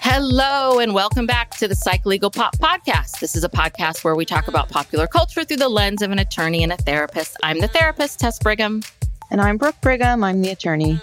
Hello, 0.00 0.78
and 0.78 0.94
welcome 0.94 1.26
back 1.26 1.50
to 1.58 1.68
the 1.68 1.74
Psych 1.74 2.06
Legal 2.06 2.30
Pop 2.30 2.56
Podcast. 2.58 3.20
This 3.20 3.34
is 3.36 3.44
a 3.44 3.48
podcast 3.48 4.04
where 4.04 4.14
we 4.14 4.24
talk 4.24 4.48
about 4.48 4.68
popular 4.68 5.06
culture 5.06 5.44
through 5.44 5.56
the 5.58 5.68
lens 5.68 6.02
of 6.02 6.10
an 6.10 6.18
attorney 6.18 6.62
and 6.62 6.72
a 6.72 6.76
therapist. 6.76 7.36
I'm 7.42 7.60
the 7.60 7.68
therapist, 7.68 8.18
Tess 8.20 8.38
Brigham. 8.38 8.82
And 9.30 9.40
I'm 9.40 9.56
Brooke 9.56 9.80
Brigham. 9.80 10.24
I'm 10.24 10.40
the 10.40 10.50
attorney. 10.50 11.00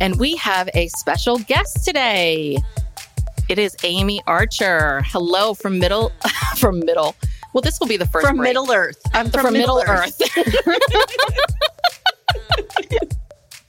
And 0.00 0.18
we 0.18 0.36
have 0.36 0.68
a 0.74 0.88
special 0.88 1.38
guest 1.38 1.84
today. 1.84 2.58
It 3.48 3.58
is 3.58 3.74
Amye 3.76 4.20
Archer. 4.26 5.02
Hello 5.06 5.54
from 5.54 5.78
Middle, 5.78 6.12
from 6.56 6.80
Middle. 6.80 7.14
Well, 7.52 7.62
this 7.62 7.80
will 7.80 7.86
be 7.88 7.96
the 7.96 8.06
first 8.06 8.26
From 8.26 8.36
break. 8.36 8.50
Middle 8.50 8.70
Earth. 8.72 9.00
I'm 9.14 9.30
from, 9.30 9.42
from 9.46 9.54
Middle 9.54 9.82
Earth. 9.86 10.20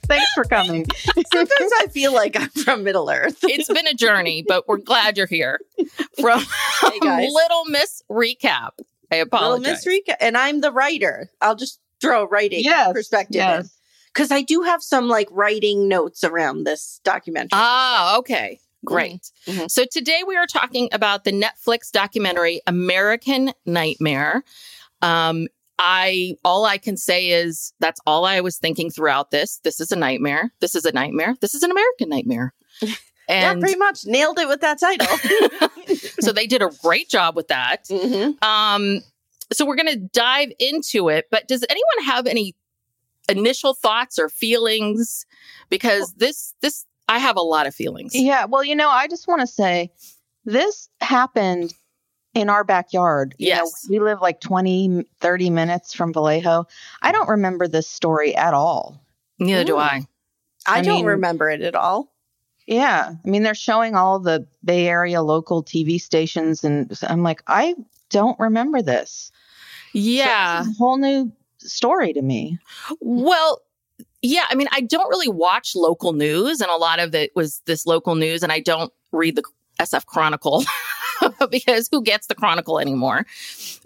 Thanks 0.08 0.32
for 0.34 0.44
coming. 0.44 0.86
Sometimes 1.32 1.72
I 1.78 1.86
feel 1.92 2.12
like 2.12 2.34
I'm 2.40 2.48
from 2.50 2.82
Middle 2.84 3.10
Earth. 3.10 3.38
it's 3.42 3.68
been 3.72 3.86
a 3.86 3.94
journey, 3.94 4.44
but 4.46 4.66
we're 4.66 4.78
glad 4.78 5.16
you're 5.16 5.26
here. 5.26 5.60
From 6.20 6.40
Hey, 6.80 6.98
guys. 7.02 7.30
Little 7.32 7.64
Miss 7.66 8.02
Recap. 8.10 8.70
I 9.12 9.16
apologize. 9.16 9.66
Little. 9.66 9.72
Miss 9.72 9.86
Recap. 9.86 10.16
and 10.20 10.36
I'm 10.36 10.60
the 10.60 10.72
writer. 10.72 11.30
I'll 11.40 11.54
just 11.56 11.78
throw 12.00 12.22
a 12.22 12.26
writing 12.26 12.60
Yes, 12.64 12.92
perspective 12.92 13.36
yes. 13.36 13.76
because 14.12 14.30
I 14.32 14.42
do 14.42 14.62
have 14.62 14.82
some 14.82 15.08
like 15.08 15.28
writing 15.30 15.88
notes 15.88 16.24
around 16.24 16.64
this 16.64 17.00
documentary. 17.04 17.50
Ah, 17.52 18.16
okay. 18.18 18.60
Great. 18.84 19.30
Mhm. 19.46 19.70
So 19.70 19.84
today 19.90 20.22
we 20.26 20.36
are 20.36 20.46
talking 20.46 20.88
about 20.92 21.24
the 21.24 21.32
Netflix 21.32 21.90
documentary 21.90 22.60
American 22.66 23.52
Nightmare. 23.66 24.44
Um, 25.02 25.48
I 25.78 26.34
all 26.44 26.64
I 26.64 26.78
can 26.78 26.96
say 26.96 27.28
is 27.28 27.72
that's 27.80 28.00
all 28.06 28.24
I 28.24 28.40
was 28.40 28.58
thinking 28.58 28.90
throughout 28.90 29.30
this. 29.30 29.58
This 29.64 29.80
is 29.80 29.92
a 29.92 29.96
nightmare. 29.96 30.52
This 30.60 30.74
is 30.74 30.84
a 30.84 30.92
nightmare. 30.92 31.36
This 31.40 31.54
is 31.54 31.62
an 31.62 31.70
American 31.70 32.08
nightmare. 32.08 32.52
yeah, 32.82 32.94
And 33.28 33.60
pretty 33.60 33.78
much 33.78 34.04
nailed 34.06 34.38
it 34.38 34.48
with 34.48 34.60
that 34.62 34.80
title. 34.80 35.06
so 36.20 36.32
they 36.32 36.46
did 36.46 36.62
a 36.62 36.70
great 36.82 37.08
job 37.08 37.36
with 37.36 37.48
that. 37.48 37.84
Mhm. 37.88 38.42
Um, 38.42 39.02
so 39.52 39.64
we're 39.64 39.76
going 39.76 39.86
to 39.88 39.96
dive 40.12 40.50
into 40.58 41.08
it. 41.08 41.26
But 41.30 41.48
does 41.48 41.64
anyone 41.70 42.04
have 42.04 42.26
any 42.26 42.54
initial 43.30 43.72
thoughts 43.72 44.18
or 44.18 44.28
feelings? 44.28 45.24
Because 45.70 46.12
this, 46.14 46.54
this, 46.60 46.84
I 47.08 47.18
have 47.18 47.36
a 47.36 47.40
lot 47.40 47.66
of 47.66 47.74
feelings. 47.74 48.14
Yeah. 48.14 48.44
Well, 48.44 48.62
you 48.62 48.76
know, 48.76 48.90
I 48.90 49.08
just 49.08 49.26
want 49.26 49.40
to 49.40 49.46
say 49.46 49.90
this 50.44 50.90
happened 51.00 51.72
in 52.34 52.48
our 52.50 52.64
backyard. 52.64 53.34
You 53.38 53.50
know, 53.50 53.56
Yes. 53.56 53.86
we 53.90 53.98
live 53.98 54.20
like 54.20 54.40
20, 54.40 55.04
30 55.20 55.50
minutes 55.50 55.94
from 55.94 56.12
Vallejo. 56.12 56.66
I 57.02 57.12
don't 57.12 57.28
remember 57.28 57.66
this 57.68 57.88
story 57.88 58.34
at 58.36 58.54
all. 58.54 59.00
Neither 59.38 59.64
do 59.64 59.76
I. 59.76 60.02
I, 60.66 60.78
I 60.78 60.82
don't 60.82 60.96
mean- 60.96 61.06
remember 61.06 61.50
it 61.50 61.62
at 61.62 61.74
all. 61.74 62.12
Yeah. 62.66 63.12
I 63.24 63.28
mean, 63.28 63.42
they're 63.44 63.54
showing 63.54 63.94
all 63.94 64.18
the 64.18 64.46
Bay 64.64 64.86
Area 64.88 65.22
local 65.22 65.64
TV 65.64 65.98
stations, 65.98 66.62
and 66.64 66.92
I'm 67.04 67.22
like, 67.22 67.42
I 67.46 67.74
don't 68.10 68.38
remember 68.38 68.82
this. 68.82 69.32
Yeah. 69.94 70.60
it's 70.60 70.68
a 70.68 70.72
whole 70.74 70.98
new 70.98 71.32
story 71.58 72.12
to 72.12 72.20
me. 72.20 72.58
Well, 73.00 73.62
yeah. 74.20 74.44
I 74.50 74.54
mean, 74.54 74.68
I 74.70 74.82
don't 74.82 75.08
really 75.08 75.28
watch 75.30 75.74
local 75.74 76.12
news, 76.12 76.60
and 76.60 76.70
a 76.70 76.76
lot 76.76 77.00
of 77.00 77.14
it 77.14 77.34
was 77.34 77.62
this 77.64 77.86
local 77.86 78.16
news, 78.16 78.42
and 78.42 78.52
I 78.52 78.60
don't 78.60 78.92
read 79.12 79.36
the 79.36 79.44
SF 79.80 80.04
Chronicle 80.04 80.62
because 81.50 81.88
who 81.90 82.02
gets 82.02 82.26
the 82.26 82.34
Chronicle 82.34 82.78
anymore? 82.78 83.26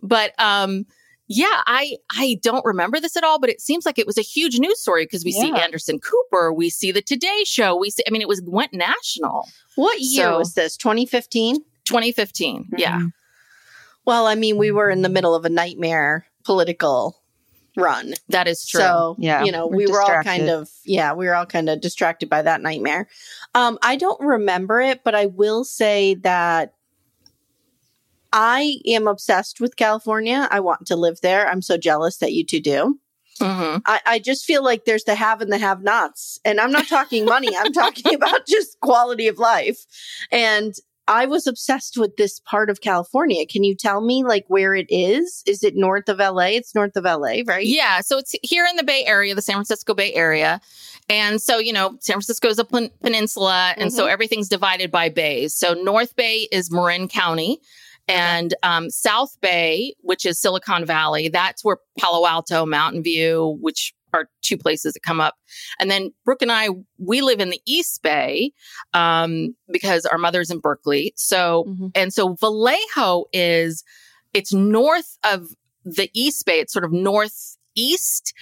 But 0.02 0.32
um, 0.40 0.86
yeah, 1.28 1.62
I 1.66 1.96
I 2.10 2.38
don't 2.42 2.64
remember 2.64 3.00
this 3.00 3.16
at 3.16 3.24
all, 3.24 3.38
but 3.38 3.48
it 3.50 3.60
seems 3.60 3.86
like 3.86 3.98
it 3.98 4.06
was 4.06 4.18
a 4.18 4.22
huge 4.22 4.58
news 4.58 4.80
story 4.80 5.04
because 5.04 5.24
we 5.24 5.32
see 5.32 5.50
Anderson 5.52 5.98
Cooper, 5.98 6.52
we 6.52 6.68
see 6.70 6.92
the 6.92 7.02
Today 7.02 7.42
Show, 7.44 7.76
we 7.76 7.90
see. 7.90 8.02
I 8.06 8.10
mean, 8.10 8.22
it 8.22 8.28
was 8.28 8.42
went 8.44 8.72
national. 8.72 9.48
What 9.76 10.00
year 10.00 10.24
So- 10.24 10.38
was 10.38 10.54
this? 10.54 10.76
2015? 10.76 11.56
2015. 11.84 12.68
Yeah. 12.76 12.98
Mhm. 12.98 13.12
Well, 14.04 14.26
I 14.26 14.34
mean, 14.34 14.58
we 14.58 14.70
were 14.72 14.90
in 14.90 15.02
the 15.02 15.08
middle 15.08 15.34
of 15.34 15.44
a 15.44 15.48
nightmare 15.48 16.26
political 16.44 17.22
run. 17.76 18.14
That 18.28 18.46
is 18.48 18.66
true. 18.66 18.80
So, 18.80 19.16
Yeah, 19.18 19.44
you 19.44 19.52
know, 19.52 19.66
we're 19.66 19.76
we 19.76 19.86
were 19.86 20.02
all 20.02 20.22
kind 20.22 20.50
of, 20.50 20.68
yeah, 20.84 21.12
we 21.14 21.26
were 21.26 21.34
all 21.34 21.46
kind 21.46 21.70
of 21.70 21.80
distracted 21.80 22.28
by 22.28 22.42
that 22.42 22.60
nightmare. 22.60 23.08
Um, 23.54 23.78
I 23.82 23.96
don't 23.96 24.20
remember 24.20 24.80
it, 24.80 25.02
but 25.04 25.14
I 25.14 25.26
will 25.26 25.64
say 25.64 26.14
that 26.16 26.74
I 28.32 28.78
am 28.86 29.06
obsessed 29.06 29.60
with 29.60 29.76
California. 29.76 30.48
I 30.50 30.60
want 30.60 30.86
to 30.86 30.96
live 30.96 31.20
there. 31.22 31.48
I'm 31.48 31.62
so 31.62 31.76
jealous 31.76 32.18
that 32.18 32.32
you 32.32 32.44
two 32.44 32.60
do. 32.60 32.98
Mhm. 33.40 33.82
I, 33.86 34.00
I 34.06 34.18
just 34.18 34.44
feel 34.44 34.62
like 34.62 34.84
there's 34.84 35.04
the 35.04 35.14
have 35.14 35.40
and 35.40 35.52
the 35.52 35.58
have 35.58 35.82
nots. 35.82 36.38
And 36.44 36.60
I'm 36.60 36.70
not 36.70 36.86
talking 36.88 37.24
money, 37.24 37.56
I'm 37.56 37.72
talking 37.84 38.14
about 38.14 38.46
just 38.46 38.78
quality 38.80 39.26
of 39.28 39.38
life. 39.38 39.84
And 40.30 40.74
I 41.08 41.26
was 41.26 41.48
obsessed 41.48 41.96
with 41.96 42.16
this 42.16 42.38
part 42.40 42.70
of 42.70 42.80
California. 42.80 43.44
Can 43.44 43.64
you 43.64 43.74
tell 43.74 44.00
me 44.00 44.22
like 44.22 44.44
where 44.46 44.74
it 44.74 44.86
is? 44.88 45.42
Is 45.46 45.64
it 45.64 45.74
north 45.74 46.08
of 46.08 46.18
LA? 46.18 46.50
It's 46.52 46.74
north 46.76 46.94
of 46.94 47.04
LA, 47.04 47.42
right? 47.44 47.66
Yeah, 47.66 48.00
so 48.02 48.18
it's 48.18 48.36
here 48.42 48.64
in 48.66 48.76
the 48.76 48.84
Bay 48.84 49.04
Area, 49.04 49.34
the 49.34 49.42
San 49.42 49.54
Francisco 49.56 49.94
Bay 49.94 50.14
Area. 50.14 50.60
And 51.08 51.42
so, 51.42 51.58
you 51.58 51.72
know, 51.72 51.96
San 52.00 52.14
Francisco 52.14 52.48
is 52.48 52.58
a 52.60 52.64
pen- 52.64 52.90
peninsula, 53.02 53.74
and 53.76 53.92
so 53.92 54.06
everything's 54.06 54.48
divided 54.48 54.92
by 54.92 55.08
bays. 55.08 55.52
So, 55.54 55.74
North 55.74 56.14
Bay 56.14 56.48
is 56.52 56.70
Marin 56.70 57.08
County, 57.08 57.60
and 58.12 58.54
um, 58.62 58.90
South 58.90 59.36
Bay, 59.40 59.94
which 60.00 60.26
is 60.26 60.40
Silicon 60.40 60.84
Valley, 60.84 61.28
that's 61.28 61.64
where 61.64 61.78
Palo 61.98 62.26
Alto, 62.26 62.66
Mountain 62.66 63.02
View, 63.02 63.56
which 63.60 63.94
are 64.14 64.28
two 64.42 64.58
places 64.58 64.92
that 64.92 65.00
come 65.00 65.20
up. 65.20 65.34
And 65.80 65.90
then 65.90 66.10
Brooke 66.24 66.42
and 66.42 66.52
I, 66.52 66.68
we 66.98 67.22
live 67.22 67.40
in 67.40 67.48
the 67.50 67.62
East 67.66 68.02
Bay 68.02 68.52
um, 68.92 69.54
because 69.72 70.04
our 70.04 70.18
mother's 70.18 70.50
in 70.50 70.58
Berkeley. 70.60 71.14
So, 71.16 71.64
Mhm. 71.66 71.90
and 71.94 72.12
so 72.12 72.34
Vallejo 72.34 73.24
is, 73.32 73.82
it's 74.34 74.52
north 74.52 75.16
of 75.24 75.48
the 75.84 76.10
East 76.12 76.44
Bay. 76.44 76.60
It's 76.60 76.72
sort 76.74 76.84
of 76.84 76.92
northeast. 76.92 78.34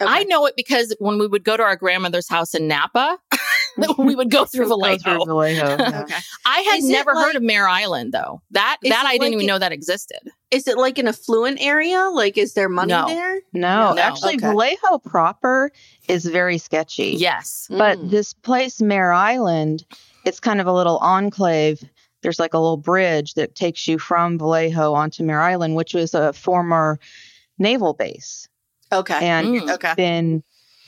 Okay. 0.00 0.10
I 0.12 0.24
know 0.24 0.46
it 0.46 0.54
because 0.56 0.94
when 0.98 1.18
we 1.18 1.26
would 1.26 1.44
go 1.44 1.56
to 1.56 1.62
our 1.62 1.76
grandmother's 1.76 2.28
house 2.28 2.54
in 2.54 2.68
Napa, 2.68 3.18
we 3.98 4.14
would 4.14 4.30
go 4.30 4.44
through 4.46 4.64
Go 4.68 4.76
Vallejo. 4.76 5.02
through 5.02 5.24
Vallejo. 5.26 5.76
yeah. 5.78 6.00
Okay. 6.02 6.14
I 6.46 6.60
had 6.60 6.78
Is 6.78 6.88
never 6.88 7.12
like- 7.14 7.24
heard 7.26 7.36
of 7.36 7.42
Mare 7.42 7.68
Island 7.68 8.12
though. 8.12 8.40
That 8.52 8.78
Is 8.82 8.90
that 8.90 9.04
it 9.04 9.08
I 9.08 9.12
didn't 9.12 9.22
like 9.24 9.32
even 9.32 9.44
it- 9.44 9.48
know 9.48 9.58
that 9.58 9.72
existed. 9.72 10.20
Is 10.50 10.66
it 10.68 10.78
like 10.78 10.98
an 10.98 11.08
affluent 11.08 11.58
area? 11.60 12.08
Like, 12.12 12.38
is 12.38 12.54
there 12.54 12.68
money 12.68 12.92
No. 12.92 13.06
there? 13.06 13.40
No, 13.52 13.94
No. 13.94 14.00
actually, 14.00 14.34
Okay. 14.36 14.46
Vallejo 14.46 14.98
proper 14.98 15.72
is 16.08 16.24
very 16.24 16.56
sketchy. 16.56 17.16
Yes. 17.18 17.66
But 17.68 17.98
Mm. 17.98 18.10
this 18.10 18.32
place, 18.32 18.80
Mare 18.80 19.12
Island, 19.12 19.84
it's 20.24 20.38
kind 20.40 20.60
of 20.60 20.66
a 20.66 20.72
little 20.72 20.98
enclave. 20.98 21.82
There's 22.22 22.38
like 22.38 22.54
a 22.54 22.58
little 22.58 22.76
bridge 22.76 23.34
that 23.34 23.54
takes 23.56 23.86
you 23.88 23.98
from 23.98 24.38
Vallejo 24.38 24.94
onto 24.94 25.22
Mare 25.24 25.42
Island, 25.42 25.74
which 25.74 25.94
was 25.94 26.14
a 26.14 26.32
former 26.32 26.98
naval 27.58 27.92
base 27.94 28.48
Okay. 28.92 29.26
and 29.26 29.46
Mm. 29.48 29.74
okay. 29.74 29.94
been 29.96 30.42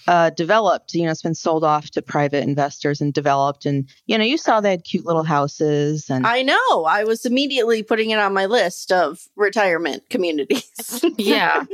uh, 0.08 0.30
developed. 0.30 0.94
You 0.94 1.04
know, 1.04 1.10
it's 1.10 1.20
been 1.22 1.34
sold 1.34 1.62
off 1.64 1.90
to 1.90 2.00
private 2.02 2.42
investors 2.42 3.00
and 3.02 3.12
developed. 3.12 3.66
And, 3.66 3.86
you 4.06 4.16
know, 4.16 4.24
you 4.24 4.38
saw 4.38 4.60
they 4.60 4.70
had 4.70 4.82
cute 4.82 5.04
little 5.04 5.22
houses 5.22 6.08
and 6.08 6.26
I 6.26 6.40
know. 6.42 6.84
I 6.88 7.04
was 7.04 7.26
immediately 7.26 7.82
putting 7.82 8.08
it 8.10 8.18
on 8.18 8.32
my 8.32 8.46
list 8.46 8.90
of 8.90 9.20
retirement 9.36 10.08
communities. 10.08 10.64
Yeah. 11.18 11.64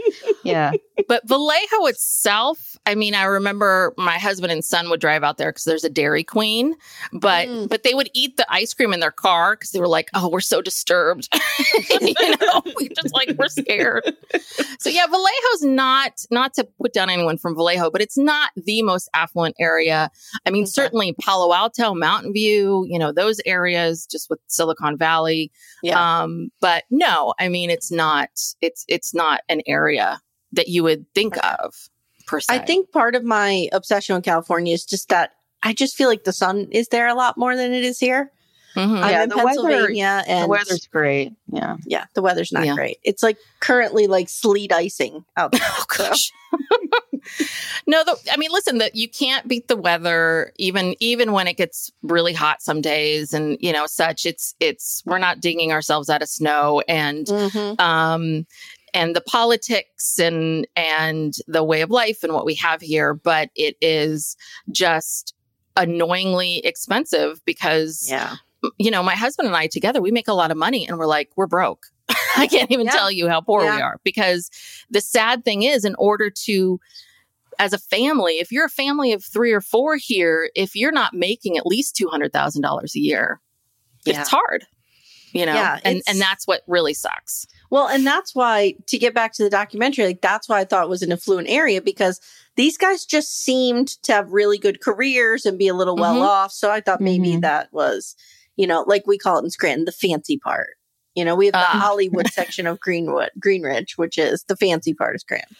yeah. 0.42 0.72
But 1.06 1.26
Vallejo 1.28 1.86
itself, 1.86 2.76
I 2.86 2.94
mean, 2.94 3.14
I 3.14 3.24
remember 3.24 3.92
my 3.96 4.18
husband 4.18 4.50
and 4.52 4.64
son 4.64 4.90
would 4.90 5.00
drive 5.00 5.22
out 5.22 5.38
there 5.38 5.50
because 5.50 5.64
there's 5.64 5.84
a 5.84 5.90
Dairy 5.90 6.24
Queen, 6.24 6.74
but 7.12 7.46
Mm. 7.48 7.68
but 7.68 7.82
they 7.82 7.94
would 7.94 8.10
eat 8.14 8.36
the 8.36 8.46
ice 8.50 8.72
cream 8.74 8.92
in 8.92 9.00
their 9.00 9.10
car 9.10 9.54
because 9.54 9.70
they 9.70 9.80
were 9.80 9.88
like, 9.88 10.08
"Oh, 10.14 10.28
we're 10.28 10.40
so 10.40 10.62
disturbed," 10.62 11.28
you 12.00 12.14
know, 12.40 12.62
we 12.76 12.88
just 12.88 13.12
like 13.14 13.30
we're 13.38 13.48
scared. 13.48 14.02
So 14.78 14.88
yeah, 14.88 15.06
Vallejo's 15.06 15.62
not 15.62 16.24
not 16.30 16.54
to 16.54 16.64
put 16.80 16.92
down 16.92 17.10
anyone 17.10 17.36
from 17.38 17.54
Vallejo, 17.54 17.90
but 17.90 18.00
it's 18.00 18.16
not 18.24 18.50
the 18.56 18.82
most 18.82 19.08
affluent 19.14 19.54
area. 19.60 20.10
I 20.44 20.50
mean, 20.50 20.64
Okay. 20.64 20.70
certainly 20.70 21.14
Palo 21.20 21.54
Alto, 21.54 21.94
Mountain 21.94 22.32
View, 22.32 22.84
you 22.88 22.98
know, 22.98 23.12
those 23.12 23.40
areas 23.46 24.06
just 24.10 24.28
with 24.28 24.40
Silicon 24.48 24.96
Valley. 24.98 25.52
yeah. 25.82 26.22
Um, 26.22 26.48
but 26.60 26.82
no, 26.90 27.34
I 27.38 27.48
mean, 27.48 27.70
it's 27.70 27.92
not. 27.92 28.30
It's 28.60 28.84
it's 28.88 29.14
not 29.14 29.42
an 29.48 29.60
area 29.66 30.20
that 30.52 30.68
you 30.68 30.82
would 30.82 31.06
think 31.14 31.36
of 31.44 31.74
per 32.26 32.40
se. 32.40 32.54
I 32.54 32.58
think 32.58 32.90
part 32.90 33.14
of 33.14 33.22
my 33.24 33.68
obsession 33.72 34.16
with 34.16 34.24
California 34.24 34.72
is 34.74 34.84
just 34.84 35.08
that 35.10 35.30
I 35.62 35.72
just 35.72 35.96
feel 35.96 36.08
like 36.08 36.24
the 36.24 36.32
sun 36.32 36.68
is 36.72 36.88
there 36.88 37.06
a 37.08 37.14
lot 37.14 37.36
more 37.38 37.56
than 37.56 37.72
it 37.72 37.84
is 37.84 37.98
here. 37.98 38.30
Mhm. 38.76 39.00
I'm 39.02 39.10
Yeah, 39.10 39.22
in 39.22 39.28
the 39.28 39.36
weather- 39.36 39.88
and 40.26 40.44
the 40.44 40.48
weather's 40.48 40.86
great. 40.88 41.32
Yeah. 41.52 41.76
yeah, 41.86 42.06
the 42.14 42.22
weather's 42.22 42.50
not 42.50 42.66
Yeah. 42.66 42.74
great. 42.74 42.98
It's 43.04 43.22
like 43.22 43.38
currently 43.60 44.08
like 44.08 44.28
sleet 44.28 44.72
icing 44.72 45.24
out 45.36 45.52
there. 45.52 45.60
Oh 45.78 45.84
gosh. 45.96 46.32
no, 47.86 48.02
the, 48.04 48.16
I 48.32 48.36
mean, 48.36 48.50
listen, 48.52 48.78
that 48.78 48.94
you 48.94 49.08
can't 49.08 49.46
beat 49.48 49.68
the 49.68 49.76
weather, 49.76 50.52
even 50.56 50.94
even 51.00 51.32
when 51.32 51.46
it 51.46 51.56
gets 51.56 51.90
really 52.02 52.32
hot 52.32 52.62
some 52.62 52.80
days, 52.80 53.32
and 53.32 53.56
you 53.60 53.72
know, 53.72 53.86
such. 53.86 54.26
It's 54.26 54.54
it's 54.60 55.02
we're 55.06 55.18
not 55.18 55.40
digging 55.40 55.72
ourselves 55.72 56.08
out 56.10 56.22
of 56.22 56.28
snow, 56.28 56.82
and 56.88 57.26
Mhm. 57.26 57.80
um, 57.80 58.46
and 58.92 59.14
the 59.16 59.20
politics 59.22 60.18
and 60.18 60.66
and 60.76 61.34
the 61.48 61.64
way 61.64 61.80
of 61.82 61.90
life 61.90 62.22
and 62.22 62.32
what 62.32 62.44
we 62.46 62.54
have 62.56 62.80
here, 62.80 63.14
but 63.14 63.50
it 63.54 63.76
is 63.80 64.36
just 64.70 65.34
annoyingly 65.76 66.58
expensive 66.58 67.44
because 67.44 68.08
Yeah. 68.08 68.36
you 68.78 68.90
know, 68.90 69.02
my 69.02 69.14
husband 69.14 69.46
and 69.46 69.56
I 69.56 69.66
together, 69.66 70.00
we 70.00 70.10
make 70.10 70.28
a 70.28 70.32
lot 70.32 70.50
of 70.50 70.56
money 70.56 70.86
and 70.86 70.96
we're 70.98 71.06
like, 71.06 71.30
we're 71.36 71.46
broke. 71.48 71.86
I 72.36 72.46
can't 72.46 72.70
even 72.70 72.86
Yeah. 72.86 72.92
tell 72.92 73.10
you 73.10 73.28
how 73.28 73.40
poor 73.40 73.60
we 73.62 73.80
are 73.80 73.98
because 74.04 74.50
the 74.90 75.00
sad 75.00 75.44
thing 75.44 75.62
is, 75.64 75.84
in 75.84 75.94
order 75.96 76.30
to, 76.44 76.80
as 77.58 77.72
a 77.72 77.78
family, 77.78 78.34
if 78.38 78.50
you're 78.52 78.66
a 78.66 78.70
family 78.70 79.12
of 79.12 79.24
three 79.24 79.52
or 79.52 79.60
four 79.60 79.96
here, 79.96 80.50
if 80.54 80.74
you're 80.74 80.92
not 80.92 81.14
making 81.14 81.56
at 81.58 81.66
least 81.66 81.96
$200,000 81.96 82.94
a 82.94 82.98
year, 83.00 83.40
Yeah. 84.04 84.20
it's 84.20 84.28
hard, 84.30 84.66
you 85.32 85.46
know, 85.46 85.54
Yeah, 85.54 85.78
and, 85.84 86.02
and 86.06 86.20
that's 86.20 86.46
what 86.46 86.62
really 86.66 86.94
sucks. 86.94 87.46
Well, 87.70 87.88
and 87.88 88.06
that's 88.06 88.34
why 88.34 88.74
to 88.86 88.98
get 88.98 89.14
back 89.14 89.32
to 89.34 89.42
the 89.42 89.50
documentary, 89.50 90.04
like 90.06 90.20
that's 90.20 90.48
why 90.48 90.60
I 90.60 90.64
thought 90.64 90.84
it 90.84 90.90
was 90.90 91.02
an 91.02 91.10
affluent 91.12 91.48
area 91.48 91.80
because 91.82 92.20
these 92.56 92.76
guys 92.78 93.04
just 93.04 93.40
seemed 93.42 93.88
to 94.04 94.12
have 94.12 94.30
really 94.32 94.58
good 94.58 94.80
careers 94.80 95.44
and 95.44 95.58
be 95.58 95.66
a 95.68 95.74
little 95.74 95.96
well 95.96 96.16
Mhm. 96.20 96.26
off. 96.26 96.52
So 96.52 96.70
I 96.70 96.80
thought 96.80 97.00
maybe 97.00 97.32
Mhm. 97.32 97.40
that 97.40 97.72
was, 97.72 98.14
you 98.56 98.66
know, 98.66 98.84
like 98.86 99.06
we 99.06 99.18
call 99.18 99.38
it 99.38 99.44
in 99.44 99.50
Scranton, 99.50 99.86
the 99.86 99.92
fancy 99.92 100.38
part. 100.38 100.76
You 101.16 101.24
know, 101.24 101.34
we 101.34 101.46
have 101.46 101.52
the 101.54 101.58
Ah. 101.58 101.80
Hollywood 101.80 102.26
section 102.32 102.66
of 102.68 102.78
Greenwood, 102.78 103.30
Greenridge, 103.40 103.92
which 103.96 104.18
is 104.18 104.44
the 104.46 104.56
fancy 104.56 104.94
part 104.94 105.14
of 105.16 105.20
Scranton. 105.22 105.56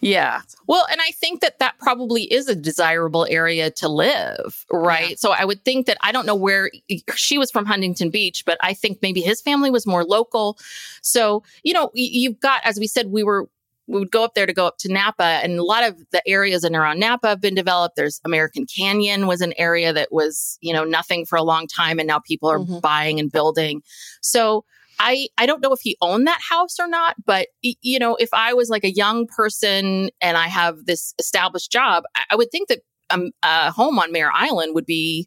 Yeah. 0.00 0.42
Well, 0.66 0.86
and 0.90 1.00
I 1.00 1.10
think 1.12 1.40
that 1.40 1.58
that 1.58 1.78
probably 1.78 2.22
is 2.24 2.48
a 2.48 2.54
desirable 2.54 3.26
area 3.28 3.70
to 3.72 3.88
live, 3.88 4.64
right? 4.70 5.18
So 5.18 5.32
I 5.32 5.44
would 5.44 5.64
think 5.64 5.86
that 5.86 5.98
I 6.00 6.12
don't 6.12 6.26
know 6.26 6.34
where 6.34 6.70
she 7.14 7.38
was 7.38 7.50
from 7.50 7.66
Huntington 7.66 8.10
Beach, 8.10 8.44
but 8.44 8.58
I 8.62 8.74
think 8.74 8.98
maybe 9.02 9.20
his 9.20 9.40
family 9.40 9.70
was 9.70 9.86
more 9.86 10.04
local. 10.04 10.58
So, 11.02 11.42
you 11.62 11.72
know, 11.72 11.90
you've 11.94 12.40
got, 12.40 12.60
as 12.64 12.78
we 12.78 12.86
said, 12.86 13.08
we 13.08 13.22
were, 13.22 13.48
we 13.86 13.98
would 13.98 14.12
go 14.12 14.22
up 14.22 14.34
there 14.34 14.46
to 14.46 14.52
go 14.52 14.66
up 14.66 14.78
to 14.78 14.92
Napa, 14.92 15.40
and 15.42 15.58
a 15.58 15.64
lot 15.64 15.82
of 15.82 15.96
the 16.12 16.22
areas 16.28 16.62
in 16.62 16.76
around 16.76 17.00
Napa 17.00 17.26
have 17.28 17.40
been 17.40 17.56
developed. 17.56 17.96
There's 17.96 18.20
American 18.24 18.64
Canyon 18.64 19.26
was 19.26 19.40
an 19.40 19.52
area 19.56 19.92
that 19.92 20.12
was, 20.12 20.58
you 20.60 20.72
know, 20.72 20.84
nothing 20.84 21.26
for 21.26 21.36
a 21.36 21.42
long 21.42 21.66
time, 21.66 21.98
and 21.98 22.06
now 22.06 22.20
people 22.20 22.48
are 22.48 22.60
Mhm. 22.60 22.80
buying 22.80 23.18
and 23.18 23.32
building. 23.32 23.82
So, 24.20 24.64
I, 25.02 25.28
I 25.38 25.46
don't 25.46 25.62
know 25.62 25.72
if 25.72 25.80
he 25.80 25.96
owned 26.02 26.26
that 26.26 26.40
house 26.46 26.78
or 26.78 26.86
not, 26.86 27.16
but 27.24 27.48
you 27.62 27.98
know, 27.98 28.16
if 28.16 28.28
I 28.34 28.52
was 28.52 28.68
like 28.68 28.84
a 28.84 28.90
young 28.92 29.26
person 29.26 30.10
and 30.20 30.36
I 30.36 30.46
have 30.48 30.84
this 30.84 31.14
established 31.18 31.72
job, 31.72 32.04
I, 32.14 32.24
I 32.32 32.36
would 32.36 32.50
think 32.52 32.68
that 32.68 32.80
um, 33.08 33.30
a 33.42 33.70
home 33.72 33.98
on 33.98 34.12
Mare 34.12 34.30
Island 34.30 34.74
would 34.74 34.84
be 34.86 35.26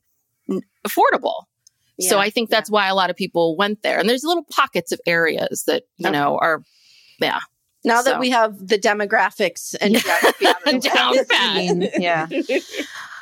affordable. 0.87 1.43
so 1.99 2.19
I 2.19 2.29
think 2.29 2.49
that's 2.49 2.69
why 2.69 2.87
a 2.87 2.95
lot 2.95 3.09
of 3.09 3.15
people 3.15 3.57
went 3.57 3.81
there. 3.81 3.97
And 3.99 4.07
there's 4.07 4.23
little 4.23 4.45
pockets 4.51 4.91
of 4.91 5.01
areas 5.07 5.63
that 5.67 5.83
you 5.97 6.07
Okay. 6.07 6.17
know 6.17 6.37
are, 6.39 6.61
yeah, 7.19 7.39
Now 7.83 8.01
that 8.03 8.19
we 8.19 8.29
have 8.29 8.57
the 8.67 8.77
demographics 8.77 9.75
and 9.81 9.95
geography 10.01 10.47
out 10.47 10.55
of 10.67 10.81
the 10.83 10.89
way. 10.89 11.67
Down 11.67 11.79
pat. 11.81 12.01
yeah. 12.01 12.27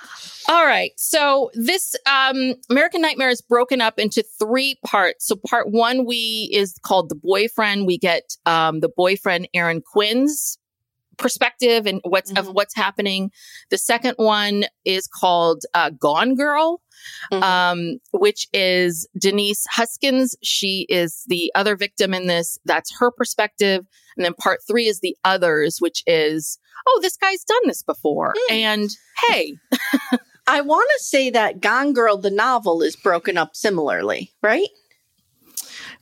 All 0.52 0.66
right. 0.66 0.92
So 0.98 1.50
this 1.54 1.96
um, 2.06 2.56
American 2.70 3.00
Nightmare 3.02 3.30
is 3.30 3.40
broken 3.42 3.80
up 3.80 3.98
into 3.98 4.22
three 4.38 4.76
parts. 4.86 5.26
So 5.28 5.38
part 5.48 5.72
one, 5.72 6.06
we 6.06 6.50
is 6.52 6.76
called 6.84 7.08
the 7.08 7.16
boyfriend. 7.16 7.88
We 7.88 7.98
get 7.98 8.36
um, 8.46 8.82
the 8.82 8.90
boyfriend 8.90 9.48
Aaron 9.54 9.82
Quinn's 9.82 10.58
perspective 11.18 11.86
and 11.86 12.02
what's 12.04 12.32
of 12.32 12.48
Mhm. 12.48 12.54
what's 12.56 12.76
happening. 12.76 13.32
The 13.70 13.78
second 13.78 14.16
one 14.18 14.66
is 14.84 15.08
called 15.08 15.64
uh, 15.74 15.92
Gone 15.92 16.36
Girl, 16.36 16.82
Mhm. 17.32 17.44
um, 17.44 18.00
which 18.12 18.48
is 18.52 19.08
Denise 19.18 19.64
Huskins. 19.72 20.36
She 20.44 20.86
is 20.90 21.24
the 21.28 21.50
other 21.56 21.78
victim 21.78 22.14
in 22.14 22.28
this. 22.28 22.58
That's 22.66 22.92
her 23.00 23.10
perspective. 23.10 23.86
And 24.18 24.26
then 24.26 24.34
part 24.34 24.60
three 24.68 24.88
is 24.88 25.00
the 25.00 25.16
others, 25.24 25.78
which 25.80 26.04
is, 26.08 26.58
oh, 26.88 27.00
this 27.02 27.16
guy's 27.16 27.44
done 27.46 27.62
this 27.68 27.84
before. 27.84 28.34
Hmm. 28.38 28.54
And 28.54 28.90
hey, 29.28 29.54
I 30.52 30.62
want 30.62 30.90
to 30.98 31.04
say 31.04 31.30
that 31.32 31.62
Gone 31.62 31.94
Girl, 31.94 32.18
the 32.18 32.30
novel, 32.32 32.82
is 32.82 32.96
broken 32.96 33.38
up 33.38 33.56
similarly, 33.56 34.32
right? 34.42 34.68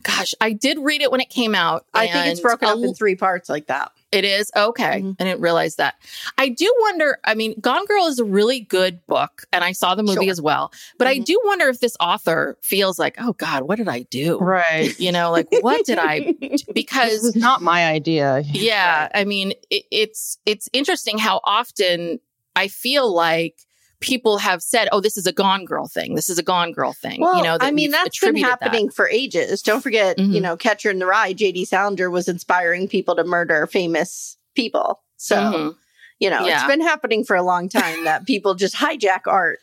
Gosh, 0.03 0.33
I 0.39 0.53
did 0.53 0.79
read 0.79 1.01
it 1.01 1.11
when 1.11 1.19
it 1.19 1.29
came 1.29 1.53
out. 1.53 1.85
I 1.93 2.07
think 2.07 2.27
it's 2.27 2.39
broken 2.39 2.67
up 2.69 2.77
in 2.79 2.93
three 2.93 3.15
parts 3.15 3.49
like 3.49 3.67
that. 3.67 3.91
It 4.11 4.25
is 4.25 4.49
okay. 4.55 5.01
Mhm. 5.01 5.15
I 5.19 5.23
didn't 5.25 5.41
realize 5.41 5.75
that. 5.75 5.95
I 6.37 6.49
do 6.49 6.73
wonder. 6.79 7.19
I 7.25 7.35
mean, 7.35 7.53
Gone 7.59 7.85
Girl 7.85 8.05
is 8.07 8.17
a 8.17 8.23
really 8.23 8.61
good 8.61 9.05
book, 9.05 9.43
and 9.53 9.63
I 9.63 9.73
saw 9.73 9.93
the 9.95 10.01
movie 10.03 10.23
Sure. 10.25 10.31
as 10.31 10.41
well. 10.41 10.71
But 10.97 11.07
I 11.07 11.19
Mhm. 11.19 11.25
do 11.25 11.41
wonder 11.45 11.67
if 11.67 11.79
this 11.79 11.95
author 11.99 12.57
feels 12.61 12.97
like, 12.97 13.15
oh 13.21 13.33
God, 13.33 13.63
what 13.63 13.75
did 13.77 13.87
I 13.87 14.03
do? 14.03 14.39
Right. 14.39 14.97
You 14.99 15.11
know, 15.11 15.29
like 15.31 15.47
what 15.61 15.85
did 15.85 15.99
I? 15.99 16.33
This 16.41 16.63
Because 16.63 17.23
is 17.23 17.35
not 17.35 17.61
my 17.61 17.85
idea. 17.85 18.41
yeah, 18.47 19.09
I 19.13 19.25
mean, 19.25 19.53
it, 19.69 19.83
it's 19.91 20.37
it's 20.45 20.69
interesting 20.73 21.17
how 21.19 21.41
often 21.43 22.19
I 22.55 22.67
feel 22.67 23.13
like 23.13 23.57
people 24.01 24.37
have 24.37 24.61
said, 24.61 24.87
"Oh, 24.91 25.01
this 25.01 25.17
is 25.17 25.25
a 25.27 25.31
Gone 25.31 25.65
Girl 25.65 25.87
thing. 25.87 26.15
This 26.15 26.29
is 26.29 26.37
a 26.39 26.43
Gone 26.43 26.71
Girl 26.71 26.93
thing." 26.93 27.21
Well, 27.21 27.37
you 27.37 27.43
know, 27.43 27.57
I 27.59 27.71
mean, 27.71 27.91
that's 27.91 28.19
been 28.19 28.29
attributed 28.29 28.51
that. 28.51 28.63
happening 28.63 28.89
for 28.89 29.09
ages. 29.09 29.61
Don't 29.61 29.81
forget, 29.81 30.17
you 30.17 30.25
Mhm. 30.39 30.41
know, 30.41 30.57
Catcher 30.57 30.89
in 30.89 30.99
the 30.99 31.05
Rye, 31.05 31.33
J.D. 31.33 31.65
Salinger 31.65 32.09
was 32.09 32.27
inspiring 32.27 32.87
people 32.87 33.15
to 33.15 33.23
murder 33.23 33.67
famous 33.67 34.37
people. 34.55 35.01
So, 35.17 35.35
Mhm. 35.35 35.75
you 36.19 36.29
know, 36.29 36.45
Yeah. 36.45 36.59
it's 36.59 36.67
been 36.67 36.81
happening 36.81 37.23
for 37.25 37.35
a 37.35 37.43
long 37.43 37.67
time 37.69 38.03
that 38.05 38.25
people 38.25 38.55
just 38.55 38.75
hijack 38.75 39.21
art. 39.27 39.59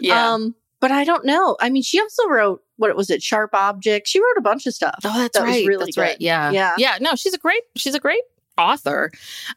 Yeah. 0.00 0.34
Um, 0.34 0.54
but 0.80 0.90
I 0.90 1.04
don't 1.04 1.24
know. 1.24 1.56
I 1.60 1.70
mean, 1.70 1.82
she 1.82 2.00
also 2.00 2.26
wrote, 2.28 2.62
what 2.76 2.94
was 2.96 3.08
it, 3.08 3.22
Sharp 3.22 3.54
Object? 3.54 4.06
She 4.08 4.18
wrote 4.20 4.36
a 4.36 4.42
bunch 4.42 4.66
of 4.66 4.74
stuff. 4.74 4.98
Oh, 5.04 5.18
that's 5.18 5.38
that 5.38 5.46
was 5.46 5.54
right. 5.56 5.66
really 5.66 5.86
that's 5.86 5.96
right. 5.96 6.16
Yeah. 6.20 6.50
Yeah. 6.50 6.72
Yeah. 6.76 6.98
No, 7.00 7.14
she's 7.14 7.32
a 7.34 7.38
great, 7.38 7.62
she's 7.76 7.94
a 7.94 8.00
great 8.00 8.22
author. 8.58 9.10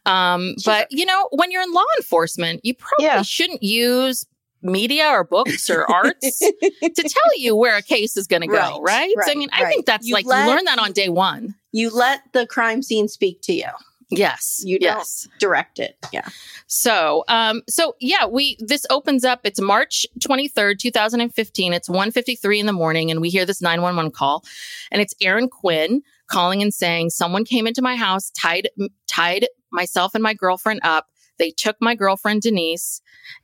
Um, 0.06 0.54
but 0.64 0.88
you 0.90 1.04
know, 1.06 1.28
when 1.32 1.50
you're 1.50 1.62
in 1.62 1.72
law 1.72 1.84
enforcement, 1.98 2.60
you 2.64 2.74
probably 2.74 3.06
Yeah. 3.06 3.22
shouldn't 3.22 3.62
use 3.62 4.26
media 4.62 5.06
or 5.08 5.24
books 5.24 5.70
or 5.70 5.90
arts 5.90 6.38
to 6.38 6.90
tell 7.02 7.38
you 7.38 7.56
where 7.56 7.76
a 7.76 7.82
case 7.82 8.16
is 8.16 8.26
going 8.26 8.42
to 8.42 8.48
go. 8.48 8.80
Right, 8.82 8.82
Right. 8.82 9.10
So, 9.16 9.22
I 9.22 9.26
right, 9.28 9.36
mean, 9.38 9.48
I 9.52 9.64
think 9.66 9.86
that's 9.86 10.06
You 10.06 10.14
like 10.14 10.26
let- 10.26 10.44
you 10.44 10.50
learn 10.50 10.64
that 10.64 10.78
on 10.78 10.92
day 10.92 11.08
one. 11.08 11.54
You 11.72 11.88
let 11.90 12.20
the 12.32 12.46
crime 12.46 12.82
scene 12.82 13.08
speak 13.08 13.40
to 13.42 13.52
you. 13.54 13.66
Yes. 14.12 14.60
You 14.64 14.78
don't 14.80 14.98
yes. 14.98 15.28
direct 15.38 15.78
it. 15.78 15.96
Yeah. 16.12 16.26
So, 16.66 17.22
um, 17.28 17.62
so 17.68 17.94
yeah, 18.00 18.26
we 18.26 18.56
this 18.58 18.84
opens 18.90 19.24
up. 19.24 19.40
It's 19.44 19.60
March 19.60 20.04
twenty 20.20 20.48
third, 20.48 20.80
two 20.80 20.90
thousand 20.90 21.20
and 21.20 21.32
fifteen. 21.32 21.72
It's 21.72 21.88
one 21.88 22.10
fifty 22.10 22.34
three 22.34 22.58
in 22.58 22.66
the 22.66 22.72
morning, 22.72 23.12
and 23.12 23.20
we 23.20 23.28
hear 23.30 23.46
this 23.46 23.62
nine 23.62 23.82
one 23.82 23.94
one 23.94 24.10
call, 24.10 24.44
and 24.90 25.00
it's 25.00 25.14
Aaron 25.22 25.48
Quinn 25.48 26.02
calling 26.30 26.62
and 26.62 26.72
saying 26.72 27.10
someone 27.10 27.44
came 27.44 27.66
into 27.66 27.82
my 27.82 27.96
house, 27.96 28.30
tied 28.30 28.68
tied 29.06 29.46
myself 29.70 30.14
and 30.14 30.22
my 30.22 30.34
girlfriend 30.34 30.80
up. 30.82 31.06
They 31.38 31.50
took 31.50 31.76
my 31.80 31.94
girlfriend 31.94 32.42
Denise, 32.42 33.00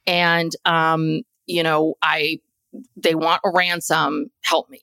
and 0.06 0.52
um, 0.64 1.22
you 1.46 1.62
know, 1.62 1.94
I 2.02 2.40
they 2.96 3.14
want 3.14 3.40
a 3.44 3.50
ransom. 3.50 4.30
Help 4.42 4.68
me. 4.70 4.80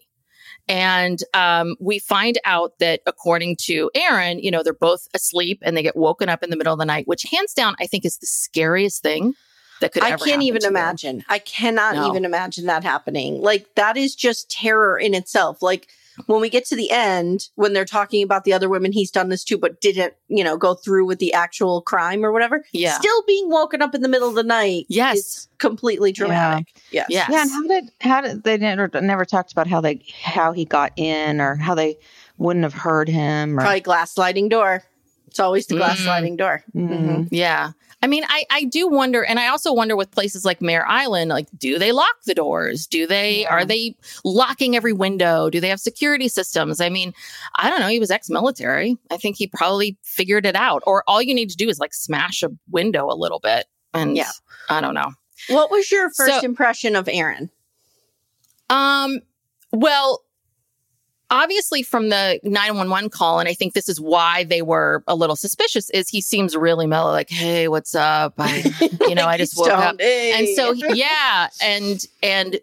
And 0.69 1.19
um, 1.33 1.75
we 1.81 1.99
find 1.99 2.37
out 2.45 2.79
that 2.79 3.01
according 3.05 3.57
to 3.63 3.91
Aaron, 3.95 4.39
you 4.39 4.49
know, 4.49 4.63
they're 4.63 4.73
both 4.73 5.07
asleep 5.13 5.59
and 5.61 5.75
they 5.75 5.83
get 5.83 5.97
woken 5.97 6.29
up 6.29 6.41
in 6.41 6.49
the 6.51 6.55
middle 6.55 6.71
of 6.71 6.79
the 6.79 6.85
night, 6.85 7.05
which 7.05 7.23
hands 7.23 7.53
down, 7.53 7.75
I 7.81 7.85
think 7.85 8.05
is 8.05 8.17
the 8.17 8.27
scariest 8.27 9.03
thing 9.03 9.33
that 9.81 9.91
could 9.91 10.03
happen. 10.03 10.23
I 10.23 10.25
can't 10.25 10.41
even 10.41 10.61
to 10.61 10.67
them. 10.67 10.77
imagine. 10.77 11.25
I 11.27 11.39
cannot 11.39 11.95
No. 11.95 12.07
even 12.09 12.23
imagine 12.23 12.65
that 12.67 12.83
happening. 12.83 13.41
Like 13.41 13.75
that 13.75 13.97
is 13.97 14.15
just 14.15 14.49
terror 14.49 14.97
in 14.97 15.13
itself. 15.13 15.61
Like 15.61 15.89
when 16.27 16.41
we 16.41 16.49
get 16.49 16.65
to 16.67 16.75
the 16.75 16.89
end, 16.91 17.49
when 17.55 17.73
they're 17.73 17.85
talking 17.85 18.23
about 18.23 18.43
the 18.43 18.53
other 18.53 18.69
women 18.69 18.91
he's 18.91 19.11
done 19.11 19.29
this 19.29 19.43
to, 19.45 19.57
but 19.57 19.81
didn't, 19.81 20.13
you 20.27 20.43
know, 20.43 20.57
go 20.57 20.73
through 20.73 21.05
with 21.05 21.19
the 21.19 21.33
actual 21.33 21.81
crime 21.81 22.23
or 22.25 22.31
whatever. 22.31 22.63
Yeah. 22.71 22.93
Still 22.97 23.23
being 23.27 23.49
woken 23.49 23.81
up 23.81 23.93
in 23.95 24.01
the 24.01 24.07
middle 24.07 24.29
of 24.29 24.35
the 24.35 24.43
night. 24.43 24.85
Yes. 24.89 25.17
is 25.17 25.47
completely 25.57 26.11
dramatic. 26.11 26.67
Yes. 26.91 27.07
Yes. 27.09 27.29
Yeah, 27.31 27.41
and 27.41 27.51
how 27.51 27.67
did 27.67 27.91
how 28.01 28.21
did 28.21 28.43
they 28.43 28.57
never 28.57 28.89
never 29.01 29.25
talked 29.25 29.51
about 29.51 29.67
how 29.67 29.81
they 29.81 30.01
how 30.21 30.51
he 30.51 30.65
got 30.65 30.91
in 30.97 31.39
or 31.41 31.55
how 31.55 31.73
they 31.75 31.97
wouldn't 32.37 32.63
have 32.63 32.73
heard 32.73 33.07
him 33.09 33.57
or 33.57 33.61
Probably 33.61 33.79
glass 33.81 34.11
sliding 34.13 34.49
door. 34.49 34.83
It's 35.27 35.39
always 35.39 35.65
the 35.67 35.77
glass 35.77 35.99
Mm. 35.99 36.03
sliding 36.03 36.35
door. 36.37 36.63
Mhm. 36.75 36.89
Mhm. 36.89 37.27
Yeah. 37.31 37.71
I 38.03 38.07
mean, 38.07 38.25
I, 38.27 38.43
I 38.51 38.65
do 38.65 38.89
wonder, 38.89 39.23
and 39.23 39.39
I 39.39 39.47
also 39.47 39.71
wonder 39.73 39.95
with 39.95 40.11
places 40.11 40.43
like 40.43 40.61
Mare 40.61 40.85
Island, 40.85 41.29
like, 41.29 41.47
do 41.57 41.79
they 41.79 41.93
lock 41.93 42.15
the 42.25 42.35
doors? 42.35 42.85
Do 42.85 43.07
they, 43.07 43.41
Yeah. 43.41 43.49
are 43.53 43.63
they 43.65 43.95
locking 44.25 44.75
every 44.75 44.91
window? 44.91 45.49
Do 45.49 45.61
they 45.61 45.69
have 45.69 45.79
security 45.79 46.27
systems? 46.27 46.81
I 46.81 46.89
mean, 46.89 47.13
I 47.55 47.69
don't 47.69 47.79
know. 47.79 47.87
He 47.87 47.99
was 48.01 48.11
ex 48.11 48.29
military. 48.29 48.97
I 49.09 49.15
think 49.15 49.37
he 49.37 49.47
probably 49.47 49.97
figured 50.03 50.45
it 50.45 50.55
out. 50.55 50.83
Or 50.85 51.03
all 51.07 51.21
you 51.21 51.33
need 51.33 51.49
to 51.51 51.55
do 51.55 51.69
is 51.69 51.79
like 51.79 51.93
smash 51.93 52.43
a 52.43 52.49
window 52.69 53.09
a 53.09 53.15
little 53.15 53.39
bit. 53.39 53.67
And 53.93 54.17
Yeah. 54.17 54.31
I 54.69 54.81
don't 54.81 54.95
know. 54.95 55.13
What 55.47 55.71
was 55.71 55.89
your 55.89 56.09
first 56.11 56.41
So- 56.41 56.45
impression 56.45 56.97
of 56.97 57.07
Aaron? 57.09 57.49
Um, 58.69 59.21
well, 59.71 60.22
obviously 61.33 61.81
from 61.83 62.09
the 62.09 62.39
911 62.43 63.09
call, 63.09 63.39
and 63.39 63.49
I 63.49 63.53
think 63.53 63.73
this 63.73 63.89
is 63.89 63.99
why 63.99 64.43
they 64.43 64.61
were 64.61 65.03
a 65.07 65.15
little 65.15 65.35
suspicious, 65.35 65.89
is 65.89 66.07
he 66.07 66.21
seems 66.21 66.55
really 66.55 66.85
mellow, 66.85 67.11
like, 67.11 67.29
hey, 67.29 67.67
what's 67.67 67.95
up? 67.95 68.35
I, 68.37 68.63
you 69.07 69.15
know, 69.15 69.25
I 69.25 69.37
just 69.37 69.57
woke 69.57 69.69
up. 69.69 69.99
And 69.99 70.47
so, 70.49 70.73
he- 70.73 70.85
yeah. 70.99 71.47
And, 71.61 72.05
and, 72.21 72.59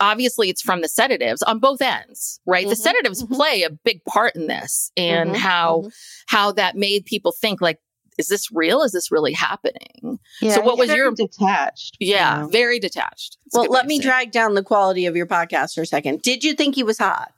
Obviously, 0.00 0.48
it's 0.50 0.60
from 0.62 0.80
the 0.80 0.88
sedatives 0.88 1.42
on 1.44 1.60
both 1.60 1.80
ends, 1.80 2.40
right? 2.44 2.68
The 2.68 2.74
Mhm, 2.74 2.78
sedatives 2.78 3.22
mhm. 3.22 3.36
play 3.36 3.62
a 3.62 3.70
big 3.70 4.04
part 4.04 4.34
in 4.34 4.48
this, 4.48 4.90
and 4.96 5.30
Mhm, 5.30 5.36
how 5.36 5.82
mhm. 5.82 5.92
how 6.26 6.50
that 6.52 6.74
made 6.76 7.04
people 7.04 7.30
think, 7.30 7.60
like, 7.60 7.78
is 8.18 8.28
this 8.28 8.50
real? 8.52 8.82
Is 8.82 8.92
this 8.92 9.10
really 9.10 9.32
happening? 9.32 10.18
Yeah, 10.40 10.54
So 10.56 10.60
what 10.62 10.78
was 10.78 10.92
your- 10.92 11.10
detached? 11.12 11.96
you 12.00 12.14
Yeah, 12.14 12.40
know? 12.42 12.48
very 12.48 12.78
detached. 12.78 13.38
It's 13.46 13.56
a 13.56 13.60
well, 13.60 13.70
let 13.70 13.86
me 13.86 13.98
say 13.98 14.04
drag 14.04 14.30
down 14.32 14.54
the 14.54 14.62
quality 14.62 15.06
of 15.06 15.16
your 15.16 15.26
podcast 15.26 15.74
for 15.74 15.82
a 15.82 15.86
second. 15.86 16.22
Did 16.22 16.44
you 16.44 16.54
think 16.54 16.74
he 16.74 16.82
was 16.82 16.98
hot? 16.98 17.32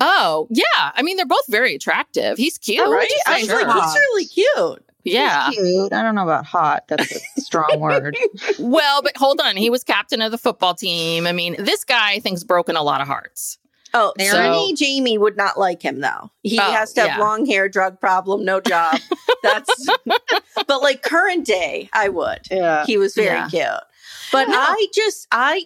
Oh, 0.00 0.48
yeah. 0.50 0.64
I 0.94 1.02
mean, 1.02 1.16
they're 1.16 1.26
both 1.26 1.46
very 1.48 1.74
attractive. 1.74 2.36
He's 2.36 2.58
oh, 2.58 2.64
cute, 2.64 2.80
Oh, 2.86 2.92
right? 2.92 3.08
yeah, 3.26 3.32
I 3.32 3.38
was 3.38 3.46
sure. 3.48 3.66
like, 3.66 3.82
he's 3.84 3.94
really 3.94 4.24
cute. 4.26 4.84
yeah. 5.04 5.50
He's 5.50 5.56
cute. 5.60 5.92
I 5.92 6.02
don't 6.02 6.14
know 6.14 6.24
about 6.24 6.44
hot. 6.44 6.84
That's 6.88 7.14
a 7.14 7.20
strong 7.40 7.78
word. 7.78 8.16
Well, 8.58 9.02
but 9.02 9.16
hold 9.16 9.40
on. 9.40 9.56
He 9.56 9.70
was 9.70 9.84
captain 9.84 10.20
of 10.20 10.30
the 10.32 10.38
football 10.38 10.74
team. 10.74 11.26
I 11.26 11.32
mean, 11.32 11.56
this 11.58 11.84
guy 11.84 12.12
I 12.12 12.20
think's 12.20 12.42
broken 12.44 12.74
a 12.76 12.82
lot 12.82 13.00
of 13.00 13.06
hearts. 13.06 13.58
Oh, 13.94 14.12
So- 14.18 14.38
Ernie 14.38 14.74
Jamie 14.74 15.18
would 15.18 15.36
not 15.36 15.58
like 15.58 15.82
him 15.82 16.00
though. 16.00 16.30
He 16.42 16.58
Oh, 16.58 16.62
has 16.62 16.92
to 16.94 17.02
have 17.02 17.10
yeah. 17.10 17.18
long 17.18 17.44
hair, 17.46 17.68
drug 17.68 18.00
problem, 18.00 18.44
no 18.44 18.60
job. 18.60 18.98
That's 19.42 19.86
but 20.66 20.82
like 20.82 21.02
current 21.02 21.44
day, 21.46 21.88
I 21.92 22.08
would. 22.08 22.40
Yeah. 22.50 22.84
He 22.86 22.96
was 22.96 23.14
very 23.14 23.36
Yeah. 23.36 23.48
cute. 23.48 23.84
But 24.30 24.46
I 24.50 24.86
just 24.94 25.26
I 25.32 25.64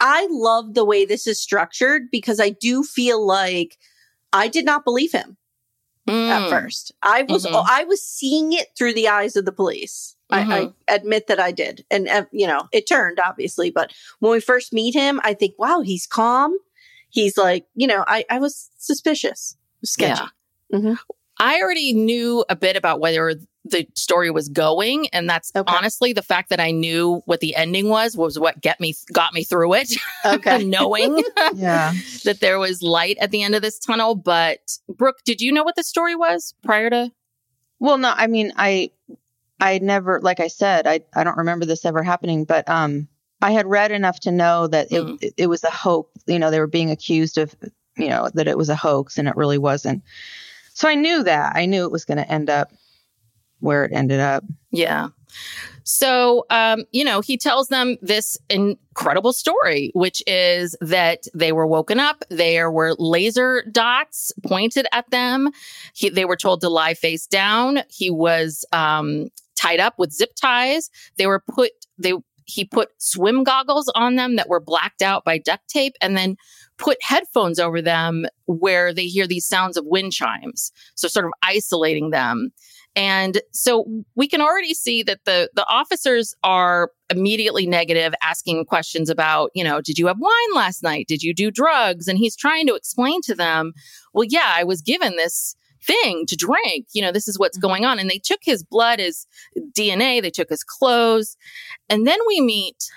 I 0.00 0.26
love 0.30 0.74
the 0.74 0.84
way 0.84 1.04
this 1.04 1.26
is 1.26 1.40
structured 1.40 2.10
because 2.10 2.40
I 2.40 2.50
do 2.50 2.82
feel 2.82 3.24
like 3.24 3.78
I 4.32 4.48
did 4.48 4.64
not 4.64 4.84
believe 4.84 5.12
him 5.12 5.36
at 6.06 6.12
Mm. 6.42 6.50
first. 6.50 6.92
I 7.02 7.22
was 7.22 7.44
Mhm. 7.46 7.64
I 7.68 7.84
was 7.84 8.02
seeing 8.02 8.52
it 8.52 8.68
through 8.76 8.94
the 8.94 9.08
eyes 9.08 9.36
of 9.36 9.44
the 9.44 9.52
police. 9.52 10.16
I, 10.30 10.40
I 10.40 10.44
Mm-hmm. 10.44 10.70
admit 10.94 11.26
that 11.28 11.40
I 11.40 11.52
did, 11.52 11.84
and 11.90 12.08
uh, 12.08 12.24
you 12.32 12.46
know 12.46 12.68
it 12.72 12.86
turned 12.86 13.18
obviously. 13.20 13.70
But 13.70 13.92
when 14.18 14.32
we 14.32 14.40
first 14.40 14.72
meet 14.72 14.94
him, 14.94 15.20
I 15.24 15.34
think, 15.34 15.54
wow, 15.58 15.80
he's 15.80 16.06
calm. 16.06 16.56
He's 17.10 17.36
like, 17.36 17.66
you 17.74 17.86
know, 17.86 18.04
I 18.06 18.24
I 18.30 18.38
was 18.38 18.70
suspicious, 18.78 19.56
sketchy. 19.84 20.22
Yeah. 20.70 20.94
I 21.40 21.60
already 21.62 21.92
knew 21.92 22.44
a 22.48 22.56
bit 22.56 22.76
about 22.76 22.98
whether 23.00 23.34
the 23.64 23.86
story 23.94 24.30
was 24.30 24.48
going, 24.48 25.08
and 25.12 25.28
that's 25.28 25.52
Okay. 25.54 25.72
honestly 25.74 26.12
the 26.12 26.22
fact 26.22 26.50
that 26.50 26.58
I 26.58 26.70
knew 26.72 27.22
what 27.26 27.40
the 27.40 27.54
ending 27.54 27.88
was 27.88 28.16
was 28.16 28.38
what 28.38 28.60
get 28.60 28.80
me 28.80 28.94
got 29.12 29.34
me 29.34 29.44
through 29.44 29.74
it. 29.74 29.92
Okay. 30.24 30.64
knowing 30.64 31.22
Yeah. 31.54 31.92
that 32.24 32.40
there 32.40 32.58
was 32.58 32.82
light 32.82 33.18
at 33.20 33.30
the 33.30 33.42
end 33.42 33.54
of 33.54 33.62
this 33.62 33.78
tunnel. 33.78 34.14
But 34.14 34.58
Brooke, 34.88 35.18
did 35.24 35.40
you 35.40 35.52
know 35.52 35.62
what 35.64 35.76
the 35.76 35.84
story 35.84 36.14
was 36.16 36.54
prior 36.64 36.90
to? 36.90 37.12
Well, 37.78 37.98
no, 37.98 38.12
I 38.16 38.26
mean, 38.26 38.52
I, 38.56 38.90
I 39.60 39.78
never, 39.78 40.20
like 40.20 40.40
I 40.40 40.48
said, 40.48 40.86
I, 40.88 41.00
I 41.14 41.22
don't 41.22 41.36
remember 41.38 41.64
this 41.64 41.84
ever 41.84 42.02
happening, 42.02 42.44
but, 42.44 42.68
um, 42.68 43.06
I 43.40 43.52
had 43.52 43.66
read 43.66 43.92
enough 43.92 44.20
to 44.20 44.32
know 44.32 44.66
that 44.66 44.90
it, 44.90 45.02
Mm. 45.02 45.32
it, 45.36 45.46
was 45.46 45.62
a 45.64 45.70
hoax. 45.70 46.10
You 46.26 46.38
know, 46.38 46.50
they 46.50 46.60
were 46.60 46.66
being 46.66 46.90
accused 46.90 47.38
of, 47.38 47.54
you 47.96 48.08
know, 48.08 48.28
that 48.34 48.48
it 48.48 48.58
was 48.58 48.68
a 48.68 48.76
hoax 48.76 49.18
and 49.18 49.28
it 49.28 49.36
really 49.36 49.58
wasn't. 49.58 50.02
So 50.74 50.88
I 50.88 50.94
knew 50.94 51.22
that. 51.24 51.54
I 51.56 51.66
knew 51.66 51.84
it 51.84 51.92
was 51.92 52.04
going 52.04 52.18
to 52.18 52.30
end 52.30 52.50
up 52.50 52.72
where 53.60 53.84
it 53.84 53.92
ended 53.92 54.20
up. 54.20 54.44
Yeah. 54.70 55.08
So, 55.84 56.44
um, 56.50 56.84
you 56.92 57.04
know, 57.04 57.20
he 57.20 57.36
tells 57.36 57.68
them 57.68 57.96
this 58.02 58.36
incredible 58.50 59.32
story, 59.32 59.90
which 59.94 60.22
is 60.26 60.76
that 60.80 61.24
they 61.34 61.50
were 61.52 61.66
woken 61.66 61.98
up. 61.98 62.24
There 62.28 62.70
were 62.70 62.94
laser 62.98 63.64
dots 63.72 64.30
pointed 64.44 64.86
at 64.92 65.10
them. 65.10 65.50
He, 65.94 66.10
they 66.10 66.24
were 66.24 66.36
told 66.36 66.60
to 66.60 66.68
lie 66.68 66.94
face 66.94 67.26
down. 67.26 67.80
He 67.88 68.10
was 68.10 68.64
um, 68.70 69.28
tied 69.56 69.80
up 69.80 69.94
with 69.98 70.12
zip 70.12 70.34
ties. 70.40 70.90
They 71.16 71.26
were 71.26 71.40
put. 71.40 71.70
They 71.96 72.12
he 72.48 72.64
put 72.64 72.90
swim 72.98 73.44
goggles 73.44 73.90
on 73.94 74.16
them 74.16 74.36
that 74.36 74.48
were 74.48 74.60
blacked 74.60 75.02
out 75.02 75.24
by 75.24 75.38
duct 75.38 75.68
tape, 75.68 75.94
and 76.00 76.16
then 76.16 76.36
put 76.78 76.98
headphones 77.02 77.58
over 77.58 77.82
them 77.82 78.26
where 78.46 78.92
they 78.94 79.06
hear 79.06 79.26
these 79.26 79.46
sounds 79.46 79.76
of 79.76 79.84
wind 79.86 80.12
chimes. 80.12 80.72
So, 80.94 81.08
sort 81.08 81.26
of 81.26 81.32
isolating 81.42 82.10
them. 82.10 82.50
And 82.96 83.40
so 83.52 83.86
we 84.16 84.26
can 84.26 84.40
already 84.40 84.74
see 84.74 85.02
that 85.04 85.24
the 85.24 85.50
the 85.54 85.66
officers 85.68 86.34
are 86.42 86.90
immediately 87.10 87.66
negative, 87.66 88.12
asking 88.22 88.64
questions 88.64 89.08
about, 89.08 89.50
you 89.54 89.62
know, 89.62 89.80
did 89.80 89.98
you 89.98 90.06
have 90.08 90.18
wine 90.18 90.54
last 90.54 90.82
night? 90.82 91.06
Did 91.06 91.22
you 91.22 91.32
do 91.32 91.50
drugs? 91.50 92.08
And 92.08 92.18
he's 92.18 92.36
trying 92.36 92.66
to 92.66 92.74
explain 92.74 93.20
to 93.22 93.34
them, 93.34 93.72
well, 94.12 94.26
yeah, 94.28 94.52
I 94.54 94.64
was 94.64 94.82
given 94.82 95.16
this 95.16 95.54
thing 95.82 96.26
to 96.26 96.36
drink. 96.36 96.86
You 96.92 97.02
know, 97.02 97.12
this 97.12 97.28
is 97.28 97.38
what's 97.38 97.58
going 97.58 97.84
on. 97.84 97.98
And 97.98 98.08
they 98.10 98.18
took 98.18 98.40
his 98.42 98.62
blood, 98.62 98.98
his 98.98 99.26
DNA, 99.72 100.20
they 100.22 100.30
took 100.30 100.48
his 100.48 100.62
clothes. 100.64 101.36
And 101.88 102.06
then 102.06 102.18
we 102.26 102.40
meet 102.40 102.90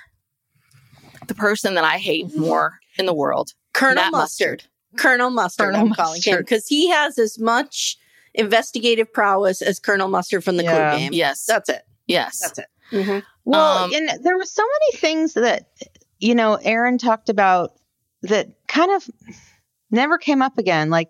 the 1.27 1.35
person 1.35 1.75
that 1.75 1.83
I 1.83 1.97
hate 1.97 2.35
more 2.35 2.79
in 2.97 3.05
the 3.05 3.13
world. 3.13 3.53
Colonel 3.73 4.03
Matt 4.03 4.11
Mustard. 4.11 4.63
Colonel 4.97 5.29
Mustard. 5.29 5.67
Colonel 5.67 5.87
I'm 5.87 5.93
calling 5.93 6.21
him 6.21 6.37
because 6.39 6.67
he 6.67 6.89
has 6.89 7.17
as 7.17 7.39
much 7.39 7.97
investigative 8.33 9.11
prowess 9.13 9.61
as 9.61 9.79
Colonel 9.79 10.07
Mustard 10.07 10.43
from 10.43 10.57
the 10.57 10.63
Yeah. 10.63 10.91
Clue 10.91 10.99
game. 10.99 11.13
Yes. 11.13 11.45
That's 11.45 11.69
it. 11.69 11.83
yes. 12.07 12.39
That's 12.39 12.59
it. 12.59 12.65
Mhm. 12.91 13.23
Well, 13.45 13.85
Um, 13.85 13.93
and 13.93 14.23
there 14.23 14.37
were 14.37 14.45
so 14.45 14.63
many 14.63 14.97
things 14.99 15.33
that 15.33 15.69
you 16.19 16.35
know 16.35 16.55
Aaron 16.55 16.97
talked 16.97 17.29
about 17.29 17.73
that 18.23 18.49
kind 18.67 18.91
of 18.91 19.09
never 19.89 20.17
came 20.17 20.41
up 20.41 20.57
again. 20.57 20.89
Like, 20.89 21.09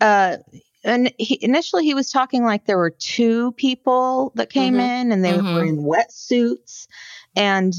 uh, 0.00 0.36
and 0.84 1.12
he, 1.18 1.38
initially 1.42 1.84
he 1.84 1.94
was 1.94 2.10
talking 2.10 2.44
like 2.44 2.64
there 2.66 2.78
were 2.78 2.90
two 2.90 3.52
people 3.52 4.32
that 4.34 4.50
came 4.50 4.74
Mhm. 4.74 5.00
in 5.00 5.12
and 5.12 5.24
they 5.24 5.32
Mhm. 5.32 5.54
were 5.54 5.62
in 5.64 5.78
wetsuits, 5.78 6.86
and 7.36 7.74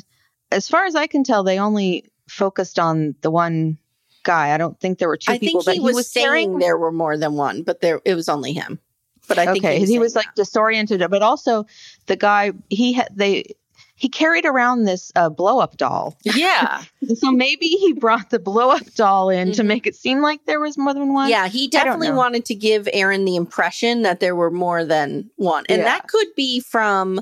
as 0.52 0.68
far 0.68 0.86
as 0.86 0.96
I 0.96 1.08
can 1.08 1.24
tell, 1.24 1.44
they 1.44 1.60
only 1.60 2.12
focused 2.28 2.78
on 2.80 3.16
the 3.22 3.32
one 3.32 3.78
guy. 4.24 4.54
I 4.54 4.58
don't 4.58 4.80
think 4.80 5.00
there 5.00 5.08
were 5.08 5.18
two 5.18 5.32
I 5.34 5.38
people, 5.40 5.64
think 5.64 5.74
he, 5.76 5.80
but 5.80 5.94
was, 5.94 6.12
carrying 6.12 6.50
saying 6.52 6.60
there 6.60 6.78
were 6.78 6.92
more 6.92 7.18
than 7.18 7.34
one, 7.34 7.64
but 7.64 7.82
there 7.82 8.02
it 8.06 8.16
was 8.16 8.30
only 8.30 8.54
him. 8.54 8.80
But 9.28 9.38
I 9.40 9.46
think 9.46 9.64
okay, 9.66 9.80
he 9.86 9.98
was, 10.00 10.14
saying 10.14 10.26
like 10.26 10.36
disoriented, 10.36 11.04
but 11.10 11.22
also 11.22 11.66
the 12.08 12.16
guy 12.16 12.52
he 12.70 12.94
had 12.94 13.10
they 13.16 13.56
he 14.02 14.10
carried 14.10 14.48
around 14.48 14.86
this 14.86 15.12
uh, 15.16 15.30
blow 15.30 15.60
up 15.60 15.78
doll. 15.78 16.18
Yeah. 16.24 16.82
so 17.20 17.32
maybe 17.32 17.68
he 17.68 17.94
brought 17.94 18.32
the 18.32 18.40
blow 18.40 18.72
up 18.72 18.92
doll 18.96 19.30
in 19.30 19.50
mm-hmm. 19.50 19.58
to 19.58 19.64
make 19.64 19.86
it 19.86 19.94
seem 19.94 20.24
like 20.24 20.44
there 20.48 20.60
was 20.60 20.76
more 20.76 20.92
than 20.92 21.14
one. 21.14 21.30
Yeah, 21.30 21.48
he 21.48 21.68
definitely 21.68 22.12
wanted 22.12 22.46
to 22.46 22.56
give 22.56 22.90
Aaron 22.94 23.26
the 23.26 23.36
impression 23.36 24.02
that 24.02 24.20
there 24.20 24.36
were 24.36 24.50
more 24.50 24.84
than 24.84 25.30
one. 25.36 25.66
And 25.70 25.84
yeah. 25.84 25.84
that 25.84 26.08
could 26.08 26.30
be 26.36 26.62
from 26.62 27.22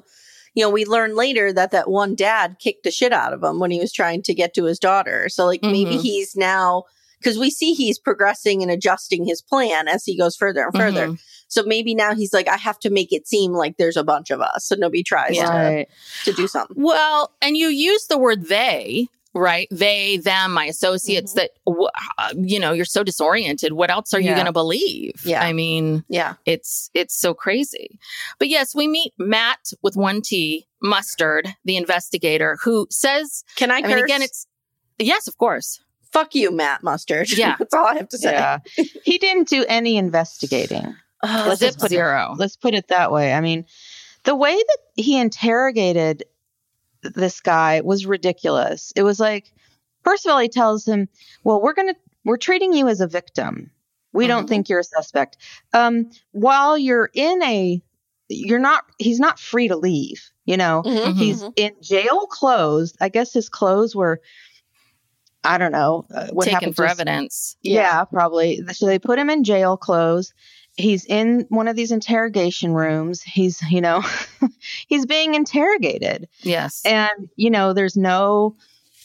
you 0.56 0.64
know, 0.64 0.70
we 0.70 0.86
learn 0.86 1.18
later 1.18 1.52
that 1.52 1.72
that 1.72 1.90
one 1.90 2.16
dad 2.16 2.56
kicked 2.60 2.84
the 2.84 2.92
shit 2.92 3.12
out 3.12 3.34
of 3.34 3.44
him 3.44 3.60
when 3.60 3.72
he 3.72 3.80
was 3.80 3.92
trying 3.92 4.24
to 4.24 4.34
get 4.34 4.54
to 4.54 4.64
his 4.64 4.80
daughter. 4.80 5.28
So 5.28 5.46
like 5.46 5.60
mm-hmm. 5.60 5.74
maybe 5.74 5.98
he's 5.98 6.34
now 6.38 6.86
because 7.20 7.38
we 7.38 7.52
see 7.52 7.74
he's 7.74 8.00
progressing 8.00 8.62
and 8.62 8.72
adjusting 8.72 9.26
his 9.26 9.42
plan 9.42 9.90
as 9.90 10.06
he 10.06 10.18
goes 10.18 10.38
further 10.38 10.64
and 10.64 10.74
further. 10.74 11.08
Mm-hmm. 11.08 11.16
So 11.50 11.64
maybe 11.64 11.96
now 11.96 12.16
he's 12.16 12.32
like, 12.32 12.48
I 12.48 12.58
have 12.58 12.80
to 12.80 12.90
make 12.90 13.12
it 13.12 13.28
seem 13.28 13.54
like 13.54 13.78
there's 13.78 13.98
a 13.98 14.04
bunch 14.04 14.30
of 14.30 14.40
us, 14.40 14.66
so 14.66 14.76
nobody 14.76 15.04
tries 15.04 15.36
yeah. 15.36 15.84
to, 15.84 15.86
to 16.26 16.34
do 16.34 16.48
something. 16.48 16.78
Well, 16.80 17.32
and 17.42 17.58
you 17.58 17.68
use 17.68 18.08
the 18.08 18.20
word 18.20 18.46
they, 18.46 19.08
right? 19.34 19.68
They, 19.72 20.18
them, 20.18 20.54
my 20.54 20.66
associates. 20.66 21.34
Mm-hmm. 21.34 21.72
That 21.72 22.00
uh, 22.18 22.34
you 22.38 22.60
know, 22.60 22.72
you're 22.72 22.86
so 22.86 23.04
disoriented. 23.04 23.74
What 23.74 23.90
else 23.90 24.14
are 24.14 24.20
yeah. 24.20 24.30
you 24.30 24.36
going 24.36 24.46
to 24.46 24.52
believe? 24.52 25.26
Yeah, 25.26 25.42
I 25.42 25.54
mean, 25.54 26.04
yeah, 26.08 26.36
it's 26.46 26.90
it's 26.94 27.20
so 27.20 27.34
crazy. 27.34 28.00
But 28.38 28.50
yes, 28.50 28.76
we 28.76 28.88
meet 28.88 29.14
Matt 29.18 29.74
with 29.82 29.96
one 29.96 30.22
T, 30.22 30.68
Mustard, 30.82 31.56
the 31.66 31.78
investigator, 31.78 32.58
who 32.64 32.88
says, 32.92 33.44
"Can 33.56 33.72
I?" 33.72 33.78
I 33.78 33.82
mean, 33.82 33.98
again, 33.98 34.22
it's 34.22 34.48
yes, 35.00 35.28
of 35.28 35.38
course. 35.38 35.80
Fuck 36.12 36.34
you, 36.34 36.52
Matt 36.52 36.84
Mustard. 36.84 37.32
Yeah, 37.32 37.56
that's 37.60 37.74
all 37.74 37.86
I 37.86 37.96
have 37.96 38.10
to 38.10 38.18
say. 38.18 38.34
Yeah. 38.34 38.60
he 39.04 39.18
didn't 39.18 39.48
do 39.48 39.66
any 39.68 39.98
investigating. 39.98 40.96
Oh, 41.24 41.46
let's 41.48 41.60
just 41.60 41.80
put 41.80 41.90
zero. 41.90 42.32
It, 42.34 42.40
let's 42.40 42.56
put 42.56 42.74
it 42.74 42.88
that 42.88 43.12
way. 43.12 43.34
I 43.34 43.42
mean, 43.42 43.66
the 44.24 44.36
way 44.36 44.56
that 44.56 44.78
he 44.96 45.20
interrogated 45.20 46.24
this 47.02 47.40
guy 47.42 47.82
was 47.82 48.06
ridiculous. 48.06 48.94
It 48.96 49.04
was 49.04 49.20
like, 49.20 49.52
first 50.04 50.26
of 50.26 50.32
all, 50.32 50.40
he 50.40 50.50
tells 50.50 50.88
him, 50.88 51.10
"Well, 51.44 51.62
we're 51.62 51.74
gonna 51.74 51.96
we're 52.24 52.38
treating 52.38 52.74
you 52.74 52.88
as 52.88 53.02
a 53.02 53.08
victim. 53.08 53.72
We 54.14 54.24
mm-hmm. 54.24 54.30
don't 54.30 54.48
think 54.50 54.70
you're 54.70 54.80
a 54.80 54.84
suspect. 54.84 55.38
Um, 55.74 56.10
while 56.32 56.78
you're 56.78 57.10
in 57.14 57.44
a, 57.44 57.82
you're 58.30 58.60
not. 58.60 58.86
He's 58.98 59.20
not 59.20 59.40
free 59.40 59.68
to 59.68 59.76
leave. 59.76 60.30
You 60.46 60.58
know, 60.58 60.84
mm-hmm. 60.86 61.18
he's 61.18 61.42
mm-hmm. 61.42 61.52
in 61.58 61.74
jail 61.82 62.28
clothes. 62.28 62.96
I 63.02 63.10
guess 63.10 63.34
his 63.34 63.50
clothes 63.50 63.96
were." 63.96 64.22
I 65.42 65.58
don't 65.58 65.72
know 65.72 66.06
uh, 66.14 66.28
what 66.32 66.44
taken 66.44 66.56
happened 66.56 66.76
for 66.76 66.86
evidence. 66.86 67.56
Yeah, 67.62 67.74
yeah, 67.74 68.04
probably. 68.04 68.62
So 68.74 68.86
they 68.86 69.00
put 69.00 69.18
him 69.18 69.30
in 69.30 69.46
jail 69.46 69.78
clothes 69.78 70.34
he's 70.80 71.06
in 71.06 71.46
one 71.50 71.68
of 71.68 71.76
these 71.76 71.92
interrogation 71.92 72.74
rooms. 72.74 73.22
He's, 73.22 73.62
you 73.70 73.82
know, 73.82 74.04
he's 74.88 75.06
being 75.06 75.36
interrogated. 75.36 76.28
Yes. 76.42 76.82
And, 76.86 77.30
you 77.36 77.50
know, 77.50 77.74
there's 77.74 77.98
no, 77.98 78.56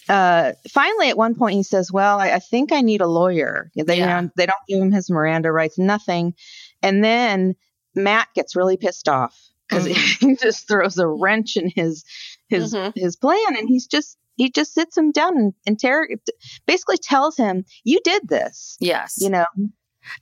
uh, 0.08 0.52
finally 0.70 1.08
at 1.08 1.16
one 1.16 1.34
point 1.34 1.56
he 1.56 1.62
says, 1.62 1.90
well, 1.90 2.20
I, 2.20 2.32
I 2.32 2.38
think 2.38 2.72
I 2.72 2.80
need 2.80 3.00
a 3.00 3.06
lawyer. 3.06 3.70
They, 3.74 3.98
yeah. 3.98 4.20
you 4.20 4.26
know, 4.26 4.30
they 4.36 4.46
don't 4.46 4.56
give 4.68 4.80
him 4.80 4.92
his 4.92 5.10
Miranda 5.10 5.50
rights, 5.50 5.78
nothing. 5.78 6.34
And 6.82 7.02
then 7.02 7.56
Matt 7.94 8.28
gets 8.34 8.56
really 8.56 8.76
pissed 8.76 9.08
off 9.08 9.36
because 9.68 9.86
mm-hmm. 9.86 10.28
he 10.28 10.36
just 10.36 10.68
throws 10.68 10.98
a 10.98 11.06
wrench 11.06 11.56
in 11.56 11.70
his, 11.74 12.04
his, 12.48 12.74
mm-hmm. 12.74 12.98
his 12.98 13.16
plan. 13.16 13.56
And 13.56 13.68
he's 13.68 13.86
just, 13.86 14.16
he 14.36 14.50
just 14.50 14.74
sits 14.74 14.96
him 14.96 15.10
down 15.10 15.36
and 15.36 15.54
interrogate, 15.66 16.20
basically 16.66 16.98
tells 16.98 17.36
him, 17.36 17.64
you 17.82 18.00
did 18.04 18.28
this. 18.28 18.76
Yes. 18.80 19.16
You 19.20 19.30
know? 19.30 19.46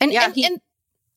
And, 0.00 0.12
yeah, 0.12 0.26
and, 0.26 0.34
he, 0.34 0.44
and 0.44 0.60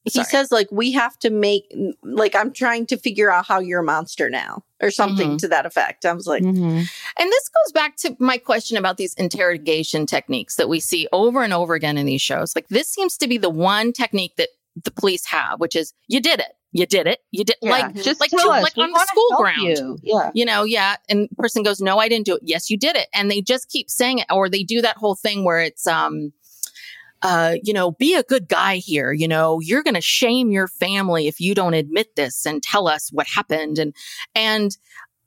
he 0.05 0.23
says 0.23 0.51
like 0.51 0.67
we 0.71 0.91
have 0.91 1.17
to 1.19 1.29
make 1.29 1.63
like 2.03 2.35
i'm 2.35 2.51
trying 2.51 2.85
to 2.85 2.97
figure 2.97 3.31
out 3.31 3.45
how 3.45 3.59
you're 3.59 3.81
a 3.81 3.83
monster 3.83 4.29
now 4.29 4.63
or 4.81 4.91
something 4.91 5.29
mm-hmm. 5.29 5.37
to 5.37 5.47
that 5.47 5.65
effect 5.65 6.05
i 6.05 6.13
was 6.13 6.27
like 6.27 6.43
mm-hmm. 6.43 6.77
and 6.77 7.31
this 7.31 7.49
goes 7.49 7.71
back 7.73 7.95
to 7.95 8.15
my 8.19 8.37
question 8.37 8.77
about 8.77 8.97
these 8.97 9.13
interrogation 9.15 10.05
techniques 10.05 10.55
that 10.55 10.69
we 10.69 10.79
see 10.79 11.07
over 11.11 11.43
and 11.43 11.53
over 11.53 11.73
again 11.73 11.97
in 11.97 12.05
these 12.05 12.21
shows 12.21 12.55
like 12.55 12.67
this 12.69 12.87
seems 12.87 13.17
to 13.17 13.27
be 13.27 13.37
the 13.37 13.49
one 13.49 13.91
technique 13.91 14.35
that 14.37 14.49
the 14.83 14.91
police 14.91 15.25
have 15.25 15.59
which 15.59 15.75
is 15.75 15.93
you 16.07 16.19
did 16.19 16.39
it 16.39 16.53
you 16.75 16.85
did 16.85 17.07
it. 17.07 17.19
You 17.31 17.45
did 17.45 17.55
yeah, 17.61 17.69
like 17.69 17.95
just 17.95 18.19
like 18.19 18.31
to, 18.31 18.47
like 18.47 18.77
on 18.77 18.91
the 18.91 19.05
school 19.07 19.37
ground. 19.37 19.61
You. 19.61 19.97
Yeah. 20.03 20.31
You 20.33 20.43
know, 20.43 20.65
yeah. 20.65 20.97
And 21.07 21.29
person 21.37 21.63
goes, 21.63 21.79
No, 21.79 21.99
I 21.99 22.09
didn't 22.09 22.25
do 22.25 22.35
it. 22.35 22.41
Yes, 22.43 22.69
you 22.69 22.77
did 22.77 22.97
it. 22.97 23.07
And 23.13 23.31
they 23.31 23.39
just 23.39 23.69
keep 23.69 23.89
saying 23.89 24.19
it. 24.19 24.25
Or 24.29 24.49
they 24.49 24.63
do 24.63 24.81
that 24.81 24.97
whole 24.97 25.15
thing 25.15 25.45
where 25.45 25.61
it's 25.61 25.87
um 25.87 26.33
uh, 27.25 27.55
you 27.63 27.73
know, 27.73 27.89
be 27.89 28.13
a 28.13 28.21
good 28.21 28.47
guy 28.47 28.75
here. 28.75 29.11
You 29.11 29.27
know, 29.27 29.59
you're 29.59 29.81
going 29.81 29.95
to 29.95 30.01
shame 30.01 30.51
your 30.51 30.67
family 30.67 31.27
if 31.27 31.39
you 31.39 31.55
don't 31.55 31.73
admit 31.73 32.15
this 32.15 32.45
and 32.45 32.61
tell 32.61 32.87
us 32.87 33.09
what 33.11 33.25
happened. 33.25 33.79
And, 33.79 33.95
and 34.35 34.77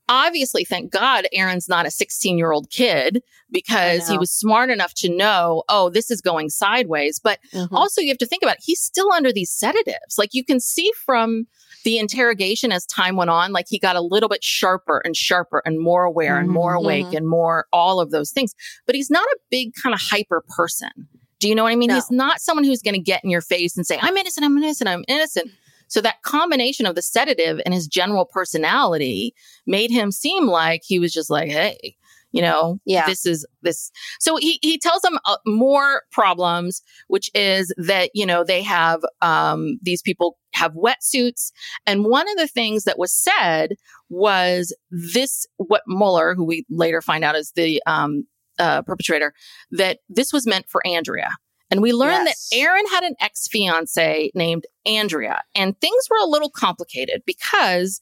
obviously, 0.08 0.64
thank 0.64 0.92
God, 0.92 1.26
Aaron's 1.32 1.68
not 1.68 1.86
a 1.86 1.90
16 1.90 2.38
year 2.38 2.52
old 2.52 2.70
kid 2.70 3.20
because 3.50 4.06
he 4.08 4.16
was 4.16 4.30
smart 4.30 4.70
enough 4.70 4.94
to 4.98 5.08
know, 5.08 5.64
oh, 5.68 5.90
this 5.90 6.08
is 6.08 6.20
going 6.20 6.50
sideways. 6.50 7.18
But 7.18 7.40
mm-hmm. 7.52 7.74
also, 7.74 8.00
you 8.00 8.08
have 8.10 8.18
to 8.18 8.26
think 8.26 8.44
about 8.44 8.58
it, 8.58 8.62
he's 8.64 8.80
still 8.80 9.10
under 9.12 9.32
these 9.32 9.50
sedatives. 9.50 10.18
Like 10.18 10.34
you 10.34 10.44
can 10.44 10.60
see 10.60 10.92
from 11.04 11.48
the 11.82 11.98
interrogation 11.98 12.70
as 12.70 12.86
time 12.86 13.16
went 13.16 13.30
on, 13.30 13.50
like 13.50 13.66
he 13.68 13.78
got 13.80 13.96
a 13.96 14.00
little 14.00 14.28
bit 14.28 14.44
sharper 14.44 15.02
and 15.04 15.16
sharper 15.16 15.62
and 15.64 15.80
more 15.80 16.04
aware 16.04 16.34
mm-hmm. 16.34 16.44
and 16.44 16.50
more 16.50 16.74
awake 16.74 17.06
mm-hmm. 17.06 17.16
and 17.16 17.28
more 17.28 17.66
all 17.72 17.98
of 17.98 18.12
those 18.12 18.30
things. 18.30 18.54
But 18.86 18.94
he's 18.94 19.10
not 19.10 19.24
a 19.24 19.38
big 19.50 19.72
kind 19.82 19.94
of 19.94 20.00
hyper 20.00 20.44
person. 20.56 21.08
Do 21.40 21.48
you 21.48 21.54
know 21.54 21.64
what 21.64 21.72
I 21.72 21.76
mean? 21.76 21.88
No. 21.88 21.94
He's 21.94 22.10
not 22.10 22.40
someone 22.40 22.64
who's 22.64 22.82
going 22.82 22.94
to 22.94 23.00
get 23.00 23.22
in 23.22 23.30
your 23.30 23.40
face 23.40 23.76
and 23.76 23.86
say, 23.86 23.98
I'm 24.00 24.16
innocent, 24.16 24.44
I'm 24.44 24.56
innocent, 24.58 24.88
I'm 24.88 25.04
innocent. 25.08 25.50
So 25.88 26.00
that 26.02 26.22
combination 26.22 26.84
of 26.84 26.94
the 26.94 27.02
sedative 27.02 27.60
and 27.64 27.72
his 27.72 27.86
general 27.86 28.26
personality 28.26 29.34
made 29.66 29.90
him 29.90 30.12
seem 30.12 30.46
like 30.46 30.82
he 30.84 30.98
was 30.98 31.12
just 31.12 31.30
like, 31.30 31.48
hey, 31.48 31.96
you 32.30 32.42
know, 32.42 32.78
yeah. 32.84 33.06
this 33.06 33.24
is 33.24 33.46
this. 33.62 33.90
So 34.20 34.36
he, 34.36 34.58
he 34.60 34.78
tells 34.78 35.00
them 35.00 35.18
uh, 35.24 35.38
more 35.46 36.02
problems, 36.12 36.82
which 37.06 37.30
is 37.34 37.72
that, 37.78 38.10
you 38.12 38.26
know, 38.26 38.44
they 38.44 38.62
have, 38.62 39.00
um, 39.22 39.78
these 39.80 40.02
people 40.02 40.36
have 40.52 40.74
wetsuits. 40.74 41.52
And 41.86 42.04
one 42.04 42.28
of 42.28 42.36
the 42.36 42.48
things 42.48 42.84
that 42.84 42.98
was 42.98 43.12
said 43.12 43.76
was 44.10 44.76
this, 44.90 45.46
what 45.56 45.82
Muller, 45.86 46.34
who 46.34 46.44
we 46.44 46.66
later 46.68 47.00
find 47.00 47.24
out 47.24 47.34
is 47.34 47.52
the, 47.56 47.82
um, 47.86 48.26
uh, 48.58 48.82
perpetrator 48.82 49.32
that 49.70 49.98
this 50.08 50.32
was 50.32 50.46
meant 50.46 50.68
for 50.68 50.86
Andrea. 50.86 51.30
And 51.70 51.82
we 51.82 51.92
learned 51.92 52.26
yes. 52.26 52.48
that 52.50 52.56
Aaron 52.56 52.86
had 52.90 53.04
an 53.04 53.14
ex 53.20 53.46
fiance 53.46 54.30
named 54.34 54.64
Andrea, 54.86 55.42
and 55.54 55.78
things 55.80 56.08
were 56.10 56.24
a 56.24 56.28
little 56.28 56.48
complicated 56.50 57.22
because 57.26 58.00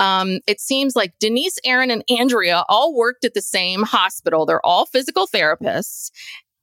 um, 0.00 0.40
it 0.46 0.60
seems 0.60 0.96
like 0.96 1.14
Denise, 1.20 1.58
Aaron, 1.64 1.90
and 1.92 2.02
Andrea 2.10 2.64
all 2.68 2.96
worked 2.96 3.24
at 3.24 3.34
the 3.34 3.42
same 3.42 3.84
hospital. 3.84 4.44
They're 4.44 4.64
all 4.66 4.86
physical 4.86 5.28
therapists. 5.28 6.10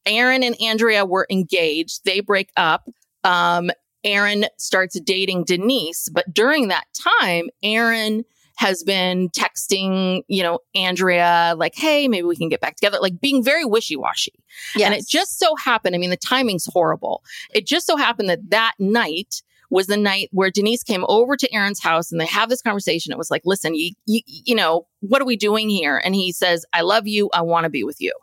Aaron 0.05 0.43
and 0.43 0.59
Andrea 0.61 1.05
were 1.05 1.27
engaged. 1.29 2.03
They 2.03 2.19
break 2.19 2.49
up. 2.57 2.89
Um, 3.23 3.71
Aaron 4.03 4.45
starts 4.57 4.99
dating 4.99 5.45
Denise, 5.45 6.09
but 6.13 6.33
during 6.33 6.67
that 6.67 6.87
time, 7.21 7.49
Aaron 7.63 8.25
has 8.55 8.83
been 8.83 9.29
texting, 9.29 10.21
you 10.27 10.43
know, 10.43 10.59
Andrea, 10.75 11.55
like, 11.57 11.75
hey, 11.75 12.07
maybe 12.07 12.25
we 12.25 12.35
can 12.35 12.49
get 12.49 12.61
back 12.61 12.75
together, 12.75 12.99
like 13.01 13.19
being 13.19 13.43
very 13.43 13.65
wishy 13.65 13.95
washy. 13.95 14.33
Yes. 14.75 14.85
And 14.85 14.93
it 14.93 15.07
just 15.07 15.39
so 15.39 15.55
happened, 15.55 15.95
I 15.95 15.97
mean, 15.97 16.11
the 16.11 16.17
timing's 16.17 16.67
horrible. 16.71 17.23
It 17.53 17.65
just 17.65 17.87
so 17.87 17.97
happened 17.97 18.29
that 18.29 18.49
that 18.51 18.73
night, 18.79 19.41
was 19.69 19.87
the 19.87 19.97
night 19.97 20.29
where 20.31 20.51
Denise 20.51 20.83
came 20.83 21.03
over 21.07 21.35
to 21.35 21.51
Aaron's 21.51 21.81
house 21.81 22.11
and 22.11 22.21
they 22.21 22.27
have 22.27 22.47
this 22.47 22.61
conversation. 22.61 23.11
It 23.11 23.17
was 23.17 23.31
like, 23.31 23.41
listen, 23.43 23.73
you, 23.73 23.93
you, 24.05 24.21
you 24.27 24.53
know, 24.53 24.85
what 24.99 25.19
are 25.19 25.25
we 25.25 25.35
doing 25.35 25.67
here? 25.67 25.97
And 25.97 26.13
he 26.13 26.31
says, 26.31 26.63
I 26.73 26.81
love 26.81 27.07
you. 27.07 27.31
I 27.33 27.41
want 27.41 27.63
to 27.63 27.71
be 27.71 27.83
with 27.83 27.99
you. 27.99 28.13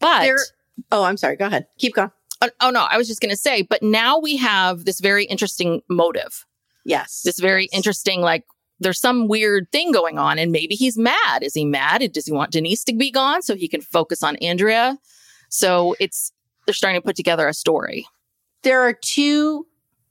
But, 0.00 0.22
there, 0.22 0.38
oh, 0.90 1.04
I'm 1.04 1.16
sorry. 1.16 1.36
Go 1.36 1.46
ahead. 1.46 1.68
Keep 1.78 1.94
going. 1.94 2.10
Oh, 2.42 2.50
oh 2.62 2.70
no, 2.70 2.84
I 2.90 2.98
was 2.98 3.06
just 3.06 3.20
going 3.20 3.30
to 3.30 3.36
say, 3.36 3.62
but 3.62 3.80
now 3.80 4.18
we 4.18 4.38
have 4.38 4.84
this 4.86 4.98
very 4.98 5.24
interesting 5.24 5.82
motive. 5.88 6.44
Yes. 6.84 7.22
This 7.24 7.38
very 7.38 7.68
yes. 7.70 7.70
interesting, 7.72 8.20
like, 8.20 8.44
there's 8.80 9.00
some 9.00 9.28
weird 9.28 9.70
thing 9.70 9.92
going 9.92 10.18
on 10.18 10.38
and 10.38 10.50
maybe 10.50 10.74
he's 10.74 10.98
mad. 10.98 11.42
Is 11.42 11.54
he 11.54 11.64
mad? 11.64 12.10
Does 12.12 12.26
he 12.26 12.32
want 12.32 12.50
Denise 12.50 12.82
to 12.84 12.94
be 12.94 13.10
gone 13.10 13.42
so 13.42 13.54
he 13.54 13.68
can 13.68 13.80
focus 13.80 14.22
on 14.22 14.36
Andrea? 14.36 14.98
So 15.48 15.94
it's, 16.00 16.32
they're 16.66 16.74
starting 16.74 17.00
to 17.00 17.04
put 17.04 17.16
together 17.16 17.46
a 17.46 17.54
story. 17.54 18.06
There 18.62 18.80
are 18.80 18.92
two 18.92 19.66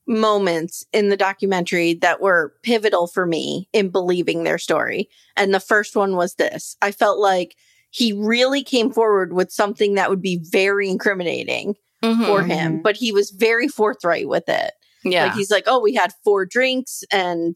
moments 0.08 0.84
in 0.91 1.10
the 1.10 1.17
documentary 1.17 1.93
that 1.95 2.19
were 2.19 2.53
pivotal 2.63 3.08
for 3.08 3.25
me 3.25 3.69
in 3.73 3.89
believing 3.89 4.43
their 4.43 4.58
story. 4.58 5.10
And 5.38 5.53
the 5.53 5.60
first 5.60 5.95
one 5.95 6.15
was 6.15 6.36
this. 6.36 6.75
I 6.82 6.91
felt 6.91 7.19
like 7.19 7.55
he 7.91 8.13
really 8.13 8.63
came 8.63 8.91
forward 8.91 9.34
with 9.34 9.51
something 9.51 9.95
that 9.95 10.10
would 10.10 10.21
be 10.21 10.39
very 10.51 10.89
incriminating 10.89 11.75
mm-hmm. 12.03 12.25
for 12.25 12.43
him, 12.43 12.82
but 12.82 12.95
he 12.95 13.12
was 13.12 13.32
very 13.32 13.67
forthright 13.67 14.27
with 14.27 14.47
it. 14.47 14.73
Yeah. 15.03 15.25
Like 15.25 15.34
he's 15.34 15.51
like, 15.51 15.63
oh, 15.67 15.79
we 15.79 15.93
had 15.93 16.13
four 16.23 16.45
drinks 16.45 17.03
and 17.12 17.55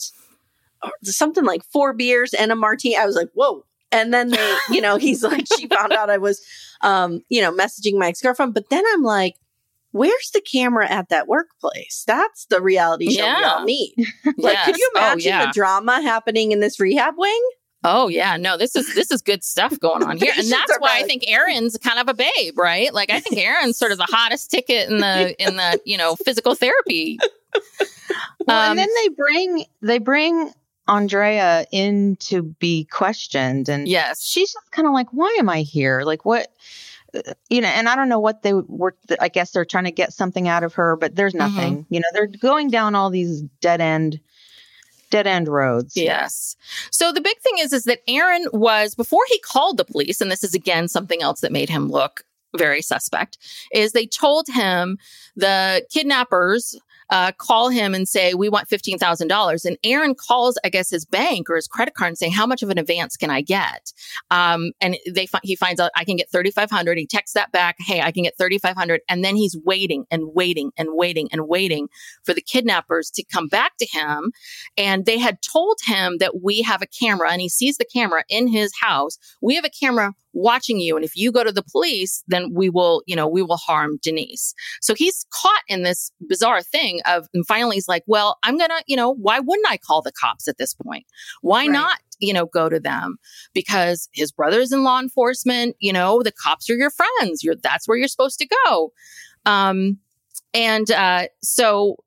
something 1.04 1.46
like 1.46 1.64
four 1.66 1.94
beers 1.94 2.34
and 2.34 2.52
a 2.52 2.56
martini. 2.56 2.98
I 2.98 3.06
was 3.06 3.16
like, 3.16 3.30
whoa. 3.34 3.66
And 3.92 4.14
then 4.14 4.30
they, 4.30 4.58
you 4.72 4.82
know, 4.82 4.98
he's 4.98 5.24
like, 5.24 5.46
she 5.58 5.68
found 5.68 5.94
out 5.94 6.10
I 6.10 6.18
was, 6.18 6.42
um, 6.82 7.22
you 7.30 7.42
know, 7.42 7.52
messaging 7.52 7.98
my 7.98 8.08
ex 8.08 8.22
girlfriend. 8.22 8.54
But 8.54 8.70
then 8.70 8.84
I'm 8.94 9.04
like, 9.04 9.36
where's 9.92 10.32
the 10.34 10.42
camera 10.42 10.90
at 10.90 11.10
that 11.10 11.28
workplace? 11.28 12.04
That's 12.06 12.46
the 12.46 12.62
reality 12.62 13.12
show 13.14 13.24
yeah. 13.24 13.38
we 13.38 13.44
all 13.44 13.64
need. 13.64 13.94
like, 14.38 14.54
yes. 14.54 14.66
could 14.66 14.78
you 14.78 14.92
oh, 14.96 15.00
imagine 15.00 15.34
oh, 15.34 15.38
yeah. 15.38 15.46
the 15.46 15.52
drama 15.54 16.02
happening 16.02 16.52
in 16.52 16.60
this 16.60 16.80
rehab 16.80 17.14
wing? 17.18 17.50
Oh 17.86 18.08
yeah, 18.08 18.38
no, 18.38 18.56
this 18.58 18.78
is 18.78 18.96
this 18.96 19.12
is 19.12 19.22
good 19.22 19.44
stuff 19.44 19.78
going 19.78 20.04
on 20.04 20.16
here, 20.16 20.32
and 20.38 20.50
that's 20.50 20.78
why 20.80 21.00
I 21.00 21.04
think 21.04 21.24
Aaron's 21.28 21.78
kind 21.78 22.00
of 22.00 22.08
a 22.08 22.14
babe, 22.14 22.58
right? 22.58 22.94
Like 22.94 23.10
I 23.10 23.20
think 23.20 23.38
Aaron's 23.38 23.78
sort 23.78 23.92
of 23.92 23.98
the 23.98 24.08
hottest 24.10 24.50
ticket 24.50 24.90
in 24.90 25.00
the 25.00 25.36
in 25.38 25.58
the 25.58 25.82
you 25.84 25.98
know 25.98 26.16
physical 26.16 26.56
therapy. 26.56 27.20
Well, 28.48 28.72
Um, 28.72 28.72
and 28.72 28.80
then 28.80 28.90
they 29.02 29.10
bring 29.10 29.66
they 29.82 29.98
bring 30.00 30.52
Andrea 30.88 31.66
in 31.72 32.16
to 32.18 32.42
be 32.44 32.86
questioned, 32.86 33.70
and 33.70 33.88
Yes, 33.88 34.22
she's 34.24 34.52
just 34.52 34.72
kind 34.72 34.88
of 34.88 34.94
like, 34.94 35.08
"Why 35.12 35.36
am 35.40 35.50
I 35.50 35.62
here? 35.62 36.02
Like, 36.04 36.26
what?" 36.26 36.52
You 37.50 37.62
know, 37.62 37.68
and 37.68 37.88
I 37.88 37.96
don't 37.96 38.10
know 38.10 38.20
what 38.20 38.42
they 38.42 38.54
were. 38.54 38.96
I 39.22 39.28
guess 39.30 39.52
they're 39.52 39.66
trying 39.66 39.84
to 39.86 39.92
get 39.92 40.14
something 40.14 40.48
out 40.48 40.64
of 40.64 40.74
her, 40.74 40.96
but 40.96 41.16
there's 41.16 41.34
Mm-hmm. 41.34 41.56
nothing. 41.56 41.86
You 41.90 42.00
know, 42.00 42.08
they're 42.14 42.28
going 42.28 42.70
down 42.70 42.96
all 42.96 43.10
these 43.12 43.42
dead 43.62 43.82
end, 43.82 44.20
dead 45.12 45.28
end 45.28 45.48
roads. 45.48 45.96
Yes. 45.96 46.56
So 46.92 47.12
the 47.14 47.22
big 47.22 47.38
thing 47.40 47.60
is, 47.60 47.72
is 47.72 47.84
that 47.84 48.00
Aaron 48.08 48.48
was 48.52 48.96
before 48.96 49.22
he 49.30 49.38
called 49.40 49.78
the 49.78 49.86
police, 49.86 50.22
and 50.22 50.32
this 50.32 50.44
is 50.44 50.56
again 50.56 50.88
something 50.88 51.22
else 51.22 51.42
that 51.42 51.52
made 51.52 51.70
him 51.70 51.90
look 51.90 52.26
very 52.58 52.82
suspect. 52.82 53.38
Is 53.72 53.92
they 53.94 54.06
told 54.08 54.48
him 54.48 54.98
the 55.36 55.86
kidnappers 55.92 56.76
uh, 57.10 57.32
call 57.38 57.70
him 57.70 57.94
and 57.94 58.08
say 58.08 58.34
we 58.34 58.50
want 58.50 58.68
fifteen 58.68 58.98
thousand 58.98 59.28
dollars, 59.28 59.66
and 59.66 59.78
Aaron 59.84 60.16
calls, 60.16 60.58
I 60.64 60.70
guess, 60.70 60.90
his 60.90 61.06
bank 61.06 61.50
or 61.50 61.56
his 61.56 61.68
credit 61.68 61.94
card 61.94 62.10
and 62.10 62.18
saying 62.18 62.34
how 62.34 62.46
much 62.46 62.64
of 62.64 62.70
an 62.70 62.78
advance 62.78 63.18
can 63.18 63.30
I 63.30 63.42
get? 63.42 63.94
Um, 64.32 64.72
and 64.82 64.98
they 65.10 65.26
fi- 65.26 65.40
he 65.44 65.56
finds 65.56 65.80
out 65.80 65.92
I 65.96 66.06
can 66.06 66.16
get 66.16 66.30
thirty 66.30 66.52
five 66.52 66.70
hundred. 66.70 66.98
He 66.98 67.08
texts 67.08 67.34
that 67.34 67.52
back, 67.52 67.76
hey, 67.80 68.02
I 68.02 68.12
can 68.12 68.24
get 68.24 68.38
thirty 68.38 68.58
five 68.58 68.76
hundred, 68.76 69.02
and 69.10 69.24
then 69.24 69.36
he's 69.36 69.58
waiting 69.64 70.06
and 70.12 70.34
waiting 70.34 70.72
and 70.78 70.90
waiting 70.92 71.30
and 71.32 71.48
waiting 71.48 71.88
for 72.24 72.34
the 72.34 72.42
kidnappers 72.42 73.10
to 73.12 73.24
come 73.24 73.48
back 73.48 73.78
to 73.78 73.86
him 73.86 74.32
and 74.78 75.06
they 75.06 75.18
had 75.18 75.42
told 75.42 75.80
him 75.86 76.18
that 76.20 76.42
we 76.42 76.62
have 76.62 76.82
a 76.82 76.88
camera 76.88 77.32
and 77.32 77.42
he 77.42 77.50
sees 77.50 77.78
the 77.78 77.86
camera 77.86 78.24
in 78.30 78.48
his 78.48 78.72
house. 78.82 79.18
We 79.42 79.56
have 79.56 79.66
a 79.66 79.70
camera 79.70 80.14
watching 80.34 80.80
you. 80.80 80.96
And 80.96 81.06
if 81.06 81.16
you 81.16 81.32
go 81.32 81.44
to 81.44 81.52
the 81.52 81.64
police, 81.64 82.24
then 82.28 82.54
we 82.54 82.70
will, 82.70 83.04
you 83.06 83.16
know, 83.16 83.28
we 83.28 83.42
will 83.42 83.58
harm 83.58 83.98
Denise. 84.02 84.54
So 84.82 84.94
he's 84.96 85.26
caught 85.34 85.62
in 85.68 85.84
this 85.84 86.12
bizarre 86.28 86.62
thing 86.62 87.02
of, 87.06 87.28
and 87.34 87.46
finally 87.48 87.76
he's 87.76 87.88
like, 87.88 88.04
well, 88.08 88.38
I'm 88.44 88.58
going 88.58 88.70
to, 88.70 88.84
you 88.88 88.96
know, 88.96 89.14
why 89.14 89.40
wouldn't 89.40 89.68
I 89.70 89.78
call 89.78 90.02
the 90.02 90.12
cops 90.12 90.48
at 90.48 90.58
this 90.58 90.74
point? 90.74 91.06
Why 91.42 91.62
Right. 91.64 91.72
not? 91.72 92.00
You 92.20 92.34
know, 92.34 92.46
go 92.46 92.70
to 92.70 92.80
them 92.80 93.18
because 93.54 94.08
his 94.14 94.32
brother's 94.32 94.72
in 94.72 94.84
law 94.84 95.00
enforcement. 95.00 95.76
You 95.80 95.92
know, 95.94 96.22
the 96.24 96.32
cops 96.32 96.70
are 96.70 96.76
your 96.76 96.92
friends. 96.92 97.44
You're 97.44 97.56
that's 97.56 97.88
where 97.88 97.98
you're 97.98 98.08
supposed 98.08 98.40
to 98.40 98.48
go. 98.66 98.92
Um, 99.46 99.98
and 100.54 100.90
uh, 100.92 101.28
so 101.42 101.98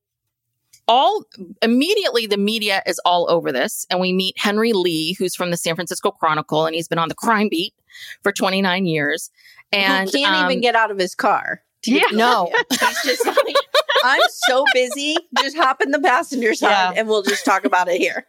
all 0.88 1.24
immediately 1.62 2.26
the 2.26 2.36
media 2.36 2.82
is 2.86 3.00
all 3.04 3.28
over 3.30 3.50
this 3.50 3.86
and 3.90 4.00
we 4.00 4.12
meet 4.12 4.38
henry 4.38 4.72
lee 4.72 5.14
who's 5.14 5.34
from 5.34 5.50
the 5.50 5.56
san 5.56 5.74
francisco 5.74 6.10
chronicle 6.10 6.64
and 6.66 6.74
he's 6.74 6.88
been 6.88 6.98
on 6.98 7.08
the 7.08 7.14
crime 7.14 7.48
beat 7.50 7.74
for 8.22 8.32
29 8.32 8.86
years 8.86 9.30
and 9.72 10.08
he 10.10 10.22
can't 10.22 10.36
um, 10.36 10.50
even 10.50 10.60
get 10.60 10.76
out 10.76 10.90
of 10.90 10.98
his 10.98 11.14
car. 11.14 11.62
yeah. 11.84 12.02
No. 12.12 12.50
he's 12.70 13.02
just 13.04 13.26
like, 13.26 13.56
I'm 14.04 14.20
so 14.48 14.64
busy. 14.72 15.16
Just 15.38 15.56
hop 15.56 15.80
in 15.82 15.90
the 15.90 15.98
passenger 15.98 16.54
side, 16.54 16.70
Yeah. 16.70 16.92
and 17.00 17.08
we'll 17.08 17.22
just 17.22 17.44
talk 17.44 17.64
about 17.64 17.88
it 17.88 17.98
here. 17.98 18.26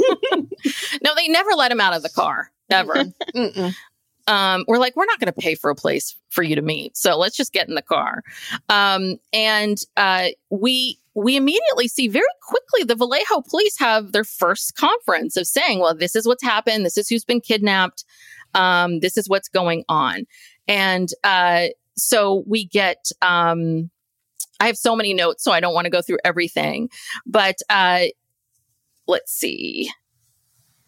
no 0.32 1.14
they 1.14 1.28
never 1.28 1.50
let 1.52 1.70
him 1.70 1.80
out 1.80 1.94
of 1.94 2.02
the 2.02 2.08
car 2.08 2.50
ever 2.70 3.04
um, 4.26 4.64
we're 4.68 4.78
like, 4.78 4.94
we're 4.96 5.06
not 5.06 5.18
going 5.18 5.32
to 5.32 5.40
pay 5.40 5.54
for 5.54 5.70
a 5.70 5.74
place 5.74 6.16
for 6.28 6.42
you 6.42 6.54
to 6.54 6.62
meet, 6.62 6.96
so 6.96 7.16
let's 7.18 7.36
just 7.36 7.52
get 7.52 7.68
in 7.68 7.74
the 7.74 7.82
car. 7.82 8.22
Um, 8.68 9.16
and 9.32 9.78
uh, 9.96 10.28
we 10.50 10.98
we 11.22 11.36
immediately 11.36 11.86
see 11.86 12.08
very 12.08 12.24
quickly 12.42 12.84
the 12.84 12.94
Vallejo 12.94 13.42
police 13.42 13.78
have 13.78 14.12
their 14.12 14.24
first 14.24 14.74
conference 14.74 15.36
of 15.36 15.46
saying, 15.46 15.80
well, 15.80 15.94
this 15.94 16.16
is 16.16 16.26
what's 16.26 16.42
happened, 16.42 16.84
this 16.84 16.96
is 16.96 17.08
who's 17.08 17.24
been 17.24 17.40
kidnapped, 17.40 18.04
um, 18.54 19.00
this 19.00 19.16
is 19.16 19.28
what's 19.28 19.48
going 19.48 19.84
on, 19.88 20.24
and 20.66 21.08
uh, 21.24 21.66
so 21.96 22.44
we 22.46 22.66
get. 22.66 23.10
Um, 23.22 23.90
I 24.62 24.66
have 24.66 24.76
so 24.76 24.94
many 24.94 25.14
notes, 25.14 25.42
so 25.42 25.52
I 25.52 25.60
don't 25.60 25.72
want 25.72 25.86
to 25.86 25.90
go 25.90 26.02
through 26.02 26.18
everything, 26.22 26.90
but 27.24 27.56
uh, 27.70 28.06
let's 29.06 29.32
see. 29.32 29.90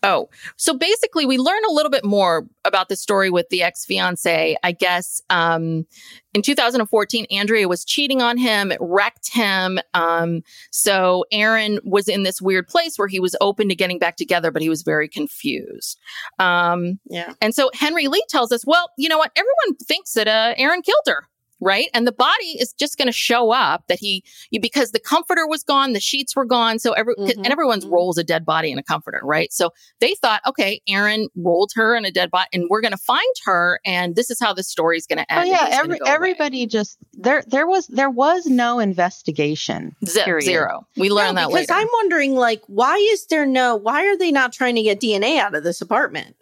Oh, 0.05 0.29
so 0.57 0.75
basically, 0.75 1.27
we 1.27 1.39
learn 1.39 1.63
a 1.69 1.73
little 1.73 1.91
bit 1.91 2.05
more 2.05 2.47
about 2.65 2.89
the 2.89 2.97
story 2.97 3.31
with 3.31 3.49
the 3.51 3.63
ex 3.63 3.85
fiance. 3.85 4.57
I 4.63 4.73
guess 4.73 5.23
um, 5.31 5.87
in 6.35 6.43
2014, 6.43 7.27
Andrea 7.31 7.69
was 7.69 7.85
cheating 7.85 8.21
on 8.21 8.37
him, 8.37 8.73
it 8.73 8.79
wrecked 8.81 9.33
him. 9.33 9.79
Um, 9.95 10.43
so 10.71 11.25
Aaron 11.31 11.79
was 11.85 12.09
in 12.09 12.25
this 12.25 12.43
weird 12.43 12.67
place 12.67 12.99
where 12.99 13.09
he 13.09 13.21
was 13.21 13.37
open 13.41 13.69
to 13.69 13.75
getting 13.77 13.99
back 14.01 14.17
together, 14.17 14.51
but 14.51 14.63
he 14.63 14.69
was 14.69 14.83
very 14.83 15.09
confused. 15.09 15.99
Um, 16.39 16.99
Yeah. 17.09 17.35
and 17.41 17.55
so 17.55 17.71
Henry 17.75 18.09
Lee 18.09 18.25
tells 18.29 18.51
us, 18.51 18.65
well, 18.67 18.91
you 18.99 19.09
know 19.09 19.19
what? 19.19 19.31
Everyone 19.37 19.77
thinks 19.83 20.15
that 20.15 20.27
uh, 20.27 20.55
Aaron 20.57 20.83
killed 20.83 21.05
her. 21.07 21.29
Right. 21.65 21.89
And 21.95 22.07
the 22.09 22.13
body 22.13 22.57
is 22.59 22.73
just 22.73 22.99
going 22.99 23.07
to 23.07 23.13
show 23.13 23.53
up 23.53 23.85
that 23.87 24.01
he, 24.01 24.25
because 24.61 24.91
the 24.91 24.99
comforter 24.99 25.47
was 25.47 25.63
gone, 25.63 25.93
the 25.93 26.01
sheets 26.01 26.35
were 26.35 26.45
gone. 26.45 26.81
So 26.81 26.93
every, 26.93 27.15
Mhm, 27.15 27.37
and 27.37 27.47
everyone's 27.47 27.85
mhm. 27.85 27.93
rolls 27.93 28.19
a 28.19 28.25
dead 28.25 28.45
body 28.45 28.73
in 28.73 28.79
a 28.79 28.83
comforter. 28.83 29.21
Right. 29.23 29.53
So 29.53 29.71
they 30.01 30.15
thought, 30.17 30.41
okay, 30.45 30.81
Aaron 30.89 31.29
rolled 31.37 31.71
her 31.77 31.95
in 31.95 32.05
a 32.05 32.11
dead 32.11 32.33
body 32.33 32.49
and 32.53 32.65
we're 32.69 32.81
going 32.81 32.91
to 32.91 32.97
find 32.99 33.23
her. 33.45 33.79
And 33.87 34.17
this 34.17 34.29
is 34.29 34.41
how 34.41 34.53
the 34.53 34.65
story's 34.65 35.07
going 35.07 35.19
to 35.19 35.27
Oh 35.31 35.37
end. 35.39 35.49
and 35.49 35.49
yeah, 35.51 35.69
every, 35.71 35.99
go 35.99 36.05
away. 36.05 36.15
everybody 36.15 36.67
just 36.67 36.99
there. 37.13 37.45
There 37.47 37.69
was 37.69 37.87
there 37.87 38.11
was 38.11 38.47
no 38.47 38.81
investigation. 38.81 39.95
Ze- 40.05 40.25
period. 40.25 40.45
zero. 40.45 40.87
We 40.97 41.11
learned 41.11 41.37
No, 41.37 41.43
that 41.43 41.49
because 41.49 41.69
later. 41.71 41.75
I'm 41.81 41.89
wondering, 41.93 42.35
like, 42.35 42.63
why 42.67 42.97
is 43.13 43.27
there 43.27 43.47
no? 43.47 43.77
Why 43.77 44.05
are 44.07 44.17
they 44.19 44.33
not 44.33 44.53
trying 44.53 44.75
to 44.75 44.83
get 44.83 45.01
DNA 45.01 45.39
out 45.39 45.55
of 45.55 45.63
this 45.63 45.81
apartment? 45.81 46.35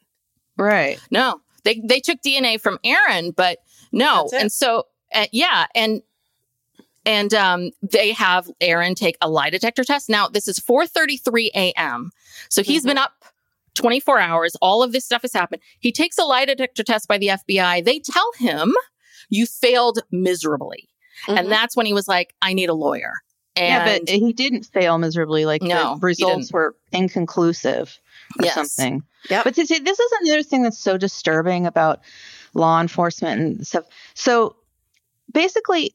Right. 0.57 0.99
No, 1.11 1.41
they 1.65 1.81
they 1.85 2.01
took 2.01 2.23
DNA 2.23 2.61
from 2.61 2.79
Aaron, 2.85 3.33
but 3.33 3.59
no. 3.93 4.29
And 4.35 4.51
so, 4.53 4.85
uh, 5.15 5.27
yeah, 5.33 5.67
and 5.75 6.03
and 7.07 7.33
um, 7.35 7.71
they 7.83 8.13
have 8.13 8.49
Aaron 8.61 8.95
take 8.95 9.17
a 9.21 9.29
lie 9.31 9.51
detector 9.51 9.85
test. 9.85 10.09
Now 10.09 10.29
this 10.29 10.47
is 10.49 10.59
4:33 10.59 11.51
a.m. 11.55 12.11
So 12.49 12.63
he's 12.63 12.83
Mhm. 12.83 12.89
been 12.89 12.99
up 12.99 13.13
24 13.75 14.19
hours. 14.19 14.57
All 14.61 14.83
of 14.83 14.93
this 14.93 15.05
stuff 15.05 15.23
has 15.23 15.33
happened. 15.33 15.63
He 15.79 15.93
takes 15.93 16.19
a 16.19 16.25
lie 16.25 16.45
detector 16.45 16.83
test 16.83 17.09
by 17.09 17.19
the 17.19 17.29
FBI. 17.31 17.81
They 17.85 18.01
tell 18.01 18.31
him 18.39 18.73
you 19.31 19.47
failed 19.47 20.01
miserably, 20.11 20.89
Mhm. 21.27 21.39
and 21.39 21.53
that's 21.53 21.77
when 21.77 21.87
he 21.87 21.93
was 21.95 22.07
like, 22.09 22.35
"I 22.43 22.53
need 22.53 22.69
a 22.69 22.75
lawyer." 22.75 23.13
And 23.57 23.69
yeah, 23.69 23.99
but 23.99 24.09
he 24.09 24.33
didn't 24.33 24.65
fail 24.65 24.99
miserably. 24.99 25.45
Like 25.47 25.63
No, 25.63 25.95
the 25.95 26.07
results 26.07 26.53
were 26.53 26.77
inconclusive 26.93 27.99
or 28.39 28.45
Yes. 28.45 28.55
something. 28.55 29.03
Yeah. 29.29 29.43
But 29.43 29.55
to 29.57 29.67
see, 29.67 29.79
this 29.79 29.99
is 29.99 30.13
another 30.23 30.43
thing 30.43 30.63
that's 30.63 30.79
so 30.79 30.97
disturbing 30.97 31.67
about 31.67 32.01
law 32.55 32.81
enforcement 32.81 33.41
and 33.41 33.67
stuff. 33.67 33.85
So 34.15 34.57
basically, 35.33 35.95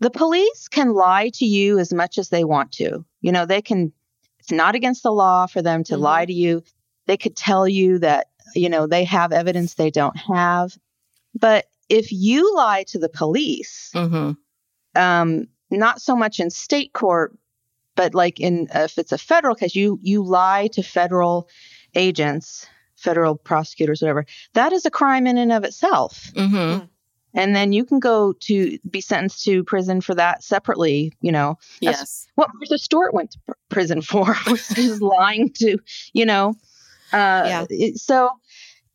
the 0.00 0.10
police 0.10 0.68
can 0.68 0.92
lie 0.92 1.30
to 1.34 1.46
you 1.46 1.78
as 1.78 1.92
much 1.92 2.18
as 2.18 2.28
they 2.28 2.44
want 2.44 2.72
to. 2.72 3.04
You 3.20 3.32
know, 3.32 3.46
they 3.46 3.62
can. 3.62 3.92
It's 4.38 4.52
not 4.52 4.74
against 4.74 5.02
the 5.02 5.12
law 5.12 5.46
for 5.46 5.62
them 5.62 5.82
to 5.84 5.94
Mhm. 5.96 6.00
lie 6.00 6.24
to 6.26 6.32
you. 6.32 6.62
They 7.06 7.16
could 7.16 7.36
tell 7.36 7.66
you 7.66 7.98
that 8.00 8.28
you 8.54 8.68
know 8.68 8.86
they 8.86 9.04
have 9.04 9.32
evidence 9.32 9.74
they 9.74 9.90
don't 9.90 10.16
have. 10.16 10.76
But 11.38 11.66
if 11.88 12.12
you 12.12 12.54
lie 12.54 12.84
to 12.88 12.98
the 12.98 13.08
police, 13.08 13.90
Mhm. 13.94 14.36
um, 14.94 15.48
not 15.70 16.00
so 16.00 16.14
much 16.16 16.38
in 16.40 16.50
state 16.50 16.92
court, 16.92 17.36
but 17.96 18.14
like 18.14 18.38
in 18.40 18.68
if 18.74 18.98
it's 18.98 19.12
a 19.12 19.18
federal 19.18 19.54
case, 19.54 19.74
you 19.74 19.98
you 20.02 20.22
lie 20.22 20.68
to 20.68 20.82
federal 20.82 21.48
agents, 21.94 22.66
federal 22.96 23.36
prosecutors, 23.36 24.00
whatever. 24.02 24.26
That 24.54 24.72
is 24.72 24.84
a 24.86 24.90
crime 24.90 25.26
in 25.26 25.38
and 25.38 25.52
of 25.52 25.64
itself, 25.64 26.30
Mhm. 26.34 26.88
And 27.36 27.54
then 27.54 27.72
you 27.72 27.84
can 27.84 28.00
go 28.00 28.32
to 28.40 28.78
be 28.90 29.00
sentenced 29.00 29.44
to 29.44 29.62
prison 29.62 30.00
for 30.00 30.14
that 30.16 30.42
separately. 30.42 31.12
You 31.20 31.30
know, 31.30 31.58
Yes. 31.80 32.26
what 32.34 32.50
Martha 32.54 32.78
Stewart 32.78 33.14
went 33.14 33.30
to 33.32 33.38
pr- 33.46 33.52
prison 33.68 34.02
for 34.02 34.34
was 34.50 34.66
just 34.68 35.00
lying 35.00 35.52
to, 35.60 35.78
you 36.12 36.26
know. 36.26 36.54
Uh, 37.12 37.44
Yeah. 37.46 37.66
it- 37.70 37.98
so 37.98 38.30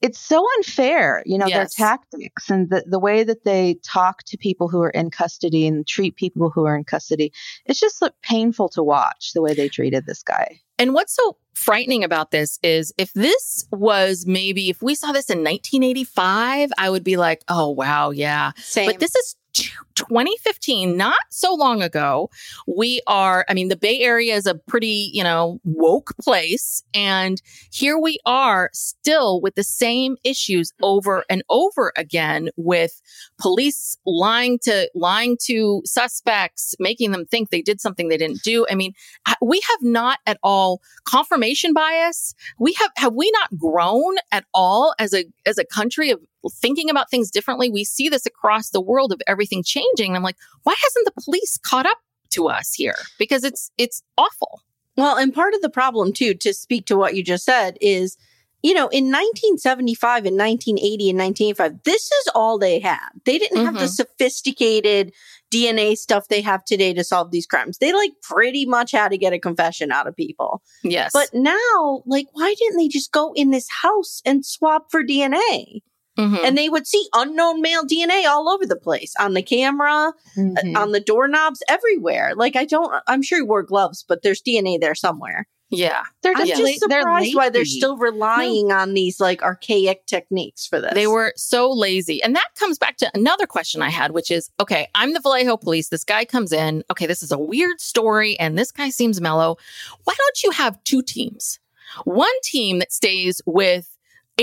it's 0.01 0.17
so 0.19 0.43
unfair, 0.57 1.21
you 1.27 1.37
know, 1.37 1.45
Yes. 1.45 1.75
their 1.75 1.87
tactics 1.87 2.49
and 2.49 2.71
the, 2.71 2.83
the 2.87 2.97
way 2.97 3.23
that 3.23 3.43
they 3.45 3.75
talk 3.83 4.23
to 4.23 4.35
people 4.37 4.67
who 4.67 4.81
are 4.81 4.89
in 4.89 5.11
custody 5.11 5.67
and 5.67 5.85
treat 5.87 6.15
people 6.15 6.49
who 6.49 6.65
are 6.65 6.75
in 6.75 6.83
custody. 6.83 7.31
It's 7.67 7.79
just 7.79 8.01
like, 8.01 8.13
painful 8.23 8.69
to 8.69 8.81
watch 8.81 9.33
the 9.33 9.43
way 9.43 9.53
they 9.53 9.69
treated 9.69 10.07
this 10.07 10.23
guy. 10.23 10.59
And 10.81 10.95
what's 10.95 11.15
so 11.15 11.37
frightening 11.53 12.03
about 12.03 12.31
this 12.31 12.57
is 12.63 12.91
if 12.97 13.13
this 13.13 13.67
was 13.71 14.25
maybe 14.25 14.71
if 14.71 14.81
we 14.81 14.95
saw 14.95 15.11
this 15.11 15.29
in 15.29 15.43
1985, 15.43 16.71
I 16.75 16.89
would 16.89 17.03
be 17.03 17.17
like, 17.17 17.43
"Oh 17.47 17.69
wow, 17.69 18.09
yeah." 18.09 18.53
Same. 18.57 18.87
But 18.89 18.99
this 18.99 19.15
is 19.15 19.35
2015, 19.53 20.97
not 20.97 21.19
so 21.29 21.53
long 21.53 21.81
ago, 21.81 22.29
we 22.67 23.01
are, 23.07 23.45
I 23.49 23.53
mean, 23.53 23.67
the 23.67 23.75
Bay 23.75 23.99
Area 23.99 24.35
is 24.35 24.45
a 24.45 24.55
pretty, 24.55 25.11
you 25.13 25.23
know, 25.23 25.59
woke 25.63 26.13
place. 26.21 26.83
And 26.93 27.41
here 27.71 27.97
we 27.97 28.19
are 28.25 28.69
still 28.73 29.41
with 29.41 29.55
the 29.55 29.63
same 29.63 30.17
issues 30.23 30.73
over 30.81 31.23
and 31.29 31.43
over 31.49 31.91
again 31.97 32.49
with 32.57 33.01
police 33.39 33.97
lying 34.05 34.59
to, 34.59 34.89
lying 34.95 35.37
to 35.43 35.81
suspects, 35.85 36.75
making 36.79 37.11
them 37.11 37.25
think 37.25 37.49
they 37.49 37.61
did 37.61 37.81
something 37.81 38.07
they 38.07 38.17
didn't 38.17 38.41
do. 38.43 38.65
I 38.69 38.75
mean, 38.75 38.93
we 39.41 39.59
have 39.59 39.81
not 39.81 40.19
at 40.25 40.39
all 40.43 40.81
confirmation 41.05 41.73
bias. 41.73 42.33
We 42.59 42.73
have, 42.73 42.91
have 42.97 43.13
we 43.13 43.31
not 43.31 43.57
grown 43.57 44.15
at 44.31 44.45
all 44.53 44.93
as 44.99 45.13
a, 45.13 45.25
as 45.45 45.57
a 45.57 45.65
country 45.65 46.09
of 46.09 46.19
thinking 46.49 46.89
about 46.89 47.09
things 47.09 47.29
differently. 47.29 47.69
We 47.69 47.83
see 47.83 48.09
this 48.09 48.25
across 48.25 48.69
the 48.69 48.81
world 48.81 49.11
of 49.11 49.21
everything 49.27 49.63
changing. 49.63 50.15
I'm 50.15 50.23
like, 50.23 50.37
why 50.63 50.75
hasn't 50.81 51.05
the 51.05 51.21
police 51.21 51.59
caught 51.63 51.85
up 51.85 51.99
to 52.31 52.47
us 52.47 52.73
here? 52.73 52.95
Because 53.19 53.43
it's 53.43 53.71
it's 53.77 54.03
awful. 54.17 54.61
Well, 54.97 55.17
and 55.17 55.33
part 55.33 55.53
of 55.53 55.61
the 55.61 55.69
problem 55.69 56.13
too, 56.13 56.33
to 56.35 56.53
speak 56.53 56.85
to 56.87 56.97
what 56.97 57.15
you 57.15 57.23
just 57.23 57.45
said, 57.45 57.77
is 57.81 58.17
you 58.63 58.75
know, 58.75 58.89
in 58.89 59.05
1975 59.05 60.25
and 60.25 60.37
1980 60.37 61.09
and 61.09 61.19
1985, 61.19 61.83
this 61.83 62.11
is 62.11 62.31
all 62.35 62.59
they 62.59 62.79
had. 62.79 63.09
They 63.25 63.39
didn't 63.39 63.57
mm-hmm. 63.57 63.65
have 63.65 63.73
the 63.73 63.81
mm-hmm. 63.81 63.87
sophisticated 63.87 65.13
DNA 65.51 65.97
stuff 65.97 66.27
they 66.27 66.41
have 66.41 66.63
today 66.63 66.93
to 66.93 67.03
solve 67.03 67.31
these 67.31 67.47
crimes. 67.47 67.79
They 67.79 67.91
like 67.91 68.11
pretty 68.21 68.65
much 68.65 68.91
had 68.91 69.09
to 69.09 69.17
get 69.17 69.33
a 69.33 69.39
confession 69.39 69.91
out 69.91 70.07
of 70.07 70.15
people. 70.15 70.61
Yes. 70.83 71.11
But 71.11 71.29
now, 71.33 72.03
like, 72.05 72.27
why 72.33 72.53
didn't 72.57 72.77
they 72.77 72.87
just 72.87 73.11
go 73.11 73.33
in 73.33 73.49
this 73.49 73.67
house 73.81 74.21
and 74.25 74.45
swap 74.45 74.91
for 74.91 75.03
DNA? 75.03 75.81
Mm-hmm. 76.17 76.43
And 76.43 76.57
they 76.57 76.69
would 76.69 76.87
see 76.87 77.07
unknown 77.13 77.61
male 77.61 77.85
DNA 77.85 78.25
all 78.27 78.49
over 78.49 78.65
the 78.65 78.75
place 78.75 79.13
on 79.19 79.33
the 79.33 79.41
camera, 79.41 80.13
mm-hmm. 80.37 80.75
on 80.75 80.91
the 80.91 80.99
doorknobs, 80.99 81.63
everywhere. 81.69 82.33
Like, 82.35 82.55
I 82.55 82.65
don't, 82.65 82.93
I'm 83.07 83.21
sure 83.21 83.37
he 83.39 83.43
wore 83.43 83.63
gloves, 83.63 84.03
but 84.07 84.21
there's 84.21 84.41
DNA 84.41 84.79
there 84.79 84.95
somewhere. 84.95 85.47
Yeah. 85.71 86.03
They're 86.21 86.35
just, 86.35 86.57
just 86.57 86.79
surprised 86.79 87.33
why 87.33 87.49
they're 87.49 87.63
still 87.63 87.95
relying 87.95 88.67
no. 88.67 88.77
on 88.77 88.93
these 88.93 89.21
like 89.21 89.41
archaic 89.41 90.05
techniques 90.05 90.67
for 90.67 90.81
this. 90.81 90.93
They 90.93 91.07
were 91.07 91.33
so 91.37 91.71
lazy. 91.71 92.21
And 92.21 92.35
that 92.35 92.49
comes 92.55 92.77
back 92.77 92.97
to 92.97 93.09
another 93.13 93.47
question 93.47 93.81
I 93.81 93.89
had, 93.89 94.11
which 94.11 94.29
is 94.29 94.49
okay, 94.59 94.89
I'm 94.95 95.13
the 95.13 95.21
Vallejo 95.21 95.55
police. 95.55 95.87
This 95.87 96.03
guy 96.03 96.25
comes 96.25 96.51
in. 96.51 96.83
Okay, 96.91 97.07
this 97.07 97.23
is 97.23 97.31
a 97.31 97.39
weird 97.39 97.79
story 97.79 98.37
and 98.37 98.57
this 98.57 98.71
guy 98.71 98.89
seems 98.89 99.21
mellow. 99.21 99.57
Why 100.03 100.13
don't 100.17 100.43
you 100.43 100.51
have 100.51 100.83
two 100.83 101.01
teams? 101.01 101.57
One 102.03 102.31
team 102.43 102.79
that 102.79 102.91
stays 102.91 103.41
with 103.45 103.90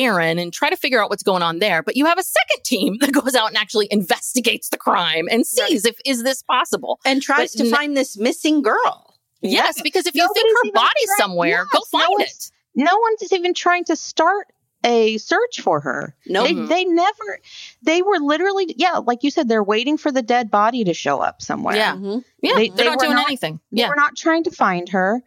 Aaron 0.02 0.38
and 0.38 0.52
try 0.52 0.70
to 0.70 0.76
figure 0.76 1.02
out 1.02 1.11
what's 1.11 1.22
going 1.22 1.42
on 1.42 1.58
there. 1.58 1.82
But 1.82 1.96
you 1.96 2.06
have 2.06 2.18
a 2.18 2.22
second 2.22 2.64
team 2.64 2.96
that 3.00 3.12
goes 3.12 3.34
out 3.34 3.48
and 3.48 3.56
actually 3.56 3.88
investigates 3.90 4.68
the 4.68 4.76
crime 4.76 5.28
and 5.30 5.46
sees 5.46 5.84
right. 5.84 5.92
if 5.92 6.00
is 6.04 6.22
this 6.22 6.42
possible 6.42 7.00
and 7.04 7.22
tries 7.22 7.54
but 7.54 7.64
to 7.64 7.68
n- 7.68 7.74
find 7.74 7.96
this 7.96 8.16
missing 8.16 8.62
girl. 8.62 9.14
Yes, 9.40 9.80
because 9.82 10.06
if 10.06 10.16
you 10.16 10.28
think 10.34 10.48
her 10.64 10.72
body's 10.72 11.06
trying, 11.06 11.16
somewhere, 11.18 11.48
yes, 11.48 11.68
go 11.72 11.80
find 11.92 12.08
no 12.18 12.24
it. 12.24 12.50
No 12.74 12.98
one's 12.98 13.32
even 13.32 13.54
trying 13.54 13.84
to 13.84 13.94
start 13.94 14.48
a 14.84 15.18
search 15.18 15.61
for 15.61 15.80
her. 15.80 16.14
No, 16.26 16.44
nope. 16.44 16.68
they, 16.68 16.84
they, 16.84 16.84
never. 16.84 17.40
They 17.82 18.02
were 18.02 18.18
literally, 18.18 18.74
yeah, 18.76 18.98
like 18.98 19.22
you 19.22 19.30
said, 19.30 19.48
they're 19.48 19.62
waiting 19.62 19.96
for 19.96 20.12
the 20.12 20.22
dead 20.22 20.50
body 20.50 20.84
to 20.84 20.94
show 20.94 21.20
up 21.20 21.42
somewhere. 21.42 21.76
Yeah, 21.76 21.94
mm-hmm. 21.94 22.18
yeah, 22.42 22.54
they, 22.54 22.87
are 22.87 22.90
not 22.90 23.00
doing 23.00 23.14
not, 23.14 23.26
anything. 23.26 23.61
Yeah, 23.70 23.88
we're 23.88 23.96
not 23.96 24.16
trying 24.16 24.44
to 24.44 24.50
find 24.50 24.88
her. 24.90 25.22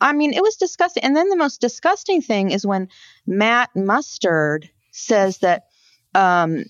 I 0.00 0.12
mean, 0.12 0.32
it 0.32 0.42
was 0.42 0.56
disgusting. 0.56 1.02
And 1.04 1.16
then 1.16 1.28
the 1.28 1.36
most 1.36 1.60
disgusting 1.60 2.22
thing 2.22 2.50
is 2.50 2.66
when 2.66 2.88
Matt 3.26 3.70
Mustard 3.74 4.70
says 4.92 5.38
that 5.38 5.64
um, 6.14 6.64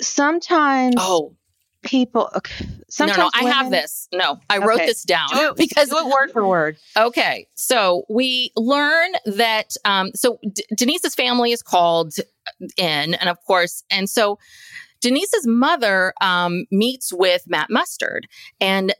sometimes 0.00 0.96
oh. 0.98 1.36
people 1.82 2.30
okay, 2.34 2.66
sometimes 2.88 3.18
no 3.18 3.24
no 3.24 3.30
i 3.34 3.44
have 3.44 3.70
this. 3.70 4.08
No 4.12 4.38
i 4.48 4.56
okay. 4.56 4.66
wrote 4.66 4.78
this 4.78 5.02
down 5.02 5.28
do 5.30 5.50
it, 5.50 5.56
because 5.56 5.88
do 5.88 5.98
it 5.98 6.06
word 6.06 6.30
for 6.32 6.46
word. 6.46 6.76
Okay 6.96 7.46
so 7.54 8.04
we 8.08 8.52
learn 8.56 9.12
that 9.26 9.74
um 9.84 10.10
so 10.14 10.38
D- 10.52 10.64
denise's 10.76 11.14
family 11.14 11.52
is 11.52 11.62
called 11.62 12.14
in 12.76 13.14
and 13.14 13.28
of 13.28 13.38
course 13.46 13.84
and 13.90 14.08
so 14.08 14.38
denise's 15.00 15.46
mother 15.46 16.12
um 16.20 16.66
meets 16.70 17.12
with 17.12 17.44
matt 17.46 17.68
mustard. 17.70 18.26
And 18.60 18.94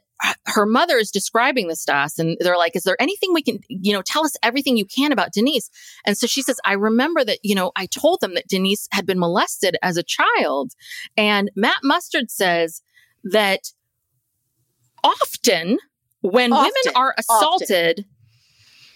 her 0.45 0.65
mother 0.65 0.97
is 0.97 1.11
describing 1.11 1.67
this 1.67 1.85
to 1.85 1.95
us 1.95 2.19
and 2.19 2.37
they're 2.39 2.57
like, 2.57 2.75
is 2.75 2.83
there 2.83 3.01
anything 3.01 3.33
we 3.33 3.41
can, 3.41 3.59
you 3.67 3.93
know, 3.93 4.01
tell 4.01 4.25
us 4.25 4.35
everything 4.43 4.77
you 4.77 4.85
can 4.85 5.11
about 5.11 5.33
Denise? 5.33 5.69
And 6.05 6.17
so 6.17 6.27
she 6.27 6.41
says, 6.41 6.59
I 6.63 6.73
remember 6.73 7.23
that, 7.23 7.39
you 7.43 7.55
know, 7.55 7.71
I 7.75 7.87
told 7.87 8.21
them 8.21 8.35
that 8.35 8.47
Denise 8.47 8.87
had 8.91 9.05
been 9.05 9.19
molested 9.19 9.77
as 9.81 9.97
a 9.97 10.03
child. 10.03 10.73
And 11.17 11.49
Matt 11.55 11.79
Mustard 11.83 12.29
says 12.29 12.81
that 13.23 13.71
often 15.03 15.79
when 16.21 16.53
often, 16.53 16.71
women 16.85 16.95
are 16.95 17.15
assaulted, 17.17 18.05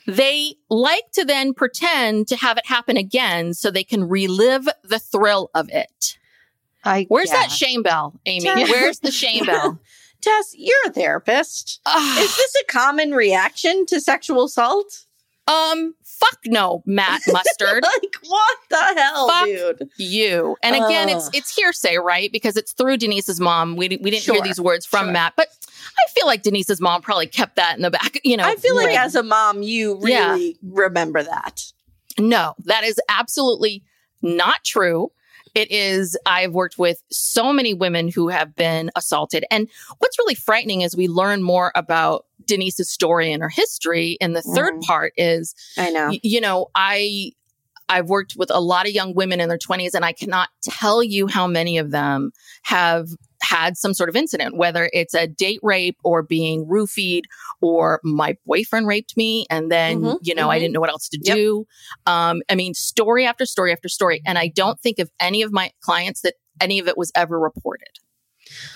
often. 0.07 0.15
they 0.15 0.55
like 0.69 1.11
to 1.13 1.25
then 1.25 1.53
pretend 1.53 2.27
to 2.27 2.35
have 2.35 2.57
it 2.57 2.67
happen 2.67 2.97
again 2.97 3.53
so 3.53 3.71
they 3.71 3.83
can 3.83 4.07
relive 4.07 4.67
the 4.83 4.99
thrill 4.99 5.49
of 5.55 5.69
it. 5.69 6.17
I, 6.83 7.05
Where's 7.07 7.31
yeah. 7.31 7.41
that 7.41 7.51
shame 7.51 7.81
bell, 7.81 8.19
Amye? 8.27 8.69
Where's 8.69 8.99
the 9.03 9.11
shame 9.11 9.45
bell? 9.45 9.79
Tess, 10.21 10.53
you're 10.57 10.75
a 10.87 10.91
therapist. 10.91 11.81
Uh, 11.85 12.17
Is 12.19 12.35
this 12.35 12.55
a 12.61 12.71
common 12.71 13.11
reaction 13.11 13.85
to 13.87 14.01
sexual 14.01 14.45
assault? 14.45 15.05
Um, 15.47 15.93
fuck 16.03 16.39
no, 16.45 16.81
Matt 16.85 17.21
Mustard. 17.27 17.83
like 17.83 18.15
what 18.23 18.57
the 18.69 18.77
hell, 18.97 19.27
fuck 19.27 19.45
dude? 19.45 19.89
You. 19.97 20.57
And 20.63 20.75
again, 20.75 21.09
uh, 21.09 21.17
it's 21.17 21.29
it's 21.33 21.55
hearsay, 21.55 21.97
right? 21.97 22.31
Because 22.31 22.57
it's 22.57 22.73
through 22.73 22.97
Denise's 22.97 23.39
mom. 23.39 23.75
We 23.75 23.89
we 24.01 24.09
didn't 24.09 24.23
sure, 24.23 24.35
hear 24.35 24.43
these 24.43 24.59
words 24.59 24.85
from 24.85 25.05
sure. 25.05 25.13
Matt, 25.13 25.33
but 25.35 25.49
I 25.69 26.11
feel 26.11 26.25
like 26.25 26.41
Denise's 26.41 26.81
mom 26.81 27.01
probably 27.01 27.27
kept 27.27 27.57
that 27.57 27.75
in 27.75 27.83
the 27.83 27.91
back. 27.91 28.19
You 28.25 28.37
know, 28.37 28.43
I 28.43 28.55
feel 28.55 28.75
like 28.75 28.97
as 28.97 29.13
a 29.13 29.21
mom, 29.21 29.61
you 29.61 29.99
really 30.01 30.47
yeah. 30.47 30.53
remember 30.63 31.21
that. 31.21 31.71
No, 32.17 32.55
that 32.65 32.83
is 32.83 32.99
absolutely 33.07 33.83
not 34.23 34.63
true. 34.63 35.11
It 35.55 35.71
is, 35.71 36.17
I've 36.25 36.51
worked 36.51 36.77
with 36.77 37.01
so 37.09 37.53
many 37.53 37.73
women 37.73 38.09
who 38.09 38.27
have 38.27 38.55
been 38.55 38.91
assaulted. 38.95 39.45
And 39.49 39.69
what's 39.99 40.19
really 40.19 40.35
frightening 40.35 40.83
as 40.83 40.95
we 40.95 41.07
learn 41.07 41.41
more 41.41 41.71
about 41.75 42.25
Denise's 42.45 42.91
story 42.91 43.31
and 43.31 43.41
her 43.41 43.49
history 43.49 44.17
in 44.19 44.33
the 44.33 44.41
third 44.41 44.75
mm. 44.75 44.81
part 44.83 45.13
is, 45.15 45.55
I 45.77 45.89
know, 45.91 46.09
y- 46.09 46.19
you 46.21 46.41
know, 46.41 46.67
I, 46.75 47.31
I've 47.87 48.09
worked 48.09 48.35
with 48.37 48.51
a 48.51 48.59
lot 48.59 48.85
of 48.85 48.91
young 48.91 49.13
women 49.13 49.39
in 49.39 49.47
their 49.47 49.57
20s, 49.57 49.93
and 49.93 50.03
I 50.03 50.11
cannot 50.11 50.49
tell 50.61 51.01
you 51.01 51.27
how 51.27 51.47
many 51.47 51.77
of 51.77 51.91
them 51.91 52.31
have 52.63 53.07
had 53.45 53.77
some 53.77 53.93
sort 53.93 54.09
of 54.09 54.15
incident, 54.15 54.57
whether 54.57 54.89
it's 54.91 55.13
a 55.13 55.27
date 55.27 55.59
rape 55.61 55.97
or 56.03 56.23
being 56.23 56.65
roofied 56.65 57.23
or 57.61 57.99
my 58.03 58.35
boyfriend 58.45 58.87
raped 58.87 59.15
me 59.15 59.45
and 59.49 59.71
then, 59.71 60.01
mm-hmm, 60.01 60.17
you 60.21 60.33
know, 60.33 60.43
mm-hmm. 60.43 60.51
I 60.51 60.59
didn't 60.59 60.73
know 60.73 60.79
what 60.79 60.89
else 60.89 61.07
to 61.09 61.19
yep. 61.21 61.35
do. 61.35 61.65
Um, 62.05 62.41
I 62.49 62.55
mean, 62.55 62.73
story 62.73 63.25
after 63.25 63.45
story 63.45 63.71
after 63.71 63.87
story. 63.87 64.21
And 64.25 64.37
I 64.37 64.47
don't 64.47 64.79
think 64.79 64.99
of 64.99 65.11
any 65.19 65.41
of 65.41 65.51
my 65.51 65.71
clients 65.81 66.21
that 66.21 66.35
any 66.59 66.79
of 66.79 66.87
it 66.87 66.97
was 66.97 67.11
ever 67.15 67.39
reported. 67.39 67.99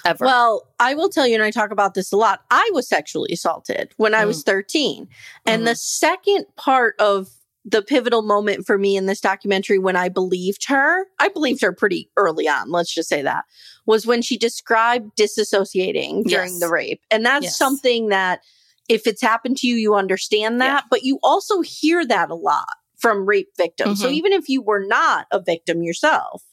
Ever. 0.06 0.26
Well, 0.26 0.68
I 0.80 0.96
will 0.96 1.10
tell 1.10 1.28
you, 1.28 1.36
and 1.36 1.44
I 1.44 1.52
talk 1.52 1.72
about 1.72 1.94
this 1.94 2.12
a 2.12 2.18
lot. 2.18 2.42
I 2.50 2.70
was 2.74 2.88
sexually 2.88 3.32
assaulted 3.34 3.94
when 3.98 4.16
I 4.16 4.26
was 4.26 4.42
mm. 4.42 4.46
13. 4.48 5.08
And 5.46 5.60
mm-hmm. 5.60 5.66
the 5.66 5.76
second 5.76 6.46
part 6.56 6.96
of 7.00 7.30
the 7.66 7.82
pivotal 7.82 8.22
moment 8.22 8.66
for 8.66 8.78
me 8.78 8.96
in 8.96 9.06
this 9.06 9.22
documentary 9.22 9.78
when 9.78 9.96
I 9.96 10.10
believed 10.10 10.68
her, 10.68 11.06
I 11.20 11.28
believed 11.28 11.62
her 11.62 11.74
pretty 11.74 12.10
early 12.16 12.48
on, 12.48 12.72
let's 12.72 12.94
just 12.94 13.10
say 13.10 13.22
that, 13.22 13.44
was 13.86 14.08
when 14.08 14.22
she 14.22 14.38
described 14.38 15.16
disassociating 15.18 16.24
during 16.24 16.52
yes. 16.54 16.60
the 16.60 16.70
rape. 16.70 17.02
And 17.12 17.26
that's 17.26 17.46
yes. 17.46 17.58
something 17.58 18.10
that 18.10 18.42
if 18.88 19.06
it's 19.06 19.22
happened 19.22 19.58
to 19.58 19.68
you, 19.68 19.76
you 19.76 19.96
understand 19.96 20.62
that, 20.62 20.84
yeah. 20.84 20.88
but 20.90 21.04
you 21.04 21.20
also 21.22 21.62
hear 21.62 22.06
that 22.06 22.32
a 22.32 22.36
lot 22.36 22.70
from 22.98 23.26
rape 23.26 23.50
victims. 23.58 24.00
Mm-hmm. 24.00 24.08
So 24.08 24.10
even 24.10 24.34
if 24.34 24.50
you 24.50 24.62
were 24.62 24.86
not 24.86 25.28
a 25.32 25.40
victim 25.40 25.84
yourself, 25.84 26.44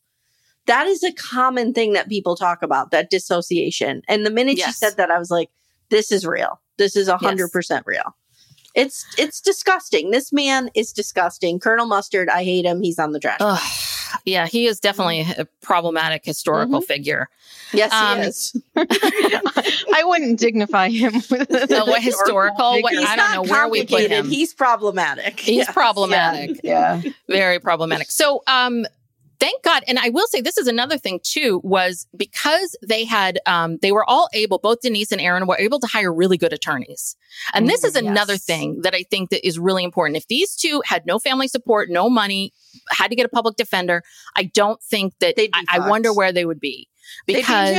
that 0.67 0.87
is 0.87 1.03
a 1.03 1.13
common 1.13 1.73
thing 1.73 1.93
that 1.93 2.09
people 2.09 2.37
talk 2.37 2.63
about, 2.63 2.91
that 2.91 3.11
dissociation. 3.11 4.03
And 4.09 4.27
the 4.27 4.31
minute 4.31 4.59
yes. 4.59 4.67
she 4.67 4.73
said 4.73 4.97
that, 4.97 5.11
I 5.11 5.19
was 5.19 5.31
like, 5.31 5.51
this 5.89 6.11
is 6.11 6.27
real. 6.27 6.61
This 6.77 6.97
is 6.97 7.09
a 7.09 7.17
hundred 7.17 7.53
percent 7.53 7.85
real. 7.87 8.17
It's 8.77 9.07
it's 9.17 9.41
disgusting. 9.41 10.11
This 10.11 10.33
man 10.33 10.71
is 10.75 10.93
disgusting. 10.93 11.59
Colonel 11.59 11.87
Mustard, 11.87 12.29
I 12.29 12.45
hate 12.45 12.67
him. 12.67 12.83
He's 12.83 12.99
on 12.99 13.13
the 13.13 13.19
trash. 13.19 13.39
Ugh, 13.41 13.59
yeah, 14.27 14.47
he 14.47 14.67
is 14.67 14.81
definitely 14.81 15.23
a 15.23 15.47
problematic 15.63 16.27
historical 16.27 16.81
mm-hmm. 16.81 16.87
figure. 16.87 17.31
Yes, 17.73 17.93
um, 17.93 18.19
he 18.19 18.25
is. 18.25 18.55
I 18.77 20.03
wouldn't 20.05 20.39
dignify 20.39 20.91
him 20.91 21.15
with 21.31 21.51
a 21.51 21.85
what 21.87 22.03
historical. 22.03 22.83
What, 22.83 22.95
I 22.95 23.17
don't 23.17 23.33
know 23.33 23.51
where 23.51 23.67
we 23.67 23.87
put 23.87 24.11
him. 24.11 24.29
He's 24.29 24.53
problematic. 24.53 25.41
He's 25.41 25.57
yes. 25.57 25.73
problematic. 25.73 26.61
Yeah. 26.63 27.01
yeah. 27.03 27.13
Very 27.29 27.59
problematic. 27.59 28.11
So, 28.11 28.43
um, 28.47 28.85
thank 29.39 29.63
God. 29.63 29.83
And 29.87 29.99
I 29.99 30.09
will 30.11 30.27
say 30.27 30.41
this 30.41 30.59
is 30.59 30.67
another 30.67 30.99
thing 30.99 31.21
too, 31.23 31.61
was 31.63 32.07
because 32.17 32.77
they 32.87 33.05
had, 33.05 33.39
um, 33.47 33.79
they 33.83 33.93
were 33.93 34.09
all 34.09 34.29
able, 34.33 34.59
both 34.59 34.81
Denise 34.81 35.13
and 35.13 35.21
Aaron 35.21 35.47
were 35.47 35.59
able 35.59 35.81
to 35.81 35.87
hire 35.87 36.13
really 36.13 36.39
good 36.39 36.53
attorneys. 36.53 37.17
And 37.55 37.69
this 37.69 37.85
is 37.85 37.95
mm, 37.95 38.09
another 38.09 38.35
yes. 38.35 38.45
thing 38.45 38.81
that 38.83 38.95
I 38.95 39.03
think 39.03 39.31
that 39.31 39.47
is 39.47 39.59
really 39.59 39.85
important. 39.85 40.17
If 40.17 40.29
these 40.29 40.55
two 40.55 40.83
had 40.85 41.07
no 41.07 41.19
family 41.19 41.49
support, 41.49 41.91
no 41.91 42.09
money, 42.09 42.53
had 42.91 43.09
to 43.09 43.17
get 43.17 43.27
a 43.27 43.31
public 43.31 43.57
defender, 43.57 44.03
I 44.37 44.45
don't 44.45 44.83
think 44.83 45.15
that, 45.21 45.35
I, 45.39 45.65
I, 45.69 45.89
wonder 45.89 46.13
where 46.13 46.33
they 46.33 46.45
would 46.45 46.61
be 46.61 46.89
because 47.27 47.77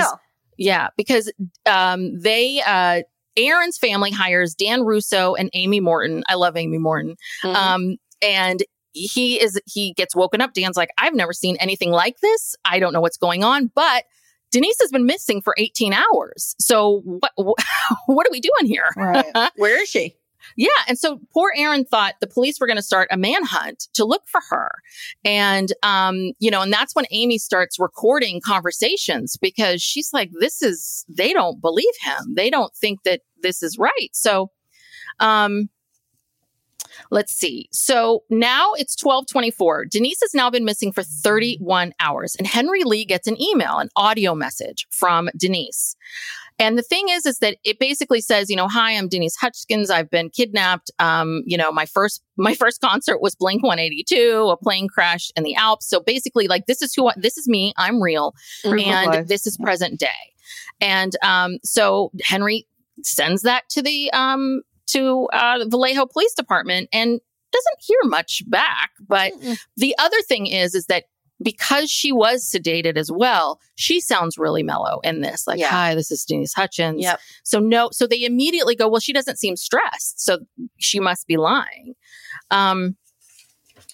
Yeah, 0.58 0.90
because 0.98 1.32
um, 1.66 2.20
they 2.20 2.62
uh, 2.66 3.04
Aaron's 3.38 3.78
family 3.78 4.12
hires 4.12 4.56
Dan 4.56 4.82
Russo 4.82 5.36
and 5.36 5.50
Amy 5.54 5.80
Morton. 5.80 6.24
I 6.28 6.36
love 6.36 6.58
Amy 6.58 6.80
Morton. 6.80 7.16
Mhm. 7.44 7.56
Um, 7.56 7.98
and 8.22 8.64
he 9.06 9.42
is 9.42 9.60
he 9.66 9.94
gets 9.94 10.16
woken 10.16 10.42
up. 10.42 10.54
Dan's 10.54 10.78
like, 10.78 10.90
I've 10.98 11.14
never 11.14 11.34
seen 11.34 11.58
anything 11.60 11.92
like 11.92 12.20
this. 12.20 12.56
I 12.66 12.80
don't 12.80 12.94
know 12.94 13.02
what's 13.02 13.18
going 13.18 13.44
on, 13.44 13.72
but 13.76 14.06
Denise 14.52 14.78
has 14.82 14.92
been 14.92 15.06
missing 15.06 15.42
for 15.42 15.54
18 15.58 15.94
hours. 15.94 16.56
So 16.60 17.02
what 17.06 17.32
what 18.08 18.28
are 18.28 18.32
we 18.32 18.40
doing 18.40 18.66
here? 18.66 18.90
Right. 18.96 19.52
Where 19.56 19.82
is 19.82 19.90
she? 19.90 20.16
Yeah. 20.56 20.70
And 20.88 20.98
so 20.98 21.20
poor 21.34 21.52
Aaron 21.56 21.84
thought 21.84 22.16
the 22.22 22.28
police 22.28 22.60
were 22.60 22.68
going 22.68 22.78
to 22.78 22.84
start 22.84 23.10
a 23.12 23.18
manhunt 23.18 23.88
to 23.96 24.06
look 24.06 24.24
for 24.28 24.42
her. 24.50 24.72
And, 25.26 25.74
um, 25.84 26.32
you 26.40 26.50
know, 26.50 26.62
and 26.62 26.72
that's 26.72 26.96
when 26.96 27.06
Amy 27.12 27.38
starts 27.38 27.80
recording 27.80 28.40
conversations 28.46 29.36
because 29.38 29.82
she's 29.82 30.14
like, 30.14 30.32
this 30.40 30.62
is, 30.62 31.06
they 31.10 31.34
don't 31.34 31.62
believe 31.62 31.94
him. 32.02 32.36
They 32.36 32.50
don't 32.50 32.74
think 32.76 33.04
that 33.04 33.22
this 33.42 33.62
is 33.62 33.78
right. 33.78 34.10
So, 34.14 34.52
um, 35.20 35.70
Let's 37.12 37.34
see. 37.34 37.70
So 37.72 38.24
now 38.30 38.74
it's 38.74 38.96
1224. 39.02 39.86
Denise 39.86 40.20
has 40.22 40.34
now 40.34 40.50
been 40.50 40.66
missing 40.66 40.92
for 40.92 41.04
31 41.04 41.94
hours 42.00 42.36
and 42.36 42.48
Henry 42.48 42.84
Lee 42.84 43.06
gets 43.06 43.28
an 43.28 43.40
email, 43.42 43.78
an 43.78 43.90
audio 43.96 44.34
message 44.36 44.88
from 44.90 45.30
Denise. 45.38 45.96
And 46.60 46.78
the 46.78 46.84
thing 46.84 47.10
is, 47.10 47.26
is 47.26 47.38
that 47.40 47.58
it 47.64 47.78
basically 47.80 48.20
says, 48.20 48.50
you 48.50 48.56
know, 48.56 48.68
hi, 48.68 48.94
I'm 48.94 49.08
Denise 49.08 49.36
Huskins. 49.36 49.92
I've 49.92 50.10
been 50.10 50.30
kidnapped. 50.30 50.90
Um, 50.98 51.44
you 51.46 51.56
know, 51.56 51.72
my 51.72 51.86
first, 51.86 52.24
my 52.36 52.56
first 52.56 52.82
concert 52.82 53.22
was 53.22 53.36
Blink 53.36 53.62
182, 53.62 54.50
a 54.50 54.58
plane 54.58 54.88
crash 54.88 55.30
in 55.36 55.44
the 55.44 55.56
Alps. 55.56 55.88
So 55.88 56.00
basically, 56.00 56.48
like, 56.48 56.66
this 56.66 56.82
is 56.82 56.94
who, 56.96 57.10
I, 57.10 57.14
this 57.16 57.38
is 57.38 57.48
me. 57.48 57.74
I'm 57.78 58.02
real. 58.02 58.34
And 58.64 59.12
life. 59.12 59.28
this 59.28 59.46
is 59.46 59.58
present 59.58 60.00
day. 60.00 60.08
And, 60.82 61.16
um, 61.22 61.58
so 61.64 62.12
Henry 62.24 62.68
sends 63.04 63.44
that 63.44 63.70
to 63.70 63.84
the, 63.84 64.12
um, 64.12 64.62
to, 64.88 65.28
uh, 65.34 65.66
Vallejo 65.68 66.06
Police 66.06 66.34
Department 66.34 66.90
and 66.92 67.20
doesn't 67.52 67.80
hear 67.82 68.00
much 68.04 68.44
back. 68.50 68.92
But 69.08 69.34
the 69.78 69.96
other 69.98 70.22
thing 70.28 70.48
is, 70.48 70.76
is 70.76 70.86
that 70.88 71.06
because 71.42 71.92
she 71.92 72.12
was 72.12 72.44
sedated 72.44 72.98
as 72.98 73.12
well, 73.12 73.60
she 73.76 74.02
sounds 74.02 74.38
really 74.38 74.64
mellow 74.64 75.00
in 75.04 75.22
this. 75.22 75.46
Like, 75.46 75.60
Yeah. 75.60 75.70
hi, 75.70 75.94
this 75.96 76.10
is 76.12 76.26
Denise 76.26 76.54
Huskins. 76.54 77.02
Yep. 77.04 77.20
So 77.44 77.60
no, 77.60 77.90
so 77.92 78.08
they 78.08 78.24
immediately 78.24 78.76
go, 78.76 78.88
well, 78.88 79.00
she 79.00 79.14
doesn't 79.14 79.38
seem 79.38 79.56
stressed. 79.56 80.20
So 80.20 80.40
she 80.80 81.00
must 81.00 81.28
be 81.28 81.38
lying. 81.38 81.94
Um, 82.50 82.98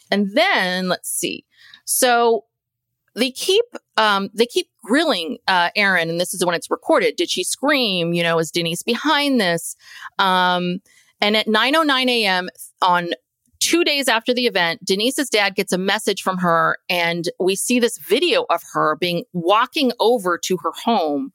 and 0.09 0.31
then 0.35 0.87
let's 0.87 1.09
see. 1.09 1.45
So 1.85 2.45
they 3.15 3.31
keep, 3.31 3.65
um, 3.97 4.29
they 4.33 4.45
keep 4.45 4.67
grilling, 4.83 5.37
uh, 5.47 5.69
Aaron, 5.75 6.09
and 6.09 6.19
this 6.19 6.33
is 6.33 6.45
when 6.45 6.55
it's 6.55 6.69
recorded. 6.69 7.15
Did 7.15 7.29
she 7.29 7.43
scream? 7.43 8.13
You 8.13 8.23
know, 8.23 8.39
is 8.39 8.51
Denise 8.51 8.83
behind 8.83 9.39
this? 9.39 9.75
Um, 10.19 10.79
and 11.21 11.37
at 11.37 11.47
9.09 11.47 12.09
a.m. 12.09 12.49
on 12.81 13.11
two 13.63 13.83
days 13.85 14.09
after 14.09 14.33
the 14.33 14.45
event, 14.45 14.83
Denise's 14.83 15.29
dad 15.29 15.55
gets 15.55 15.71
a 15.71 15.77
message 15.77 16.21
from 16.21 16.39
her, 16.39 16.77
and 16.89 17.29
we 17.39 17.55
see 17.55 17.79
this 17.79 17.97
video 17.97 18.45
of 18.49 18.61
her 18.73 18.97
being 18.97 19.23
walking 19.31 19.93
over 19.99 20.37
to 20.37 20.57
her 20.63 20.71
home 20.83 21.31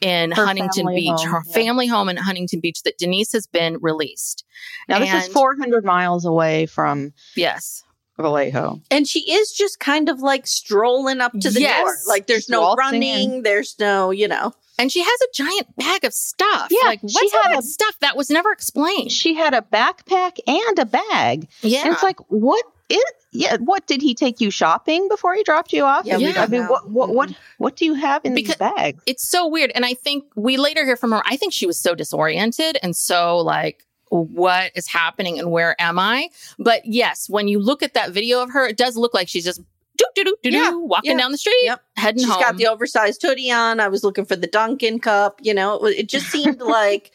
in 0.00 0.32
Her 0.32 0.46
Huntington 0.46 0.86
Beach, 0.94 1.10
home, 1.10 1.30
her 1.30 1.42
yeah. 1.46 1.54
family 1.54 1.86
home 1.86 2.08
in 2.08 2.16
Huntington 2.16 2.60
Beach 2.60 2.82
that 2.84 2.98
Denise 2.98 3.32
has 3.32 3.46
been 3.46 3.78
released. 3.80 4.44
Now 4.88 4.98
this 4.98 5.12
is 5.12 5.28
400 5.32 5.84
miles 5.84 6.24
away 6.24 6.66
from 6.66 7.12
Yes. 7.36 7.82
Vallejo. 8.20 8.80
And 8.90 9.06
she 9.06 9.30
is 9.32 9.52
just 9.52 9.80
kind 9.80 10.08
of 10.08 10.20
like 10.20 10.46
strolling 10.46 11.20
up 11.20 11.32
to 11.40 11.50
the 11.50 11.60
Yes. 11.60 11.80
door. 11.80 11.96
Like 12.08 12.26
there's 12.26 12.48
no 12.48 12.74
running, 12.74 13.42
there's 13.42 13.76
no, 13.78 14.10
you 14.10 14.28
know. 14.28 14.52
And 14.78 14.90
she 14.90 15.00
has 15.02 15.20
a 15.20 15.26
giant 15.34 15.76
bag 15.76 16.04
of 16.04 16.14
stuff. 16.14 16.68
Yeah, 16.70 16.86
like 16.88 17.00
she 17.00 17.06
what's 17.12 17.34
all 17.34 17.42
had 17.42 17.52
that 17.58 17.64
stuff 17.64 17.96
that 18.00 18.16
was 18.16 18.30
never 18.30 18.50
explained? 18.50 19.12
She 19.12 19.34
had 19.34 19.52
a 19.52 19.60
backpack 19.60 20.38
and 20.46 20.78
a 20.78 20.86
bag. 20.86 21.48
Yeah, 21.62 21.80
And 21.84 21.92
it's 21.92 22.02
like, 22.02 22.18
what 22.28 22.64
is 22.88 23.02
yeah, 23.32 23.58
what 23.58 23.86
did 23.86 24.02
he 24.02 24.14
take 24.14 24.40
you 24.40 24.50
shopping 24.50 25.06
before 25.08 25.34
he 25.34 25.44
dropped 25.44 25.72
you 25.72 25.84
off? 25.84 26.04
Yeah, 26.06 26.16
Yeah. 26.16 26.42
I 26.42 26.46
mean, 26.46 26.64
what 26.66 26.90
what 26.90 27.10
what 27.10 27.30
what 27.58 27.76
do 27.76 27.84
you 27.84 27.94
have 27.94 28.24
in 28.24 28.34
Because- 28.34 28.56
these 28.56 28.72
bags? 28.74 29.02
it's 29.06 29.28
so 29.28 29.46
weird. 29.46 29.70
And 29.74 29.84
I 29.84 29.94
think 29.94 30.24
we 30.34 30.56
later 30.56 30.84
hear 30.84 30.96
from 30.96 31.12
her. 31.12 31.22
I 31.26 31.36
think 31.36 31.52
she 31.52 31.66
was 31.66 31.78
so 31.78 31.94
disoriented 31.94 32.78
and 32.82 32.96
so 32.96 33.38
like, 33.38 33.84
what 34.10 34.72
is 34.74 34.86
happening 34.86 35.38
and 35.38 35.50
where 35.50 35.74
am 35.80 35.98
I? 35.98 36.28
But 36.58 36.82
yes, 36.84 37.28
when 37.30 37.48
you 37.48 37.58
look 37.58 37.82
at 37.82 37.94
that 37.94 38.10
video 38.12 38.42
of 38.42 38.50
her, 38.50 38.66
it 38.66 38.76
does 38.76 38.96
look 38.96 39.14
like 39.14 39.28
she's 39.28 39.44
just 39.44 39.60
doo 39.96 40.06
doo 40.14 40.24
doo 40.24 40.36
doo 40.42 40.50
Yeah, 40.50 40.70
walking 40.74 41.12
yeah, 41.12 41.18
down 41.18 41.32
the 41.32 41.38
street, 41.38 41.54
yep. 41.62 41.82
heading 41.96 42.20
She's 42.20 42.28
home. 42.28 42.38
She's 42.38 42.44
got 42.46 42.56
the 42.56 42.66
oversized 42.66 43.22
hoodie 43.22 43.50
on. 43.50 43.80
I 43.80 43.88
was 43.88 44.02
looking 44.04 44.24
for 44.24 44.36
the 44.36 44.46
Dunkin' 44.46 44.98
cup, 45.00 45.40
you 45.42 45.54
know. 45.54 45.84
It, 45.86 45.98
it 46.00 46.08
just 46.08 46.26
seemed 46.26 46.60
like 46.60 47.12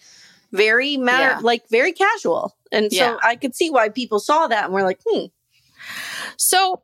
very 0.51 0.97
matter 0.97 1.35
Yeah. 1.35 1.39
like 1.41 1.67
very 1.69 1.91
casual. 1.91 2.55
And 2.71 2.91
so. 2.91 3.19
I 3.23 3.35
could 3.35 3.55
see 3.55 3.69
why 3.69 3.89
people 3.89 4.19
saw 4.19 4.47
that 4.47 4.65
and 4.65 4.73
were 4.73 4.83
like, 4.83 4.99
"Hmm, 5.07 5.25
So, 6.37 6.81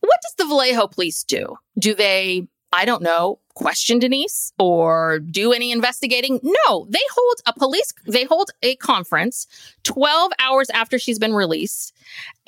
what 0.00 0.18
does 0.22 0.34
the 0.38 0.44
Vallejo 0.46 0.86
police 0.88 1.24
do? 1.24 1.56
Do 1.78 1.94
they, 1.94 2.46
I 2.74 2.84
don't 2.84 3.02
know, 3.02 3.38
question 3.54 4.00
Denise 4.00 4.52
or 4.58 5.20
do 5.20 5.52
any 5.52 5.70
investigating? 5.70 6.40
No, 6.42 6.88
they 6.90 6.98
hold 7.14 7.36
a 7.46 7.52
police, 7.52 7.94
they 8.04 8.24
hold 8.24 8.50
a 8.64 8.74
conference 8.76 9.46
12 9.84 10.32
hours 10.40 10.70
after 10.70 10.98
she's 10.98 11.20
been 11.20 11.34
released. 11.34 11.94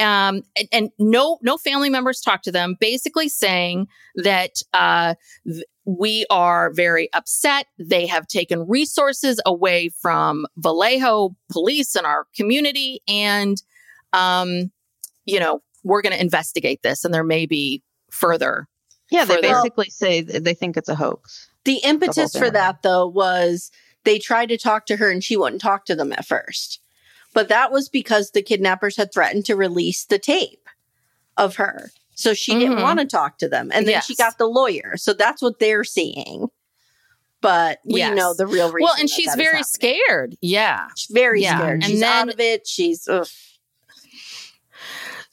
Um, 0.01 0.43
and, 0.59 0.69
and 0.73 0.91
no, 0.99 1.39
no 1.43 1.57
family 1.57 1.91
members 1.91 2.21
talk 2.21 2.43
to 2.43 2.51
them, 2.51 2.77
basically 2.81 3.29
saying 3.29 3.87
that, 4.17 4.63
uh, 4.75 5.15
th- 5.47 5.65
we 5.85 6.27
are 6.31 6.73
very 6.73 7.09
upset. 7.13 7.67
They 7.79 8.07
have 8.07 8.27
taken 8.27 8.67
resources 8.67 9.41
away 9.47 9.91
from 9.91 10.45
Vallejo 10.57 11.37
police 11.53 11.95
and 11.95 12.05
our 12.05 12.27
community. 12.35 13.01
And, 13.07 13.63
um, 14.13 14.73
you 15.25 15.39
know, 15.39 15.63
we're 15.85 16.03
going 16.03 16.13
to 16.15 16.21
investigate 16.21 16.83
this 16.83 17.05
and 17.05 17.15
there 17.15 17.23
may 17.23 17.47
be 17.47 17.85
further. 18.11 18.67
Yeah, 19.11 19.25
they 19.25 19.41
basically 19.41 19.91
say 19.91 20.21
they 20.21 20.55
think 20.55 20.77
it's 20.77 20.89
a 20.89 20.95
hoax. 20.95 21.49
The 21.65 21.81
impetus 21.85 22.37
for 22.37 22.51
that 22.51 22.83
though 22.83 23.07
was 23.07 23.71
they 24.05 24.19
tried 24.19 24.49
to 24.51 24.59
talk 24.59 24.87
to 24.87 24.97
her 24.97 25.11
and 25.11 25.23
she 25.23 25.37
wouldn't 25.37 25.63
talk 25.63 25.85
to 25.87 25.95
them 25.97 26.13
at 26.13 26.27
first. 26.27 26.81
But 27.35 27.49
that 27.49 27.71
was 27.73 27.89
because 27.89 28.31
the 28.31 28.43
kidnappers 28.43 28.97
had 28.97 29.13
threatened 29.13 29.45
to 29.47 29.57
release 29.57 30.05
the 30.05 30.19
tape 30.19 30.69
of 31.37 31.57
her. 31.57 31.91
So 32.15 32.33
she 32.33 32.55
didn't 32.59 32.79
Mhm. 32.79 32.83
want 32.83 32.99
to 33.01 33.05
talk 33.05 33.37
to 33.39 33.49
them. 33.49 33.71
And 33.75 33.87
then 33.87 34.01
she 34.03 34.15
got 34.15 34.39
the 34.39 34.47
lawyer. 34.47 34.95
So 34.97 35.13
that's 35.13 35.43
what 35.43 35.59
they're 35.59 35.85
seeing. 35.85 36.49
But 37.43 37.81
we 37.85 37.99
Yes. 37.99 38.17
know 38.17 38.33
the 38.33 38.47
real 38.47 38.73
reason. 38.73 38.85
well, 38.85 38.95
and 38.99 39.09
that 39.09 39.15
she's 39.15 39.27
that 39.27 39.37
very 39.37 39.63
scared. 39.63 40.37
Yeah. 40.41 40.89
She's 40.97 41.11
very 41.15 41.43
Yeah. 41.43 41.59
scared. 41.59 41.83
And 41.83 41.85
She's 41.85 42.01
then- 42.01 42.29
out 42.29 42.33
of 42.33 42.41
it. 42.41 42.67
She's 42.67 43.07
ugh. 43.07 43.29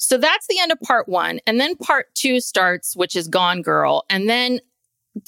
So 0.08 0.18
that's 0.18 0.48
the 0.48 0.60
end 0.60 0.72
of 0.72 0.80
part 0.82 1.08
one. 1.08 1.40
And 1.48 1.60
then 1.60 1.76
part 1.76 2.14
two 2.16 2.40
starts, 2.40 2.96
which 2.96 3.16
is 3.16 3.28
Gone 3.28 3.62
Girl. 3.62 4.04
And 4.10 4.30
then 4.30 4.60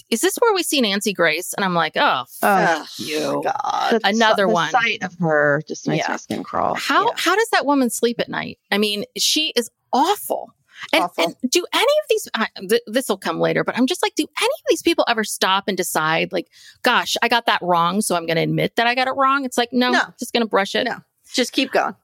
is 0.09 0.21
this 0.21 0.35
where 0.37 0.53
we 0.53 0.63
see 0.63 0.81
Nancy 0.81 1.13
Grace? 1.13 1.53
And 1.53 1.63
I'm 1.63 1.75
like, 1.75 1.93
oh, 1.95 2.23
Oh, 2.41 2.85
you. 2.97 3.41
God. 3.43 3.99
Another 4.03 4.47
the 4.47 4.53
one. 4.53 4.71
sight 4.71 5.03
of 5.03 5.13
her 5.19 5.61
just 5.67 5.87
makes 5.87 6.05
Yeah. 6.07 6.13
my 6.13 6.17
skin 6.17 6.43
crawl. 6.43 6.73
How 6.75 7.05
Yeah. 7.07 7.13
how 7.17 7.35
does 7.35 7.49
that 7.51 7.65
woman 7.65 7.89
sleep 7.91 8.19
at 8.19 8.27
night? 8.29 8.57
I 8.71 8.77
mean, 8.79 9.05
she 9.17 9.53
is 9.55 9.69
awful. 9.93 10.51
And, 10.91 11.03
Awful. 11.03 11.23
and 11.23 11.51
do 11.51 11.65
any 11.73 11.83
of 11.83 12.05
these 12.09 12.27
uh, 12.33 12.45
th- 12.67 12.81
this 12.85 13.07
will 13.07 13.17
come 13.17 13.39
later, 13.39 13.63
but 13.63 13.77
I'm 13.77 13.87
just 13.87 14.03
like, 14.03 14.13
do 14.15 14.25
any 14.37 14.45
of 14.45 14.65
these 14.69 14.81
people 14.81 15.05
ever 15.07 15.23
stop 15.23 15.65
and 15.69 15.77
decide, 15.77 16.33
like, 16.33 16.47
gosh, 16.83 17.15
I 17.21 17.29
got 17.29 17.45
that 17.45 17.61
wrong, 17.61 18.01
so 18.01 18.15
I'm 18.15 18.25
going 18.25 18.35
to 18.35 18.41
admit 18.43 18.75
that 18.75 18.85
I 18.85 18.93
got 18.93 19.07
it 19.07 19.13
wrong? 19.15 19.45
It's 19.45 19.57
like, 19.57 19.69
no, 19.71 19.89
No. 19.91 20.01
just 20.19 20.33
going 20.33 20.41
to 20.41 20.49
brush 20.49 20.75
it. 20.75 20.83
No. 20.83 20.97
Just 21.31 21.53
keep 21.53 21.71
going. 21.71 21.95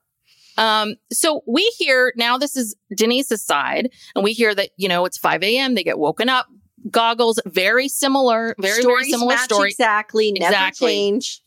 Um, 0.58 0.96
so 1.12 1.42
we 1.48 1.64
hear 1.78 2.14
now 2.16 2.38
this 2.38 2.56
is 2.56 2.76
Denise's 2.96 3.42
side, 3.44 3.90
and 4.16 4.24
we 4.24 4.34
hear 4.34 4.54
that, 4.56 4.70
you 4.78 4.88
know, 4.90 5.06
it's 5.06 5.18
5 5.18 5.44
a.m. 5.44 5.76
They 5.76 5.84
get 5.84 5.98
woken 6.00 6.30
up, 6.30 6.48
goggles, 6.90 7.40
very 7.46 7.88
similar, 7.88 8.56
very, 8.60 8.84
very 8.84 9.06
similar 9.06 9.38
story. 9.38 9.70
Exactly. 9.70 10.32
Never 10.32 10.52
Exactly. 10.52 10.88
change. 10.90 11.42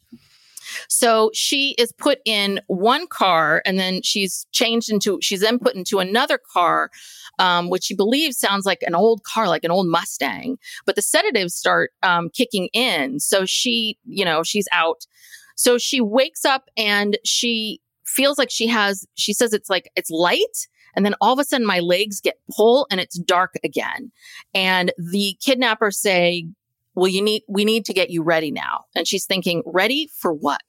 So 0.88 1.30
she 1.34 1.72
is 1.72 1.92
put 1.92 2.18
in 2.24 2.60
one 2.66 3.06
car 3.06 3.62
and 3.66 3.78
then 3.78 4.00
she's 4.02 4.46
changed 4.52 4.90
into, 4.90 5.18
she's 5.20 5.40
then 5.40 5.58
put 5.58 5.74
into 5.74 5.98
another 5.98 6.38
car, 6.52 6.90
um, 7.38 7.68
which 7.68 7.84
she 7.84 7.94
believes 7.94 8.38
sounds 8.38 8.64
like 8.64 8.82
an 8.82 8.94
old 8.94 9.22
car, 9.24 9.46
like 9.46 9.64
an 9.64 9.70
old 9.70 9.86
Mustang. 9.86 10.58
But 10.86 10.96
the 10.96 11.02
sedatives 11.02 11.54
start 11.54 11.90
um, 12.02 12.30
kicking 12.30 12.68
in. 12.72 13.20
So 13.20 13.44
she, 13.44 13.98
you 14.04 14.24
know, 14.24 14.42
she's 14.42 14.66
out. 14.72 15.06
So 15.54 15.78
she 15.78 16.00
wakes 16.00 16.44
up 16.44 16.68
and 16.76 17.18
she 17.24 17.80
feels 18.14 18.38
like 18.38 18.50
she 18.50 18.66
has, 18.68 19.06
she 19.14 19.32
says 19.32 19.52
it's 19.52 19.70
like, 19.70 19.90
it's 19.96 20.10
light. 20.10 20.68
And 20.96 21.04
then 21.04 21.14
all 21.20 21.32
of 21.32 21.38
a 21.38 21.44
sudden 21.44 21.66
my 21.66 21.80
legs 21.80 22.20
get 22.20 22.36
pulled 22.54 22.86
and 22.90 23.00
it's 23.00 23.18
dark 23.18 23.54
again. 23.64 24.12
And 24.54 24.92
the 24.96 25.36
kidnappers 25.44 26.00
say, 26.00 26.46
well, 26.94 27.08
you 27.08 27.22
need, 27.22 27.42
we 27.48 27.64
need 27.64 27.84
to 27.86 27.92
get 27.92 28.10
you 28.10 28.22
ready 28.22 28.52
now. 28.52 28.84
And 28.94 29.06
she's 29.06 29.26
thinking, 29.26 29.62
ready 29.66 30.08
for 30.16 30.32
what? 30.32 30.62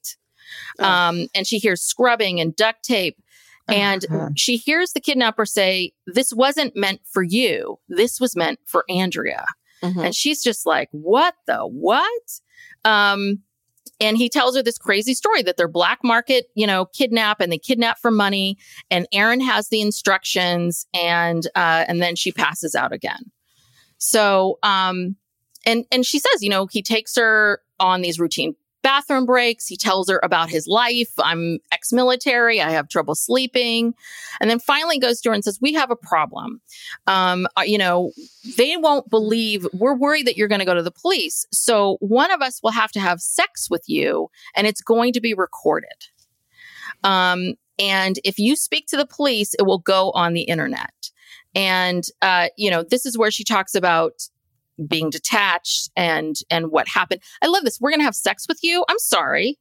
Ugh. 0.80 0.86
Um, 0.86 1.28
and 1.36 1.46
she 1.46 1.60
hears 1.60 1.82
scrubbing 1.82 2.40
and 2.40 2.56
duct 2.56 2.84
tape. 2.84 3.18
And 3.68 4.06
God. 4.10 4.40
she 4.40 4.58
hears 4.58 4.94
the 4.94 5.00
kidnapper 5.00 5.46
say, 5.46 5.94
this 6.06 6.32
wasn't 6.34 6.76
meant 6.76 7.02
for 7.12 7.24
you. 7.24 7.80
This 7.90 8.20
was 8.20 8.36
meant 8.36 8.60
for 8.66 8.86
Andrea. 8.90 9.46
Mhm. 9.84 10.06
And 10.06 10.16
she's 10.16 10.44
just 10.44 10.66
like, 10.66 10.90
what 10.92 11.36
the 11.48 11.60
what? 11.60 12.22
Um, 12.84 13.42
and 14.00 14.18
he 14.18 14.30
tells 14.30 14.56
her 14.56 14.64
this 14.64 14.78
crazy 14.78 15.14
story 15.14 15.42
that 15.44 15.58
they're 15.58 15.68
black 15.68 16.00
market, 16.04 16.48
you 16.54 16.68
know, 16.68 16.86
kidnap 16.86 17.40
and 17.40 17.52
they 17.52 17.58
kidnap 17.58 18.00
for 18.00 18.12
money. 18.12 18.58
And 18.92 19.08
Aaron 19.14 19.42
has 19.42 19.70
the 19.70 19.82
instructions 19.82 20.86
and, 20.94 21.46
uh, 21.56 21.86
and 21.88 22.02
then 22.02 22.16
she 22.16 22.32
passes 22.32 22.76
out 22.76 22.92
again. 22.92 23.32
So, 23.98 24.60
um, 24.64 25.16
and, 25.66 25.86
and 25.92 26.06
she 26.06 26.20
says, 26.20 26.44
you 26.44 26.50
know, 26.50 26.68
he 26.68 26.82
takes 26.82 27.16
her 27.16 27.62
on 27.80 28.02
these 28.02 28.20
routine 28.20 28.56
bathroom 28.86 29.26
breaks. 29.26 29.66
He 29.66 29.78
tells 29.78 30.08
her 30.12 30.20
about 30.22 30.48
his 30.48 30.68
life. 30.68 31.12
I'm 31.18 31.58
ex 31.72 31.92
military. 31.92 32.62
I 32.62 32.70
have 32.70 32.88
trouble 32.88 33.16
sleeping. 33.16 33.96
And 34.40 34.48
then 34.48 34.60
finally 34.60 35.00
goes 35.00 35.20
to 35.22 35.30
her 35.30 35.34
and 35.34 35.44
says, 35.44 35.58
We 35.60 35.74
have 35.74 35.90
a 35.90 35.96
problem. 35.96 36.62
Um, 37.08 37.48
uh, 37.58 37.64
you 37.64 37.80
know, 37.80 38.12
they 38.58 38.78
won't 38.78 39.10
believe 39.10 39.66
we're 39.74 39.96
worried 39.96 40.28
that 40.28 40.38
you're 40.38 40.48
going 40.48 40.60
to 40.60 40.66
go 40.66 40.76
to 40.76 40.84
the 40.84 40.92
police. 40.92 41.48
So 41.52 41.98
one 42.00 42.32
of 42.32 42.44
us 42.44 42.62
will 42.62 42.74
have 42.74 42.92
to 42.92 43.00
have 43.00 43.22
sex 43.22 43.72
with 43.72 43.84
you 43.88 44.30
and 44.56 44.68
it's 44.68 44.82
going 44.82 45.14
to 45.14 45.22
be 45.22 45.34
recorded. 45.34 45.90
Um, 47.04 47.56
and 47.80 48.20
if 48.24 48.38
you 48.38 48.56
speak 48.56 48.86
to 48.88 48.98
the 48.98 49.08
police, 49.08 49.56
it 49.56 49.64
will 49.64 49.80
go 49.80 50.12
on 50.12 50.34
the 50.34 50.44
internet. 50.44 50.94
And, 51.56 52.04
uh, 52.22 52.50
you 52.56 52.70
know, 52.70 52.84
this 52.84 53.08
is 53.08 53.18
where 53.18 53.32
she 53.32 53.44
talks 53.44 53.74
about 53.74 54.28
being 54.88 55.10
detached 55.10 55.90
and, 55.96 56.36
and 56.50 56.72
what 56.72 56.88
happened. 56.88 57.22
I 57.42 57.48
love 57.48 57.64
this. 57.64 57.80
We're 57.80 57.92
going 57.92 58.00
to 58.02 58.06
have 58.06 58.16
sex 58.16 58.46
with 58.48 58.60
you. 58.64 58.84
I'm 58.90 59.00
sorry. 59.00 59.58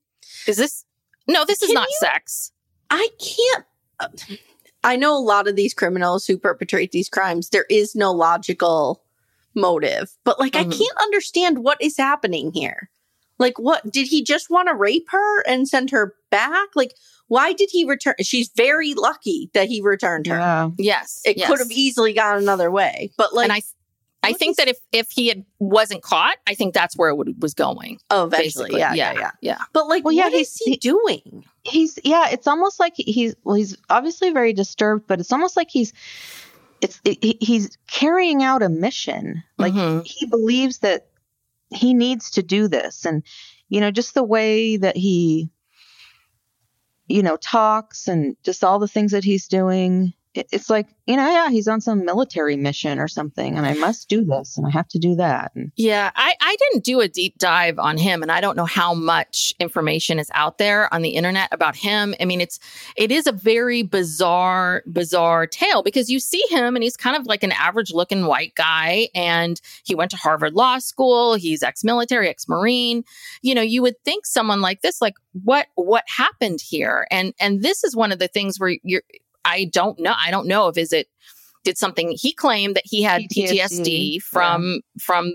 Is 0.46 0.56
this, 0.56 0.84
no, 1.28 1.44
this 1.44 1.62
is 1.62 1.72
not 1.72 1.88
you- 1.88 1.96
sex. 2.00 2.52
I 2.90 3.08
can't. 3.18 3.64
uh, 4.00 4.08
I 4.82 4.96
know 4.96 5.16
a 5.16 5.18
lot 5.18 5.48
of 5.48 5.56
these 5.56 5.72
criminals 5.72 6.26
who 6.26 6.36
perpetrate 6.36 6.92
these 6.92 7.08
crimes, 7.08 7.48
there 7.48 7.64
is 7.70 7.94
no 7.94 8.12
logical 8.12 9.02
motive, 9.54 10.10
but 10.24 10.38
like, 10.38 10.56
I 10.56 10.64
Mhm. 10.64 10.76
can't 10.76 10.98
understand 11.00 11.64
what 11.64 11.80
is 11.80 11.96
happening 11.96 12.52
here. 12.52 12.90
Like, 13.38 13.58
what 13.58 13.90
did 13.90 14.06
he 14.08 14.22
just 14.22 14.50
want 14.50 14.68
to 14.68 14.74
rape 14.74 15.06
her 15.10 15.40
and 15.42 15.66
send 15.68 15.90
her 15.90 16.14
back? 16.30 16.68
Like, 16.74 16.94
why 17.28 17.52
did 17.54 17.70
he 17.72 17.84
return? 17.84 18.14
She's 18.20 18.50
very 18.54 18.92
lucky 18.94 19.50
that 19.54 19.68
he 19.68 19.80
returned 19.80 20.26
her. 20.26 20.36
Yeah. 20.36 20.70
Yes. 20.76 21.22
It 21.24 21.38
yes. 21.38 21.48
could 21.48 21.60
have 21.60 21.70
easily 21.70 22.12
gone 22.12 22.36
another 22.36 22.70
way, 22.70 23.10
but 23.16 23.32
like, 23.34 23.44
and 23.44 23.52
I, 23.52 23.62
I 24.24 24.30
what 24.30 24.38
think 24.38 24.50
is- 24.52 24.56
that 24.56 24.68
if 24.68 24.78
if 24.92 25.10
he 25.10 25.28
had 25.28 25.44
wasn't 25.58 26.02
caught, 26.02 26.36
I 26.46 26.54
think 26.54 26.74
that's 26.74 26.96
where 26.96 27.08
it 27.10 27.16
would, 27.16 27.40
was 27.42 27.54
going. 27.54 27.98
oh, 28.10 28.24
eventually, 28.24 28.70
basically. 28.70 28.80
yeah, 28.80 28.94
yeah, 28.94 29.12
yeah, 29.12 29.18
yeah. 29.20 29.30
yeah. 29.40 29.58
But 29.72 29.88
like, 29.88 30.04
Well, 30.04 30.12
yeah, 30.12 30.24
what 30.24 30.32
he's- 30.32 30.48
is 30.54 30.62
he 30.64 30.70
he- 30.72 30.76
doing? 30.78 31.44
he's 31.66 31.98
yeah 32.04 32.28
it's 32.30 32.46
almost 32.46 32.78
like 32.78 32.92
he's 32.96 33.34
well 33.42 33.54
he's 33.56 33.74
obviously 33.88 34.30
very 34.30 34.52
disturbed 34.52 35.06
but 35.06 35.18
it's 35.18 35.32
almost 35.32 35.56
like 35.56 35.68
he's 35.70 35.94
it's 36.82 37.00
he- 37.04 37.38
he's 37.40 37.78
carrying 37.86 38.42
out 38.42 38.62
a 38.62 38.68
mission 38.68 39.42
like 39.56 39.72
Mhm. 39.72 40.04
he 40.06 40.26
believes 40.26 40.80
that 40.80 41.06
he 41.70 41.94
needs 41.94 42.32
to 42.32 42.42
do 42.42 42.68
this 42.68 43.06
and 43.06 43.22
you 43.70 43.80
know 43.80 43.90
just 43.90 44.12
the 44.12 44.22
way 44.22 44.76
that 44.76 44.94
he 44.94 45.48
you 47.08 47.22
know 47.22 47.36
talks 47.38 48.08
and 48.08 48.36
just 48.44 48.62
all 48.62 48.78
the 48.78 48.88
things 48.88 49.12
that 49.12 49.24
he's 49.24 49.48
doing 49.48 50.08
it, 50.08 50.14
it's 50.34 50.68
like 50.68 50.88
you 51.06 51.16
know 51.16 51.28
yeah 51.30 51.50
he's 51.50 51.68
on 51.68 51.80
some 51.80 52.04
military 52.04 52.56
mission 52.56 52.98
or 52.98 53.08
something 53.08 53.56
and 53.56 53.66
i 53.66 53.74
must 53.74 54.08
do 54.08 54.24
this 54.24 54.56
and 54.56 54.66
i 54.66 54.70
have 54.70 54.88
to 54.88 54.98
do 54.98 55.14
that 55.14 55.52
Yeah, 55.76 56.10
I, 56.14 56.34
I 56.40 56.56
didn't 56.56 56.84
do 56.84 57.00
a 57.00 57.08
deep 57.08 57.38
dive 57.38 57.78
on 57.78 57.96
him, 57.98 58.22
and 58.22 58.30
I 58.32 58.40
don't 58.40 58.56
know 58.56 58.64
how 58.64 58.94
much 58.94 59.54
information 59.60 60.18
is 60.18 60.30
out 60.34 60.58
there 60.58 60.92
on 60.92 61.02
the 61.02 61.10
internet 61.10 61.48
about 61.52 61.76
him. 61.76 62.14
I 62.20 62.24
mean, 62.24 62.40
it's 62.40 62.58
it 62.96 63.10
is 63.10 63.26
a 63.26 63.32
very 63.32 63.82
bizarre, 63.82 64.82
bizarre 64.90 65.46
tale 65.46 65.82
because 65.82 66.10
you 66.10 66.20
see 66.20 66.42
him, 66.48 66.76
and 66.76 66.82
he's 66.82 66.96
kind 66.96 67.16
of 67.16 67.26
like 67.26 67.42
an 67.42 67.52
average 67.52 67.92
looking 67.92 68.26
white 68.26 68.54
guy, 68.54 69.08
and 69.14 69.60
he 69.84 69.94
went 69.94 70.10
to 70.12 70.16
Harvard 70.16 70.54
Law 70.54 70.78
School. 70.78 71.34
He's 71.34 71.62
ex-military, 71.62 72.28
ex-marine. 72.28 73.04
You 73.42 73.54
know, 73.54 73.62
you 73.62 73.82
would 73.82 74.02
think 74.04 74.26
someone 74.26 74.60
like 74.60 74.82
this, 74.82 75.00
like 75.00 75.14
what 75.32 75.66
what 75.74 76.04
happened 76.06 76.60
here, 76.60 77.06
and 77.10 77.34
and 77.40 77.62
this 77.62 77.84
is 77.84 77.94
one 77.94 78.12
of 78.12 78.18
the 78.18 78.28
things 78.28 78.58
where 78.58 78.76
you're. 78.82 79.02
I 79.44 79.66
don't 79.72 79.98
know. 79.98 80.14
I 80.18 80.30
don't 80.30 80.46
know 80.46 80.68
if 80.68 80.78
is 80.78 80.92
it 80.92 81.08
did 81.64 81.78
something 81.78 82.14
he 82.18 82.32
claimed 82.32 82.76
that 82.76 82.84
he 82.86 83.02
had 83.02 83.22
PTSD, 83.22 84.18
PTSD, 84.18 84.22
from 84.22 84.80
from 85.00 85.32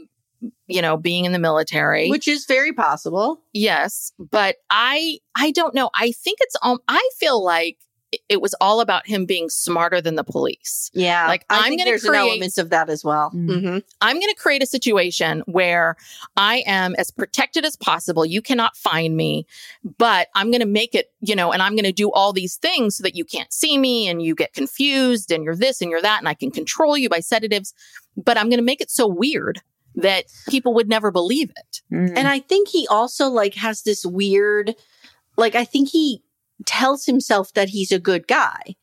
you 0.68 0.82
know 0.82 0.96
being 0.96 1.26
in 1.26 1.32
the 1.34 1.40
military 1.40 2.10
Which 2.10 2.28
is 2.28 2.46
very 2.46 2.72
possible. 2.72 3.42
yes 3.52 4.14
but 4.18 4.56
i 4.70 5.18
i 5.36 5.52
don't 5.52 5.76
know 5.76 5.90
i 5.96 6.14
think 6.14 6.38
it's 6.40 6.56
um 6.62 6.78
i 6.88 7.10
feel 7.20 7.44
like 7.44 7.78
it- 8.12 8.22
it 8.30 8.42
was 8.42 8.56
all 8.60 8.82
about 8.82 9.06
him 9.08 9.26
being 9.26 9.50
smarter 9.50 10.02
than 10.02 10.16
the 10.16 10.24
police 10.24 10.90
Yeah, 10.94 11.28
Like, 11.28 11.46
I 11.50 11.60
I'm 11.66 11.72
gonna 11.74 11.84
there's 11.86 12.04
an 12.04 12.10
create- 12.12 12.30
element 12.32 12.58
of 12.58 12.70
that 12.72 12.90
as 12.90 13.04
well. 13.04 13.32
Mm. 13.36 13.48
Mm-hmm. 13.50 13.78
i'm 14.02 14.16
going 14.20 14.34
to 14.34 14.36
create 14.36 14.64
a 14.64 14.66
situation 14.66 15.44
where 15.46 15.96
i 16.38 16.64
am 16.66 16.96
as 16.96 17.12
protected 17.12 17.66
as 17.66 17.76
possible 17.76 18.26
you 18.26 18.42
cannot 18.42 18.76
find 18.76 19.16
me 19.16 19.46
but 19.98 20.28
i'm 20.36 20.50
going 20.52 20.62
to 20.62 20.66
make 20.68 20.96
it 20.96 21.12
you 21.22 21.36
know 21.36 21.52
and 21.52 21.62
i'm 21.62 21.74
going 21.74 21.84
to 21.86 21.92
do 21.92 22.12
all 22.12 22.34
these 22.34 22.56
things 22.58 22.96
so 22.98 23.04
that 23.04 23.16
you 23.16 23.24
can't 23.26 23.54
see 23.54 23.78
me 23.78 24.08
and 24.08 24.22
you 24.24 24.34
get 24.36 24.54
confused 24.54 25.32
and 25.32 25.44
you're 25.44 25.56
this 25.56 25.82
and 25.82 25.92
you're 25.92 26.02
that 26.02 26.20
and 26.20 26.28
i 26.28 26.34
can 26.34 26.50
control 26.52 26.98
you 26.98 27.10
by 27.10 27.20
sedatives 27.20 27.74
but 28.18 28.38
i'm 28.38 28.50
going 28.50 28.60
to 28.60 28.66
make 28.66 28.82
it 28.82 28.90
so 28.92 29.08
weird 29.08 29.62
that 29.96 30.26
people 30.48 30.74
would 30.74 30.88
never 30.90 31.12
believe 31.12 31.50
it 31.52 31.82
mm. 31.92 32.14
And 32.16 32.28
I 32.28 32.40
think 32.40 32.68
he 32.70 32.88
also 32.90 33.28
like 33.28 33.56
has 33.56 33.82
this 33.82 34.06
weird, 34.06 34.76
like 35.36 35.56
I 35.56 35.66
think 35.66 35.90
he 35.90 36.22
tells 36.66 37.06
himself 37.06 37.54
that 37.54 37.70
he's 37.70 37.92
a 37.92 38.00
good 38.00 38.28
guy. 38.28 38.76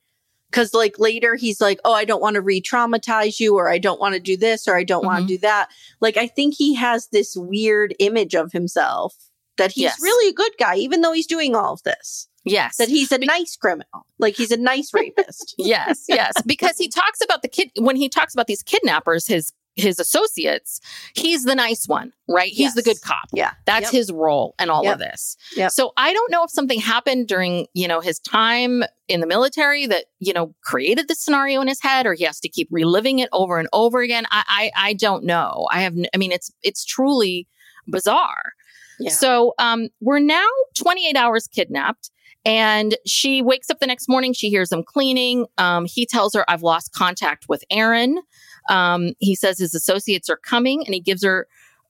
Cause 0.53 0.73
like 0.73 0.99
later 0.99 1.35
he's 1.35 1.61
like, 1.61 1.79
oh, 1.85 1.93
I 1.93 2.05
don't 2.05 2.23
want 2.23 2.35
to 2.35 2.41
re-traumatize 2.41 3.41
you, 3.41 3.57
or 3.57 3.69
I 3.69 3.79
don't 3.79 4.01
want 4.01 4.15
to 4.15 4.21
do 4.21 4.37
this, 4.37 4.67
or 4.69 4.77
I 4.77 4.85
don't 4.85 5.05
want 5.05 5.25
Mhm. 5.25 5.29
to 5.29 5.35
do 5.35 5.39
that. 5.39 5.69
Like 6.01 6.17
I 6.17 6.29
think 6.29 6.55
he 6.57 6.75
has 6.75 7.09
this 7.09 7.35
weird 7.37 7.95
image 7.99 8.35
of 8.35 8.53
himself 8.53 9.15
that 9.59 9.73
he's 9.73 9.83
Yes. 9.83 10.01
really 10.01 10.31
a 10.31 10.35
good 10.35 10.53
guy, 10.59 10.77
even 10.77 11.01
though 11.01 11.13
he's 11.13 11.27
doing 11.27 11.55
all 11.57 11.73
of 11.75 11.83
this. 11.83 12.29
yes 12.45 12.77
That 12.77 12.89
he's 12.89 13.11
a 13.11 13.19
nice 13.19 13.57
criminal, 13.57 14.07
like 14.21 14.37
he's 14.37 14.53
a 14.53 14.57
nice 14.57 14.95
rapist. 14.95 15.55
yes, 15.59 16.05
yes, 16.09 16.33
because 16.47 16.79
he 16.79 16.89
talks 16.89 17.19
about 17.23 17.43
the 17.43 17.49
kid 17.49 17.71
when 17.77 17.97
he 17.97 18.09
talks 18.09 18.33
about 18.33 18.47
these 18.47 18.63
kidnappers, 18.63 19.27
his 19.27 19.53
his 19.77 19.99
associates. 19.99 20.81
He's 21.15 21.45
the 21.45 21.55
nice 21.55 21.87
one, 21.87 22.13
right? 22.29 22.51
He's 22.51 22.75
the 22.75 22.83
good 22.83 23.01
cop. 23.03 23.29
Yeah, 23.35 23.53
That's 23.67 23.85
Yep. 23.85 23.93
his 23.93 24.11
role 24.11 24.55
and 24.59 24.71
all 24.71 24.83
Yep. 24.85 24.95
of 24.95 24.99
this. 25.01 25.37
Yep. 25.55 25.71
So 25.71 25.93
I 25.99 26.13
don't 26.15 26.31
know 26.31 26.43
if 26.45 26.51
something 26.51 26.81
happened 26.81 27.29
during, 27.29 27.67
you 27.75 27.87
know, 27.87 28.01
his 28.01 28.19
time 28.19 28.83
in 29.09 29.21
the 29.21 29.27
military 29.27 29.87
that, 29.87 30.07
you 30.19 30.33
know, 30.33 30.55
created 30.63 31.09
this 31.09 31.21
scenario 31.21 31.61
in 31.61 31.69
his 31.69 31.81
head 31.83 32.07
or 32.07 32.15
he 32.15 32.25
has 32.25 32.41
to 32.41 32.49
keep 32.49 32.69
reliving 32.71 33.19
it 33.19 33.29
over 33.33 33.59
and 33.59 33.69
over 33.75 34.01
again. 34.01 34.25
I 34.31 34.45
I, 34.77 34.89
I 34.89 34.93
don't 34.95 35.25
know. 35.25 35.69
I 35.71 35.83
have 35.83 35.95
I 36.15 36.17
mean 36.17 36.33
it's 36.33 36.51
it's 36.63 36.85
truly 36.85 37.47
bizarre. 37.87 38.55
Yeah. 38.99 39.11
So 39.11 39.53
um 39.59 39.89
we're 40.01 40.19
now 40.21 40.49
28 40.79 41.17
hours 41.17 41.47
kidnapped 41.49 42.11
and 42.47 42.97
she 43.07 43.43
wakes 43.43 43.69
up 43.71 43.79
the 43.81 43.87
next 43.87 44.09
morning 44.09 44.33
she 44.33 44.49
hears 44.49 44.73
him 44.73 44.83
cleaning. 44.83 45.47
Um 45.59 45.85
he 45.85 46.07
tells 46.07 46.35
her 46.35 46.51
I've 46.51 46.63
lost 46.63 46.93
contact 46.95 47.45
with 47.49 47.63
Aaron. 47.71 48.23
Um 48.69 49.13
he 49.19 49.35
says 49.35 49.59
his 49.59 49.75
associates 49.75 50.29
are 50.29 50.37
coming 50.39 50.83
and 50.85 50.95
he 50.95 51.01
gives 51.01 51.25
her 51.25 51.47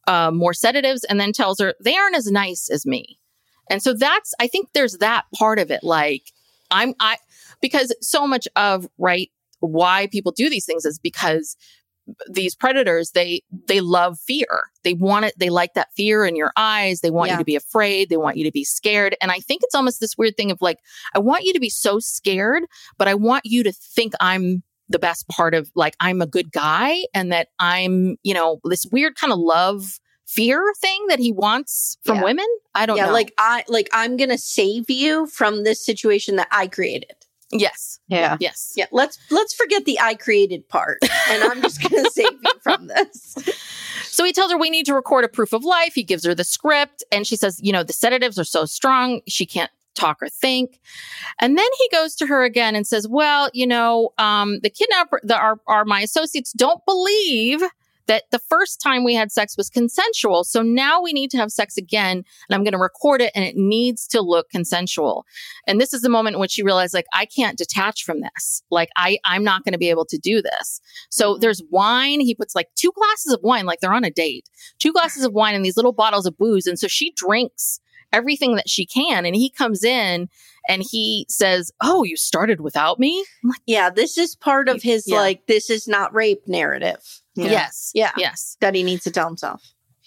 uh, 0.07 0.31
more 0.31 0.55
sedatives 0.55 1.05
and 1.05 1.19
then 1.19 1.33
tells 1.33 1.59
her 1.61 1.75
they 1.83 1.97
aren't 1.97 2.17
as 2.17 2.31
nice 2.31 2.71
as 2.71 2.87
me. 2.87 3.19
And 3.69 3.83
so 3.83 3.93
that's, 3.93 4.33
I 4.39 4.47
think 4.47 4.69
there's 4.73 4.99
that 4.99 5.25
part 5.35 5.59
of 5.59 5.73
it. 5.73 5.83
Like 5.83 6.31
I'm, 6.71 6.95
I, 7.01 7.17
because 7.61 7.93
so 8.01 8.25
much 8.27 8.47
of, 8.55 8.87
right, 8.99 9.31
why 9.59 10.07
people 10.13 10.31
do 10.31 10.49
these 10.49 10.65
things 10.65 10.85
is 10.85 11.01
because 11.01 11.57
these 12.31 12.55
predators, 12.55 13.11
they, 13.11 13.43
they 13.67 13.81
love 13.81 14.21
fear. 14.21 14.71
They 14.85 14.95
want 14.95 15.25
it. 15.25 15.35
They 15.37 15.51
like 15.51 15.75
that 15.75 15.89
fear 15.97 16.25
in 16.25 16.37
your 16.37 16.53
eyes. 16.57 17.01
They 17.01 17.11
want 17.11 17.31
Yeah. 17.31 17.35
you 17.35 17.39
to 17.41 17.45
be 17.45 17.57
afraid. 17.57 18.09
They 18.09 18.17
want 18.17 18.37
you 18.37 18.45
to 18.45 18.53
be 18.53 18.63
scared. 18.63 19.17
And 19.21 19.33
I 19.33 19.41
think 19.41 19.63
it's 19.65 19.75
almost 19.75 19.99
this 19.99 20.17
weird 20.17 20.37
thing 20.37 20.53
of 20.53 20.63
like, 20.63 20.79
I 21.17 21.19
want 21.19 21.43
you 21.43 21.53
to 21.53 21.59
be 21.59 21.71
so 21.71 21.99
scared, 21.99 22.63
but 22.97 23.09
I 23.09 23.15
want 23.15 23.45
you 23.45 23.65
to 23.65 23.73
think 23.73 24.13
I'm 24.21 24.63
the 24.89 24.99
best 24.99 25.29
part 25.29 25.55
of 25.55 25.71
like 25.75 25.97
I'm 26.01 26.21
a 26.23 26.27
good 26.27 26.53
guy 26.53 26.99
and 27.15 27.33
that 27.33 27.49
I'm, 27.59 28.17
you 28.23 28.35
know, 28.35 28.61
this 28.65 28.87
weird 28.93 29.17
kind 29.17 29.33
of 29.33 29.39
love 29.39 29.99
fear 30.27 30.63
thing 30.81 31.07
that 31.09 31.19
he 31.19 31.33
wants 31.33 31.99
from 32.05 32.17
Yeah. 32.17 32.25
women. 32.25 32.47
I 32.75 32.87
don't 32.87 32.97
know. 32.97 33.03
yeah, 33.03 33.07
know. 33.09 33.13
like 33.13 33.33
I 33.39 33.65
like 33.69 33.89
I'm 33.93 34.17
gonna 34.17 34.39
save 34.39 34.91
you 34.91 35.27
from 35.27 35.65
this 35.65 35.85
situation 35.85 36.37
that 36.37 36.49
I 36.51 36.67
created. 36.67 37.15
yes. 37.53 38.01
yeah 38.09 38.37
Yes. 38.41 38.73
Yeah, 38.77 38.87
let's 38.91 39.19
let's 39.31 39.55
forget 39.55 39.85
the 39.85 40.01
I 40.01 40.15
created 40.15 40.69
part, 40.69 40.99
and 41.31 41.43
I'm 41.45 41.63
just 41.63 41.81
gonna 41.83 42.11
save 42.11 42.33
you 42.43 42.53
from 42.63 42.89
this. 42.89 43.37
So 44.03 44.25
he 44.25 44.33
tells 44.33 44.51
her 44.51 44.59
we 44.59 44.71
need 44.71 44.87
to 44.87 44.95
record 44.95 45.25
a 45.25 45.29
proof 45.29 45.53
of 45.53 45.63
life. 45.65 45.93
He 45.95 46.03
gives 46.03 46.25
her 46.25 46.35
the 46.35 46.43
script 46.45 47.05
and 47.13 47.27
she 47.27 47.37
says, 47.37 47.61
you 47.63 47.71
know, 47.73 47.83
the 47.83 47.93
sedatives 47.93 48.39
are 48.39 48.45
so 48.45 48.65
strong, 48.65 49.21
she 49.29 49.45
can't 49.47 49.71
talk 49.97 50.23
or 50.23 50.29
think. 50.29 50.81
And 51.41 51.59
then 51.59 51.69
he 51.79 51.89
goes 51.91 52.15
to 52.17 52.27
her 52.27 52.45
again 52.45 52.75
and 52.77 52.87
says, 52.87 53.09
well, 53.09 53.51
you 53.53 53.67
know, 53.67 54.11
um, 54.19 54.61
the 54.61 54.71
kidnapper, 54.71 55.21
the, 55.23 55.37
our, 55.37 55.61
our, 55.67 55.85
my 55.85 56.01
associates 56.01 56.53
don't 56.53 56.85
believe 56.87 57.63
that 58.07 58.25
the 58.31 58.39
first 58.39 58.81
time 58.81 59.05
we 59.05 59.15
had 59.15 59.33
sex 59.33 59.57
was 59.57 59.69
consensual. 59.69 60.45
So 60.45 60.63
now 60.63 61.03
we 61.03 61.13
need 61.13 61.31
to 61.33 61.39
have 61.39 61.51
sex 61.51 61.77
again 61.77 62.19
and 62.19 62.55
I'm 62.55 62.63
going 62.63 62.73
to 62.73 62.79
record 62.79 63.21
it 63.21 63.33
and 63.35 63.45
it 63.45 63.57
needs 63.57 64.07
to 64.09 64.21
look 64.21 64.49
consensual. 64.51 65.25
And 65.67 65.81
this 65.81 65.93
is 65.93 66.03
the 66.03 66.09
moment 66.09 66.35
in 66.35 66.41
which 66.41 66.53
she 66.53 66.63
realized 66.63 66.95
like, 66.95 67.07
I 67.13 67.27
can't 67.27 67.59
detach 67.59 68.05
from 68.05 68.21
this. 68.21 68.63
Like 68.71 68.91
I, 68.97 69.19
I'm 69.25 69.45
not 69.45 69.65
going 69.65 69.73
to 69.73 69.79
be 69.79 69.91
able 69.91 70.07
to 70.07 70.19
do 70.19 70.41
this. 70.41 70.81
So 71.11 71.37
there's 71.37 71.63
wine. 71.71 72.21
He 72.21 72.35
puts 72.35 72.55
like 72.55 72.69
two 72.75 72.93
glasses 72.95 73.33
of 73.33 73.41
wine, 73.43 73.67
like 73.67 73.81
they're 73.81 73.93
on 73.93 74.05
a 74.05 74.11
date, 74.11 74.49
two 74.79 74.93
glasses 74.93 75.25
of 75.25 75.33
wine 75.33 75.55
and 75.55 75.65
these 75.65 75.77
little 75.77 75.93
bottles 75.93 76.27
of 76.27 76.39
booze. 76.39 76.67
And 76.67 76.79
so 76.79 76.87
she 76.87 77.13
drinks 77.17 77.81
everything 78.13 78.57
that 78.57 78.69
she 78.69 78.87
can. 78.87 79.27
And 79.27 79.35
he 79.37 79.51
comes 79.51 79.85
in 79.85 80.29
and 80.69 80.83
he 80.89 81.27
says, 81.29 81.71
Oh, 81.83 82.05
you 82.05 82.17
started 82.17 82.61
without 82.61 82.99
me? 82.99 83.25
Like, 83.45 83.61
yeah, 83.67 83.91
this 83.91 84.19
is 84.19 84.35
part 84.37 84.69
of 84.69 84.83
his 84.83 85.05
Yeah. 85.07 85.17
like, 85.19 85.47
this 85.47 85.71
is 85.71 85.87
not 85.89 86.15
rape 86.15 86.43
narrative 86.47 87.01
Yeah. 87.35 87.51
Yes. 87.51 87.91
Yeah. 87.95 88.13
Yes. 88.17 88.57
that 88.61 88.75
he 88.75 88.83
needs 88.83 89.05
to 89.05 89.11
tell 89.11 89.27
himself. 89.29 89.63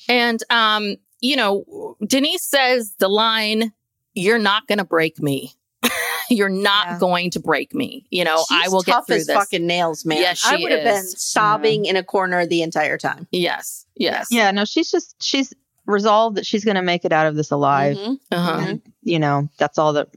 And, 0.07 0.41
um, 0.49 0.95
you 1.21 1.35
know, 1.35 1.95
Denise 2.05 2.43
says 2.43 2.93
the 2.99 3.09
line, 3.09 3.73
You're 4.13 4.39
not 4.39 4.67
going 4.67 4.79
to 4.79 4.85
break 4.85 5.19
me. 5.21 5.53
You're 6.29 6.49
not 6.49 6.87
Yeah. 6.87 6.99
going 6.99 7.31
to 7.31 7.39
break 7.39 7.73
me. 7.73 8.05
You 8.09 8.23
know, 8.23 8.43
I 8.51 8.63
She's 8.63 8.71
will 8.71 8.81
get 8.81 8.91
tough 8.93 9.07
through 9.07 9.15
as 9.17 9.27
this. 9.27 9.35
fucking 9.35 9.65
nails, 9.65 10.05
man. 10.05 10.19
Yes, 10.19 10.43
I 10.45 10.57
she 10.57 10.63
would 10.63 10.71
have 10.71 10.83
been 10.83 10.95
is. 11.03 11.15
sobbing 11.21 11.85
in 11.85 11.95
a 11.95 12.03
corner 12.03 12.45
the 12.45 12.61
entire 12.61 12.97
time. 12.97 13.27
yes. 13.31 13.85
Yes. 13.95 14.27
Yeah, 14.31 14.51
no, 14.51 14.63
she's 14.63 14.89
just 14.89 15.21
she's 15.21 15.53
resolved 15.89 16.37
that 16.37 16.45
she's 16.45 16.63
going 16.63 16.75
to 16.75 16.81
make 16.81 17.03
it 17.05 17.11
out 17.11 17.27
of 17.27 17.35
this 17.35 17.51
alive. 17.51 17.97
Mhm. 17.97 18.19
Uh-huh. 18.31 18.65
And, 18.67 18.81
you 19.01 19.19
know, 19.19 19.49
that's 19.57 19.77
all 19.77 19.93
that 19.93 20.09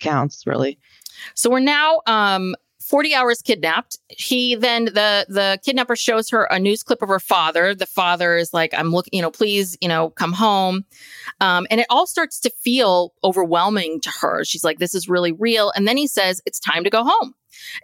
counts, 0.00 0.46
really. 0.46 0.78
So 1.34 1.50
we're 1.50 1.60
now 1.60 2.00
um 2.06 2.54
40 2.80 3.14
hours 3.14 3.40
kidnapped. 3.42 3.98
He 4.08 4.56
then 4.56 4.86
the 4.86 5.24
the 5.28 5.58
kidnapper 5.64 5.94
shows 5.94 6.28
her 6.30 6.44
a 6.44 6.58
news 6.58 6.82
clip 6.82 7.02
of 7.02 7.08
her 7.08 7.20
father. 7.20 7.74
The 7.74 7.86
father 7.86 8.36
is 8.36 8.52
like, 8.52 8.74
I'm 8.74 8.90
looking, 8.90 9.10
you 9.14 9.22
know, 9.22 9.30
please, 9.30 9.76
you 9.80 9.88
know, 9.88 10.10
come 10.10 10.32
home. 10.32 10.84
Um, 11.40 11.66
and 11.70 11.80
it 11.80 11.86
all 11.88 12.06
starts 12.06 12.40
to 12.40 12.50
feel 12.50 13.12
overwhelming 13.22 14.00
to 14.00 14.10
her. 14.20 14.44
She's 14.44 14.64
like, 14.64 14.78
this 14.78 14.94
is 14.94 15.08
really 15.08 15.32
real. 15.32 15.70
And 15.76 15.86
then 15.86 15.96
he 15.96 16.08
says, 16.08 16.42
it's 16.46 16.58
time 16.58 16.82
to 16.84 16.90
go 16.90 17.04
home. 17.04 17.34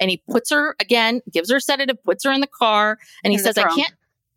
And 0.01 0.11
he 0.11 0.23
puts 0.29 0.51
her 0.51 0.75
again, 0.81 1.21
gives 1.31 1.51
her 1.51 1.59
a 1.59 1.61
sedative, 1.61 2.03
puts 2.03 2.25
her 2.25 2.33
in 2.33 2.41
the 2.41 2.47
car, 2.49 2.99
and 3.23 3.33
he 3.33 3.39
In 3.39 3.45
the 3.45 3.53
says, 3.53 3.59
I 3.59 3.69
can't 3.75 3.93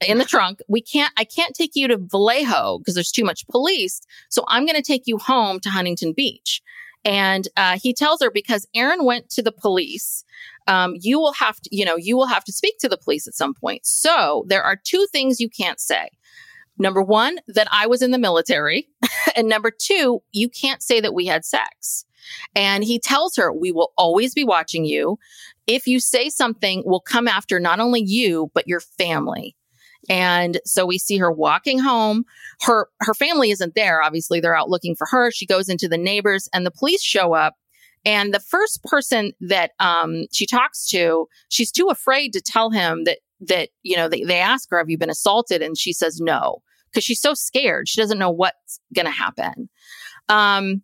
in 0.08 0.18
the 0.18 0.26
trunk. 0.26 0.62
We 0.68 0.82
can't, 0.82 1.12
I 1.18 1.24
can't 1.24 1.56
take 1.56 1.72
you 1.76 1.88
to 1.88 1.98
Vallejo 1.98 2.80
because 2.80 2.96
there's 2.96 3.12
too 3.12 3.26
much 3.26 3.48
police. 3.48 4.02
So 4.30 4.44
I'm 4.48 4.66
going 4.66 4.76
to 4.76 4.82
take 4.82 5.04
you 5.06 5.18
home 5.18 5.60
to 5.62 5.70
Huntington 5.70 6.14
Beach. 6.14 6.62
And 7.06 7.48
uh, 7.56 7.78
he 7.82 7.94
tells 7.94 8.22
her 8.22 8.30
because 8.30 8.68
Aaron 8.76 9.06
went 9.06 9.30
to 9.32 9.42
the 9.42 9.52
police, 9.52 10.24
um, 10.68 10.96
you 11.00 11.20
will 11.20 11.34
have 11.34 11.60
to, 11.62 11.70
you 11.76 11.86
know, 11.86 11.96
you 11.96 12.18
will 12.18 12.28
have 12.28 12.44
to 12.46 12.52
speak 12.52 12.78
to 12.80 12.90
the 12.90 12.98
police 12.98 13.28
at 13.28 13.34
some 13.34 13.54
point. 13.54 13.86
So 13.86 14.46
there 14.48 14.64
are 14.64 14.76
two 14.76 15.08
things 15.12 15.40
you 15.40 15.50
can't 15.50 15.80
say. 15.80 16.10
Number 16.78 17.02
one, 17.02 17.40
that 17.48 17.68
I 17.72 17.88
was 17.88 18.02
in 18.02 18.12
the 18.12 18.18
military. 18.18 18.90
and 19.36 19.50
number 19.50 19.72
two, 19.72 20.22
you 20.32 20.50
can't 20.50 20.82
say 20.82 21.00
that 21.02 21.14
we 21.14 21.26
had 21.26 21.46
sex. 21.46 22.06
And 22.56 22.84
he 22.84 23.00
tells 23.00 23.36
her, 23.38 23.52
we 23.52 23.72
will 23.72 23.92
always 23.98 24.34
be 24.34 24.44
watching 24.44 24.86
you. 24.86 25.18
If 25.68 25.88
you 25.88 26.00
say 26.00 26.30
something, 26.30 26.84
we'll 26.86 27.00
come 27.00 27.28
after 27.28 27.60
not 27.60 27.80
only 27.80 28.02
you, 28.02 28.52
but 28.54 28.68
your 28.68 28.80
family. 28.80 29.56
And 30.08 30.60
so 30.66 30.86
we 30.86 30.98
see 30.98 31.18
her 31.18 31.32
walking 31.32 31.80
home. 31.80 32.24
Her 32.62 32.88
her 33.02 33.14
family 33.14 33.52
isn't 33.52 33.76
there. 33.76 34.02
Obviously, 34.02 34.40
they're 34.40 34.56
out 34.56 34.70
looking 34.70 34.96
for 34.96 35.08
her. 35.12 35.32
She 35.32 35.46
goes 35.46 35.70
into 35.70 35.88
the 35.88 35.98
neighbors, 35.98 36.48
and 36.54 36.66
the 36.66 36.72
police 36.72 37.04
show 37.04 37.34
up. 37.34 37.56
And 38.06 38.34
the 38.34 38.40
first 38.40 38.82
person 38.84 39.34
that 39.42 39.72
um, 39.80 40.26
she 40.32 40.46
talks 40.46 40.88
to, 40.90 41.28
she's 41.50 41.72
too 41.72 41.88
afraid 41.90 42.32
to 42.34 42.42
tell 42.42 42.72
him 42.72 43.04
that 43.04 43.20
that 43.42 43.70
you 43.84 43.98
know 43.98 44.08
they, 44.08 44.24
they 44.24 44.40
ask 44.40 44.70
her, 44.70 44.78
"Have 44.78 44.90
you 44.90 44.98
been 44.98 45.10
assaulted?" 45.10 45.62
And 45.62 45.78
she 45.78 45.92
says 45.94 46.20
no 46.22 46.62
because 46.90 47.04
she's 47.04 47.22
so 47.22 47.34
scared. 47.34 47.88
She 47.88 48.02
doesn't 48.02 48.20
know 48.20 48.32
what's 48.32 48.80
to 48.96 49.10
happen. 49.10 49.70
Um, 50.28 50.82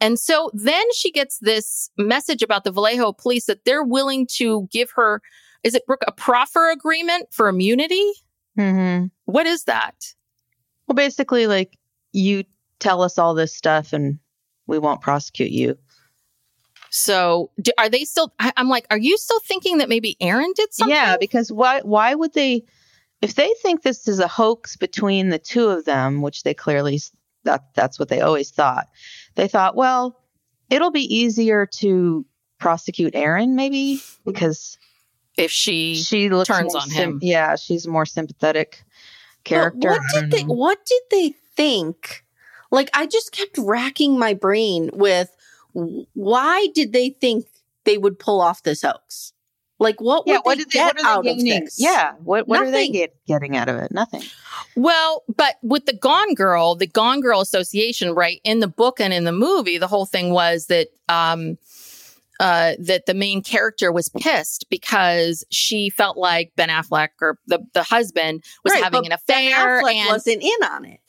and 0.00 0.18
so 0.18 0.50
then 0.54 0.84
she 0.94 1.10
gets 1.10 1.38
this 1.38 1.90
message 1.98 2.42
about 2.42 2.64
the 2.64 2.72
Vallejo 2.72 3.12
police 3.12 3.46
that 3.46 3.64
they're 3.64 3.84
willing 3.84 4.26
to 4.32 4.66
give 4.72 4.90
her, 4.92 5.20
is 5.62 5.74
it 5.74 5.84
Brooke, 5.86 6.04
a 6.06 6.12
proffer 6.12 6.70
agreement 6.70 7.28
for 7.30 7.48
immunity? 7.48 8.12
Mm-hmm. 8.58 9.06
What 9.24 9.46
is 9.46 9.64
that? 9.64 9.94
Well, 10.86 10.94
basically, 10.94 11.46
like 11.46 11.78
you 12.12 12.44
tell 12.78 13.02
us 13.02 13.18
all 13.18 13.34
this 13.34 13.54
stuff 13.54 13.92
and 13.92 14.18
we 14.66 14.78
won't 14.78 15.00
prosecute 15.00 15.50
you. 15.50 15.78
So 16.90 17.50
do, 17.60 17.70
are 17.78 17.88
they 17.88 18.04
still? 18.04 18.32
I, 18.38 18.52
I'm 18.56 18.68
like, 18.68 18.86
are 18.90 18.98
you 18.98 19.16
still 19.16 19.40
thinking 19.40 19.78
that 19.78 19.88
maybe 19.88 20.16
Aaron 20.20 20.52
did 20.56 20.72
something? 20.74 20.94
Yeah, 20.94 21.16
because 21.18 21.52
why? 21.52 21.80
Why 21.82 22.14
would 22.14 22.34
they? 22.34 22.64
If 23.22 23.34
they 23.34 23.52
think 23.62 23.82
this 23.82 24.08
is 24.08 24.18
a 24.18 24.26
hoax 24.26 24.76
between 24.76 25.28
the 25.28 25.38
two 25.38 25.68
of 25.68 25.84
them, 25.84 26.22
which 26.22 26.42
they 26.42 26.54
clearly 26.54 27.00
that 27.44 27.64
that's 27.74 27.98
what 27.98 28.08
they 28.08 28.20
always 28.20 28.50
thought, 28.50 28.88
they 29.36 29.46
thought, 29.46 29.76
well, 29.76 30.20
it'll 30.68 30.90
be 30.90 31.14
easier 31.14 31.66
to 31.66 32.26
prosecute 32.58 33.14
Aaron, 33.14 33.54
maybe 33.54 34.00
because 34.24 34.78
if 35.40 35.50
she, 35.50 35.96
she 35.96 36.28
looks 36.28 36.48
turns 36.48 36.72
more 36.74 36.82
on 36.82 36.90
him. 36.90 37.18
Yeah, 37.22 37.56
she's 37.56 37.86
a 37.86 37.90
more 37.90 38.06
sympathetic 38.06 38.84
But 39.44 39.48
character. 39.48 39.88
what 39.90 40.00
did 40.12 40.30
they 40.30 40.44
know. 40.44 40.54
what 40.54 40.84
did 40.86 41.02
they 41.10 41.34
think? 41.56 42.24
Like 42.70 42.90
I 42.94 43.06
just 43.06 43.32
kept 43.32 43.58
racking 43.58 44.18
my 44.18 44.34
brain 44.34 44.90
with 44.92 45.34
why 45.72 46.68
did 46.74 46.92
they 46.92 47.10
think 47.10 47.46
they 47.84 47.98
would 47.98 48.18
pull 48.18 48.40
off 48.40 48.62
this 48.62 48.82
hoax? 48.82 49.32
Like 49.78 50.00
what 50.00 50.26
would 50.26 50.32
yeah, 50.32 50.40
what 50.42 50.58
they 50.58 50.64
did 50.64 50.72
they, 50.72 50.78
get 50.78 50.96
what 50.96 51.04
are 51.04 51.08
out 51.18 51.24
they 51.24 51.30
of 51.30 51.36
gaining? 51.38 51.64
this? 51.64 51.80
Yeah, 51.80 52.12
what 52.22 52.46
what 52.46 52.60
are 52.60 52.70
they 52.70 52.88
get, 52.88 53.14
getting 53.26 53.56
out 53.56 53.68
of 53.70 53.76
it? 53.76 53.90
Nothing. 53.90 54.22
well, 54.76 55.22
but 55.34 55.54
with 55.62 55.86
the 55.86 55.94
Gone 55.94 56.34
Girl, 56.34 56.74
the 56.74 56.86
Gone 56.86 57.20
Girl 57.22 57.40
Association, 57.40 58.14
right 58.14 58.40
in 58.44 58.60
the 58.60 58.68
book 58.68 59.00
and 59.00 59.12
in 59.14 59.24
the 59.24 59.32
movie, 59.32 59.78
the 59.78 59.86
whole 59.88 60.04
thing 60.04 60.32
was 60.32 60.66
that 60.66 60.88
um, 61.08 61.56
uh, 62.40 62.72
that 62.80 63.06
the 63.06 63.14
main 63.14 63.42
character 63.42 63.92
was 63.92 64.08
pissed 64.08 64.64
because 64.70 65.44
she 65.50 65.90
felt 65.90 66.16
like 66.16 66.50
Ben 66.56 66.70
Affleck 66.70 67.10
or 67.20 67.38
the 67.46 67.60
the 67.74 67.82
husband 67.84 68.42
was 68.64 68.72
Right, 68.72 68.82
having 68.82 69.02
but 69.02 69.06
an 69.06 69.12
affair, 69.12 69.82
Ben 69.82 69.84
Affleck 69.84 69.94
and 69.94 70.08
wasn't 70.08 70.42
in 70.42 70.64
on 70.68 70.84
it. 70.86 71.00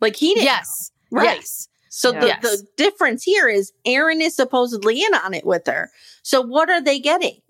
Like 0.00 0.16
he 0.16 0.34
didn't. 0.34 0.44
yes, 0.44 0.90
know. 1.10 1.18
Right. 1.22 1.36
yes, 1.38 1.68
So 1.90 2.12
Yeah. 2.12 2.20
the, 2.20 2.26
Yes. 2.28 2.40
the 2.42 2.66
difference 2.76 3.24
here 3.24 3.48
is 3.48 3.72
Aaron 3.84 4.20
is 4.22 4.36
supposedly 4.36 5.02
in 5.02 5.14
on 5.14 5.34
it 5.34 5.44
with 5.44 5.66
her. 5.66 5.90
So 6.22 6.40
what 6.42 6.70
are 6.70 6.80
they 6.80 7.00
getting? 7.00 7.40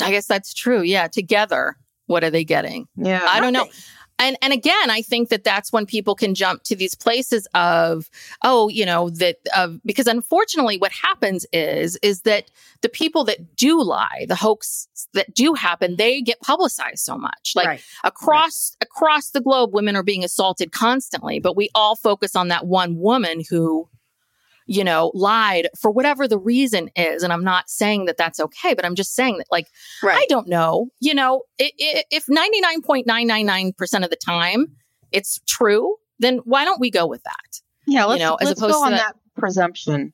I 0.00 0.10
guess 0.10 0.26
that's 0.26 0.54
true. 0.54 0.80
Yeah, 0.82 1.08
together, 1.08 1.76
what 2.06 2.24
are 2.24 2.30
they 2.30 2.44
getting? 2.44 2.88
Yeah, 2.96 3.24
I 3.28 3.40
don't 3.40 3.52
know. 3.52 3.68
And 4.18 4.36
and 4.40 4.52
again, 4.52 4.90
I 4.90 5.02
think 5.02 5.28
that 5.30 5.42
that's 5.42 5.72
when 5.72 5.86
people 5.86 6.14
can 6.14 6.34
jump 6.34 6.62
to 6.64 6.76
these 6.76 6.94
places 6.94 7.48
of 7.54 8.08
oh, 8.42 8.68
you 8.68 8.86
know 8.86 9.10
that 9.10 9.38
of 9.56 9.80
because 9.84 10.06
unfortunately, 10.06 10.78
what 10.78 10.92
happens 10.92 11.44
is 11.52 11.96
is 11.96 12.22
that 12.22 12.50
the 12.82 12.88
people 12.88 13.24
that 13.24 13.56
do 13.56 13.82
lie, 13.82 14.26
the 14.28 14.36
hoax 14.36 14.88
that 15.14 15.34
do 15.34 15.54
happen, 15.54 15.96
they 15.96 16.20
get 16.20 16.40
publicized 16.40 17.00
so 17.00 17.18
much. 17.18 17.52
Like 17.56 17.66
right. 17.66 17.84
across 18.04 18.76
across 18.80 19.30
the 19.30 19.40
globe, 19.40 19.74
women 19.74 19.96
are 19.96 20.04
being 20.04 20.22
assaulted 20.22 20.70
constantly, 20.70 21.40
but 21.40 21.56
we 21.56 21.68
all 21.74 21.96
focus 21.96 22.36
on 22.36 22.48
that 22.48 22.66
one 22.66 22.98
woman 22.98 23.42
who 23.50 23.88
you 24.66 24.82
know 24.84 25.10
lied 25.14 25.68
for 25.78 25.90
whatever 25.90 26.26
the 26.26 26.38
reason 26.38 26.88
is 26.96 27.22
and 27.22 27.32
i'm 27.32 27.44
not 27.44 27.68
saying 27.68 28.06
that 28.06 28.16
that's 28.16 28.40
okay 28.40 28.72
but 28.74 28.84
i'm 28.84 28.94
just 28.94 29.14
saying 29.14 29.36
that 29.38 29.46
like 29.50 29.66
Right. 30.02 30.16
I 30.18 30.26
don't 30.28 30.48
know. 30.48 30.88
You 31.00 31.14
know, 31.14 31.42
if 31.58 32.26
99.999% 32.26 34.04
of 34.04 34.10
the 34.10 34.16
time 34.16 34.66
it's 35.12 35.40
true, 35.46 35.96
then 36.18 36.38
why 36.44 36.64
don't 36.64 36.80
we 36.80 36.90
go 36.90 37.06
with 37.06 37.22
that? 37.24 37.60
yeah. 37.86 38.04
Let's, 38.04 38.20
know, 38.20 38.34
as 38.36 38.48
let's 38.48 38.60
opposed 38.60 38.74
go 38.74 38.80
to 38.80 38.84
on 38.86 38.90
that- 38.92 39.14
that 39.14 39.40
presumption. 39.40 40.12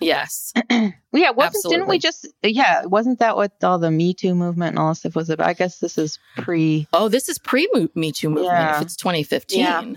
Yes. 0.00 0.52
Yeah, 1.16 1.30
wasn't 1.30 1.64
didn't 1.70 1.86
we 1.86 2.00
just 2.00 2.26
yeah, 2.42 2.84
wasn't 2.86 3.20
that 3.20 3.36
what 3.36 3.52
all 3.62 3.78
the 3.78 3.92
Me 3.92 4.12
Too 4.14 4.34
movement 4.34 4.70
and 4.70 4.78
all 4.80 4.88
this 4.88 4.98
stuff 4.98 5.14
was 5.14 5.30
about? 5.30 5.46
I 5.46 5.52
guess 5.52 5.78
this 5.78 5.96
is 5.96 6.18
pre 6.36 6.88
Oh, 6.92 7.08
this 7.08 7.28
is 7.28 7.38
pre 7.38 7.68
Me 7.94 8.10
Too 8.10 8.30
movement 8.30 8.52
Yeah. 8.52 8.76
if 8.78 8.82
it's 8.82 8.96
2015. 8.96 9.60
Yeah. 9.60 9.92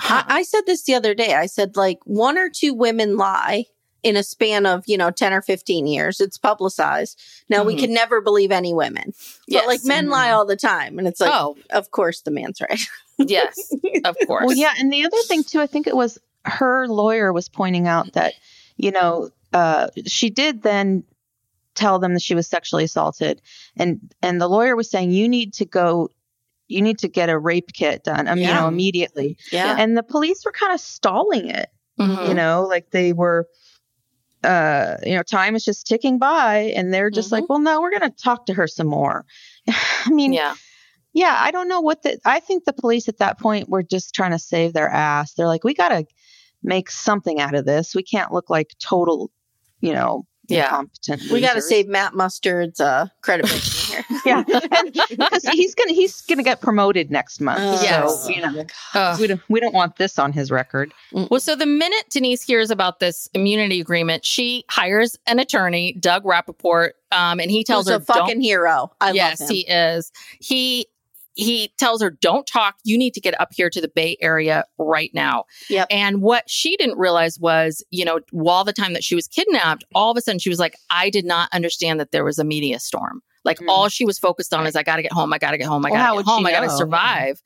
I, 0.00 0.24
I 0.26 0.42
said 0.42 0.62
this 0.66 0.82
the 0.84 0.94
other 0.94 1.14
day. 1.14 1.34
I 1.34 1.46
said 1.46 1.76
like 1.76 1.98
one 2.04 2.38
or 2.38 2.48
two 2.50 2.74
women 2.74 3.16
lie 3.16 3.64
in 4.02 4.16
a 4.16 4.22
span 4.22 4.66
of, 4.66 4.84
you 4.86 4.96
know, 4.96 5.10
10 5.10 5.32
or 5.32 5.42
15 5.42 5.86
years. 5.86 6.20
It's 6.20 6.38
publicized. 6.38 7.20
Now 7.48 7.64
we 7.64 7.74
Mhm. 7.74 7.80
can 7.80 7.94
never 7.94 8.20
believe 8.20 8.52
any 8.52 8.72
women. 8.72 9.12
Yes. 9.48 9.62
But 9.62 9.66
like 9.66 9.84
men 9.84 10.06
Mhm. 10.06 10.10
lie 10.10 10.30
all 10.30 10.46
the 10.46 10.54
time. 10.56 10.98
And 10.98 11.08
it's 11.08 11.20
like, 11.20 11.32
oh, 11.32 11.56
of 11.70 11.90
course 11.90 12.20
the 12.20 12.30
man's 12.30 12.60
right. 12.60 12.80
yes, 13.18 13.72
of 14.04 14.16
course. 14.26 14.46
Well, 14.46 14.56
yeah, 14.56 14.74
and 14.78 14.92
the 14.92 15.04
other 15.04 15.20
thing 15.22 15.42
too, 15.42 15.60
I 15.60 15.66
think 15.66 15.86
it 15.86 15.96
was 15.96 16.18
her 16.44 16.86
lawyer 16.86 17.32
was 17.32 17.48
pointing 17.48 17.88
out 17.88 18.12
that, 18.12 18.34
you 18.76 18.92
know, 18.92 19.30
uh, 19.52 19.88
she 20.06 20.30
did 20.30 20.62
then 20.62 21.02
tell 21.74 21.98
them 21.98 22.14
that 22.14 22.22
she 22.22 22.34
was 22.34 22.46
sexually 22.46 22.84
assaulted, 22.84 23.42
and 23.76 24.00
and 24.22 24.40
the 24.40 24.48
lawyer 24.48 24.76
was 24.76 24.88
saying 24.90 25.10
you 25.10 25.28
need 25.28 25.52
to 25.54 25.64
go, 25.64 26.10
you 26.68 26.82
need 26.82 26.98
to 26.98 27.08
get 27.08 27.28
a 27.28 27.38
rape 27.38 27.72
kit 27.72 28.04
done, 28.04 28.26
um, 28.28 28.38
you 28.38 28.46
know, 28.46 28.66
immediately. 28.68 29.36
Yeah. 29.52 29.76
And 29.78 29.96
the 29.96 30.02
police 30.02 30.44
were 30.44 30.52
kind 30.52 30.72
of 30.72 30.80
stalling 30.80 31.48
it, 31.48 31.68
Mhm. 31.98 32.28
you 32.28 32.34
know, 32.34 32.66
like 32.68 32.90
they 32.90 33.12
were. 33.12 33.46
Uh, 34.44 34.96
you 35.04 35.16
know, 35.16 35.22
time 35.24 35.56
is 35.56 35.64
just 35.64 35.86
ticking 35.88 36.18
by, 36.18 36.72
and 36.76 36.94
they're 36.94 37.10
just 37.10 37.30
Mhm. 37.30 37.32
like, 37.32 37.48
"Well, 37.48 37.58
no, 37.58 37.80
we're 37.80 37.90
going 37.90 38.02
to 38.08 38.16
talk 38.22 38.46
to 38.46 38.54
her 38.54 38.68
some 38.68 38.86
more." 38.86 39.24
I 40.06 40.10
mean, 40.10 40.32
Yeah. 40.32 40.54
Yeah, 41.14 41.34
I 41.40 41.50
don't 41.50 41.66
know 41.66 41.80
what 41.80 42.02
the. 42.02 42.18
I 42.26 42.40
think 42.40 42.64
the 42.64 42.74
police 42.74 43.08
at 43.08 43.16
that 43.18 43.40
point 43.40 43.70
were 43.70 43.82
just 43.82 44.14
trying 44.14 44.32
to 44.32 44.38
save 44.38 44.74
their 44.74 44.90
ass. 44.90 45.32
They're 45.32 45.46
like, 45.46 45.64
we 45.64 45.72
got 45.72 45.88
to 45.88 46.04
make 46.62 46.90
something 46.90 47.40
out 47.40 47.54
of 47.54 47.64
this. 47.64 47.94
We 47.94 48.02
can't 48.02 48.30
look 48.32 48.50
like 48.50 48.74
total, 48.78 49.30
you 49.80 49.94
know, 49.94 50.26
Yeah. 50.48 50.82
We 51.30 51.40
got 51.40 51.54
to 51.54 51.62
save 51.62 51.88
Matt 51.88 52.14
Mustard's 52.14 52.80
uh, 52.80 53.06
credibility 53.22 53.60
here. 53.60 54.04
yeah, 54.26 54.42
because 54.44 55.44
he's 55.52 55.74
gonna 55.74 55.92
he's 55.92 56.20
gonna 56.22 56.42
get 56.42 56.60
promoted 56.60 57.10
next 57.10 57.40
month. 57.40 57.60
Oh, 57.62 57.82
Yes. 57.82 58.28
You 58.28 58.40
know, 58.42 58.64
Ugh. 58.94 59.20
we 59.20 59.26
don't 59.26 59.40
we 59.48 59.60
don't 59.60 59.74
want 59.74 59.96
this 59.96 60.18
on 60.18 60.32
his 60.32 60.50
record. 60.50 60.92
Well, 61.12 61.40
so 61.40 61.56
the 61.56 61.66
minute 61.66 62.04
Denise 62.10 62.42
hears 62.42 62.70
about 62.70 63.00
this 63.00 63.28
immunity 63.34 63.80
agreement, 63.80 64.24
she 64.24 64.64
hires 64.70 65.18
an 65.26 65.38
attorney, 65.38 65.92
Doug 65.94 66.24
Rappaport, 66.24 66.90
um, 67.12 67.40
and 67.40 67.50
he 67.50 67.64
tells 67.64 67.86
Who's 67.86 67.92
her, 67.92 67.98
a 67.98 68.04
fucking 68.04 68.26
"Don't." 68.36 68.40
hero. 68.40 68.92
I 69.00 69.12
yes, 69.12 69.40
love 69.40 69.50
him. 69.50 69.54
he 69.56 69.66
is. 69.68 70.12
He 70.40 70.86
he 71.36 71.72
tells 71.78 72.02
her, 72.02 72.10
"Don't 72.10 72.46
talk. 72.46 72.74
You 72.82 72.98
need 72.98 73.12
to 73.14 73.20
get 73.20 73.40
up 73.40 73.50
here 73.54 73.70
to 73.70 73.80
the 73.80 73.88
Bay 73.88 74.16
Area 74.20 74.64
right 74.78 75.10
now." 75.14 75.44
Yep. 75.70 75.86
And 75.90 76.20
what 76.22 76.44
she 76.50 76.76
didn't 76.76 76.98
realize 76.98 77.38
was, 77.38 77.84
you 77.90 78.04
know, 78.04 78.20
while 78.32 78.64
the 78.64 78.72
time 78.72 78.92
that 78.94 79.04
she 79.04 79.14
was 79.14 79.28
kidnapped, 79.28 79.84
all 79.94 80.10
of 80.10 80.16
a 80.16 80.20
sudden 80.20 80.38
she 80.40 80.48
was 80.50 80.58
like, 80.58 80.76
"I 80.90 81.10
did 81.10 81.24
not 81.24 81.48
understand 81.52 82.00
that 82.00 82.10
there 82.10 82.24
was 82.24 82.38
a 82.38 82.44
media 82.44 82.80
storm." 82.80 83.22
Like 83.44 83.58
Mm. 83.60 83.68
all 83.68 83.88
she 83.88 84.04
was 84.04 84.18
focused 84.18 84.52
on 84.52 84.66
is, 84.66 84.74
"I 84.74 84.82
got 84.82 84.96
to 84.96 85.02
get 85.02 85.12
home. 85.12 85.32
I 85.32 85.38
got 85.38 85.52
to 85.52 85.58
get 85.58 85.68
home. 85.68 85.86
I 85.86 85.90
got 85.90 86.08
to 86.10 86.16
would 86.16 86.24
get 86.26 86.30
home. 86.32 86.46
I 86.46 86.50
got 86.50 86.62
to 86.62 86.70
survive." 86.70 87.40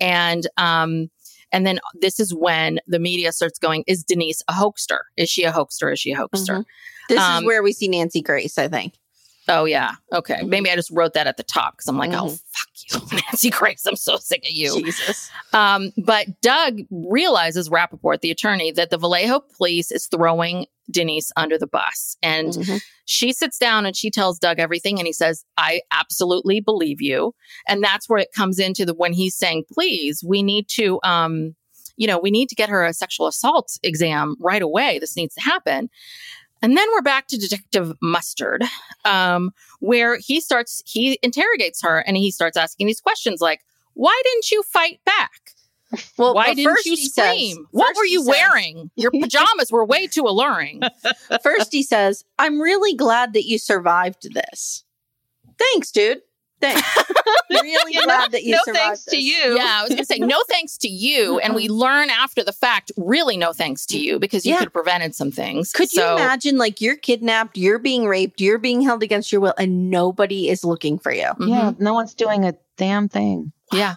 And 0.00 0.46
um, 0.58 1.08
and 1.52 1.66
then 1.66 1.78
this 2.00 2.18
is 2.20 2.34
when 2.34 2.80
the 2.86 2.98
media 2.98 3.32
starts 3.32 3.58
going, 3.58 3.84
"Is 3.86 4.02
Denise 4.04 4.42
a 4.48 4.52
hoaxer? 4.52 5.00
Is 5.16 5.30
she 5.30 5.44
a 5.44 5.52
hoaxer? 5.52 5.90
Is 5.92 6.00
she 6.00 6.10
a 6.12 6.16
hoaxer?" 6.16 6.58
Mhm. 6.58 6.64
This 7.08 7.20
Um, 7.20 7.44
is 7.44 7.46
where 7.46 7.62
we 7.62 7.72
see 7.72 7.86
Nancy 7.88 8.20
Grace, 8.20 8.58
I 8.58 8.66
think. 8.68 8.94
Oh 9.48 9.64
yeah. 9.64 9.92
Okay. 10.12 10.40
Mhm. 10.42 10.48
Maybe 10.48 10.70
I 10.70 10.74
just 10.76 10.90
wrote 10.90 11.14
that 11.14 11.26
at 11.26 11.36
the 11.36 11.42
top 11.44 11.74
because 11.74 11.88
I'm 11.88 11.98
like, 11.98 12.12
oh 12.12 12.26
Mhm. 12.26 12.40
fuck 12.52 13.02
you, 13.12 13.18
Nancy 13.30 13.50
Grace. 13.50 13.86
I'm 13.86 13.96
so 13.96 14.16
sick 14.16 14.42
of 14.44 14.50
you. 14.50 14.82
Jesus. 14.82 15.30
Um, 15.52 15.92
but 15.96 16.26
Doug 16.40 16.80
realizes 16.90 17.68
Rappaport, 17.68 18.20
the 18.20 18.30
attorney, 18.30 18.72
that 18.72 18.90
the 18.90 18.98
Vallejo 18.98 19.40
police 19.56 19.90
is 19.92 20.06
throwing 20.06 20.66
Denise 20.90 21.30
under 21.36 21.58
the 21.58 21.66
bus. 21.66 22.16
And 22.22 22.48
Mhm. 22.54 22.80
she 23.04 23.32
sits 23.32 23.58
down 23.58 23.86
and 23.86 23.96
she 23.96 24.10
tells 24.10 24.38
Doug 24.38 24.58
everything. 24.58 24.98
And 24.98 25.06
he 25.06 25.12
says, 25.12 25.44
I 25.56 25.80
absolutely 25.92 26.60
believe 26.60 27.00
you. 27.00 27.34
And 27.68 27.82
that's 27.82 28.08
where 28.08 28.18
it 28.18 28.32
comes 28.34 28.58
into 28.58 28.84
the 28.84 28.94
when 28.94 29.12
he's 29.12 29.36
saying, 29.36 29.64
please, 29.72 30.22
we 30.26 30.42
need 30.42 30.68
to 30.70 30.98
um, 31.04 31.54
you 31.98 32.06
know, 32.06 32.18
we 32.18 32.30
need 32.30 32.50
to 32.50 32.54
get 32.54 32.68
her 32.68 32.84
a 32.84 32.92
sexual 32.92 33.26
assault 33.26 33.78
exam 33.82 34.36
right 34.38 34.60
away. 34.60 34.98
This 34.98 35.16
needs 35.16 35.34
to 35.36 35.40
happen. 35.40 35.88
And 36.66 36.76
then 36.76 36.88
we're 36.92 37.00
back 37.02 37.28
to 37.28 37.36
Detective 37.38 37.92
Mustard, 38.02 38.64
um, 39.04 39.52
where 39.78 40.16
he 40.18 40.40
starts, 40.40 40.82
he 40.84 41.16
interrogates 41.22 41.80
her 41.82 42.00
and 42.00 42.16
he 42.16 42.32
starts 42.32 42.56
asking 42.56 42.88
these 42.88 43.00
questions 43.00 43.40
like, 43.40 43.60
why 43.94 44.20
didn't 44.24 44.50
you 44.50 44.64
fight 44.64 44.98
back? 45.06 45.30
Well, 46.18 46.34
Why 46.34 46.54
didn't 46.54 46.64
first 46.64 46.84
you 46.86 46.96
he 46.96 47.08
says- 47.08 47.30
scream? 47.36 47.68
what 47.70 47.94
were 47.96 48.04
you 48.04 48.18
says- 48.24 48.28
wearing? 48.30 48.90
Your 48.96 49.10
pajamas 49.22 49.70
were 49.70 49.84
way 49.84 50.08
too 50.08 50.22
alluring. 50.24 50.80
First, 51.40 51.70
he 51.72 51.84
says, 51.84 52.24
I'm 52.36 52.60
really 52.60 52.94
glad 52.96 53.32
that 53.34 53.44
you 53.44 53.58
survived 53.60 54.34
this. 54.34 54.82
Thanks, 55.60 55.92
dude. 55.92 56.22
Thanks. 56.60 56.82
really 57.50 57.92
Yeah, 57.94 58.02
glad 58.04 58.30
that 58.32 58.44
you 58.44 58.52
no 58.52 58.58
survived 58.64 58.84
thanks 58.84 59.04
to 59.06 59.16
you. 59.18 59.56
yeah, 59.56 59.78
I 59.78 59.82
was 59.82 59.90
going 59.90 59.98
to 59.98 60.04
say 60.04 60.18
no 60.18 60.42
thanks 60.48 60.76
to 60.78 60.88
you. 60.88 61.38
And 61.40 61.54
we 61.54 61.68
learn 61.68 62.10
after 62.10 62.42
the 62.42 62.52
fact, 62.52 62.90
really 62.96 63.36
no 63.36 63.52
thanks 63.52 63.84
to 63.86 63.98
you 63.98 64.18
because 64.18 64.44
you 64.46 64.52
Yeah. 64.52 64.58
could 64.58 64.66
have 64.66 64.72
prevented 64.72 65.14
some 65.14 65.30
things. 65.30 65.72
Could 65.72 65.92
you 65.92 66.02
imagine, 66.02 66.56
like, 66.58 66.80
you're 66.80 66.96
kidnapped, 66.96 67.56
you're 67.56 67.78
being 67.78 68.06
raped, 68.06 68.40
you're 68.40 68.58
being 68.58 68.80
held 68.82 69.02
against 69.02 69.30
your 69.32 69.40
will, 69.40 69.54
and 69.58 69.90
nobody 69.90 70.48
is 70.48 70.64
looking 70.64 70.98
for 70.98 71.12
you? 71.12 71.26
Mhm. 71.38 71.48
Yeah, 71.48 71.72
no 71.78 71.92
one's 71.94 72.14
doing 72.14 72.44
a 72.44 72.54
damn 72.76 73.08
thing. 73.08 73.52
Yeah. 73.72 73.96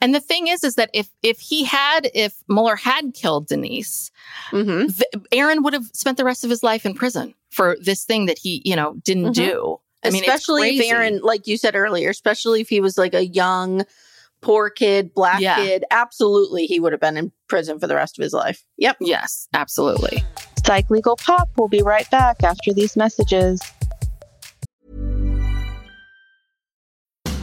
And 0.00 0.14
the 0.14 0.20
thing 0.20 0.46
is, 0.46 0.64
is 0.64 0.76
that 0.76 0.88
if 0.94 1.08
if 1.22 1.38
he 1.38 1.62
had, 1.64 2.10
if 2.14 2.34
Muller 2.48 2.76
had 2.76 3.12
killed 3.14 3.46
Denise, 3.48 4.10
Mm-hmm. 4.50 4.86
th- 4.88 5.24
Aaron 5.32 5.62
would 5.62 5.72
have 5.74 5.86
spent 5.92 6.16
the 6.16 6.24
rest 6.24 6.44
of 6.44 6.50
his 6.50 6.62
life 6.62 6.86
in 6.86 6.94
prison 6.94 7.34
for 7.50 7.76
this 7.82 8.04
thing 8.04 8.24
that 8.26 8.38
he, 8.38 8.62
you 8.64 8.74
know, 8.76 8.94
didn't 9.04 9.26
Mhm. 9.30 9.34
do. 9.34 9.80
I 10.06 10.10
mean, 10.10 10.24
it's 10.24 10.34
especially 10.34 10.68
if 10.70 10.76
crazy. 10.78 10.90
Aaron, 10.90 11.20
like 11.22 11.46
you 11.46 11.56
said 11.56 11.74
earlier, 11.76 12.10
especially 12.10 12.60
if 12.60 12.68
he 12.68 12.80
was 12.80 12.96
like 12.96 13.14
a 13.14 13.26
young, 13.26 13.84
poor 14.40 14.70
kid, 14.70 15.12
black 15.14 15.40
Yeah. 15.40 15.56
kid, 15.56 15.84
absolutely 15.90 16.66
he 16.66 16.80
would 16.80 16.92
have 16.92 17.00
been 17.00 17.16
in 17.16 17.32
prison 17.48 17.78
for 17.78 17.86
the 17.86 17.94
rest 17.94 18.18
of 18.18 18.22
his 18.22 18.32
life. 18.32 18.64
Yep. 18.78 18.98
Yes, 19.00 19.48
absolutely. 19.54 20.22
Psych 20.64 20.90
Legal 20.90 21.16
Pop 21.16 21.48
will 21.56 21.68
be 21.68 21.82
right 21.82 22.10
back 22.10 22.42
after 22.42 22.72
these 22.72 22.96
messages. 22.96 23.60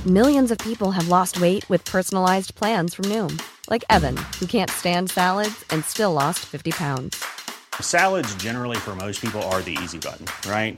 Millions 0.06 0.52
of 0.52 0.58
people 0.58 0.92
have 0.92 1.08
lost 1.08 1.40
weight 1.40 1.68
with 1.70 1.86
personalized 1.86 2.56
plans 2.56 2.94
from 2.94 3.06
Noom, 3.06 3.42
like 3.70 3.86
Evan, 3.90 4.18
who 4.38 4.46
can't 4.46 4.70
stand 4.70 5.10
salads 5.10 5.64
and 5.70 5.86
still 5.86 6.12
lost 6.12 6.40
50 6.40 6.72
pounds. 6.72 7.24
Salads, 7.80 8.36
generally, 8.36 8.76
for 8.76 8.96
most 8.98 9.22
people, 9.22 9.42
are 9.44 9.62
the 9.62 9.78
easy 9.82 9.98
button, 10.00 10.26
right? 10.52 10.78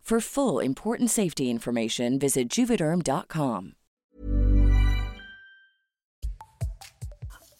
For 0.11 0.19
full 0.19 0.59
important 0.59 1.09
safety 1.09 1.49
information, 1.49 2.19
visit 2.19 2.49
juvederm.com. 2.49 3.75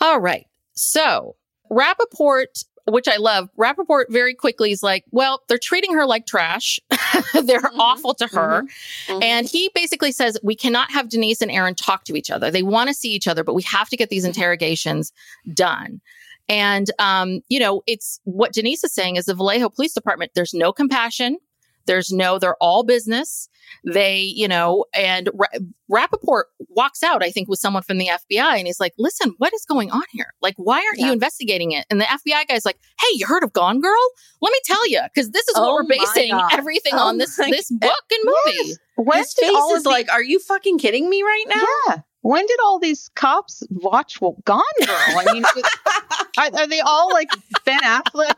All 0.02 0.20
right. 0.20 0.45
So 0.74 1.38
Rappaport, 1.72 2.66
which 2.89 3.08
I 3.08 3.16
love, 3.16 3.47
Rappaport 3.58 4.08
very 4.10 4.34
quickly 4.34 4.72
is 4.74 4.84
like, 4.84 5.06
well, 5.12 5.43
they're 5.47 5.58
treating 5.58 5.93
her 5.93 6.06
like 6.06 6.26
trash. 6.26 6.78
they're 7.45 7.72
awful 7.80 8.14
to 8.16 8.28
her. 8.28 8.64
Mhm. 9.08 9.24
And 9.24 9.47
he 9.47 9.72
basically 9.74 10.12
says, 10.12 10.38
we 10.43 10.54
cannot 10.58 10.91
have 10.91 11.08
Denise 11.08 11.41
and 11.41 11.52
Aaron 11.52 11.74
talk 11.74 12.04
to 12.04 12.18
each 12.18 12.30
other. 12.30 12.52
They 12.52 12.64
want 12.64 12.89
to 12.89 12.93
see 12.93 13.14
each 13.14 13.30
other, 13.30 13.45
but 13.45 13.54
we 13.54 13.64
have 13.64 13.88
to 13.88 13.95
get 13.95 14.10
these 14.10 14.26
interrogations 14.26 15.14
done. 15.54 16.02
And, 16.49 16.91
um, 16.99 17.43
you 17.47 17.62
know, 17.62 17.82
it's 17.88 18.20
what 18.26 18.52
Denise 18.52 18.84
is 18.84 18.93
saying 18.93 19.16
is 19.16 19.24
the 19.24 19.36
Vallejo 19.36 19.70
Police 19.70 19.93
Department, 19.93 20.32
there's 20.36 20.54
no 20.54 20.74
compassion. 20.74 21.38
There's 21.86 22.11
no, 22.11 22.39
they're 22.39 22.55
all 22.61 22.84
business. 22.84 23.47
They, 23.86 24.19
you 24.19 24.47
know, 24.47 24.86
and 24.93 25.29
Ra- 25.34 25.59
Rappaport 25.89 26.43
walks 26.69 27.03
out, 27.03 27.23
I 27.23 27.32
think, 27.32 27.47
with 27.47 27.59
someone 27.59 27.84
from 27.84 27.97
the 27.97 28.07
FBI 28.07 28.57
and 28.57 28.67
he's 28.67 28.79
like, 28.79 28.93
listen, 28.97 29.34
what 29.38 29.53
is 29.53 29.65
going 29.65 29.91
on 29.91 30.03
here? 30.11 30.34
Like, 30.41 30.55
why 30.57 30.77
aren't 30.77 30.99
you 30.99 31.11
investigating 31.11 31.71
it? 31.71 31.86
And 31.89 31.99
the 32.01 32.05
FBI 32.05 32.47
guy's 32.47 32.65
like, 32.65 32.77
hey, 32.99 33.07
you 33.15 33.25
heard 33.27 33.43
of 33.43 33.53
Gone 33.53 33.79
Girl? 33.79 34.09
Let 34.41 34.51
me 34.51 34.59
tell 34.65 34.88
you, 34.89 35.01
because 35.13 35.32
this 35.32 35.47
is 35.47 35.55
Oh 35.57 35.61
what 35.61 35.73
we're 35.84 35.88
basing 35.97 36.32
God. 36.32 36.51
everything 36.53 36.93
Oh 36.95 37.07
on 37.07 37.17
this, 37.17 37.36
this 37.38 37.69
God. 37.69 37.79
book 37.79 38.03
and 38.11 38.34
movie. 38.45 38.73
When 38.97 39.17
His 39.19 39.34
face 39.34 39.51
all 39.55 39.71
is 39.73 39.77
of 39.79 39.84
the- 39.86 39.89
like, 39.89 40.11
are 40.11 40.23
you 40.23 40.39
fucking 40.39 40.77
kidding 40.77 41.09
me 41.09 41.23
right 41.23 41.45
now? 41.47 41.63
yeah. 41.88 42.01
When 42.23 42.45
did 42.45 42.59
all 42.63 42.77
these 42.77 43.09
cops 43.15 43.63
watch 43.71 44.21
well, 44.21 44.38
Gone 44.45 44.61
Girl? 44.86 44.95
I 44.95 45.34
mean, 45.34 45.43
are, 46.38 46.59
are 46.61 46.67
they 46.67 46.79
all 46.82 47.11
like 47.11 47.29
Ben 47.65 47.79
Affleck 47.79 48.36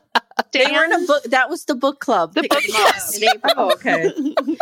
They 0.52 0.72
were 0.72 0.84
in 0.84 0.94
a 0.94 1.06
book. 1.06 1.24
That 1.26 1.50
was 1.50 1.66
the 1.66 1.76
book 1.76 2.00
club. 2.00 2.34
The 2.34 2.44
book 2.44 2.62
them 2.64 2.76
up 2.76 2.96
club. 2.96 3.16
in 3.16 3.24
April. 3.30 3.54
Oh, 3.58 3.72
okay. 3.74 4.04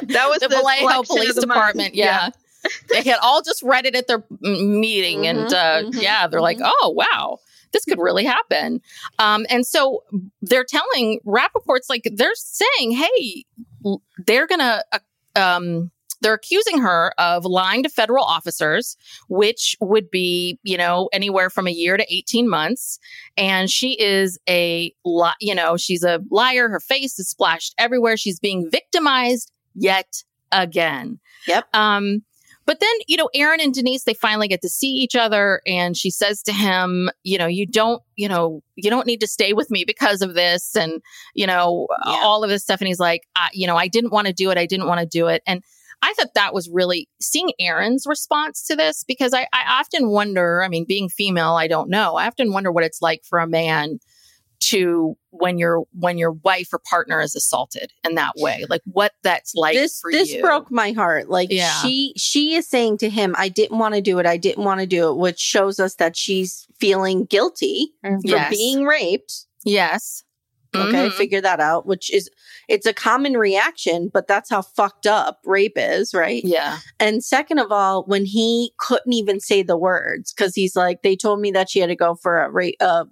That 0.07 0.27
was 0.29 0.39
the, 0.39 0.47
the, 0.47 0.55
Vallejo 0.55 1.03
Police 1.03 1.35
the. 1.35 1.41
Department. 1.41 1.95
Yeah. 1.95 2.29
they 2.89 3.01
had 3.03 3.17
all 3.21 3.41
just 3.41 3.63
read 3.63 3.85
it 3.85 3.95
at 3.95 4.07
their 4.07 4.23
meeting. 4.41 5.25
and 5.27 5.39
Mhm, 5.49 5.53
uh, 5.53 5.89
mhm, 5.89 6.01
yeah, 6.01 6.27
they're 6.27 6.41
like, 6.41 6.59
oh, 6.61 6.93
wow, 6.95 7.39
this 7.71 7.85
could 7.85 7.99
really 7.99 8.23
happen. 8.23 8.81
Um, 9.19 9.45
and 9.49 9.65
so 9.65 10.03
they're 10.41 10.65
telling 10.65 11.19
Rappaport's 11.25 11.89
like, 11.89 12.03
they're 12.13 12.35
saying, 12.35 12.91
hey, 12.91 13.45
they're 14.25 14.47
going 14.47 14.59
to, 14.59 14.85
uh, 14.93 14.99
um, 15.39 15.91
they're 16.21 16.33
accusing 16.33 16.79
her 16.81 17.13
of 17.17 17.45
lying 17.45 17.83
to 17.83 17.89
federal 17.89 18.23
officers, 18.23 18.95
which 19.27 19.75
would 19.81 20.09
be, 20.11 20.59
you 20.63 20.77
know, 20.77 21.09
anywhere 21.11 21.49
from 21.49 21.67
a 21.67 21.71
year 21.71 21.97
to 21.97 22.05
18 22.13 22.49
months. 22.49 22.99
And 23.37 23.69
she 23.69 23.99
is 23.99 24.37
a, 24.47 24.93
li- 25.03 25.31
you 25.39 25.55
know, 25.55 25.77
she's 25.77 26.03
a 26.03 26.21
liar. 26.29 26.69
Her 26.69 26.79
face 26.79 27.17
is 27.19 27.29
splashed 27.29 27.73
everywhere. 27.77 28.17
She's 28.17 28.39
being 28.39 28.69
victimized 28.69 29.51
yet 29.75 30.23
again. 30.51 31.19
Yep. 31.47 31.65
Um, 31.73 32.23
but 32.67 32.79
then, 32.79 32.91
you 33.07 33.17
know, 33.17 33.29
Aaron 33.33 33.59
and 33.59 33.73
Denise, 33.73 34.03
they 34.03 34.13
finally 34.13 34.47
get 34.47 34.61
to 34.61 34.69
see 34.69 34.91
each 34.91 35.15
other 35.15 35.61
and 35.65 35.97
she 35.97 36.11
says 36.11 36.43
to 36.43 36.53
him, 36.53 37.09
you 37.23 37.37
know, 37.39 37.47
you 37.47 37.65
don't, 37.65 38.03
you 38.15 38.29
know, 38.29 38.61
you 38.75 38.89
don't 38.89 39.07
need 39.07 39.19
to 39.21 39.27
stay 39.27 39.51
with 39.53 39.71
me 39.71 39.83
because 39.85 40.21
of 40.21 40.35
this 40.35 40.75
and, 40.75 41.01
you 41.33 41.47
know, 41.47 41.87
Yeah. 42.05 42.19
all 42.21 42.43
of 42.43 42.49
this 42.51 42.61
stuff. 42.61 42.79
And 42.79 42.87
he's 42.87 42.99
like, 42.99 43.23
I, 43.35 43.49
you 43.51 43.65
know, 43.65 43.75
I 43.77 43.87
didn't 43.87 44.11
want 44.11 44.27
to 44.27 44.33
do 44.33 44.51
it. 44.51 44.57
I 44.59 44.67
didn't 44.67 44.87
want 44.87 44.99
to 44.99 45.07
do 45.07 45.27
it. 45.27 45.41
And 45.47 45.63
I 46.01 46.13
thought 46.13 46.33
that 46.35 46.53
was 46.53 46.69
really 46.69 47.07
seeing 47.21 47.51
Aaron's 47.59 48.05
response 48.07 48.63
to 48.67 48.75
this 48.75 49.03
because 49.03 49.33
I, 49.33 49.47
I 49.53 49.79
often 49.79 50.09
wonder, 50.09 50.63
I 50.63 50.67
mean, 50.67 50.85
being 50.87 51.09
female, 51.09 51.53
I 51.53 51.67
don't 51.67 51.89
know. 51.89 52.15
I 52.15 52.27
often 52.27 52.51
wonder 52.53 52.71
what 52.71 52.83
it's 52.83 53.01
like 53.01 53.21
for 53.23 53.39
a 53.39 53.47
man 53.47 53.99
to 54.63 55.15
when 55.31 55.57
your 55.57 55.85
when 55.97 56.19
your 56.19 56.33
wife 56.33 56.67
or 56.71 56.79
partner 56.87 57.19
is 57.19 57.35
assaulted 57.35 57.91
in 58.07 58.13
that 58.13 58.33
way 58.37 58.63
like 58.69 58.81
what 58.85 59.11
that's 59.23 59.55
like 59.55 59.73
this 59.73 60.03
this 60.11 60.31
you. 60.33 60.39
broke 60.41 60.69
my 60.69 60.91
heart. 60.91 61.29
Like 61.29 61.49
Yeah. 61.51 61.71
she 61.81 62.13
she 62.15 62.53
is 62.53 62.69
saying 62.69 62.99
to 62.99 63.09
him, 63.09 63.33
"I 63.39 63.49
didn't 63.49 63.79
want 63.79 63.95
to 63.95 64.01
do 64.01 64.19
it. 64.19 64.27
I 64.27 64.37
didn't 64.37 64.63
want 64.63 64.79
to 64.79 64.85
do 64.85 65.09
it," 65.09 65.17
which 65.17 65.39
shows 65.39 65.79
us 65.79 65.95
that 65.95 66.15
she's 66.15 66.67
feeling 66.79 67.25
guilty 67.25 67.91
Mhm. 68.05 68.21
for 68.21 68.27
Yes. 68.37 68.49
being 68.55 68.85
raped. 68.85 69.45
yes 69.65 70.23
Okay, 70.73 71.09
Mhm. 71.09 71.13
figure 71.13 71.41
that 71.41 71.59
out. 71.59 71.85
Which 71.85 72.09
is 72.13 72.29
it's 72.69 72.85
a 72.85 72.93
common 72.93 73.33
reaction, 73.33 74.09
but 74.13 74.27
that's 74.27 74.49
how 74.49 74.61
fucked 74.61 75.05
up 75.05 75.39
rape 75.45 75.73
is, 75.75 76.13
right? 76.13 76.43
yeah 76.45 76.79
And 76.99 77.23
second 77.23 77.59
of 77.59 77.71
all, 77.71 78.03
when 78.05 78.25
he 78.25 78.73
couldn't 78.77 79.11
even 79.13 79.39
say 79.39 79.63
the 79.63 79.77
words 79.77 80.31
because 80.33 80.55
he's 80.55 80.75
like, 80.75 81.01
they 81.01 81.15
told 81.15 81.41
me 81.41 81.51
that 81.51 81.69
she 81.69 81.79
had 81.79 81.87
to 81.89 81.95
go 81.95 82.15
for 82.15 82.41
a 82.41 82.49
rape. 82.49 82.75
Uh, 82.79 83.05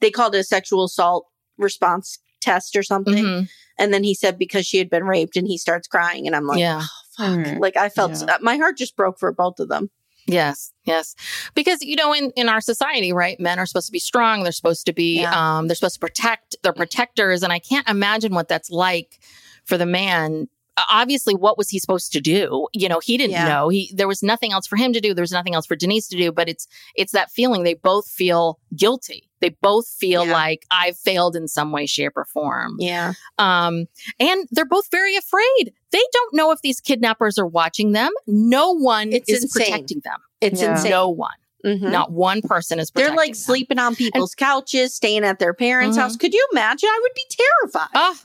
they 0.00 0.10
called 0.10 0.34
it 0.34 0.38
a 0.40 0.44
sexual 0.44 0.84
assault 0.84 1.26
response 1.58 2.18
test 2.40 2.74
or 2.76 2.82
something. 2.82 3.24
Mhm. 3.24 3.48
And 3.78 3.94
then 3.94 4.04
he 4.04 4.14
said 4.14 4.38
because 4.38 4.66
she 4.66 4.76
had 4.78 4.90
been 4.90 5.04
raped, 5.04 5.36
and 5.36 5.46
he 5.46 5.56
starts 5.58 5.88
crying, 5.88 6.26
and 6.26 6.36
I'm 6.36 6.46
like, 6.46 6.58
yeah 6.60 6.82
Mhm. 7.18 7.60
like 7.60 7.76
I 7.76 7.88
felt 7.90 8.12
Yeah. 8.20 8.36
my 8.40 8.56
heart 8.56 8.76
just 8.78 8.96
broke 8.96 9.18
for 9.18 9.30
both 9.32 9.58
of 9.60 9.68
them. 9.68 9.90
Yes, 10.32 10.72
yes. 10.84 11.14
Because 11.54 11.82
you 11.82 11.96
know, 11.96 12.12
in 12.12 12.30
in 12.36 12.48
our 12.48 12.60
society, 12.60 13.12
right, 13.12 13.38
men 13.40 13.58
are 13.58 13.66
supposed 13.66 13.86
to 13.86 13.92
be 13.92 13.98
strong. 13.98 14.42
They're 14.42 14.52
supposed 14.52 14.86
to 14.86 14.92
be, 14.92 15.20
Yeah. 15.22 15.32
um, 15.58 15.66
they're 15.66 15.74
supposed 15.74 15.94
to 15.96 16.00
protect. 16.00 16.56
They're 16.62 16.72
protectors, 16.72 17.42
and 17.42 17.52
I 17.52 17.58
can't 17.58 17.88
imagine 17.88 18.34
what 18.34 18.48
that's 18.48 18.70
like 18.70 19.18
for 19.64 19.76
the 19.76 19.86
man. 19.86 20.48
Obviously, 20.88 21.34
what 21.34 21.58
was 21.58 21.68
he 21.68 21.78
supposed 21.78 22.12
to 22.12 22.20
do? 22.20 22.66
You 22.72 22.88
know, 22.88 23.00
he 23.00 23.16
didn't 23.16 23.32
Yeah. 23.32 23.48
know. 23.48 23.68
He 23.68 23.92
there 23.94 24.08
was 24.08 24.22
nothing 24.22 24.52
else 24.52 24.66
for 24.66 24.76
him 24.76 24.92
to 24.92 25.00
do. 25.00 25.12
There 25.14 25.22
was 25.22 25.32
nothing 25.32 25.54
else 25.54 25.66
for 25.66 25.76
Denise 25.76 26.08
to 26.08 26.16
do. 26.16 26.32
But 26.32 26.48
it's 26.48 26.66
it's 26.94 27.12
that 27.12 27.30
feeling. 27.30 27.64
They 27.64 27.74
both 27.74 28.06
feel 28.08 28.58
guilty. 28.76 29.28
They 29.40 29.50
both 29.62 29.88
feel 29.88 30.26
Yeah. 30.26 30.32
like 30.32 30.66
I've 30.70 30.96
failed 30.98 31.34
in 31.36 31.48
some 31.48 31.72
way, 31.72 31.86
shape, 31.86 32.12
or 32.16 32.24
form. 32.26 32.76
Yeah, 32.78 33.14
Um, 33.38 33.86
and 34.18 34.46
they're 34.50 34.64
both 34.66 34.88
very 34.90 35.16
afraid. 35.16 35.72
They 35.92 36.02
don't 36.12 36.34
know 36.34 36.50
if 36.52 36.60
these 36.62 36.80
kidnappers 36.80 37.38
are 37.38 37.46
watching 37.46 37.92
them. 37.92 38.10
No 38.26 38.72
one 38.72 39.12
It's 39.12 39.30
is 39.30 39.44
insane. 39.44 39.64
protecting 39.66 40.00
them. 40.04 40.18
it's 40.42 40.60
Yeah. 40.62 40.72
insane. 40.72 40.90
No 40.90 41.08
one. 41.08 41.32
Mhm. 41.64 41.90
Not 41.90 42.10
one 42.12 42.40
person 42.40 42.78
is. 42.78 42.90
They're 42.94 43.14
like 43.14 43.32
them. 43.32 43.34
sleeping 43.34 43.78
on 43.78 43.94
people's 43.94 44.34
couches, 44.34 44.94
staying 44.94 45.24
at 45.24 45.38
their 45.38 45.52
parents' 45.52 45.96
Mhm. 45.98 46.00
house. 46.00 46.16
Could 46.16 46.32
you 46.32 46.46
imagine? 46.52 46.88
I 46.88 46.98
would 47.02 47.12
be 47.14 47.24
terrified. 47.28 47.88
Ah. 47.94 48.18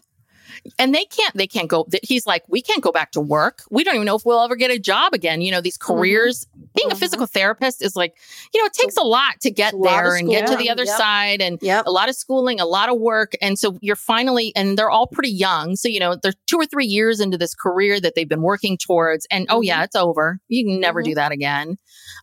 And 0.80 0.94
they 0.96 1.06
can't 1.06 1.36
they 1.36 1.48
can't 1.48 1.68
go 1.70 1.86
he's 2.04 2.26
like 2.26 2.44
we 2.48 2.62
can't 2.62 2.82
go 2.82 2.92
back 2.92 3.12
to 3.12 3.22
work 3.22 3.62
we 3.70 3.84
don't 3.84 3.96
even 3.96 4.06
know 4.06 4.16
if 4.16 4.26
we'll 4.26 4.42
ever 4.42 4.56
get 4.56 4.72
a 4.72 4.80
job 4.80 5.14
again 5.14 5.42
you 5.42 5.52
know 5.52 5.62
these 5.62 5.78
Mm-hmm. 5.78 5.94
careers 5.94 6.48
being 6.76 6.92
a 6.92 6.96
Mhm. 6.96 7.00
physical 7.00 7.28
therapist 7.28 7.82
is 7.84 7.96
like 7.96 8.16
you 8.54 8.62
know 8.62 8.66
it 8.66 8.74
takes 8.74 8.98
a 8.98 9.04
lot 9.04 9.40
to 9.42 9.52
get 9.52 9.74
there 9.84 10.16
and 10.16 10.28
get 10.30 10.48
to 10.48 10.56
the 10.56 10.70
other 10.70 10.86
Yep. 10.86 10.98
side 10.98 11.42
and 11.42 11.60
Yep. 11.62 11.86
a 11.86 11.92
lot 11.92 12.10
of 12.10 12.16
schooling 12.16 12.60
a 12.60 12.66
lot 12.66 12.90
of 12.90 12.98
work 13.00 13.34
and 13.42 13.60
so 13.60 13.78
you're 13.82 13.96
finally 13.96 14.52
and 14.56 14.78
they're 14.78 14.90
all 14.90 15.08
pretty 15.08 15.32
young 15.32 15.76
so 15.76 15.88
you 15.88 16.00
know 16.00 16.16
they're 16.22 16.34
two 16.48 16.58
or 16.58 16.66
three 16.66 16.86
years 16.88 17.20
into 17.20 17.38
this 17.38 17.54
career 17.54 18.00
that 18.00 18.14
they've 18.16 18.30
been 18.30 18.42
working 18.42 18.78
towards 18.78 19.28
and 19.32 19.46
oh 19.50 19.56
Mm-hmm. 19.58 19.64
yeah 19.66 19.84
it's 19.84 19.96
over 19.96 20.40
you 20.48 20.66
can 20.66 20.80
never 20.80 21.02
do 21.02 21.14
that 21.16 21.32
again 21.32 21.78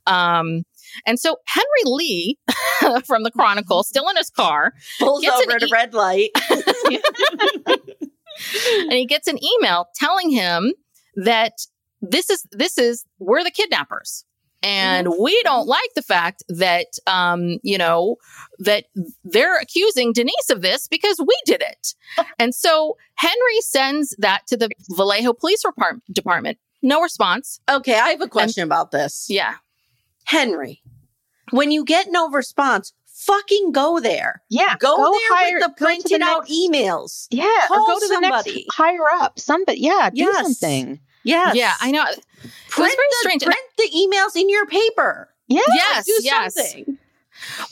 um 0.06 0.64
and 1.06 1.18
so 1.18 1.36
henry 1.46 1.66
lee 1.84 2.38
from 3.06 3.22
the 3.22 3.30
chronicle 3.30 3.82
still 3.82 4.08
in 4.08 4.16
his 4.16 4.30
car 4.30 4.72
Pulls 4.98 5.24
over 5.24 5.52
at 5.52 5.62
a 5.62 5.66
e- 5.66 5.70
red 5.72 5.94
light. 5.94 6.30
and 8.80 8.92
he 8.92 9.06
gets 9.06 9.28
an 9.28 9.38
email 9.42 9.86
telling 9.94 10.30
him 10.30 10.72
that 11.16 11.52
this 12.00 12.30
is 12.30 12.46
this 12.52 12.78
is 12.78 13.04
we're 13.18 13.44
the 13.44 13.50
kidnappers 13.50 14.24
and 14.62 15.08
we 15.18 15.40
don't 15.42 15.66
like 15.66 15.90
the 15.94 16.02
fact 16.02 16.42
that 16.48 16.86
um 17.06 17.58
you 17.62 17.76
know 17.76 18.16
that 18.58 18.84
they're 19.24 19.58
accusing 19.58 20.12
Denise 20.12 20.50
of 20.50 20.62
this 20.62 20.86
because 20.88 21.18
we 21.18 21.36
did 21.44 21.62
it. 21.62 21.94
and 22.38 22.54
so 22.54 22.96
Henry 23.14 23.60
sends 23.60 24.14
that 24.18 24.42
to 24.48 24.56
the 24.56 24.70
Vallejo 24.90 25.32
Police 25.32 25.62
Repart- 25.64 26.00
Department. 26.12 26.58
No 26.82 27.00
response. 27.00 27.60
okay, 27.70 27.98
I 27.98 28.08
have 28.08 28.20
a 28.20 28.28
question 28.28 28.64
about 28.64 28.90
this. 28.90 29.26
Yeah. 29.28 29.54
Henry, 30.24 30.82
when 31.50 31.70
you 31.70 31.84
get 31.84 32.08
no 32.10 32.28
response, 32.30 32.92
fucking 33.26 33.72
go 33.72 34.00
there. 34.00 34.42
Yeah, 34.48 34.76
Go, 34.78 34.96
there 34.96 35.36
hire- 35.36 35.54
with 35.58 35.62
the 35.64 35.74
printed 35.76 36.20
the 36.20 36.24
out 36.24 36.48
next- 36.48 36.52
emails. 36.52 37.26
Yeah, 37.30 37.46
Call 37.68 37.82
or 37.82 37.86
go 37.86 37.94
to 38.00 38.06
the 38.08 38.14
somebody. 38.14 38.52
next 38.54 38.74
higher 38.74 39.04
up. 39.20 39.38
Somebody, 39.38 39.80
yeah, 39.80 40.10
do 40.10 40.20
Yes. 40.22 40.42
something. 40.42 41.00
Yes. 41.24 41.54
Yeah, 41.54 41.74
I 41.80 41.90
know. 41.92 42.04
Print 42.04 42.20
very 42.70 42.90
the, 42.94 43.16
strange. 43.20 43.42
Print 43.44 43.58
the 43.78 43.90
emails 43.96 44.34
in 44.40 44.48
your 44.48 44.66
paper. 44.66 45.28
Yeah, 45.48 45.60
Yes, 45.72 46.06
Do 46.06 46.18
yes. 46.22 46.54
something. 46.54 46.98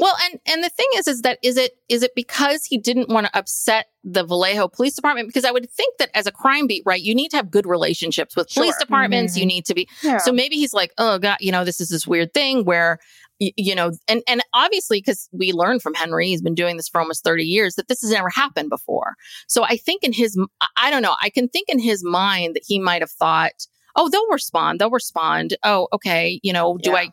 Well, 0.00 0.14
and 0.24 0.40
and 0.46 0.64
the 0.64 0.68
thing 0.68 0.86
is, 0.96 1.06
is 1.06 1.22
that 1.22 1.38
is 1.42 1.56
it 1.56 1.72
is 1.88 2.02
it 2.02 2.14
because 2.16 2.64
he 2.64 2.76
didn't 2.78 3.08
want 3.08 3.26
to 3.26 3.38
upset 3.38 3.86
the 4.02 4.24
Vallejo 4.24 4.68
Police 4.68 4.94
Department? 4.94 5.28
Because 5.28 5.44
I 5.44 5.50
would 5.52 5.70
think 5.70 5.96
that 5.98 6.10
as 6.14 6.26
a 6.26 6.32
crime 6.32 6.66
beat, 6.66 6.82
right, 6.86 7.00
you 7.00 7.14
need 7.14 7.28
to 7.30 7.36
have 7.36 7.50
good 7.50 7.66
relationships 7.66 8.34
with 8.36 8.48
police 8.52 8.72
Sure. 8.72 8.80
departments. 8.80 9.36
You 9.36 9.44
Mhm. 9.44 9.48
need 9.48 9.64
to 9.66 9.74
be 9.74 9.88
yeah. 10.02 10.18
so 10.18 10.32
maybe 10.32 10.56
he's 10.56 10.72
like, 10.72 10.92
oh 10.98 11.18
god, 11.18 11.36
you 11.40 11.52
know, 11.52 11.64
this 11.64 11.80
is 11.80 11.88
this 11.88 12.06
weird 12.06 12.32
thing 12.34 12.64
where. 12.64 12.98
Y- 13.40 13.52
You 13.56 13.74
know, 13.74 13.92
and 14.08 14.22
and 14.28 14.42
obviously, 14.54 14.98
because 14.98 15.28
we 15.32 15.52
learned 15.52 15.82
from 15.82 15.94
Henry, 15.94 16.26
he's 16.28 16.42
been 16.42 16.54
doing 16.54 16.76
this 16.76 16.88
for 16.88 17.00
almost 17.00 17.24
thirty 17.24 17.44
years, 17.44 17.74
that 17.76 17.88
this 17.88 18.00
has 18.02 18.10
never 18.10 18.28
happened 18.28 18.70
before. 18.70 19.14
So 19.48 19.64
I 19.64 19.76
think 19.76 20.02
in 20.02 20.12
his, 20.12 20.38
I- 20.60 20.66
I 20.76 20.90
don't 20.90 21.02
know, 21.02 21.14
I 21.22 21.30
can 21.30 21.48
think 21.48 21.68
in 21.68 21.78
his 21.78 22.04
mind 22.04 22.54
that 22.56 22.64
he 22.66 22.78
might 22.78 23.02
have 23.02 23.10
thought, 23.10 23.66
oh, 23.96 24.08
they'll 24.08 24.30
respond, 24.30 24.80
they'll 24.80 24.90
respond. 24.90 25.56
Oh, 25.64 25.88
okay, 25.92 26.40
you 26.42 26.52
know, 26.52 26.78
do 26.78 26.90
Yeah. 26.90 26.96
I, 26.96 27.08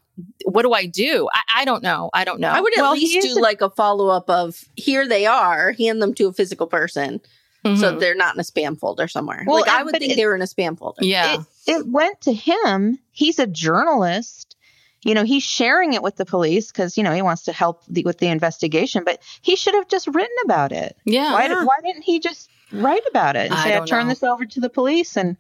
what 0.46 0.62
do 0.64 0.74
I 0.74 0.86
do? 0.86 1.28
I, 1.34 1.62
I 1.62 1.66
don't 1.66 1.82
know, 1.84 2.10
I 2.14 2.24
don't 2.24 2.40
know. 2.40 2.50
I 2.50 2.62
would 2.62 2.78
at 2.78 2.82
Well, 2.82 2.94
least 2.94 3.22
do 3.28 3.40
a- 3.40 3.42
like 3.42 3.62
a 3.62 3.70
follow 3.72 4.08
up 4.10 4.30
of 4.30 4.64
here 4.76 5.08
they 5.08 5.26
are, 5.26 5.72
hand 5.74 6.02
them 6.02 6.14
to 6.16 6.28
a 6.28 6.34
physical 6.34 6.68
person 6.68 7.20
so 7.66 7.72
Mhm. 7.94 8.00
they're 8.00 8.16
not 8.16 8.34
in 8.34 8.40
a 8.40 8.44
spam 8.44 8.80
folder 8.80 9.08
somewhere. 9.10 9.44
Well, 9.46 9.60
like 9.60 9.68
I 9.70 9.84
would 9.84 9.92
think 9.98 10.14
it- 10.14 10.16
they 10.16 10.26
were 10.26 10.36
in 10.36 10.42
a 10.42 10.46
spam 10.46 10.78
folder. 10.78 11.04
yeah. 11.04 11.42
it, 11.66 11.72
it 11.80 11.88
went 11.88 12.22
to 12.22 12.32
him. 12.32 13.00
He's 13.12 13.40
a 13.40 13.48
journalist. 13.48 14.56
You 15.04 15.14
know, 15.14 15.24
he's 15.24 15.44
sharing 15.44 15.94
it 15.94 16.02
with 16.02 16.16
the 16.16 16.26
police 16.26 16.72
because 16.72 16.98
you 16.98 17.04
know 17.04 17.14
he 17.14 17.22
wants 17.22 17.44
to 17.44 17.54
help 17.54 17.84
the, 17.88 18.04
with 18.04 18.18
the 18.18 18.28
investigation. 18.28 19.04
But 19.06 19.22
he 19.42 19.56
should 19.56 19.76
have 19.76 19.88
just 19.88 20.08
written 20.08 20.36
about 20.46 20.72
it. 20.72 20.98
Yeah. 21.06 21.34
why, 21.34 21.48
did, 21.48 21.58
why 21.66 21.76
didn't 21.84 22.04
he 22.04 22.20
just 22.20 22.50
write 22.72 23.04
about 23.10 23.36
it 23.36 23.46
and 23.46 23.54
I 23.54 23.64
say, 23.64 23.74
"I 23.74 23.78
don't 23.78 23.88
turned 23.88 24.10
this 24.10 24.24
over 24.24 24.46
to 24.46 24.60
the 24.60 24.70
police 24.70 25.16
and 25.16 25.38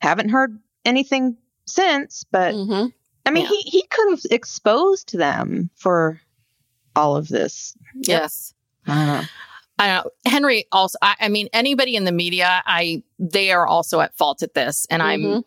haven't 0.00 0.30
heard 0.30 0.58
anything 0.84 1.36
since"? 1.66 2.24
But 2.30 2.54
hmm 2.54 2.86
I 3.26 3.30
mean, 3.30 3.44
Yeah. 3.44 3.50
he 3.50 3.62
he 3.62 3.82
could 3.82 4.10
have 4.10 4.22
exposed 4.30 5.16
them 5.16 5.70
for 5.76 6.20
all 6.96 7.16
of 7.16 7.28
this. 7.28 7.76
Yes. 7.94 8.54
I 8.86 8.94
don't 8.94 9.06
know. 9.06 9.28
I 9.78 9.86
know. 9.88 10.10
Henry 10.26 10.66
also, 10.72 10.98
I, 11.00 11.14
I 11.20 11.28
mean, 11.28 11.48
anybody 11.54 11.96
in 11.96 12.04
the 12.04 12.12
media, 12.12 12.62
I, 12.66 13.02
they 13.18 13.50
are 13.50 13.66
also 13.66 14.00
at 14.00 14.14
fault 14.14 14.42
at 14.42 14.52
this. 14.52 14.86
And 14.90 15.02
I'm, 15.02 15.42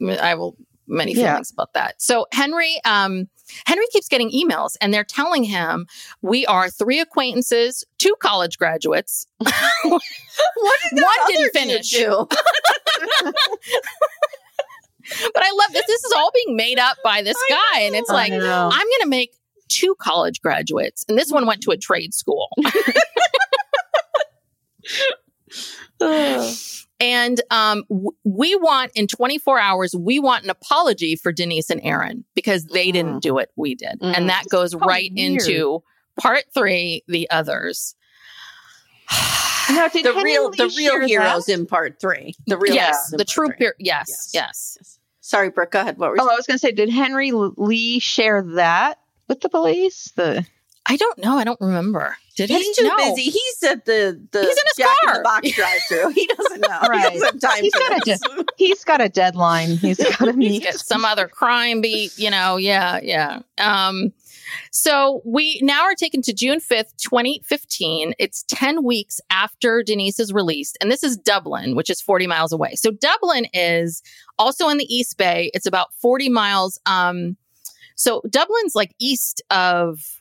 I 0.00 0.34
will, 0.36 0.56
many 0.86 1.12
Yeah. 1.12 1.32
feelings 1.32 1.50
about 1.50 1.72
that. 1.74 2.00
So 2.00 2.26
Henry, 2.32 2.80
um, 2.84 3.28
Henry 3.66 3.86
keeps 3.92 4.08
getting 4.08 4.30
emails 4.30 4.76
and 4.80 4.92
they're 4.92 5.04
telling 5.04 5.44
him, 5.44 5.86
we 6.22 6.46
are 6.46 6.68
three 6.70 6.98
acquaintances, 7.00 7.84
two 7.98 8.14
college 8.20 8.58
graduates. 8.58 9.26
What 9.84 10.02
did 10.90 11.02
One 11.02 11.02
that 11.02 11.26
didn't 11.28 11.52
finish. 11.52 11.90
do? 11.90 12.26
But 15.34 15.42
I 15.44 15.50
love 15.52 15.70
this. 15.74 15.84
This 15.86 16.02
is 16.02 16.12
all 16.16 16.30
being 16.34 16.56
made 16.56 16.78
up 16.78 16.96
by 17.04 17.20
this 17.20 17.36
guy. 17.50 17.80
And 17.80 17.94
it's 17.94 18.08
like. 18.08 18.32
I'm 18.32 18.40
going 18.40 19.00
to 19.02 19.06
make 19.08 19.34
two 19.68 19.94
college 20.00 20.40
graduates. 20.40 21.04
And 21.08 21.18
this 21.18 21.30
one 21.30 21.44
went 21.46 21.60
to 21.64 21.72
a 21.72 21.76
trade 21.76 22.14
school. 22.14 22.48
And 27.04 27.40
um, 27.50 27.84
w- 27.90 28.12
we 28.24 28.56
want 28.56 28.92
in 28.94 29.06
24 29.06 29.58
hours, 29.58 29.94
we 29.94 30.18
want 30.18 30.44
an 30.44 30.50
apology 30.50 31.16
for 31.16 31.32
Denise 31.32 31.68
and 31.68 31.80
Aaron 31.84 32.24
because 32.34 32.64
they 32.64 32.90
didn't 32.90 33.22
do 33.22 33.36
it. 33.38 33.50
We 33.56 33.74
did. 33.74 34.00
Mm. 34.00 34.16
And 34.16 34.28
that 34.30 34.44
goes 34.48 34.74
right 34.74 35.12
weird. 35.14 35.42
into 35.42 35.82
part 36.18 36.44
three, 36.54 37.02
the 37.06 37.28
others. 37.30 37.94
Now, 39.70 39.88
did 39.92 40.06
the 40.06 40.14
Henry 40.14 40.32
real 40.32 40.48
Lee 40.48 40.56
the 40.56 40.74
real 40.76 41.06
heroes 41.06 41.44
that? 41.46 41.52
in 41.52 41.66
part 41.66 42.00
three. 42.00 42.34
The 42.46 42.56
real 42.56 42.74
yes, 42.74 43.10
the 43.10 43.24
true, 43.24 43.48
three. 43.48 43.56
peer- 43.56 43.76
yes, 43.78 44.30
yes, 44.32 44.98
Sorry, 45.20 45.50
Brooke. 45.50 45.72
Go 45.72 45.80
ahead. 45.80 45.98
What 45.98 46.10
were 46.10 46.16
you 46.16 46.22
Oh, 46.22 46.28
I 46.28 46.36
was 46.36 46.46
going 46.46 46.56
to 46.56 46.58
say, 46.58 46.72
did 46.72 46.88
Henry 46.90 47.32
Lee 47.32 47.98
share 47.98 48.42
that 48.56 48.98
with 49.28 49.40
the 49.40 49.48
police? 49.50 50.12
The 50.16 50.46
I 50.86 50.96
don't 50.96 51.18
know. 51.18 51.38
I 51.38 51.44
don't 51.44 51.60
remember. 51.60 52.16
Did 52.36 52.50
he? 52.50 52.58
He's 52.58 52.76
too 52.76 52.84
No. 52.84 52.96
busy. 52.96 53.22
He's 53.30 53.62
at 53.62 53.84
the 53.86 54.20
the 54.32 54.40
He's 54.40 54.48
in 54.48 54.64
his 54.66 54.76
Jack 54.76 54.88
in 55.04 55.08
car. 55.08 55.16
the 55.18 55.22
Box 55.22 55.50
drive-through. 55.52 56.10
He 56.10 56.26
doesn't 56.26 56.60
know. 56.68 56.80
He 56.92 57.18
doesn't 57.20 57.38
time 57.40 57.62
he's 57.62 57.72
got 57.74 58.04
this. 58.04 58.20
a 58.22 58.28
de- 58.36 58.44
he's 58.56 58.84
got 58.84 59.00
a 59.00 59.08
deadline. 59.08 59.76
He's 59.76 59.96
got 60.18 60.18
to 60.18 60.26
He's 60.32 60.36
meet. 60.36 60.74
some 60.74 61.04
other 61.06 61.26
crime 61.28 61.80
beat, 61.80 62.18
you 62.18 62.30
know. 62.30 62.56
Yeah, 62.56 63.00
yeah. 63.02 63.40
Um, 63.58 64.12
so 64.72 65.22
we 65.24 65.58
now 65.62 65.82
are 65.84 65.94
taken 65.94 66.20
to 66.22 66.32
June 66.34 66.58
5th, 66.60 66.94
2015. 66.98 68.14
It's 68.18 68.44
10 68.48 68.84
weeks 68.84 69.20
after 69.30 69.82
Denise 69.82 70.20
is 70.20 70.32
released. 70.32 70.76
And 70.80 70.90
this 70.90 71.02
is 71.02 71.16
Dublin, 71.16 71.74
which 71.76 71.88
is 71.88 72.00
40 72.00 72.26
miles 72.26 72.52
away. 72.52 72.74
So 72.74 72.90
Dublin 72.90 73.46
is 73.54 74.02
also 74.38 74.68
in 74.68 74.76
the 74.78 74.92
East 74.94 75.16
Bay. 75.16 75.50
It's 75.54 75.66
about 75.66 75.94
40 75.94 76.28
miles. 76.28 76.78
Um, 76.86 77.36
so 77.96 78.22
Dublin's 78.28 78.74
like 78.74 78.92
east 78.98 79.40
of 79.50 80.20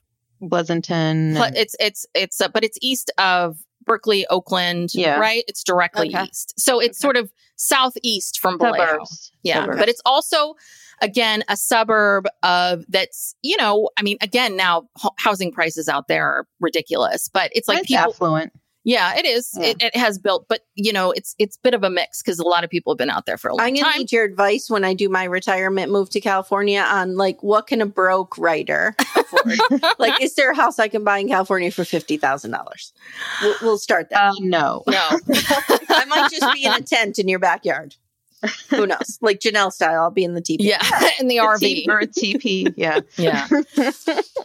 Pleasanton. 0.50 1.36
Pl- 1.36 1.52
it's 1.56 1.76
it's 1.80 2.06
it's 2.16 2.42
uh, 2.42 2.48
but 2.48 2.64
it's 2.64 2.78
east 2.82 3.12
of 3.18 3.58
Berkeley, 3.86 4.26
Oakland, 4.30 4.92
Yeah. 4.94 5.18
right? 5.20 5.44
It's 5.48 5.64
directly 5.64 6.08
Okay. 6.16 6.24
east. 6.30 6.54
So 6.58 6.80
it's 6.80 6.98
sort 7.00 7.18
of 7.18 7.32
southeast 7.58 8.40
from 8.40 8.58
Vallejo. 8.60 9.04
Yeah, 9.44 9.62
Suburbs. 9.62 9.80
but 9.80 9.90
it's 9.90 10.02
also 10.06 10.56
again 11.02 11.44
a 11.50 11.58
suburb 11.58 12.28
of 12.44 12.86
that's 12.88 13.36
you 13.42 13.58
know 13.58 13.90
I 13.98 14.04
mean 14.04 14.18
again 14.22 14.56
now 14.56 14.84
ho- 14.98 15.14
housing 15.18 15.52
prices 15.52 15.90
out 15.90 16.08
there 16.08 16.26
are 16.28 16.48
ridiculous, 16.62 17.30
but 17.34 17.52
it's 17.54 17.68
like 17.68 17.80
It's 17.80 17.88
people. 17.88 18.04
affluent. 18.12 18.54
Yeah, 18.84 19.18
it 19.18 19.26
is. 19.26 19.52
Yeah. 19.58 19.68
It, 19.68 19.82
it 19.82 19.96
has 19.96 20.18
built, 20.18 20.46
but 20.50 20.62
you 20.76 20.92
know 20.92 21.12
it's 21.12 21.36
it's 21.40 21.56
a 21.56 21.60
bit 21.62 21.74
of 21.74 21.84
a 21.84 21.90
mix 21.90 22.22
because 22.22 22.38
a 22.40 22.44
lot 22.44 22.64
of 22.64 22.70
people 22.70 22.94
have 22.94 22.98
been 22.98 23.10
out 23.10 23.26
there 23.26 23.38
for 23.38 23.48
a 23.50 23.52
long 23.54 23.60
time. 23.60 23.68
I'm 23.68 23.76
gonna 23.76 23.92
time. 23.92 24.00
need 24.00 24.12
your 24.12 24.26
advice 24.26 24.70
when 24.70 24.84
I 24.84 24.94
do 24.94 25.10
my 25.10 25.24
retirement 25.24 25.92
move 25.92 26.10
to 26.12 26.20
California 26.22 26.82
on 26.82 27.16
like 27.16 27.42
what 27.42 27.68
can 27.68 27.82
a 27.82 27.86
broke 27.86 28.38
writer 28.38 28.96
afford? 29.16 29.58
like, 30.00 30.22
is 30.22 30.36
there 30.36 30.52
a 30.52 30.56
house 30.56 30.80
I 30.80 30.90
can 30.90 31.04
buy 31.04 31.20
in 31.20 31.30
California 31.30 31.72
for 31.72 31.86
fifty 31.86 32.18
thousand 32.18 32.52
dollars? 32.52 32.94
We'll, 33.42 33.56
we'll 33.62 33.78
start 33.78 34.10
that. 34.10 34.32
Uh, 34.32 34.34
no. 34.40 34.84
no, 34.88 35.10
I 35.30 36.06
might 36.08 36.30
just 36.32 36.54
be 36.54 36.66
in 36.66 36.74
a 36.74 36.82
tent 36.82 37.20
in 37.20 37.28
your 37.28 37.40
backyard. 37.40 37.96
Who 38.70 38.86
knows? 38.88 39.18
Like 39.22 39.40
Janelle 39.40 39.72
style, 39.72 40.02
I'll 40.04 40.12
be 40.12 40.24
in 40.24 40.34
the 40.34 40.42
TP. 40.42 40.58
yeah, 40.60 40.82
in 41.20 41.28
the 41.28 41.38
A 41.38 41.44
RV 41.44 41.60
T- 41.60 41.88
or 41.90 42.00
a 42.00 42.08
TP. 42.08 42.74
Yeah. 42.76 43.00
Yeah. 43.18 43.48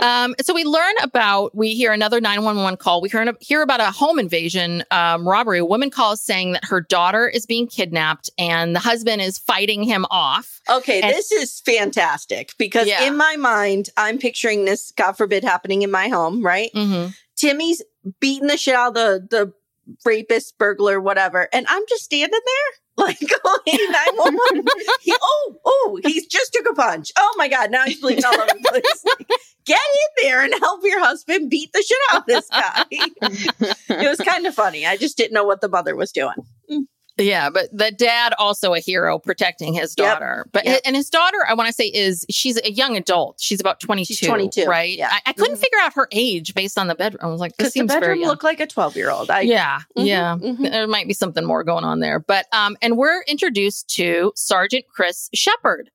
um, 0.01 0.35
so 0.43 0.55
we 0.55 0.65
learn 0.65 0.95
about, 1.03 1.55
we 1.55 1.75
hear 1.75 1.93
another 1.93 2.21
911 2.21 2.77
call. 2.79 3.01
We 3.01 3.09
hear, 3.09 3.33
hear 3.41 3.63
about 3.63 3.81
a 3.81 3.91
home 3.91 4.19
invasion 4.19 4.85
um, 4.91 5.27
robbery. 5.29 5.59
A 5.59 5.65
woman 5.65 5.91
calls 5.91 6.21
saying 6.23 6.53
that 6.53 6.65
her 6.67 6.81
daughter 6.81 7.29
is 7.29 7.47
being 7.47 7.67
kidnapped 7.67 8.31
and 8.39 8.75
the 8.75 8.81
husband 8.81 9.23
is 9.23 9.39
fighting 9.39 9.83
him 9.83 10.07
off. 10.11 10.61
Okay, 10.69 11.01
And- 11.01 11.15
this 11.15 11.33
is 11.33 11.61
fantastic 11.61 12.53
because 12.59 12.87
Yeah. 12.87 13.05
in 13.05 13.17
my 13.17 13.37
mind, 13.37 13.91
I'm 13.97 14.19
picturing 14.19 14.65
this, 14.65 14.93
God 14.97 15.13
forbid, 15.13 15.45
happening 15.45 15.83
in 15.83 15.91
my 15.91 16.09
home, 16.09 16.45
right? 16.45 16.71
Mm-hmm. 16.75 17.11
Timmy's 17.37 17.83
beating 18.21 18.49
the 18.49 18.57
shit 18.57 18.75
out 18.75 18.89
of 18.89 18.95
the, 18.95 19.27
the 19.31 19.53
rapist, 20.05 20.59
burglar, 20.59 21.01
whatever. 21.01 21.49
And 21.53 21.67
I'm 21.69 21.83
just 21.89 22.05
standing 22.05 22.41
there, 22.45 22.97
like, 23.07 23.19
oh, 23.45 23.61
hey, 23.67 23.77
911. 23.77 24.67
he, 25.01 25.15
oh, 25.21 25.55
oh, 25.65 26.01
he's 26.05 26.27
just 26.27 26.53
took 26.53 26.69
a 26.71 26.75
punch. 26.75 27.11
Oh 27.17 27.35
my 27.37 27.49
God, 27.49 27.71
now 27.71 27.85
he's 27.85 28.01
bleeding 28.01 28.25
all 28.25 28.35
over 28.35 28.47
the 28.47 28.69
place. 28.69 29.05
Like, 29.07 29.29
get 29.67 29.81
in 29.81 30.25
there 30.25 30.43
and 30.43 30.55
help 30.55 30.81
your 30.85 31.01
husband 31.01 31.51
beat 31.51 31.73
the 31.73 31.83
shit 31.83 31.99
out 32.11 32.21
of 32.21 32.27
this 32.27 32.49
guy. 32.49 32.85
it 34.03 34.09
was 34.09 34.19
kind 34.19 34.47
of 34.47 34.55
funny. 34.55 34.87
I 34.87 34.97
just 34.97 35.17
didn't 35.17 35.35
know 35.35 35.45
what 35.45 35.61
the 35.61 35.69
mother 35.69 35.95
was 35.95 36.13
doing. 36.13 36.35
Mm. 36.71 36.83
Yeah, 37.19 37.51
but 37.51 37.69
the 37.77 37.91
dad 37.91 38.33
also 38.39 38.75
a 38.75 38.79
hero 38.81 39.19
protecting 39.19 39.75
his 39.75 39.95
Yep. 39.99 40.07
daughter. 40.19 40.47
But 40.53 40.65
Yep. 40.65 40.81
and 40.85 40.95
his 40.97 41.11
daughter, 41.11 41.39
I 41.49 41.55
want 41.55 41.67
to 41.67 41.73
say, 41.73 41.87
is 41.87 42.25
she's 42.31 42.59
a 42.65 42.71
young 42.71 42.97
adult. 42.97 43.41
She's 43.41 43.61
about 43.61 43.81
twenty 43.81 44.05
two. 44.05 44.27
22, 44.27 44.65
right? 44.65 44.97
yeah. 44.97 45.09
I, 45.11 45.21
I 45.27 45.33
couldn't 45.33 45.57
Mhm. 45.57 45.61
figure 45.61 45.79
out 45.81 45.95
her 45.95 46.09
age 46.13 46.55
based 46.55 46.79
on 46.79 46.87
the 46.87 46.95
bedroom. 46.95 47.21
I 47.23 47.27
was 47.27 47.41
like, 47.41 47.57
this 47.57 47.69
the 47.69 47.71
seems 47.73 47.91
very 47.91 48.01
bedroom 48.01 48.21
young. 48.21 48.29
looked 48.31 48.45
like 48.45 48.61
a 48.61 48.67
12 48.67 48.97
year 48.97 49.11
old. 49.11 49.31
I, 49.31 49.41
yeah, 49.41 49.81
Mhm, 49.97 50.07
yeah. 50.07 50.37
mhm. 50.41 50.71
There 50.71 50.87
might 50.87 51.09
be 51.09 51.15
something 51.15 51.45
more 51.45 51.65
going 51.65 51.85
on 51.85 52.01
there. 52.01 52.19
But 52.21 52.47
um, 52.53 52.77
and 52.83 52.97
we're 52.97 53.23
introduced 53.23 53.89
to 53.97 54.33
Sergeant 54.37 54.85
Chris 54.95 55.29
Shepard 55.35 55.91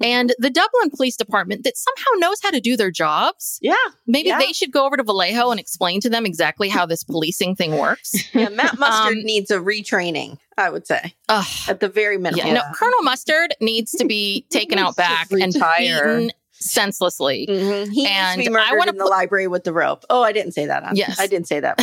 and 0.00 0.34
the 0.38 0.50
Dublin 0.50 0.90
Police 0.94 1.16
Department 1.16 1.64
that 1.64 1.76
somehow 1.76 2.18
knows 2.18 2.38
how 2.42 2.50
to 2.50 2.60
do 2.60 2.76
their 2.76 2.90
jobs. 2.90 3.58
Yeah. 3.62 3.74
Maybe 4.06 4.28
Yeah. 4.28 4.38
they 4.38 4.52
should 4.52 4.72
go 4.72 4.86
over 4.86 4.96
to 4.96 5.02
Vallejo 5.02 5.50
and 5.50 5.60
explain 5.60 6.00
to 6.02 6.10
them 6.10 6.26
exactly 6.26 6.68
how 6.68 6.86
this 6.86 7.04
policing 7.04 7.56
thing 7.56 7.78
works. 7.78 8.12
Yeah. 8.34 8.48
Matt 8.48 8.78
Mustard 8.78 9.18
Um, 9.18 9.22
needs 9.24 9.50
a 9.50 9.58
retraining, 9.58 10.38
I 10.58 10.70
would 10.70 10.86
say, 10.86 11.14
Ugh. 11.28 11.46
at 11.68 11.80
the 11.80 11.88
very 11.88 12.18
minimum. 12.18 12.46
Yeah, 12.46 12.52
no, 12.54 12.62
Colonel 12.74 13.02
Mustard 13.02 13.54
needs 13.60 13.92
to 13.92 14.04
be 14.04 14.46
taken 14.50 14.78
out 14.78 14.96
back 14.96 15.30
and 15.30 15.52
beaten 15.52 16.30
senselessly. 16.52 17.46
Mhm. 17.48 17.92
He 17.92 18.06
And 18.06 18.38
needs 18.38 18.48
to 18.48 18.52
be 18.52 18.56
I 18.58 18.64
murdered 18.70 18.78
wanna 18.78 18.90
in 18.92 18.96
the 18.98 19.04
library 19.04 19.46
with 19.48 19.64
the 19.64 19.72
rope. 19.72 20.04
Oh, 20.10 20.22
I 20.22 20.32
didn't 20.32 20.52
say 20.52 20.66
that. 20.66 20.82
On, 20.82 20.96
Yes. 20.96 21.18
I 21.20 21.26
didn't 21.26 21.46
say 21.46 21.60
that. 21.60 21.78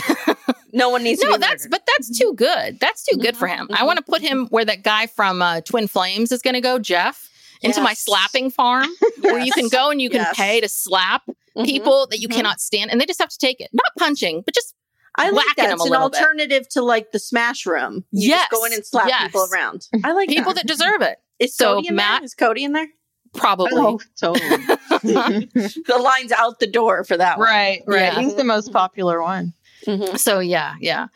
no 0.74 0.89
one 0.89 1.04
needs 1.04 1.22
to 1.22 1.28
No, 1.30 1.38
that's 1.38 1.64
murdered. 1.66 1.72
but 1.72 1.84
that's 1.88 2.18
too 2.18 2.34
good. 2.36 2.80
That's 2.80 3.04
too 3.06 3.18
good 3.18 3.38
for 3.38 3.47
him. 3.47 3.68
I 3.72 3.84
want 3.84 3.97
to 3.97 4.04
put 4.04 4.22
him 4.22 4.47
where 4.47 4.66
that 4.66 4.84
guy 4.84 5.08
from 5.08 5.41
uh, 5.41 5.62
Twin 5.62 5.88
Flames 5.88 6.32
is 6.32 6.41
going 6.41 6.56
to 6.56 6.62
go, 6.62 6.80
Jeff, 6.80 7.30
into 7.62 7.82
my 7.82 7.93
slapping 7.93 8.49
farm, 8.49 8.88
where 9.22 9.39
you 9.39 9.51
can 9.51 9.68
go 9.70 9.89
and 9.89 10.01
you 10.01 10.09
can 10.09 10.22
Yes. 10.22 10.36
pay 10.36 10.62
to 10.62 10.68
slap 10.70 11.24
Mhm. 11.57 11.66
people 11.66 12.07
that 12.09 12.20
you 12.20 12.28
Mhm. 12.30 12.36
cannot 12.36 12.62
stand, 12.62 12.91
and 12.91 12.99
they 13.01 13.05
just 13.05 13.20
have 13.20 13.30
to 13.30 13.38
take 13.38 13.59
it, 13.62 13.70
not 13.74 13.86
punching, 13.99 14.41
but 14.45 14.53
just 14.55 14.74
I 15.18 15.30
like 15.30 15.45
whacking 15.45 15.66
that. 15.66 15.74
It's 15.74 15.82
a 15.82 15.86
an 15.86 15.91
little 15.91 16.09
bit. 16.09 16.20
alternative 16.22 16.70
to 16.70 16.82
like 16.82 17.12
the 17.12 17.20
smash 17.20 17.66
room. 17.66 18.05
You 18.12 18.30
Yes. 18.30 18.41
just 18.49 18.51
go 18.51 18.64
in 18.66 18.74
and 18.74 18.86
slap 18.86 19.07
Yes. 19.09 19.24
people 19.28 19.47
around. 19.51 19.88
I 20.05 20.14
like 20.14 20.30
people 20.30 20.53
that 20.53 20.66
deserve 20.66 21.01
it. 21.01 21.18
Is 21.39 21.53
so 21.55 21.76
Cody 21.76 21.89
in 21.89 21.95
Matt- 21.95 22.22
there? 22.22 22.26
Is 22.26 22.34
Cody 22.36 22.64
in 22.64 22.72
there? 22.72 22.88
Probably. 23.34 23.70
Oh, 23.74 23.99
totally. 24.20 24.49
The 25.03 25.99
line's 26.01 26.32
out 26.32 26.59
the 26.59 26.68
door 26.68 27.03
for 27.03 27.18
that 27.18 27.38
one. 27.38 27.47
right, 27.47 27.82
right. 27.88 28.14
Yeah. 28.14 28.20
He's 28.22 28.36
the 28.36 28.43
most 28.43 28.72
popular 28.72 29.22
one. 29.22 29.53
Mhm. 29.86 30.18
So 30.20 30.39
yeah, 30.39 30.76
yeah. 30.80 31.07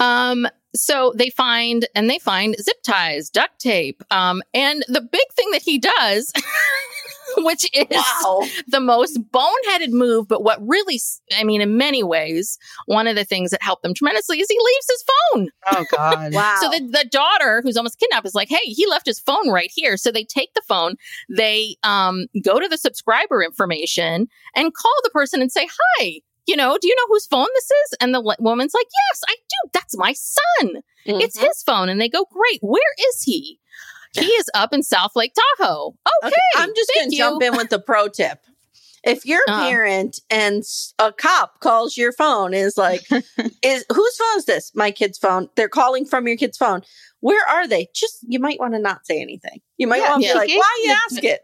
Um, 0.00 0.46
so 0.74 1.12
they 1.16 1.30
find 1.30 1.86
and 1.94 2.08
they 2.08 2.18
find 2.18 2.56
zip 2.60 2.82
ties, 2.82 3.28
duct 3.30 3.58
tape, 3.60 4.02
um, 4.10 4.42
and 4.54 4.84
the 4.88 5.00
big 5.00 5.26
thing 5.32 5.50
that 5.52 5.62
he 5.62 5.78
does, 5.78 6.32
which 7.38 7.68
is 7.74 7.86
Wow. 7.90 8.42
the 8.66 8.80
most 8.80 9.18
boneheaded 9.30 9.90
move, 9.90 10.28
but 10.28 10.42
what 10.42 10.58
really, 10.66 11.00
I 11.36 11.44
mean, 11.44 11.60
in 11.60 11.76
many 11.76 12.02
ways, 12.02 12.58
one 12.86 13.06
of 13.06 13.16
the 13.16 13.24
things 13.24 13.50
that 13.50 13.62
helped 13.62 13.82
them 13.82 13.94
tremendously 13.94 14.40
is 14.40 14.46
he 14.48 14.58
leaves 14.58 14.86
his 14.90 15.04
phone. 15.04 15.48
Oh 15.72 15.84
God. 15.90 16.32
Wow. 16.42 16.56
So 16.60 16.70
the, 16.70 16.80
the 16.88 17.08
daughter 17.10 17.60
who's 17.62 17.76
almost 17.76 17.98
kidnapped 17.98 18.26
is 18.26 18.34
like, 18.34 18.48
hey, 18.48 18.64
he 18.64 18.86
left 18.86 19.06
his 19.06 19.18
phone 19.18 19.50
right 19.50 19.70
here. 19.74 19.96
So 19.96 20.10
they 20.10 20.24
take 20.24 20.54
the 20.54 20.62
phone, 20.66 20.96
they 21.28 21.76
um, 21.82 22.26
go 22.42 22.58
to 22.60 22.68
the 22.68 22.78
subscriber 22.78 23.42
information 23.42 24.28
and 24.56 24.74
call 24.74 24.94
the 25.02 25.10
person 25.10 25.40
and 25.42 25.50
say, 25.52 25.68
hi, 25.98 26.20
you 26.46 26.56
know, 26.56 26.76
do 26.80 26.88
you 26.88 26.94
know 26.96 27.06
whose 27.08 27.26
phone 27.26 27.46
this 27.54 27.64
is? 27.70 27.94
And 28.00 28.14
the 28.14 28.36
woman's 28.40 28.74
like, 28.74 28.86
yes, 29.10 29.20
I 29.28 29.34
do. 29.34 29.70
That's 29.72 29.96
my 29.96 30.12
son. 30.14 30.82
It's 31.04 31.36
Mhm. 31.38 31.46
his 31.46 31.62
phone. 31.62 31.88
And 31.88 32.00
they 32.00 32.08
go, 32.08 32.26
great. 32.30 32.60
Where 32.62 32.94
is 33.10 33.22
he? 33.22 33.58
He 34.14 34.26
is 34.26 34.50
up 34.54 34.72
in 34.72 34.82
South 34.82 35.12
Lake 35.16 35.32
Tahoe. 35.58 35.94
Okay. 36.24 36.28
Okay, 36.28 36.36
I'm 36.56 36.74
just 36.76 36.90
going 36.94 37.10
to 37.10 37.16
jump 37.16 37.42
in 37.42 37.56
with 37.56 37.70
the 37.70 37.78
pro 37.78 38.08
tip. 38.08 38.40
If 39.04 39.24
you're 39.26 39.42
a 39.48 39.50
Uh-huh. 39.50 39.62
parent 39.68 40.20
and 40.30 40.62
a 40.98 41.12
cop 41.12 41.58
calls 41.60 41.96
your 41.96 42.12
phone, 42.12 42.54
is 42.54 42.76
like, 42.76 43.04
is 43.62 43.84
whose 43.92 44.16
phone 44.16 44.38
is 44.38 44.44
this? 44.44 44.70
My 44.74 44.90
kid's 44.92 45.18
phone. 45.18 45.48
They're 45.56 45.68
calling 45.68 46.04
from 46.04 46.28
your 46.28 46.36
kid's 46.36 46.56
phone. 46.58 46.82
Where 47.20 47.44
are 47.48 47.66
they? 47.66 47.88
Just 47.94 48.18
you 48.28 48.38
might 48.38 48.60
want 48.60 48.74
to 48.74 48.78
not 48.78 49.06
say 49.06 49.20
anything. 49.20 49.60
You 49.78 49.86
might 49.88 50.02
Yeah, 50.02 50.10
want 50.10 50.22
to 50.22 50.26
yeah. 50.28 50.32
be 50.34 50.38
like, 50.38 50.48
why 50.50 50.80
you 50.84 50.96
ask 51.06 51.24
it? 51.24 51.40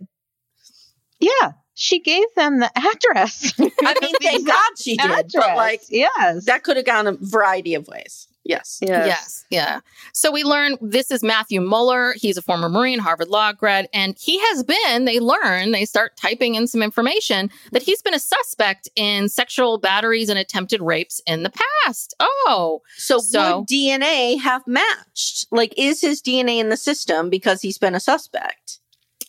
Yeah, 1.21 1.53
she 1.81 2.01
gave 2.01 2.25
them 2.35 2.59
the 2.59 2.71
address. 2.77 3.55
I 3.61 3.95
mean, 4.03 4.15
thank 4.21 4.47
God 4.47 4.71
she 4.79 4.97
did, 4.97 5.11
address. 5.11 5.33
but 5.35 5.57
like 5.57 5.83
yes, 5.89 6.45
that 6.47 6.65
could 6.65 6.77
have 6.77 6.87
gone 6.87 7.07
a 7.07 7.13
variety 7.13 7.75
of 7.75 7.87
ways. 7.87 8.27
Yes. 8.45 8.79
Yes. 8.81 9.45
Yeah. 9.51 9.81
So 10.15 10.33
we 10.33 10.43
learn 10.43 10.79
this 10.81 11.11
is 11.11 11.23
Matthew 11.23 11.61
Muller. 11.61 12.15
He's 12.17 12.39
a 12.39 12.43
former 12.43 12.71
Marine, 12.71 12.99
Harvard 12.99 13.29
Law 13.29 13.53
grad, 13.53 13.91
and 13.93 14.17
he 14.19 14.39
has 14.41 14.65
been, 14.65 15.05
they 15.05 15.21
learn, 15.21 15.73
they 15.73 15.85
start 15.85 16.17
typing 16.17 16.55
in 16.55 16.67
some 16.67 16.83
information 16.83 17.51
that 17.73 17.83
he's 17.83 18.01
been 18.01 18.15
a 18.15 18.19
suspect 18.19 18.89
in 18.97 19.29
sexual 19.29 19.77
batteries 19.77 20.31
and 20.31 20.39
attempted 20.39 20.81
rapes 20.81 21.21
in 21.27 21.43
the 21.43 21.53
past. 21.85 22.15
Oh, 22.21 22.81
So, 22.97 23.19
So- 23.19 23.59
would 23.59 23.69
DNA 23.69 24.41
have 24.41 24.67
matched? 24.67 25.47
Like, 25.51 25.75
is 25.77 26.01
his 26.01 26.23
DNA 26.23 26.59
in 26.59 26.71
the 26.71 26.79
system 26.79 27.29
because 27.29 27.61
he's 27.61 27.77
been 27.77 27.95
a 27.95 28.01
suspect? 28.01 28.79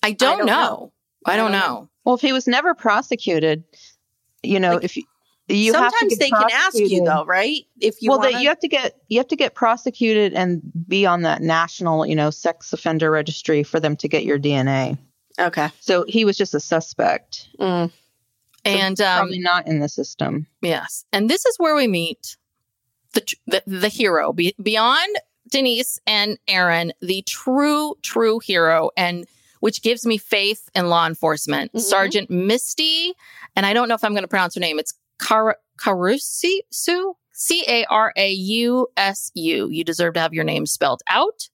I 0.02 0.14
don't, 0.14 0.38
don't 0.38 0.46
know. 0.48 0.54
know. 0.54 0.94
I 1.26 1.36
don't 1.36 1.54
I 1.54 1.60
don't 1.60 1.74
know. 1.74 1.90
Well, 2.10 2.16
if 2.16 2.22
he 2.22 2.34
was 2.34 2.48
never 2.48 2.74
prosecuted, 2.74 3.64
you 4.42 4.60
know, 4.60 4.74
Like- 4.74 4.84
if 4.84 4.98
you, 4.98 5.04
you 5.48 5.74
have 5.74 5.92
to 5.92 5.98
Sometimes 6.00 6.18
they 6.18 6.30
can 6.32 6.50
ask 6.52 6.76
you 6.76 7.04
though, 7.06 7.24
right? 7.24 7.68
If 7.80 8.02
you 8.02 8.10
well, 8.10 8.18
wanna, 8.18 8.40
you 8.42 8.48
have 8.50 8.58
to 8.62 8.68
get 8.68 8.96
you 9.10 9.20
have 9.20 9.28
to 9.28 9.36
get 9.36 9.54
prosecuted 9.54 10.34
and 10.34 10.60
be 10.88 11.06
on 11.06 11.22
that 11.22 11.44
national, 11.44 12.08
you 12.08 12.16
know, 12.16 12.32
sex 12.32 12.74
offender 12.74 13.12
registry 13.12 13.62
for 13.62 13.80
them 13.80 13.96
to 13.98 14.08
get 14.08 14.24
your 14.26 14.40
DNA. 14.40 14.98
okay. 15.40 15.70
So 15.82 16.04
he 16.08 16.26
was 16.26 16.36
just 16.36 16.56
a 16.56 16.60
suspect, 16.60 17.48
Mm. 17.60 17.92
And 18.66 19.00
um, 19.02 19.20
probably 19.20 19.40
not 19.40 19.68
in 19.68 19.80
the 19.80 19.88
system. 19.90 20.48
Yes. 20.64 21.06
And 21.14 21.30
this 21.30 21.46
is 21.46 21.58
where 21.60 21.76
we 21.76 21.86
meet 21.86 22.38
the 23.14 23.22
the, 23.46 23.62
the 23.68 23.88
hero 23.90 24.34
Be- 24.34 24.56
beyond 24.60 25.16
Denise 25.48 26.00
and 26.08 26.40
Aaron, 26.48 26.92
the 27.02 27.22
true 27.28 27.94
true 28.02 28.40
hero 28.40 28.90
and 28.98 29.28
which 29.60 29.82
gives 29.82 30.06
me 30.06 30.18
faith 30.18 30.70
in 30.76 30.90
law 30.90 31.06
enforcement. 31.08 31.72
Mhm. 31.74 31.80
Sergeant 31.82 32.30
Misty, 32.30 33.14
and 33.56 33.66
I 33.66 33.74
don't 33.74 33.88
know 33.88 33.96
if 33.96 34.04
I'm 34.04 34.12
going 34.14 34.24
to 34.24 34.28
pronounce 34.28 34.56
her 34.56 34.62
name. 34.62 34.80
It's 34.80 34.94
Car- 35.18 35.58
Carusi 35.78 36.60
Sue 36.72 37.16
C 37.34 37.64
A 37.68 37.86
R 37.86 38.12
A 38.18 38.32
U 38.32 38.88
S 38.98 39.32
U. 39.36 39.70
You 39.70 39.84
deserve 39.84 40.14
to 40.16 40.20
have 40.20 40.34
your 40.34 40.44
name 40.44 40.66
spelled 40.66 41.02
out. 41.10 41.50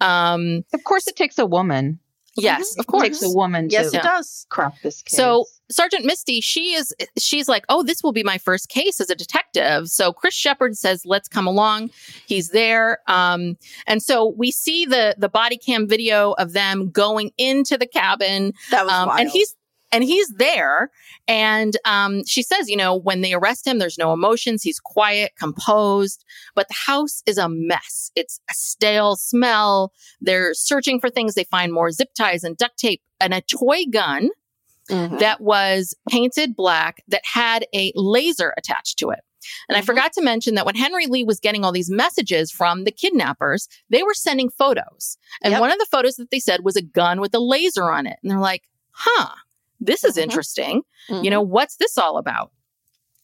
Um 0.00 0.64
Of 0.72 0.84
course, 0.84 1.06
it 1.06 1.16
takes 1.16 1.38
a 1.38 1.46
woman. 1.46 1.98
yes, 2.36 2.74
of 2.78 2.86
course. 2.86 3.04
It 3.04 3.08
takes 3.10 3.22
a 3.22 3.30
woman 3.30 3.68
Yes, 3.70 3.90
to 3.90 3.98
it 3.98 4.02
does. 4.02 4.46
crack 4.48 4.80
this 4.82 5.02
case. 5.02 5.16
So 5.16 5.44
Sergeant 5.70 6.04
Misty, 6.04 6.40
she 6.40 6.74
is 6.74 6.94
she's 7.18 7.48
like, 7.48 7.64
"Oh, 7.68 7.82
this 7.82 8.02
will 8.02 8.12
be 8.12 8.22
my 8.22 8.38
first 8.38 8.68
case 8.68 9.00
as 9.00 9.10
a 9.10 9.14
detective." 9.14 9.88
So 9.88 10.12
Chris 10.12 10.34
Shepard 10.34 10.76
says, 10.76 11.04
"Let's 11.06 11.28
come 11.28 11.46
along." 11.46 11.90
He's 12.26 12.50
there. 12.50 12.98
Um 13.06 13.56
and 13.86 14.02
so 14.02 14.34
we 14.36 14.50
see 14.50 14.84
the 14.86 15.14
the 15.18 15.28
body 15.28 15.56
cam 15.56 15.88
video 15.88 16.32
of 16.32 16.52
them 16.52 16.90
going 16.90 17.30
into 17.38 17.76
the 17.78 17.86
cabin 17.86 18.52
That 18.70 18.84
was 18.84 18.92
um, 18.92 19.08
wild. 19.08 19.20
and 19.20 19.30
he's 19.30 19.56
and 19.92 20.04
he's 20.04 20.28
there 20.34 20.90
and 21.26 21.76
um, 21.84 22.24
she 22.24 22.42
says 22.42 22.68
you 22.68 22.76
know 22.76 22.94
when 22.94 23.22
they 23.22 23.32
arrest 23.32 23.66
him 23.66 23.78
there's 23.78 23.98
no 23.98 24.12
emotions 24.12 24.62
he's 24.62 24.78
quiet 24.78 25.32
composed 25.36 26.24
but 26.54 26.68
the 26.68 26.76
house 26.86 27.22
is 27.26 27.38
a 27.38 27.48
mess 27.48 28.10
it's 28.14 28.40
a 28.48 28.54
stale 28.54 29.16
smell 29.16 29.92
they're 30.20 30.54
searching 30.54 31.00
for 31.00 31.10
things 31.10 31.34
they 31.34 31.42
find 31.44 31.72
more 31.72 31.90
zip 31.90 32.10
ties 32.16 32.44
and 32.44 32.56
duct 32.56 32.78
tape 32.78 33.02
and 33.20 33.34
a 33.34 33.40
toy 33.40 33.84
gun 33.90 34.30
Mhm. 34.90 35.18
that 35.20 35.40
was 35.40 35.94
painted 36.08 36.54
black 36.56 37.02
that 37.08 37.22
had 37.24 37.66
a 37.74 37.92
laser 37.94 38.52
attached 38.58 38.98
to 38.98 39.10
it. 39.10 39.20
And 39.68 39.76
I 39.76 39.80
Mhm. 39.80 39.86
forgot 39.86 40.12
to 40.14 40.22
mention 40.22 40.54
that 40.56 40.66
when 40.66 40.74
Henry 40.74 41.06
Lee 41.06 41.24
was 41.24 41.40
getting 41.40 41.64
all 41.64 41.72
these 41.72 41.90
messages 41.90 42.50
from 42.50 42.84
the 42.84 42.90
kidnappers, 42.92 43.68
they 43.88 44.02
were 44.02 44.12
sending 44.14 44.50
photos. 44.50 45.16
And 45.42 45.52
Yep. 45.52 45.60
one 45.60 45.72
of 45.72 45.78
the 45.78 45.86
photos 45.90 46.16
that 46.16 46.30
they 46.30 46.40
said 46.40 46.62
was 46.64 46.76
a 46.76 46.82
gun 46.82 47.20
with 47.20 47.34
a 47.34 47.40
laser 47.40 47.90
on 47.90 48.06
it. 48.06 48.18
And 48.22 48.30
they're 48.30 48.38
like, 48.38 48.64
huh, 48.90 49.30
this 49.80 50.04
is 50.04 50.16
Mhm. 50.16 50.22
interesting. 50.24 50.82
Mhm. 51.08 51.24
You 51.24 51.30
know, 51.30 51.40
what's 51.40 51.76
this 51.76 51.96
all 51.96 52.18
about? 52.18 52.52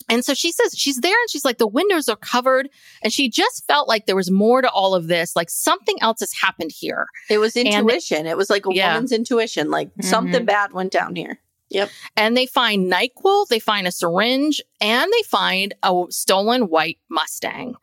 And 0.09 0.25
so 0.25 0.35
she 0.35 0.53
says 0.53 0.73
she's 0.79 0.99
there 1.01 1.19
and 1.21 1.29
she's 1.29 1.45
like, 1.45 1.59
the 1.59 1.67
windows 1.67 2.09
are 2.09 2.14
covered. 2.17 2.69
And 3.03 3.12
she 3.12 3.29
just 3.29 3.67
felt 3.67 3.89
like 3.89 4.07
there 4.07 4.14
was 4.17 4.31
more 4.31 4.62
to 4.62 4.71
all 4.71 4.95
of 4.95 5.09
this, 5.09 5.35
like 5.35 5.51
something 5.51 5.97
else 6.01 6.21
has 6.21 6.33
happened 6.33 6.71
here. 6.73 7.07
it 7.29 7.39
was 7.39 7.57
and- 7.57 7.67
intuition. 7.67 8.25
it 8.25 8.37
was 8.37 8.49
like 8.49 8.64
a 8.67 8.73
Yeah. 8.73 8.95
woman's 8.95 9.11
intuition. 9.12 9.69
Like 9.71 9.91
something 10.01 10.45
bad 10.45 10.73
went 10.73 10.93
down 10.93 11.17
here. 11.17 11.41
Yep. 11.69 11.91
and 12.17 12.37
they 12.37 12.47
find 12.47 12.91
NyQuil, 12.93 13.49
they 13.49 13.59
find 13.59 13.87
a 13.87 13.93
syringe, 13.93 14.62
and 14.81 15.11
they 15.12 15.23
find 15.25 15.75
a 15.83 16.05
stolen 16.11 16.69
white 16.69 16.99
Mustang. 17.09 17.75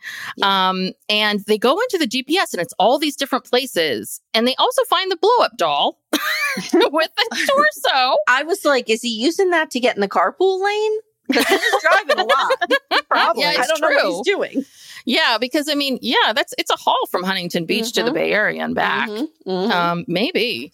Um, 0.42 0.92
and 1.10 1.42
they 1.42 1.58
go 1.58 1.80
into 1.80 1.98
the 2.00 2.08
GPS, 2.08 2.54
and 2.54 2.62
it's 2.62 2.74
all 2.80 2.98
these 2.98 3.16
different 3.18 3.46
places. 3.46 4.22
And 4.34 4.48
they 4.48 4.56
also 4.56 4.84
find 4.86 5.12
the 5.12 5.18
blow 5.18 5.38
up 5.42 5.58
doll 5.58 6.00
with 6.14 7.10
the 7.18 7.48
torso. 7.50 8.16
I 8.28 8.44
was 8.44 8.64
like, 8.64 8.90
is 8.90 9.02
he 9.02 9.10
using 9.10 9.50
that 9.50 9.70
to 9.72 9.80
get 9.80 9.96
in 9.96 10.02
the 10.02 10.08
carpool 10.10 10.64
lane? 10.64 11.00
Because 11.28 11.48
he's 11.48 11.82
driving 11.82 12.20
a 12.20 12.24
lot. 12.26 12.52
Probably. 13.10 13.44
Yeah, 13.44 13.54
I 13.58 13.66
don't 13.68 13.82
know 13.82 13.88
what 13.90 14.06
he's 14.06 14.22
doing. 14.22 14.66
Yeah, 15.06 15.38
because 15.40 15.68
I 15.70 15.76
mean, 15.76 16.00
yeah, 16.02 16.34
that's 16.34 16.54
it's 16.58 16.70
a 16.70 16.76
haul 16.76 17.06
from 17.12 17.24
Huntington 17.24 17.66
Beach 17.66 17.92
to 17.94 18.04
the 18.04 18.12
Mhm. 18.12 18.14
Bay 18.14 18.32
Area 18.34 18.64
and 18.64 18.76
back. 18.76 19.10
Mhm, 19.10 19.28
mhm. 19.48 19.72
Um, 19.72 20.06
maybe. 20.08 20.72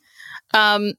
Um, 0.53 0.93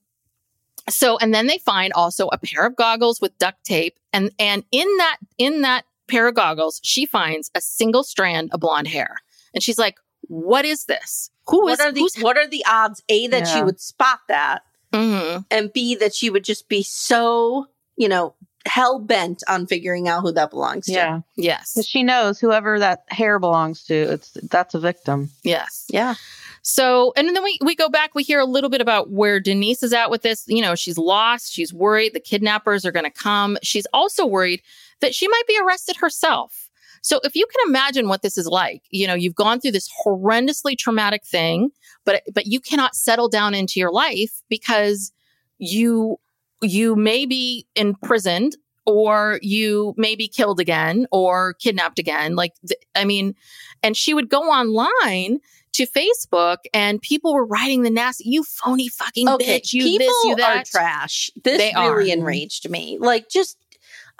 so 0.91 1.17
and 1.19 1.33
then 1.35 1.47
they 1.47 1.59
find 1.59 1.93
also 1.95 2.29
a 2.29 2.39
pair 2.39 2.67
of 2.67 2.77
goggles 2.77 3.21
with 3.21 3.37
duct 3.39 3.65
tape, 3.65 3.99
and 4.13 4.31
and 4.39 4.65
in 4.73 4.87
that 4.99 5.17
in 5.39 5.63
that 5.63 5.85
pair 6.09 6.29
of 6.29 6.35
goggles, 6.35 6.81
she 6.83 7.07
finds 7.07 7.51
a 7.55 7.61
single 7.61 8.03
strand 8.05 8.51
of 8.53 8.61
blonde 8.61 8.89
hair, 8.89 9.17
and 9.55 9.63
she's 9.63 9.79
like, 9.79 9.97
"What 10.23 10.65
is 10.65 10.85
this? 10.87 11.31
Who 11.49 11.67
is 11.69 11.79
what 11.79 11.87
are 11.87 11.93
the 11.93 12.11
what 12.21 12.37
are 12.37 12.47
the 12.49 12.65
odds? 12.69 13.03
A 13.09 13.27
that 13.29 13.47
she 13.49 13.63
would 13.63 13.81
spot 13.81 14.21
that, 14.29 14.63
Mhm. 14.93 15.45
and 15.51 15.73
B 15.73 15.95
that 15.97 16.15
she 16.15 16.31
would 16.31 16.45
just 16.45 16.69
be 16.69 16.83
so 16.83 17.67
you 17.97 18.09
know 18.09 18.35
hell 18.67 18.99
bent 18.99 19.43
on 19.49 19.67
figuring 19.67 20.07
out 20.07 20.21
who 20.21 20.31
that 20.33 20.51
belongs 20.51 20.85
to. 20.87 20.93
yeah, 20.93 21.21
Yes, 21.37 21.73
'Cause 21.75 21.87
she 21.87 22.03
knows 22.03 22.39
whoever 22.39 22.79
that 22.79 23.05
hair 23.09 23.39
belongs 23.39 23.85
to, 23.85 23.95
it's 23.95 24.33
that's 24.43 24.75
a 24.75 24.79
victim. 24.81 25.31
yes. 25.43 25.87
Yeah. 25.89 26.15
So, 26.63 27.13
and 27.17 27.29
then 27.29 27.43
we, 27.43 27.59
we 27.65 27.75
go 27.75 27.89
back, 27.89 28.15
we 28.15 28.23
hear 28.23 28.41
a 28.41 28.45
little 28.45 28.71
bit 28.71 28.81
about 28.81 29.11
where 29.11 29.41
Denise 29.41 29.83
is 29.83 29.93
at 29.93 30.11
with 30.11 30.23
this. 30.23 30.45
You 30.47 30.63
know, 30.63 30.75
she's 30.75 30.99
lost. 30.99 31.53
She's 31.53 31.73
worried 31.73 32.13
the 32.13 32.21
kidnappers 32.21 32.85
are 32.85 32.93
going 32.93 33.05
to 33.05 33.11
come. 33.11 33.57
She's 33.63 33.87
also 33.93 34.27
worried 34.27 34.63
that 35.01 35.15
she 35.15 35.27
might 35.29 35.47
be 35.49 35.59
arrested 35.63 35.97
herself. 35.97 36.69
So 37.03 37.19
if 37.25 37.35
you 37.35 37.47
can 37.47 37.71
imagine 37.71 38.09
what 38.09 38.23
this 38.23 38.37
is 38.37 38.47
like, 38.47 38.83
you 38.91 39.07
know, 39.07 39.15
you've 39.15 39.35
gone 39.35 39.61
through 39.61 39.71
this 39.73 39.89
horrendously 40.05 40.77
traumatic 40.77 41.25
thing, 41.25 41.71
but, 42.05 42.23
but 42.35 42.47
you 42.47 42.61
cannot 42.61 42.95
settle 42.95 43.29
down 43.29 43.55
into 43.55 43.81
your 43.81 43.91
life 43.91 44.43
because 44.51 45.13
you, 45.59 46.19
you 46.61 46.95
may 46.95 47.25
be 47.25 47.67
imprisoned 47.75 48.57
or 48.85 49.39
you 49.41 49.95
may 49.97 50.15
be 50.15 50.29
killed 50.29 50.61
again 50.61 51.07
or 51.11 51.55
kidnapped 51.55 51.99
again. 51.99 52.37
Like, 52.37 52.53
I 52.95 53.05
mean, 53.05 53.35
and 53.83 53.97
she 53.97 54.13
would 54.13 54.29
go 54.29 54.43
online 54.43 55.39
to 55.73 55.87
Facebook 55.87 56.59
and 56.75 57.01
people 57.01 57.33
were 57.35 57.47
writing 57.47 57.83
the 57.83 57.91
nasty, 57.91 58.29
you 58.29 58.43
phony 58.45 58.89
fucking 58.89 59.29
Okay. 59.29 59.61
bitch, 59.61 59.73
you 59.73 59.83
people 59.85 60.07
this, 60.07 60.25
you 60.25 60.33
are 60.33 60.37
that. 60.37 60.67
trash. 60.67 61.31
This 61.45 61.59
They 61.59 61.73
really 61.77 62.11
are. 62.11 62.17
enraged 62.17 62.69
me. 62.71 62.99
Like 63.01 63.29
just. 63.29 63.57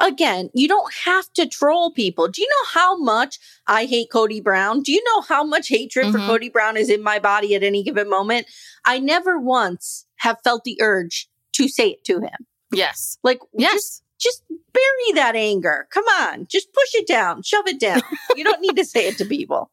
Again, 0.03 0.49
you 0.55 0.67
don't 0.67 0.91
have 1.05 1.31
to 1.35 1.47
troll 1.47 1.93
people. 1.93 2.27
Do 2.27 2.41
you 2.41 2.49
know 2.49 2.69
how 2.73 2.97
much 2.97 3.39
I 3.67 3.85
hate 3.85 4.11
Cody 4.11 4.41
Brown? 4.41 4.81
Do 4.81 4.93
you 4.93 5.05
know 5.05 5.21
how 5.21 5.45
much 5.45 5.69
hatred 5.69 6.11
for 6.11 6.19
Mhm. 6.19 6.27
Cody 6.27 6.49
Brown 6.49 6.79
is 6.79 6.89
in 6.89 7.03
my 7.03 7.19
body 7.19 7.55
at 7.55 7.63
any 7.63 7.83
given 7.83 8.09
moment? 8.09 8.47
I 8.87 8.99
never 8.99 9.39
once 9.39 10.07
have 10.17 10.39
felt 10.43 10.65
the 10.65 10.79
urge 10.81 11.29
to 11.53 11.69
say 11.69 11.91
it 11.91 12.05
to 12.05 12.19
him. 12.21 12.47
Yes. 12.73 13.19
Like, 13.23 13.41
Yes. 13.53 13.75
just, 13.75 14.03
just 14.19 14.43
bury 14.73 15.13
that 15.17 15.37
anger. 15.37 15.87
Come 15.91 16.05
on, 16.19 16.47
just 16.49 16.73
push 16.73 16.95
it 16.95 17.07
down, 17.07 17.43
shove 17.43 17.67
it 17.67 17.79
down. 17.79 18.01
you 18.37 18.43
don't 18.45 18.63
need 18.63 18.77
to 18.77 18.87
say 18.87 19.07
it 19.07 19.19
to 19.19 19.27
people. 19.27 19.71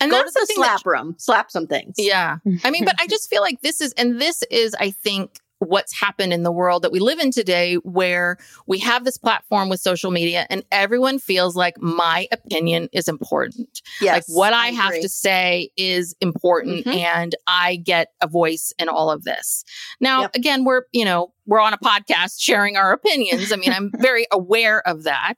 And 0.00 0.10
Go 0.10 0.18
to 0.18 0.22
that's 0.24 0.34
the 0.34 0.46
thing 0.46 0.60
that- 0.60 0.80
slap 0.80 0.86
room, 0.86 1.14
slap 1.18 1.50
some 1.50 1.66
things. 1.66 1.94
Yeah. 1.98 2.38
I 2.64 2.70
mean, 2.70 2.84
but 2.84 2.94
I 3.00 3.06
just 3.06 3.28
feel 3.30 3.42
like 3.42 3.60
this 3.62 3.80
is, 3.80 3.92
and 3.94 4.20
this 4.20 4.42
is, 4.50 4.74
I 4.78 4.90
think, 4.90 5.38
what's 5.60 5.98
happened 5.98 6.32
in 6.32 6.42
the 6.42 6.52
world 6.52 6.82
that 6.82 6.92
we 6.92 6.98
live 6.98 7.18
in 7.18 7.30
today, 7.30 7.76
where 7.76 8.36
we 8.66 8.78
have 8.80 9.04
this 9.04 9.16
platform 9.16 9.70
with 9.70 9.80
social 9.80 10.10
media 10.10 10.46
and 10.50 10.62
everyone 10.70 11.18
feels 11.18 11.56
like 11.56 11.80
my 11.80 12.28
opinion 12.32 12.86
is 12.92 13.08
important. 13.08 13.80
Yes, 14.00 14.28
like 14.28 14.36
what 14.36 14.52
I, 14.52 14.66
have 14.72 14.90
agree. 14.90 15.02
to 15.02 15.08
say 15.08 15.70
is 15.78 16.14
important 16.20 16.84
Mhm. 16.84 16.96
and 16.96 17.34
I 17.46 17.76
get 17.76 18.08
a 18.20 18.26
voice 18.26 18.74
in 18.78 18.90
all 18.90 19.10
of 19.10 19.24
this. 19.24 19.64
Now, 20.00 20.22
Yep. 20.22 20.30
again, 20.34 20.64
we're, 20.64 20.82
you 20.92 21.04
know, 21.04 21.32
we're 21.46 21.60
on 21.60 21.72
a 21.72 21.78
podcast 21.78 22.34
sharing 22.40 22.76
our 22.76 22.92
opinions. 22.92 23.50
I 23.50 23.56
mean, 23.56 23.72
I'm 23.72 23.90
very 23.98 24.26
aware 24.32 24.86
of 24.86 25.04
that, 25.04 25.36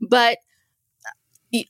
but 0.00 0.38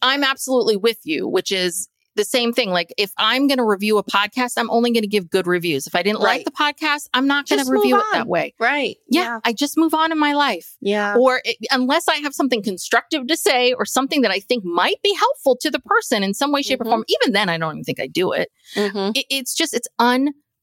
I'm 0.02 0.24
absolutely 0.24 0.76
with 0.76 0.98
you, 1.04 1.28
which 1.28 1.52
is 1.52 1.88
the 2.18 2.24
same 2.26 2.52
thing. 2.52 2.68
Like 2.70 2.92
if 2.98 3.10
I'm 3.16 3.46
going 3.46 3.56
to 3.56 3.64
review 3.64 3.96
a 3.96 4.04
podcast, 4.04 4.54
I'm 4.58 4.70
only 4.70 4.90
going 4.92 5.02
to 5.04 5.08
give 5.08 5.30
good 5.30 5.46
reviews. 5.46 5.86
If 5.86 5.94
I 5.94 6.02
didn't 6.02 6.20
like 6.20 6.44
the 6.44 6.50
podcast, 6.50 7.08
I'm 7.14 7.26
not 7.26 7.48
going 7.48 7.64
to 7.64 7.70
review 7.70 7.94
move 7.94 8.04
it 8.04 8.12
that 8.12 8.26
way. 8.28 8.54
Right. 8.60 8.98
Yeah, 9.08 9.40
I 9.44 9.54
just 9.54 9.78
move 9.78 9.94
on 9.94 10.12
in 10.12 10.18
my 10.18 10.34
life. 10.34 10.76
Yeah. 10.82 11.16
Or 11.16 11.40
it, 11.44 11.56
unless 11.70 12.08
I 12.08 12.16
have 12.16 12.34
something 12.34 12.62
constructive 12.62 13.26
to 13.28 13.36
say 13.36 13.72
or 13.72 13.86
something 13.86 14.20
that 14.20 14.30
I 14.30 14.40
think 14.40 14.64
might 14.64 15.00
be 15.02 15.14
helpful 15.14 15.56
to 15.62 15.70
the 15.70 15.80
person 15.80 16.22
in 16.22 16.34
some 16.34 16.52
way, 16.52 16.60
shape, 16.62 16.80
Mhm. 16.80 16.86
or 16.86 16.90
form, 16.90 17.04
even 17.08 17.32
then, 17.32 17.48
I 17.48 17.56
don't 17.56 17.72
even 17.76 17.84
think 17.84 18.00
I 18.00 18.06
do 18.08 18.32
it. 18.32 18.50
Mhm. 18.74 19.16
it. 19.16 19.24
It's 19.30 19.54
just, 19.54 19.72
it's 19.72 19.88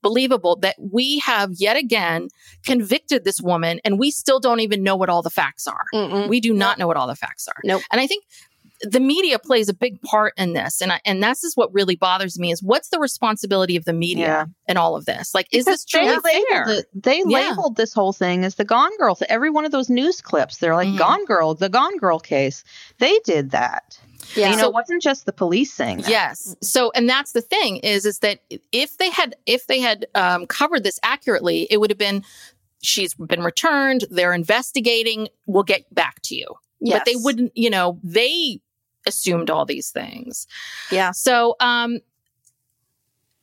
unbelievable 0.04 0.58
that 0.62 0.76
we 0.80 1.20
have 1.20 1.52
yet 1.54 1.78
again 1.78 2.28
convicted 2.66 3.24
this 3.24 3.40
woman 3.42 3.80
and 3.84 3.98
we 3.98 4.12
still 4.12 4.40
don't 4.40 4.60
even 4.60 4.84
know 4.84 4.96
what 4.96 5.10
all 5.10 5.22
the 5.22 5.30
facts 5.30 5.66
are. 5.68 5.86
Mm-mm. 5.94 6.28
We 6.30 6.40
do 6.40 6.54
not 6.54 6.78
know 6.78 6.88
what 6.88 6.98
all 6.98 7.08
the 7.08 7.16
facts 7.16 7.48
are. 7.48 7.56
Nope. 7.64 7.82
And 7.92 8.00
I 8.02 8.08
think 8.08 8.24
the 8.92 9.00
media 9.00 9.40
plays 9.40 9.70
a 9.70 9.74
big 9.74 10.02
part 10.02 10.34
in 10.38 10.54
this. 10.54 10.82
And 10.82 10.92
I, 10.92 11.02
and 11.06 11.22
that's 11.22 11.44
is 11.44 11.56
what 11.56 11.74
really 11.74 11.96
bothers 11.96 12.40
me 12.40 12.52
is 12.52 12.62
what's 12.64 12.90
the 12.90 13.00
responsibility 13.00 13.76
of 13.76 13.86
the 13.86 13.94
media 13.94 14.26
Yeah. 14.28 14.46
in 14.68 14.78
all 14.78 14.96
of 14.96 15.06
this? 15.06 15.34
Like, 15.34 15.48
is 15.52 15.66
Because 15.66 15.84
this 15.84 15.86
truly 15.86 16.08
they 16.24 16.44
fair? 16.52 16.66
labeled 16.66 16.80
it- 16.94 17.04
they 17.04 17.18
Yeah. 17.28 17.50
labeled 17.50 17.76
this 17.76 17.94
whole 17.94 18.14
thing 18.14 18.44
as 18.46 18.56
the 18.56 18.66
Gone 18.66 18.96
Girl. 18.98 19.16
So 19.16 19.26
every 19.30 19.50
one 19.50 19.66
of 19.66 19.72
those 19.72 19.90
news 19.90 20.22
clips, 20.22 20.58
they're 20.58 20.76
like 20.76 20.88
Mhm. 20.88 20.98
Gone 20.98 21.26
Girl, 21.26 21.54
the 21.56 21.70
Gone 21.70 21.98
Girl 21.98 22.20
case. 22.20 22.64
They 23.00 23.20
did 23.26 23.52
that. 23.52 23.98
Yeah. 24.36 24.50
You 24.52 24.58
know, 24.58 24.68
it 24.68 24.74
wasn't 24.74 25.02
just 25.04 25.26
the 25.28 25.34
police 25.34 25.72
saying. 25.72 26.04
Yes. 26.08 26.56
So, 26.62 26.92
and 26.96 27.08
that's 27.08 27.34
the 27.34 27.42
thing 27.42 27.78
is, 27.78 28.06
is 28.06 28.20
that 28.20 28.40
if 28.72 28.98
they 28.98 29.10
had, 29.10 29.36
if 29.46 29.68
they 29.68 29.80
had 29.80 30.08
um, 30.16 30.48
covered 30.48 30.84
this 30.84 31.00
accurately, 31.04 31.68
it 31.70 31.78
would 31.78 31.92
have 31.92 31.98
been, 32.00 32.24
she's 32.82 33.14
been 33.14 33.44
returned. 33.44 34.06
They're 34.10 34.34
investigating. 34.34 35.28
We'll 35.46 35.64
get 35.64 35.94
back 35.94 36.22
to 36.24 36.36
you. 36.36 36.48
but 36.82 37.06
they 37.06 37.16
wouldn't, 37.16 37.52
you 37.56 37.70
know, 37.70 38.00
they 38.04 38.60
assumed 39.08 39.50
all 39.50 39.66
these 39.66 39.90
things. 39.92 40.48
Yeah. 40.92 41.12
So, 41.12 41.56
um, 41.60 42.00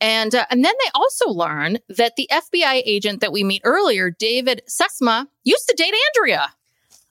and 0.01 0.35
uh, 0.35 0.45
and 0.49 0.63
then 0.65 0.73
they 0.83 0.89
also 0.93 1.29
learn 1.29 1.77
that 1.89 2.15
the 2.17 2.29
FBI 2.31 2.81
agent 2.85 3.21
that 3.21 3.31
we 3.31 3.43
meet 3.43 3.61
earlier, 3.63 4.09
David 4.09 4.61
Sesma, 4.67 5.27
used 5.43 5.67
to 5.69 5.75
date 5.75 5.93
Andrea, 6.17 6.53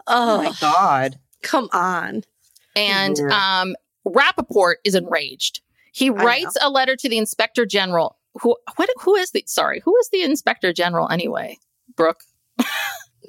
Oh 0.06 0.34
Oh, 0.34 0.42
my 0.42 0.52
god. 0.60 1.18
come 1.42 1.68
on. 1.72 2.22
and 2.76 3.16
Weird. 3.18 3.32
um, 3.32 3.76
Rappaport 4.06 4.74
is 4.84 4.94
enraged. 4.94 5.60
He 5.92 6.10
writes 6.10 6.56
a 6.60 6.68
letter 6.70 6.96
to 6.96 7.08
the 7.08 7.18
inspector 7.18 7.64
general. 7.66 8.18
Who 8.40 8.56
what 8.76 8.88
who 9.00 9.14
is 9.14 9.30
the 9.30 9.44
sorry 9.46 9.80
who 9.84 9.96
is 9.98 10.08
the 10.10 10.22
inspector 10.22 10.72
general 10.72 11.08
anyway? 11.10 11.58
Brooke. 11.96 12.24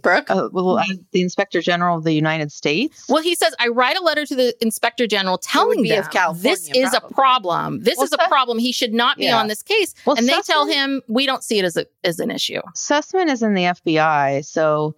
Brooke? 0.02 0.28
Oh, 0.30 0.50
well, 0.52 0.78
uh, 0.80 0.84
the 1.12 1.22
Inspector 1.22 1.62
General 1.62 1.98
of 1.98 2.04
the 2.04 2.14
United 2.14 2.52
States. 2.52 3.06
Well, 3.08 3.22
he 3.22 3.36
says, 3.36 3.54
I 3.60 3.68
write 3.68 3.98
a 3.98 4.02
letter 4.04 4.26
to 4.26 4.36
the 4.36 4.56
inspector 4.62 5.06
general 5.08 5.38
telling 5.38 5.84
them 5.84 6.04
this 6.36 6.70
is 6.74 6.94
a 6.94 7.02
problem. 7.02 7.84
This 7.84 7.98
Well, 7.98 8.06
is 8.06 8.14
a 8.14 8.28
problem. 8.28 8.58
He 8.60 8.72
should 8.72 8.94
not 8.94 9.18
be 9.18 9.26
Yeah. 9.26 9.38
on 9.40 9.48
this 9.48 9.62
case. 9.62 9.94
Well, 10.06 10.16
and 10.18 10.28
they 10.28 10.42
tell 10.42 10.66
him, 10.66 11.02
we 11.08 11.26
don't 11.26 11.44
see 11.44 11.60
it 11.60 11.66
as 11.66 11.78
a 11.78 11.86
as 12.04 12.20
an 12.20 12.32
issue. 12.32 12.62
Sussman 12.76 13.30
is 13.32 13.44
in 13.44 13.54
the 13.54 13.64
FBI, 13.66 14.42
so 14.42 14.96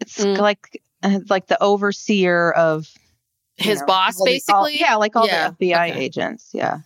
it's 0.00 0.18
Mm. 0.18 0.38
like 0.38 0.82
uh, 1.02 1.18
like 1.28 1.46
the 1.48 1.60
overseer 1.62 2.52
of 2.52 2.88
His 3.56 3.80
know, 3.80 3.86
boss, 3.86 4.18
all 4.18 4.24
the- 4.26 4.42
all- 4.48 4.64
basically. 4.64 4.80
yeah, 4.80 4.94
like 4.96 5.16
all 5.16 5.26
Yeah, 5.26 5.50
the 5.58 5.72
FBI 5.72 5.90
okay. 5.90 6.00
agents. 6.00 6.48
Yeah. 6.52 6.78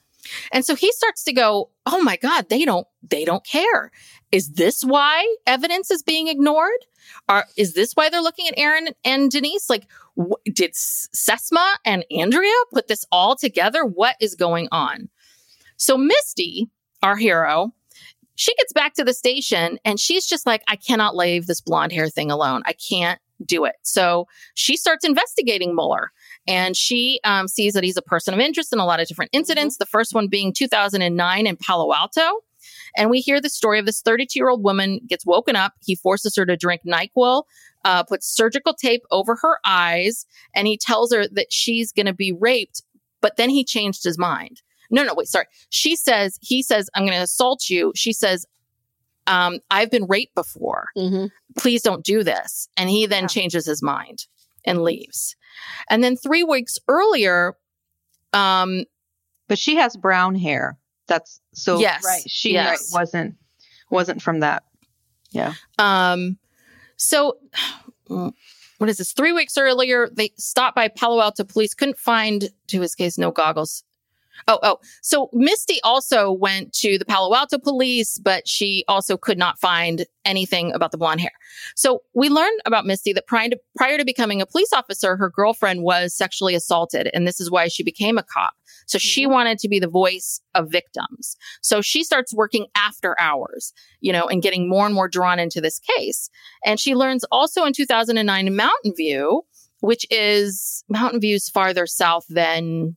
And 0.52 0.64
so 0.64 0.74
he 0.74 0.90
starts 0.92 1.22
to 1.24 1.32
go, 1.32 1.70
"Oh 1.86 2.02
my 2.02 2.16
god, 2.16 2.48
they 2.48 2.64
don't 2.64 2.86
they 3.08 3.24
don't 3.24 3.44
care. 3.46 3.90
Is 4.32 4.50
this 4.52 4.82
why 4.82 5.24
evidence 5.46 5.90
is 5.90 6.02
being 6.02 6.26
ignored? 6.28 6.84
Are 7.28 7.46
is 7.56 7.74
this 7.74 7.92
why 7.94 8.08
they're 8.08 8.20
looking 8.20 8.48
at 8.48 8.58
Aaron 8.58 8.88
and 9.04 9.30
Denise? 9.30 9.68
Like 9.68 9.86
did 10.52 10.72
Sesma 10.72 11.74
and 11.84 12.04
Andrea 12.10 12.52
put 12.72 12.88
this 12.88 13.04
all 13.12 13.36
together? 13.36 13.84
What 13.84 14.16
is 14.20 14.34
going 14.34 14.68
on?" 14.72 15.08
So 15.76 15.96
Misty, 15.96 16.68
our 17.02 17.16
hero, 17.16 17.72
she 18.34 18.54
gets 18.54 18.72
back 18.72 18.94
to 18.94 19.04
the 19.04 19.14
station 19.14 19.78
and 19.84 20.00
she's 20.00 20.26
just 20.26 20.46
like, 20.46 20.62
"I 20.68 20.76
cannot 20.76 21.16
leave 21.16 21.46
this 21.46 21.60
blonde 21.60 21.92
hair 21.92 22.08
thing 22.08 22.30
alone. 22.30 22.62
I 22.66 22.72
can't 22.72 23.20
do 23.44 23.64
it." 23.64 23.74
So 23.82 24.26
she 24.54 24.76
starts 24.76 25.04
investigating 25.04 25.74
Muller 25.74 26.12
and 26.46 26.76
she 26.76 27.20
um, 27.24 27.48
sees 27.48 27.72
that 27.74 27.84
he's 27.84 27.96
a 27.96 28.02
person 28.02 28.32
of 28.32 28.40
interest 28.40 28.72
in 28.72 28.78
a 28.78 28.86
lot 28.86 29.00
of 29.00 29.08
different 29.08 29.30
incidents. 29.32 29.76
The 29.76 29.86
first 29.86 30.14
one 30.14 30.28
being 30.28 30.52
2009 30.52 31.46
in 31.46 31.56
Palo 31.56 31.92
Alto. 31.92 32.40
And 32.96 33.10
we 33.10 33.20
hear 33.20 33.40
the 33.40 33.48
story 33.50 33.78
of 33.78 33.86
this 33.86 34.00
32 34.00 34.38
year 34.38 34.48
old 34.48 34.62
woman 34.64 35.00
gets 35.06 35.26
woken 35.26 35.54
up. 35.56 35.74
He 35.84 35.94
forces 35.96 36.34
her 36.36 36.46
to 36.46 36.56
drink 36.56 36.80
NyQuil, 36.86 37.44
uh, 37.84 38.02
puts 38.04 38.26
surgical 38.34 38.74
tape 38.74 39.02
over 39.10 39.36
her 39.42 39.58
eyes, 39.64 40.26
and 40.54 40.66
he 40.66 40.76
tells 40.78 41.12
her 41.12 41.28
that 41.28 41.52
she's 41.52 41.92
going 41.92 42.06
to 42.06 42.14
be 42.14 42.32
raped. 42.32 42.82
But 43.20 43.36
then 43.36 43.50
he 43.50 43.64
changed 43.64 44.02
his 44.04 44.18
mind. 44.18 44.62
No, 44.90 45.02
no, 45.02 45.14
wait, 45.14 45.26
sorry. 45.28 45.46
She 45.70 45.96
says, 45.96 46.38
he 46.40 46.62
says, 46.62 46.88
I'm 46.94 47.02
going 47.04 47.16
to 47.16 47.22
assault 47.22 47.68
you. 47.68 47.92
She 47.96 48.12
says, 48.12 48.46
um, 49.26 49.58
I've 49.70 49.90
been 49.90 50.06
raped 50.06 50.34
before 50.36 50.86
Mm-hmm. 50.96 51.26
please 51.58 51.82
don't 51.82 52.04
do 52.04 52.22
this. 52.22 52.68
And 52.76 52.88
he 52.88 53.06
then 53.06 53.24
Yeah. 53.24 53.28
changes 53.28 53.66
his 53.66 53.82
mind 53.82 54.26
and 54.64 54.82
leaves. 54.82 55.34
And 55.90 56.04
then 56.04 56.16
three 56.16 56.44
weeks 56.44 56.78
earlier, 56.88 57.54
um, 58.32 58.84
But 59.48 59.58
she 59.58 59.76
has 59.76 59.96
brown 59.96 60.34
hair. 60.36 60.78
That's 61.06 61.40
so 61.52 61.78
Yes, 61.78 62.04
right. 62.04 62.22
She 62.26 62.52
yes. 62.52 62.92
wasn't 62.92 63.36
wasn't 63.90 64.22
from 64.22 64.40
that. 64.40 64.64
Yeah. 65.30 65.54
um, 65.78 66.38
so 66.96 67.36
what 68.08 68.88
is 68.88 68.98
this? 68.98 69.12
Three 69.12 69.32
weeks 69.32 69.56
earlier, 69.56 70.08
they 70.10 70.30
stopped 70.36 70.76
by 70.76 70.88
Palo 70.88 71.20
Alto 71.20 71.44
police, 71.44 71.74
couldn't 71.74 71.98
find, 71.98 72.50
to 72.68 72.80
his 72.80 72.94
case, 72.94 73.18
no 73.18 73.30
goggles. 73.30 73.84
Oh, 74.48 74.58
oh. 74.62 74.78
So 75.00 75.30
Misty 75.32 75.80
also 75.82 76.30
went 76.30 76.74
to 76.74 76.98
the 76.98 77.06
Palo 77.06 77.34
Alto 77.34 77.58
police, 77.58 78.18
but 78.18 78.46
she 78.46 78.84
also 78.86 79.16
could 79.16 79.38
not 79.38 79.58
find 79.58 80.04
anything 80.26 80.72
about 80.72 80.90
the 80.92 80.98
blonde 80.98 81.22
hair. 81.22 81.32
So 81.74 82.02
we 82.12 82.28
learned 82.28 82.60
about 82.66 82.84
Misty 82.84 83.14
that 83.14 83.26
prior 83.26 83.48
to, 83.48 83.58
prior 83.76 83.96
to 83.96 84.04
becoming 84.04 84.42
a 84.42 84.46
police 84.46 84.72
officer, 84.74 85.16
her 85.16 85.30
girlfriend 85.30 85.82
was 85.82 86.14
sexually 86.14 86.54
assaulted. 86.54 87.08
And 87.14 87.26
this 87.26 87.40
is 87.40 87.50
why 87.50 87.68
she 87.68 87.82
became 87.82 88.18
a 88.18 88.22
cop. 88.22 88.52
So 88.86 88.98
she 88.98 89.24
mm-hmm. 89.24 89.32
wanted 89.32 89.58
to 89.58 89.68
be 89.68 89.78
the 89.78 89.88
voice 89.88 90.40
of 90.54 90.70
victims. 90.70 91.36
So 91.60 91.80
she 91.82 92.02
starts 92.04 92.34
working 92.34 92.66
after 92.76 93.20
hours, 93.20 93.72
you 94.00 94.12
know, 94.12 94.26
and 94.26 94.42
getting 94.42 94.68
more 94.68 94.86
and 94.86 94.94
more 94.94 95.08
drawn 95.08 95.38
into 95.38 95.60
this 95.60 95.78
case. 95.78 96.30
And 96.64 96.80
she 96.80 96.94
learns 96.94 97.24
also 97.30 97.64
in 97.64 97.72
2009 97.72 98.46
in 98.46 98.56
Mountain 98.56 98.94
View, 98.96 99.42
which 99.80 100.06
is 100.10 100.84
Mountain 100.88 101.20
View's 101.20 101.48
farther 101.48 101.86
south 101.86 102.24
than 102.28 102.96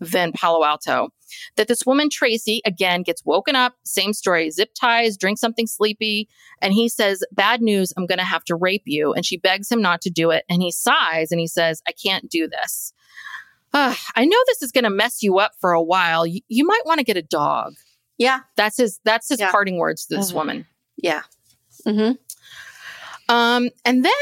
than 0.00 0.32
Palo 0.32 0.64
Alto. 0.64 1.10
That 1.56 1.68
this 1.68 1.86
woman, 1.86 2.08
Tracy, 2.10 2.60
again 2.64 3.02
gets 3.02 3.24
woken 3.24 3.54
up, 3.54 3.74
same 3.84 4.12
story, 4.12 4.50
zip 4.50 4.70
ties, 4.78 5.16
drink 5.16 5.38
something 5.38 5.66
sleepy. 5.66 6.28
And 6.60 6.72
he 6.72 6.88
says, 6.88 7.22
Bad 7.30 7.60
news, 7.60 7.92
I'm 7.96 8.06
going 8.06 8.18
to 8.18 8.24
have 8.24 8.44
to 8.44 8.56
rape 8.56 8.82
you. 8.86 9.12
And 9.12 9.24
she 9.24 9.36
begs 9.36 9.70
him 9.70 9.80
not 9.80 10.00
to 10.02 10.10
do 10.10 10.30
it. 10.30 10.44
And 10.48 10.62
he 10.62 10.72
sighs 10.72 11.30
and 11.30 11.38
he 11.38 11.46
says, 11.46 11.82
I 11.86 11.92
can't 11.92 12.28
do 12.28 12.48
this. 12.48 12.92
Ah, 13.72 13.98
I 14.16 14.24
know 14.24 14.36
this 14.46 14.62
is 14.62 14.72
going 14.72 14.84
to 14.84 14.90
mess 14.90 15.22
you 15.22 15.38
up 15.38 15.52
for 15.60 15.72
a 15.72 15.82
while. 15.82 16.26
You, 16.26 16.40
you 16.48 16.64
might 16.66 16.82
want 16.84 16.98
to 16.98 17.04
get 17.04 17.16
a 17.16 17.22
dog. 17.22 17.74
Yeah. 18.18 18.40
That's 18.56 18.76
his, 18.76 19.00
that's 19.04 19.28
his 19.28 19.40
Yeah. 19.40 19.50
parting 19.50 19.76
words 19.78 20.06
to 20.06 20.16
this 20.16 20.30
Ugh. 20.30 20.36
woman. 20.36 20.66
Yeah. 20.96 21.22
Mm-hmm. 21.86 22.12
Um, 23.34 23.70
and 23.84 24.04
then, 24.04 24.12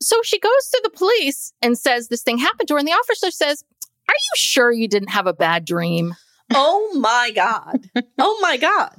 so 0.00 0.16
she 0.24 0.38
goes 0.38 0.70
to 0.70 0.80
the 0.82 0.90
police 0.90 1.52
and 1.62 1.76
says 1.78 2.08
this 2.08 2.22
thing 2.22 2.38
happened 2.38 2.68
to 2.68 2.74
her. 2.74 2.78
And 2.78 2.88
the 2.88 2.92
officer 2.92 3.30
says, 3.30 3.62
Are 4.08 4.14
you 4.14 4.36
sure 4.36 4.72
you 4.72 4.88
didn't 4.88 5.10
have 5.10 5.26
a 5.26 5.32
bad 5.34 5.64
dream? 5.64 6.14
Oh 6.54 6.92
my 6.98 7.30
God. 7.34 7.88
oh 8.18 8.38
my 8.40 8.56
God. 8.56 8.96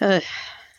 Ugh. 0.00 0.22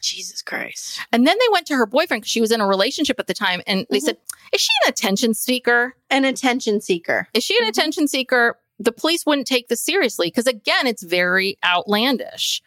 Jesus 0.01 0.41
Christ. 0.41 0.99
And 1.11 1.25
then 1.27 1.37
they 1.39 1.45
went 1.51 1.67
to 1.67 1.75
her 1.75 1.85
boyfriend 1.85 2.21
because 2.21 2.31
she 2.31 2.41
was 2.41 2.51
in 2.51 2.61
a 2.61 2.67
relationship 2.67 3.19
at 3.19 3.27
the 3.27 3.33
time. 3.33 3.61
And 3.67 3.85
they 3.89 3.99
Mhm. 3.99 4.03
said, 4.03 4.17
Is 4.53 4.61
she 4.61 4.69
an 4.85 4.89
attention 4.89 5.33
seeker? 5.33 5.95
An 6.09 6.25
attention 6.25 6.81
seeker. 6.81 7.27
Is 7.33 7.43
she 7.43 7.57
an 7.61 7.67
attention 7.67 8.07
seeker? 8.07 8.57
The 8.79 8.91
police 8.91 9.25
wouldn't 9.25 9.45
take 9.47 9.67
this 9.67 9.83
seriously 9.83 10.27
because, 10.27 10.47
again, 10.47 10.87
it's 10.87 11.03
very 11.03 11.57
outlandish. 11.63 12.61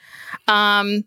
Um, 0.46 1.04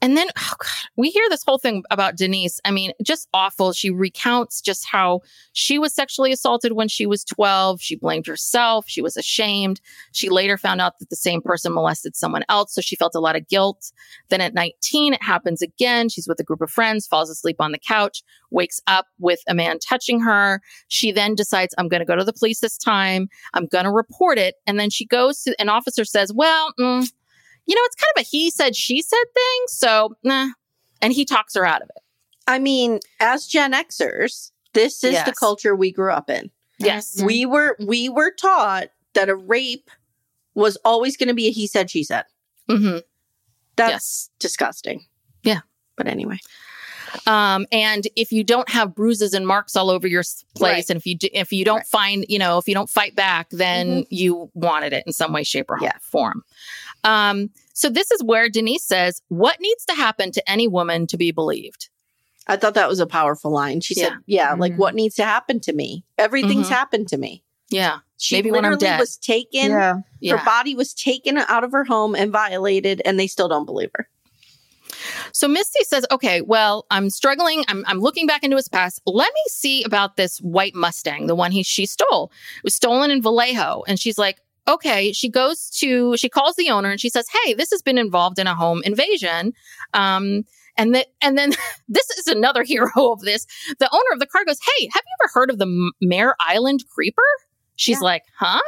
and 0.00 0.16
then, 0.16 0.28
oh 0.38 0.54
God, 0.58 0.88
we 0.96 1.10
hear 1.10 1.24
this 1.28 1.42
whole 1.44 1.58
thing 1.58 1.82
about 1.90 2.16
Denise. 2.16 2.60
I 2.64 2.70
mean, 2.70 2.92
just 3.02 3.28
awful. 3.34 3.72
She 3.72 3.90
recounts 3.90 4.60
just 4.60 4.86
how 4.86 5.20
she 5.52 5.78
was 5.78 5.94
sexually 5.94 6.32
assaulted 6.32 6.72
when 6.72 6.88
she 6.88 7.06
was 7.06 7.24
12. 7.24 7.80
She 7.80 7.96
blamed 7.96 8.26
herself. 8.26 8.84
She 8.88 9.02
was 9.02 9.16
ashamed. 9.16 9.80
She 10.12 10.28
later 10.28 10.56
found 10.56 10.80
out 10.80 10.98
that 10.98 11.10
the 11.10 11.16
same 11.16 11.42
person 11.42 11.74
molested 11.74 12.14
someone 12.14 12.44
else. 12.48 12.74
So 12.74 12.80
she 12.80 12.96
felt 12.96 13.14
a 13.14 13.20
lot 13.20 13.36
of 13.36 13.48
guilt. 13.48 13.92
Then 14.28 14.40
at 14.40 14.54
19, 14.54 15.14
it 15.14 15.22
happens 15.22 15.62
again. 15.62 16.08
She's 16.08 16.28
with 16.28 16.38
a 16.40 16.44
group 16.44 16.60
of 16.60 16.70
friends, 16.70 17.06
falls 17.06 17.30
asleep 17.30 17.56
on 17.60 17.72
the 17.72 17.78
couch, 17.78 18.22
wakes 18.50 18.80
up 18.86 19.06
with 19.18 19.40
a 19.48 19.54
man 19.54 19.78
touching 19.78 20.20
her. 20.20 20.60
She 20.88 21.10
then 21.10 21.34
decides, 21.34 21.74
I'm 21.76 21.88
going 21.88 22.00
to 22.00 22.06
go 22.06 22.16
to 22.16 22.24
the 22.24 22.32
police 22.32 22.60
this 22.60 22.78
time. 22.78 23.28
I'm 23.54 23.66
going 23.66 23.84
to 23.84 23.90
report 23.90 24.38
it. 24.38 24.56
And 24.66 24.78
then 24.78 24.90
she 24.90 25.06
goes 25.06 25.42
to 25.42 25.60
an 25.60 25.68
officer 25.68 26.04
says, 26.04 26.32
well, 26.32 26.72
mm, 26.78 27.10
you 27.68 27.74
know, 27.76 27.82
it's 27.84 27.94
kind 27.96 28.10
of 28.16 28.22
a 28.22 28.24
he 28.24 28.50
said, 28.50 28.74
she 28.74 29.00
said 29.02 29.24
thing. 29.34 29.64
So, 29.68 30.16
nah. 30.24 30.48
And 31.00 31.12
he 31.12 31.24
talks 31.24 31.54
her 31.54 31.64
out 31.64 31.82
of 31.82 31.88
it. 31.94 32.02
I 32.48 32.58
mean, 32.58 32.98
as 33.20 33.46
Gen 33.46 33.72
Xers, 33.72 34.50
this 34.72 35.04
is 35.04 35.22
the 35.24 35.32
culture 35.32 35.76
we 35.76 35.92
grew 35.92 36.10
up 36.10 36.28
in. 36.30 36.50
Yes. 36.78 37.20
We 37.22 37.44
were 37.46 37.76
we 37.78 38.08
were 38.08 38.30
taught 38.32 38.88
that 39.14 39.28
a 39.28 39.36
rape 39.36 39.90
was 40.54 40.76
always 40.84 41.16
going 41.16 41.28
to 41.28 41.34
be 41.34 41.46
a 41.46 41.50
he 41.50 41.66
said 41.66 41.90
she 41.90 42.02
said. 42.02 42.24
hmm 42.68 42.98
That's 43.76 43.90
Yes. 43.92 44.30
disgusting. 44.40 45.04
Yeah. 45.44 45.60
But 45.96 46.06
anyway. 46.08 46.38
Um, 47.26 47.66
and 47.72 48.06
if 48.16 48.32
you 48.32 48.44
don't 48.44 48.68
have 48.70 48.94
bruises 48.94 49.32
and 49.34 49.46
marks 49.46 49.76
all 49.76 49.88
over 49.90 50.06
your 50.06 50.22
place, 50.54 50.72
Right. 50.72 50.90
and 50.90 50.96
if 50.98 51.06
you 51.06 51.16
do, 51.16 51.28
if 51.32 51.52
you 51.52 51.64
don't 51.64 51.78
Right. 51.78 51.86
find, 51.86 52.26
you 52.28 52.38
know, 52.38 52.58
if 52.58 52.68
you 52.68 52.74
don't 52.74 52.88
fight 52.90 53.14
back, 53.16 53.48
then 53.50 54.04
you 54.10 54.50
wanted 54.54 54.92
it 54.92 55.04
in 55.06 55.12
some 55.12 55.32
way, 55.32 55.42
shape, 55.42 55.70
or 55.70 55.78
Yeah. 55.80 55.92
form. 56.00 56.44
Um, 57.04 57.50
so 57.74 57.88
this 57.88 58.10
is 58.10 58.22
where 58.24 58.48
Denise 58.48 58.84
says, 58.84 59.22
"What 59.28 59.60
needs 59.60 59.84
to 59.86 59.94
happen 59.94 60.32
to 60.32 60.50
any 60.50 60.66
woman 60.68 61.06
to 61.08 61.16
be 61.16 61.30
believed?" 61.32 61.88
I 62.46 62.56
thought 62.56 62.74
that 62.74 62.88
was 62.88 62.98
a 63.00 63.06
powerful 63.06 63.50
line. 63.50 63.80
She 63.80 63.94
said, 63.94 64.12
Yeah. 64.26 64.48
"Yeah, 64.50 64.54
like 64.54 64.74
what 64.76 64.94
needs 64.94 65.14
to 65.16 65.24
happen 65.24 65.60
to 65.60 65.72
me? 65.72 66.04
Everything's 66.16 66.68
Mhm. 66.68 66.72
happened 66.72 67.08
to 67.08 67.16
me." 67.18 67.42
Yeah, 67.70 67.98
She 68.16 68.34
Maybe 68.34 68.50
when 68.50 68.64
I'm 68.64 68.72
literally 68.72 68.92
dead. 68.92 69.00
was 69.00 69.16
taken. 69.18 69.70
yeah. 69.70 69.96
yeah. 70.20 70.38
Her 70.38 70.44
body 70.44 70.74
was 70.74 70.94
taken 70.94 71.36
out 71.36 71.62
of 71.64 71.72
her 71.72 71.84
home 71.84 72.14
and 72.16 72.32
violated, 72.32 73.02
and 73.04 73.20
they 73.20 73.26
still 73.26 73.46
don't 73.48 73.66
believe 73.66 73.90
her. 73.94 74.08
So 75.32 75.46
Misty 75.46 75.84
says, 75.84 76.06
okay, 76.10 76.40
well, 76.40 76.86
I'm 76.90 77.10
struggling. 77.10 77.64
I'm, 77.68 77.84
I'm 77.86 78.00
looking 78.00 78.26
back 78.26 78.42
into 78.42 78.56
his 78.56 78.68
past. 78.68 79.00
Let 79.06 79.32
me 79.34 79.40
see 79.48 79.84
about 79.84 80.16
this 80.16 80.38
white 80.38 80.74
Mustang, 80.74 81.26
the 81.26 81.34
one 81.34 81.52
he 81.52 81.62
she 81.62 81.84
stole. 81.86 82.32
It 82.56 82.64
was 82.64 82.74
stolen 82.74 83.10
in 83.10 83.20
Vallejo. 83.22 83.84
And 83.86 84.00
she's 84.00 84.16
like, 84.18 84.40
okay. 84.68 85.12
She 85.12 85.28
goes 85.28 85.70
to, 85.78 86.16
she 86.16 86.28
calls 86.28 86.56
the 86.56 86.70
owner 86.70 86.90
and 86.90 87.00
she 87.00 87.08
says, 87.10 87.26
hey, 87.42 87.54
this 87.54 87.70
has 87.70 87.82
been 87.82 87.98
involved 87.98 88.38
in 88.38 88.46
a 88.46 88.54
home 88.54 88.82
invasion. 88.84 89.52
Um, 89.94 90.44
And 90.76 90.94
that, 90.94 91.08
and 91.20 91.36
then 91.36 91.50
this 91.88 92.08
is 92.10 92.28
another 92.28 92.62
hero 92.72 92.90
of 93.12 93.20
this. 93.22 93.46
The 93.80 93.90
owner 93.92 94.12
of 94.12 94.20
the 94.20 94.26
car 94.26 94.44
goes, 94.44 94.58
Hey, 94.64 94.88
have 94.92 95.02
you 95.04 95.16
ever 95.20 95.30
heard 95.34 95.50
of 95.50 95.58
the 95.58 95.92
Mare 96.00 96.36
Island 96.38 96.84
Creeper? 96.88 97.22
She's 97.74 98.00
like, 98.00 98.22
Huh? 98.38 98.60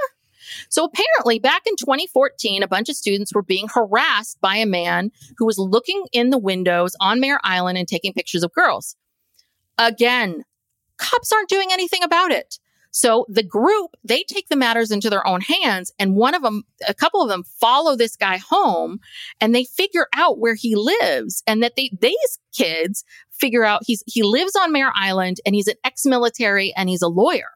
So 0.69 0.85
apparently, 0.85 1.39
back 1.39 1.63
in 1.67 1.77
2014, 1.77 2.63
a 2.65 2.69
bunch 2.69 2.89
of 2.89 2.97
students 2.97 3.33
were 3.33 3.43
being 3.43 3.69
harassed 3.73 4.41
by 4.41 4.57
a 4.57 4.67
man 4.67 5.13
who 5.39 5.47
was 5.47 5.59
looking 5.59 6.05
in 6.13 6.31
the 6.31 6.39
windows 6.39 6.97
on 7.01 7.21
Mare 7.21 7.39
Island 7.45 7.79
and 7.79 7.87
taking 7.87 8.13
pictures 8.13 8.43
of 8.43 8.53
girls. 8.53 8.97
Again, 9.79 10.43
cops 10.99 11.31
aren't 11.33 11.49
doing 11.49 11.69
anything 11.71 12.03
about 12.03 12.33
it. 12.33 12.59
So 12.91 13.27
the 13.29 13.43
group, 13.43 13.93
they 14.03 14.25
take 14.25 14.49
the 14.49 14.57
matters 14.57 14.91
into 14.91 15.11
their 15.11 15.27
own 15.27 15.41
hands 15.41 15.93
and 15.99 16.17
one 16.17 16.35
of 16.35 16.43
them, 16.43 16.65
a 16.89 16.95
couple 16.95 17.23
of 17.23 17.29
them 17.29 17.45
follow 17.45 17.97
this 17.97 18.17
guy 18.17 18.39
home 18.39 18.99
and 19.41 19.55
they 19.55 19.65
figure 19.65 20.09
out 20.15 20.39
where 20.39 20.57
he 20.57 20.75
lives 20.75 21.43
and 21.47 21.63
that 21.63 21.77
they, 21.77 21.91
these 22.01 22.39
kids 22.53 23.05
figure 23.31 23.65
out 23.65 23.83
he's, 23.87 24.03
he 24.07 24.23
lives 24.23 24.57
on 24.57 24.73
Mare 24.73 24.93
Island 24.95 25.39
and 25.47 25.55
he's 25.55 25.69
an 25.69 25.77
ex-military 25.85 26.73
and 26.77 26.89
he's 26.89 27.03
a 27.03 27.09
lawyer. 27.09 27.51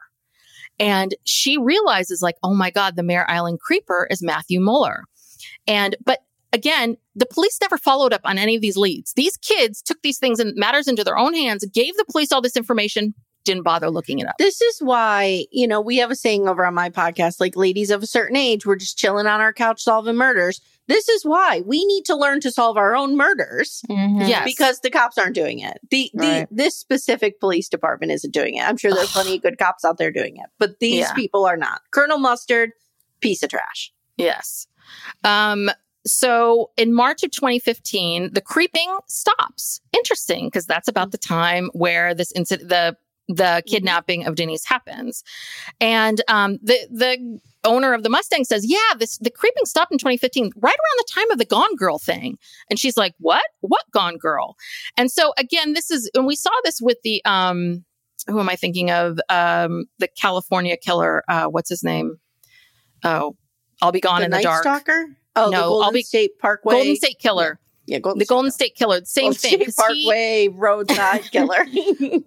And 0.79 1.15
she 1.25 1.59
realizes 1.59 2.23
like, 2.23 2.37
oh 2.43 2.55
my 2.55 2.71
God, 2.71 2.97
the 2.97 3.03
Mare 3.03 3.29
Island 3.29 3.61
creeper 3.61 4.07
is 4.11 4.23
Matthew 4.23 4.61
Muller. 4.61 5.05
And, 5.67 5.97
but 6.05 6.21
again, 6.53 6.97
the 7.15 7.27
police 7.27 7.59
never 7.61 7.79
followed 7.79 8.13
up 8.13 8.23
on 8.25 8.39
any 8.39 8.57
of 8.57 8.63
these 8.63 8.77
leads. 8.77 9.13
These 9.15 9.37
kids 9.37 9.83
took 9.83 10.01
these 10.03 10.19
things 10.19 10.41
and 10.41 10.55
matters 10.57 10.89
into 10.89 11.05
their 11.05 11.19
own 11.19 11.35
hands, 11.35 11.65
gave 11.67 11.97
the 11.97 12.05
police 12.11 12.33
all 12.33 12.41
this 12.41 12.57
information, 12.57 13.15
didn't 13.45 13.63
bother 13.63 13.91
looking 13.91 14.19
it 14.19 14.27
up. 14.27 14.35
This 14.39 14.61
is 14.61 14.79
why, 14.81 15.47
you 15.53 15.67
know, 15.69 15.81
we 15.81 15.97
have 15.99 16.11
a 16.11 16.17
saying 16.17 16.49
over 16.49 16.65
on 16.67 16.75
my 16.75 16.91
podcast 16.91 17.41
like, 17.41 17.57
ladies 17.57 17.91
of 17.91 18.03
a 18.03 18.07
certain 18.07 18.37
age, 18.37 18.67
we're 18.67 18.77
just 18.77 18.99
chilling 18.99 19.27
on 19.27 19.41
our 19.41 19.53
couch 19.53 19.83
solving 19.83 20.17
murders. 20.17 20.61
This 20.87 21.09
is 21.09 21.25
why 21.25 21.63
we 21.65 21.85
need 21.87 22.05
to 22.07 22.17
learn 22.17 22.41
to 22.41 22.51
solve 22.51 22.77
our 22.77 22.95
own 22.95 23.17
murders. 23.17 23.83
Mhm. 23.91 24.29
Yes. 24.29 24.45
Because 24.45 24.81
the 24.81 24.91
cops 24.91 25.17
aren't 25.17 25.35
doing 25.35 25.61
it. 25.61 25.79
The 25.91 26.11
the 26.15 26.27
Right. 26.27 26.49
this 26.51 26.77
specific 26.79 27.41
police 27.41 27.69
department 27.69 28.13
isn't 28.13 28.33
doing 28.35 28.57
it. 28.57 28.63
I'm 28.69 28.77
sure 28.77 28.93
there's 28.93 29.13
plenty 29.13 29.37
of 29.37 29.43
good 29.43 29.59
cops 29.59 29.85
out 29.85 29.97
there 29.99 30.11
doing 30.11 30.37
it, 30.37 30.47
but 30.59 30.81
these 30.81 31.01
Yeah. 31.01 31.13
people 31.15 31.47
are 31.47 31.57
not. 31.57 31.81
Colonel 31.91 32.19
Mustard, 32.19 32.73
piece 33.21 33.43
of 33.43 33.49
trash. 33.51 33.93
Yes. 34.19 34.67
Um, 35.23 35.71
so 36.07 36.71
in 36.77 36.93
March 36.93 37.23
of 37.23 37.31
2015, 37.31 38.35
the 38.35 38.43
creeping 38.43 38.99
stops. 39.09 39.81
Interesting, 39.95 40.49
because 40.49 40.67
that's 40.67 40.89
about 40.89 41.13
the 41.13 41.19
time 41.19 41.71
where 41.73 42.15
this 42.15 42.31
incident, 42.33 42.69
the 42.69 42.95
the 43.29 43.63
kidnapping 43.67 44.27
of 44.27 44.35
Denise 44.35 44.65
happens, 44.67 45.23
and 45.81 46.21
um, 46.29 46.59
the 46.63 46.79
the 46.91 47.41
owner 47.65 47.95
of 47.95 48.03
the 48.03 48.11
Mustang 48.11 48.45
says, 48.45 48.65
"Yeah, 48.69 48.95
this 48.99 49.19
the 49.19 49.31
creeping 49.31 49.65
stopped 49.65 49.93
in 49.93 49.99
2015, 49.99 50.53
right 50.57 50.71
around 50.71 50.99
the 50.99 51.07
time 51.13 51.31
of 51.31 51.39
the 51.39 51.45
Gone 51.47 51.75
Girl 51.77 51.99
thing." 51.99 52.37
And 52.69 52.79
she's 52.79 52.97
like, 52.97 53.15
"What? 53.19 53.45
What 53.61 53.83
Gone 53.93 54.19
Girl?" 54.19 54.57
And 54.97 55.11
so 55.11 55.33
again, 55.39 55.73
this 55.73 55.91
is 55.91 56.11
and 56.15 56.27
we 56.27 56.37
saw 56.37 56.51
this 56.65 56.81
with 56.83 56.99
the 57.03 57.23
um, 57.25 57.85
who 58.27 58.39
am 58.41 58.49
I 58.49 58.57
thinking 58.57 58.91
of? 58.91 59.19
Um, 59.29 59.85
the 59.99 60.09
California 60.21 60.77
killer. 60.77 61.23
Uh, 61.29 61.47
what's 61.47 61.69
his 61.71 61.83
name? 61.83 62.17
Oh, 63.03 63.37
I'll 63.83 63.93
be 63.93 64.01
gone 64.01 64.21
the 64.21 64.25
in 64.27 64.31
the 64.31 64.37
Night 64.39 64.45
dark. 64.45 64.63
Stalker? 64.63 65.07
Oh, 65.37 65.51
No, 65.51 65.59
I'll 65.63 65.69
Golden 65.69 65.95
be- 65.95 66.03
State 66.03 66.39
Parkway. 66.39 66.75
Golden 66.75 66.97
State 66.97 67.19
Killer. 67.19 67.59
Yeah, 67.87 67.99
Golden 67.99 68.19
the 68.19 68.25
State 68.25 68.29
Golden 68.35 68.51
State 68.51 68.75
Killer. 68.77 69.01
the 69.01 69.07
Same 69.07 69.25
Golden 69.25 69.39
thing. 69.39 69.51
State 69.51 69.77
'cause 69.77 69.87
he- 69.95 70.05
Parkway 70.07 70.49
roadside 70.49 71.23
killer. 71.31 71.67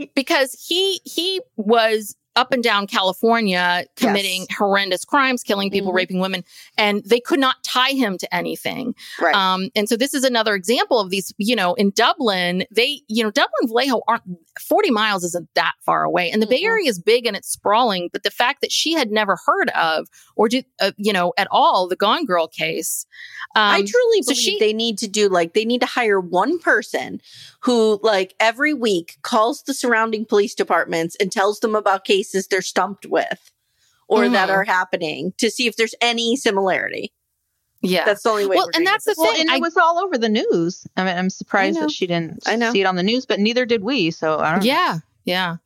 because 0.15 0.53
he 0.67 0.99
he 1.03 1.41
was 1.55 2.15
up 2.38 2.53
and 2.53 2.64
down 2.64 2.88
California 2.88 3.85
committing 3.97 4.45
Yes. 4.49 4.57
horrendous 4.57 5.03
crimes, 5.03 5.43
killing 5.43 5.69
people, 5.69 5.91
Mhm. 5.91 5.95
raping 5.95 6.19
women, 6.19 6.43
and 6.77 7.03
they 7.05 7.19
could 7.19 7.39
not 7.39 7.55
tie 7.65 7.91
him 7.91 8.18
to 8.19 8.34
anything. 8.35 8.95
right. 9.19 9.35
Um, 9.35 9.69
and 9.76 9.89
so 9.89 9.97
this 9.97 10.14
is 10.14 10.23
another 10.23 10.53
example 10.55 10.99
of 10.99 11.09
these, 11.09 11.34
you 11.38 11.55
know, 11.55 11.73
in 11.73 11.89
Dublin, 11.91 12.65
they, 12.72 13.01
you 13.07 13.23
know, 13.23 13.31
Dublin 13.31 13.68
Vallejo 13.68 14.01
aren't 14.07 14.23
40 14.61 14.91
miles 14.91 15.23
isn't 15.23 15.49
that 15.55 15.73
far 15.85 16.03
away. 16.03 16.30
And 16.31 16.41
the 16.41 16.47
Bay 16.47 16.61
Mhm. 16.61 16.65
Area 16.68 16.89
is 16.89 16.99
big 16.99 17.26
and 17.26 17.35
it's 17.35 17.49
sprawling, 17.49 18.09
but 18.14 18.23
the 18.23 18.31
fact 18.31 18.61
that 18.61 18.72
she 18.72 18.93
had 18.93 19.11
never 19.11 19.38
heard 19.45 19.69
of 19.72 20.07
or 20.35 20.47
did, 20.47 20.65
uh, 20.80 20.91
you 20.97 21.11
know, 21.14 21.34
at 21.38 21.47
all 21.51 21.88
the 21.88 21.95
Gone 21.95 22.26
Girl 22.26 22.47
case. 22.47 23.05
Um, 23.55 23.61
I 23.64 23.76
truly 23.85 24.22
so 24.23 24.31
believe 24.31 24.38
she- 24.43 24.59
they 24.59 24.73
need 24.73 24.97
to 24.99 25.07
do 25.07 25.30
like 25.30 25.53
they 25.53 25.65
need 25.65 25.80
to 25.81 25.88
hire 25.88 26.19
one 26.19 26.59
person 26.59 27.22
who 27.61 27.99
like 28.03 28.35
every 28.39 28.73
week 28.73 29.18
calls 29.23 29.64
the 29.64 29.73
surrounding 29.73 30.26
police 30.26 30.53
departments 30.53 31.15
and 31.19 31.31
tells 31.31 31.59
them 31.59 31.76
about 31.76 32.03
cases 32.05 32.26
they're 32.31 32.61
stumped 32.61 33.05
with 33.05 33.51
or 34.07 34.29
that 34.29 34.49
Mhm. 34.49 34.53
are 34.53 34.63
happening 34.63 35.33
to 35.37 35.49
see 35.51 35.67
if 35.67 35.75
there's 35.75 35.95
any 36.01 36.35
similarity. 36.35 37.11
yeah. 37.83 38.05
That's 38.05 38.23
the 38.23 38.29
only 38.29 38.47
way. 38.47 38.55
Well, 38.55 38.69
and 38.73 38.85
that's 38.87 39.05
the 39.05 39.11
this 39.11 39.17
Well, 39.19 39.31
thing. 39.33 39.41
and 39.41 39.51
I- 39.51 39.57
it 39.57 39.61
was 39.61 39.77
all 39.77 39.99
over 39.99 40.17
the 40.17 40.29
news. 40.29 40.87
I 40.97 41.03
mean, 41.03 41.15
I'm 41.17 41.29
surprised 41.29 41.77
I 41.77 41.81
know. 41.81 41.87
that 41.87 41.93
she 41.93 42.07
didn't 42.07 42.41
I 42.47 42.55
know. 42.55 42.71
see 42.73 42.81
it 42.81 42.85
on 42.85 42.95
the 42.95 43.03
news, 43.03 43.25
but 43.27 43.39
neither 43.39 43.65
did 43.65 43.83
we. 43.83 44.09
So 44.11 44.39
I 44.39 44.51
don't 44.51 44.59
know. 44.61 44.65
Yeah, 44.65 44.97
yeah. 45.25 45.57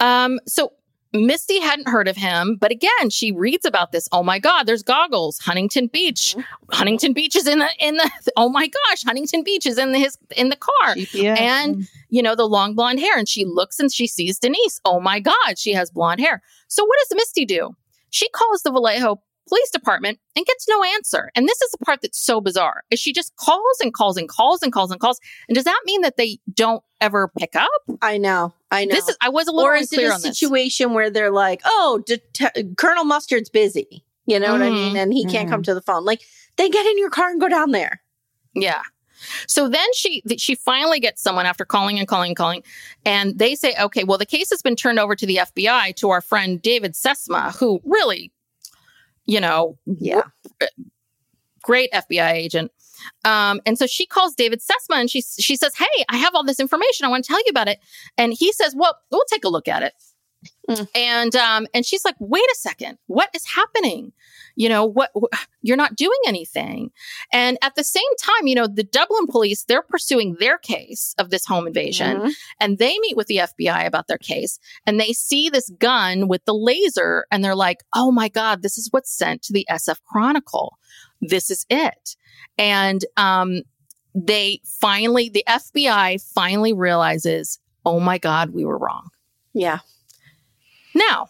Um, 0.00 0.40
so 0.46 0.72
Misty 1.12 1.60
hadn't 1.60 1.88
heard 1.88 2.06
of 2.06 2.16
him, 2.16 2.56
but 2.60 2.70
again, 2.70 3.10
she 3.10 3.32
reads 3.32 3.64
about 3.64 3.92
this. 3.92 4.08
Oh 4.12 4.22
my 4.22 4.38
God, 4.38 4.64
there's 4.64 4.82
goggles. 4.82 5.38
Huntington 5.38 5.86
Beach. 5.86 6.34
Mm-hmm. 6.36 6.74
Huntington 6.74 7.12
Beach 7.14 7.34
is 7.34 7.46
in 7.46 7.58
the 7.60 7.68
in 7.80 7.96
the. 7.96 8.10
Oh 8.36 8.48
my 8.48 8.68
gosh, 8.68 9.02
Huntington 9.04 9.42
Beach 9.42 9.66
is 9.66 9.78
in 9.78 9.92
the, 9.92 9.98
his 9.98 10.16
in 10.36 10.48
the 10.48 10.56
car. 10.56 10.94
GPS. 10.94 11.40
And 11.40 11.88
you 12.08 12.22
know 12.22 12.34
the 12.34 12.46
long 12.46 12.74
blonde 12.74 13.00
hair, 13.00 13.18
and 13.18 13.28
she 13.28 13.44
looks 13.44 13.80
and 13.80 13.92
she 13.92 14.06
sees 14.06 14.38
Denise. 14.38 14.80
Oh 14.84 15.00
my 15.00 15.18
God, 15.18 15.56
she 15.56 15.72
has 15.72 15.90
blonde 15.90 16.20
hair. 16.20 16.42
So 16.68 16.84
what 16.84 16.96
does 17.02 17.16
Misty 17.16 17.44
do? 17.44 17.74
She 18.10 18.28
calls 18.30 18.62
the 18.62 18.70
Vallejo 18.70 19.20
Police 19.48 19.70
Department 19.70 20.18
and 20.36 20.46
gets 20.46 20.68
no 20.68 20.82
answer. 20.84 21.30
And 21.34 21.48
this 21.48 21.60
is 21.60 21.70
the 21.70 21.78
part 21.78 22.02
that's 22.02 22.18
so 22.18 22.40
bizarre: 22.40 22.84
is 22.90 23.00
she 23.00 23.12
just 23.12 23.34
calls 23.36 23.78
and 23.80 23.92
calls 23.92 24.16
and 24.16 24.28
calls 24.28 24.62
and 24.62 24.72
calls 24.72 24.90
and 24.90 25.00
calls? 25.00 25.20
And 25.48 25.54
does 25.54 25.64
that 25.64 25.80
mean 25.84 26.02
that 26.02 26.16
they 26.16 26.38
don't 26.52 26.82
ever 27.00 27.28
pick 27.38 27.56
up? 27.56 27.68
I 28.02 28.18
know. 28.18 28.52
I 28.70 28.84
know. 28.84 28.94
This 28.94 29.08
is 29.08 29.16
I 29.20 29.28
was 29.28 29.48
a 29.48 29.52
little 29.52 29.70
or 29.70 29.74
is 29.74 29.92
it 29.92 30.00
a 30.00 30.06
on 30.06 30.10
this. 30.10 30.22
situation 30.22 30.92
where 30.94 31.10
they're 31.10 31.30
like, 31.30 31.62
"Oh, 31.64 32.02
det- 32.06 32.76
Colonel 32.76 33.04
Mustard's 33.04 33.50
busy." 33.50 34.04
You 34.26 34.38
know 34.38 34.52
what 34.52 34.60
I 34.60 34.68
mean? 34.68 34.88
Mm-hmm. 34.88 34.96
And 34.96 35.12
he 35.12 35.24
can't 35.24 35.48
come 35.48 35.62
mm-hmm. 35.62 35.70
to 35.70 35.74
the 35.74 35.80
phone. 35.80 36.04
Like, 36.04 36.20
then 36.58 36.70
get 36.70 36.84
in 36.84 36.98
your 36.98 37.08
car 37.08 37.30
and 37.30 37.40
go 37.40 37.48
down 37.48 37.70
there. 37.70 38.02
Yeah. 38.54 38.82
So 39.46 39.68
then 39.68 39.86
she 39.94 40.22
she 40.36 40.54
finally 40.54 41.00
gets 41.00 41.22
someone 41.22 41.46
after 41.46 41.64
calling 41.64 41.98
and 41.98 42.06
calling 42.06 42.30
and 42.30 42.36
calling, 42.36 42.62
and 43.04 43.38
they 43.38 43.54
say, 43.54 43.74
okay, 43.80 44.04
well 44.04 44.18
the 44.18 44.26
case 44.26 44.50
has 44.50 44.62
been 44.62 44.76
turned 44.76 44.98
over 44.98 45.16
to 45.16 45.26
the 45.26 45.36
FBI 45.36 45.96
to 45.96 46.10
our 46.10 46.20
friend 46.20 46.60
David 46.62 46.94
Sesma, 46.94 47.56
who 47.58 47.80
really, 47.84 48.30
you 49.28 49.40
know, 49.40 49.78
Yeah. 49.86 50.22
great 51.62 51.90
FBI 51.92 52.32
agent. 52.32 52.72
Um, 53.24 53.60
and 53.66 53.78
so 53.78 53.86
she 53.86 54.06
calls 54.06 54.34
David 54.34 54.60
Sesma 54.60 54.96
and 54.96 55.08
she 55.10 55.20
she 55.22 55.54
says, 55.54 55.72
"Hey, 55.76 56.04
I 56.08 56.16
have 56.16 56.34
all 56.34 56.42
this 56.44 56.58
information. 56.58 57.06
I 57.06 57.08
want 57.08 57.24
to 57.24 57.28
tell 57.28 57.38
you 57.38 57.50
about 57.50 57.68
it." 57.68 57.78
And 58.16 58.32
he 58.32 58.52
says, 58.52 58.74
"Well, 58.76 58.96
we'll 59.12 59.24
take 59.30 59.44
a 59.44 59.48
look 59.48 59.68
at 59.68 59.82
it." 59.84 59.92
Mm. 60.68 60.88
And 60.94 61.36
um, 61.36 61.66
and 61.72 61.86
she's 61.86 62.04
like, 62.04 62.16
"Wait 62.18 62.44
a 62.52 62.56
second, 62.56 62.98
what 63.06 63.30
is 63.34 63.44
happening? 63.46 64.12
You 64.56 64.68
know 64.68 64.84
what? 64.84 65.10
wh- 65.16 65.36
You're 65.62 65.76
not 65.76 65.96
doing 65.96 66.18
anything." 66.26 66.90
And 67.32 67.56
at 67.62 67.74
the 67.74 67.84
same 67.84 68.02
time, 68.20 68.46
you 68.46 68.54
know, 68.54 68.66
the 68.66 68.84
Dublin 68.84 69.26
police 69.28 69.64
they're 69.64 69.82
pursuing 69.82 70.36
their 70.40 70.58
case 70.58 71.14
of 71.18 71.30
this 71.30 71.46
home 71.46 71.66
invasion, 71.66 72.18
Mhm. 72.18 72.32
and 72.60 72.78
they 72.78 72.98
meet 72.98 73.16
with 73.16 73.28
the 73.28 73.38
FBI 73.40 73.84
about 73.86 74.08
their 74.08 74.18
case, 74.18 74.58
and 74.86 75.00
they 75.00 75.12
see 75.12 75.48
this 75.48 75.70
gun 75.78 76.28
with 76.28 76.44
the 76.44 76.54
laser, 76.54 77.26
and 77.30 77.42
they're 77.44 77.54
like, 77.54 77.82
"Oh 77.94 78.10
my 78.10 78.28
god, 78.28 78.62
this 78.62 78.76
is 78.76 78.88
what's 78.90 79.10
sent 79.16 79.42
to 79.44 79.52
the 79.52 79.66
SF 79.70 80.02
Chronicle. 80.04 80.76
This 81.22 81.50
is 81.50 81.64
it." 81.70 82.16
And 82.58 83.04
um, 83.16 83.62
they 84.14 84.60
finally, 84.80 85.28
the 85.28 85.44
FBI 85.48 86.18
finally 86.34 86.72
realizes, 86.74 87.58
"Oh 87.86 88.00
my 88.00 88.18
god, 88.18 88.50
we 88.50 88.64
were 88.66 88.76
wrong." 88.78 89.08
Yeah. 89.54 89.78
Now, 90.98 91.28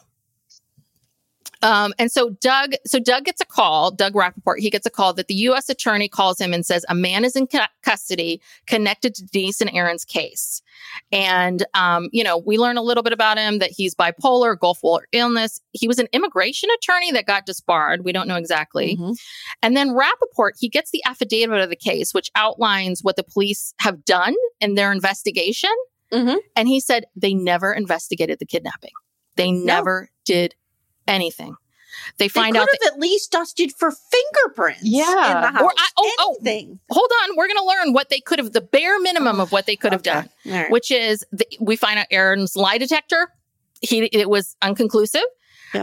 um, 1.62 1.92
and 1.98 2.10
so 2.10 2.30
Doug, 2.40 2.74
so 2.86 2.98
Doug 3.00 3.24
gets 3.24 3.40
a 3.40 3.44
call, 3.44 3.90
Doug 3.90 4.14
Rappaport, 4.14 4.58
he 4.58 4.70
gets 4.70 4.86
a 4.86 4.90
call 4.90 5.12
that 5.14 5.26
the 5.26 5.34
U.S. 5.34 5.68
attorney 5.68 6.08
calls 6.08 6.40
him 6.40 6.52
and 6.52 6.64
says 6.64 6.84
a 6.88 6.94
man 6.94 7.24
is 7.24 7.34
in 7.34 7.46
cu- 7.48 7.58
custody 7.82 8.40
connected 8.66 9.14
to 9.16 9.24
Denise 9.24 9.60
and 9.60 9.70
Aaron's 9.72 10.04
case. 10.04 10.62
And, 11.10 11.66
um, 11.74 12.08
you 12.12 12.22
know, 12.22 12.38
we 12.38 12.58
learn 12.58 12.76
a 12.76 12.82
little 12.82 13.02
bit 13.02 13.12
about 13.12 13.38
him 13.38 13.58
that 13.58 13.70
he's 13.70 13.94
bipolar, 13.94 14.58
Gulf 14.58 14.82
War 14.84 15.06
illness. 15.12 15.60
He 15.72 15.88
was 15.88 15.98
an 15.98 16.06
immigration 16.12 16.68
attorney 16.78 17.10
that 17.12 17.26
got 17.26 17.44
disbarred. 17.46 18.04
We 18.04 18.12
don't 18.12 18.28
know 18.28 18.36
exactly. 18.36 18.96
Mhm. 18.96 19.16
And 19.60 19.76
then 19.76 19.88
Rappaport, 19.90 20.52
he 20.60 20.68
gets 20.68 20.92
the 20.92 21.02
affidavit 21.06 21.60
of 21.60 21.70
the 21.70 21.76
case, 21.76 22.14
which 22.14 22.30
outlines 22.36 23.02
what 23.02 23.16
the 23.16 23.24
police 23.24 23.74
have 23.80 24.04
done 24.04 24.34
in 24.60 24.74
their 24.76 24.92
investigation. 24.92 25.70
Mhm. 26.12 26.38
And 26.54 26.68
he 26.68 26.78
said 26.78 27.06
they 27.16 27.34
never 27.34 27.72
investigated 27.72 28.38
the 28.38 28.46
kidnapping. 28.46 28.92
They 29.38 29.50
never 29.52 30.10
did 30.26 30.54
anything. 31.06 31.56
They 32.18 32.26
They 32.26 32.28
find 32.28 32.54
could 32.54 32.62
out 32.62 32.68
that, 32.82 32.92
at 32.94 32.98
least 33.00 33.32
dusted 33.32 33.72
for 33.72 33.90
fingerprints. 33.90 34.82
Yeah. 34.84 35.36
In 35.36 35.40
the 35.42 35.50
house. 35.58 35.62
Or 35.62 35.72
I- 35.76 35.88
oh, 35.96 36.12
oh. 36.18 36.36
Anything. 36.44 36.80
hold 36.90 37.10
on, 37.24 37.36
we're 37.36 37.46
going 37.48 37.58
to 37.58 37.64
learn 37.64 37.92
what 37.92 38.08
they 38.10 38.20
could 38.20 38.38
have, 38.38 38.52
the 38.52 38.60
bare 38.60 38.98
minimum 39.00 39.40
of 39.40 39.50
what 39.52 39.66
they 39.66 39.76
could 39.76 39.92
have 39.92 40.00
Okay. 40.02 40.10
done, 40.12 40.28
right. 40.46 40.70
which 40.70 40.90
is 40.90 41.24
the, 41.32 41.46
we 41.60 41.76
find 41.76 41.98
out 41.98 42.06
Aaron's 42.10 42.56
lie 42.56 42.78
detector. 42.78 43.32
He, 43.80 44.04
it 44.06 44.28
was 44.28 44.56
unconclusive. 44.62 45.22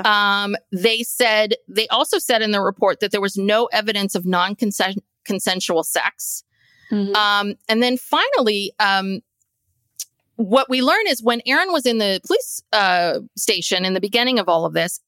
Um, 0.03 0.55
they 0.71 1.03
said, 1.03 1.55
they 1.67 1.87
also 1.89 2.17
said 2.17 2.41
in 2.41 2.51
the 2.51 2.59
report 2.61 2.99
that 3.01 3.11
there 3.11 3.21
was 3.21 3.37
no 3.37 3.65
evidence 3.67 4.15
of 4.15 4.25
non 4.25 4.55
consensual 5.25 5.83
sex. 5.83 6.43
Mhm. 6.91 7.15
Um, 7.15 7.55
and 7.69 7.81
then 7.83 7.97
finally, 7.97 8.73
um, 8.79 9.21
what 10.35 10.69
we 10.69 10.81
learn 10.81 11.07
is 11.07 11.23
when 11.23 11.41
Aaron 11.45 11.71
was 11.71 11.85
in 11.85 11.97
the 11.97 12.19
police 12.25 12.61
uh, 12.73 13.19
station 13.37 13.85
in 13.85 13.93
the 13.93 14.01
beginning 14.01 14.39
of 14.39 14.49
all 14.49 14.65
of 14.65 14.73
this, 14.73 14.99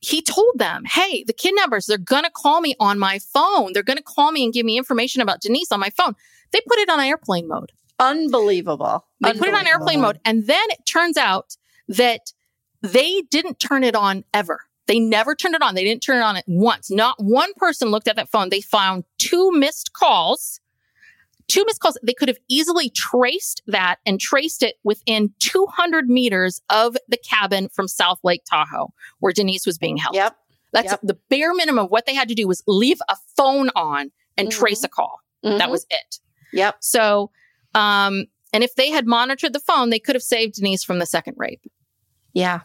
he 0.00 0.20
told 0.20 0.54
them, 0.56 0.84
Hey, 0.84 1.24
the 1.24 1.32
kidnappers, 1.32 1.86
they're 1.86 1.98
going 1.98 2.24
to 2.24 2.30
call 2.30 2.60
me 2.60 2.74
on 2.80 2.98
my 2.98 3.18
phone. 3.18 3.72
They're 3.72 3.82
going 3.82 3.98
to 3.98 4.02
call 4.02 4.32
me 4.32 4.44
and 4.44 4.52
give 4.52 4.66
me 4.66 4.76
information 4.76 5.22
about 5.22 5.40
Denise 5.40 5.70
on 5.70 5.80
my 5.80 5.90
phone. 5.90 6.14
They 6.52 6.60
put 6.66 6.78
it 6.78 6.88
on 6.88 7.00
airplane 7.00 7.48
mode. 7.48 7.72
Unbelievable. 7.98 9.06
They 9.20 9.32
put 9.32 9.48
it 9.48 9.54
on 9.54 9.66
airplane 9.66 10.00
mode. 10.00 10.18
And 10.24 10.46
then 10.46 10.64
it 10.70 10.84
turns 10.86 11.16
out 11.16 11.56
that 11.88 12.32
they 12.82 13.22
didn't 13.30 13.60
turn 13.60 13.84
it 13.84 13.94
on 13.94 14.24
ever. 14.34 14.60
They 14.86 14.98
never 14.98 15.34
turned 15.34 15.54
it 15.54 15.62
on. 15.62 15.74
They 15.76 15.84
didn't 15.84 16.02
turn 16.02 16.16
it 16.16 16.22
on 16.22 16.36
at 16.36 16.44
once. 16.48 16.90
Not 16.90 17.14
one 17.18 17.52
person 17.56 17.88
looked 17.88 18.08
at 18.08 18.16
that 18.16 18.28
phone. 18.28 18.48
They 18.48 18.60
found 18.60 19.04
two 19.18 19.52
missed 19.52 19.92
calls. 19.92 20.60
Two 21.48 21.64
missed 21.66 21.80
calls. 21.80 21.98
They 22.02 22.14
could 22.14 22.28
have 22.28 22.38
easily 22.48 22.88
traced 22.90 23.62
that 23.66 23.96
and 24.06 24.18
traced 24.20 24.62
it 24.62 24.76
within 24.84 25.32
200 25.40 26.08
meters 26.08 26.60
of 26.70 26.96
the 27.08 27.16
cabin 27.18 27.68
from 27.68 27.88
South 27.88 28.18
Lake 28.24 28.42
Tahoe, 28.50 28.92
where 29.20 29.32
Denise 29.32 29.66
was 29.66 29.76
being 29.78 29.96
held. 29.96 30.14
Yep. 30.14 30.36
That's 30.72 30.90
Yep. 30.92 31.00
the 31.02 31.18
bare 31.28 31.52
minimum. 31.52 31.84
of 31.86 31.90
What 31.90 32.06
they 32.06 32.14
had 32.14 32.28
to 32.28 32.34
do 32.34 32.46
was 32.48 32.62
leave 32.66 32.98
a 33.08 33.16
phone 33.36 33.70
on 33.76 34.10
and 34.38 34.50
trace 34.50 34.82
a 34.84 34.88
call. 34.88 35.20
That 35.42 35.68
Mhm. 35.68 35.70
was 35.70 35.86
it. 35.90 36.18
Yep. 36.52 36.76
So, 36.80 37.30
um, 37.74 38.24
and 38.54 38.62
if 38.64 38.74
they 38.74 38.90
had 38.90 39.06
monitored 39.06 39.52
the 39.52 39.60
phone, 39.60 39.90
they 39.90 39.98
could 39.98 40.14
have 40.14 40.22
saved 40.22 40.54
Denise 40.54 40.84
from 40.84 40.98
the 40.98 41.06
second 41.06 41.34
rape. 41.36 41.64
Yeah. 42.32 42.60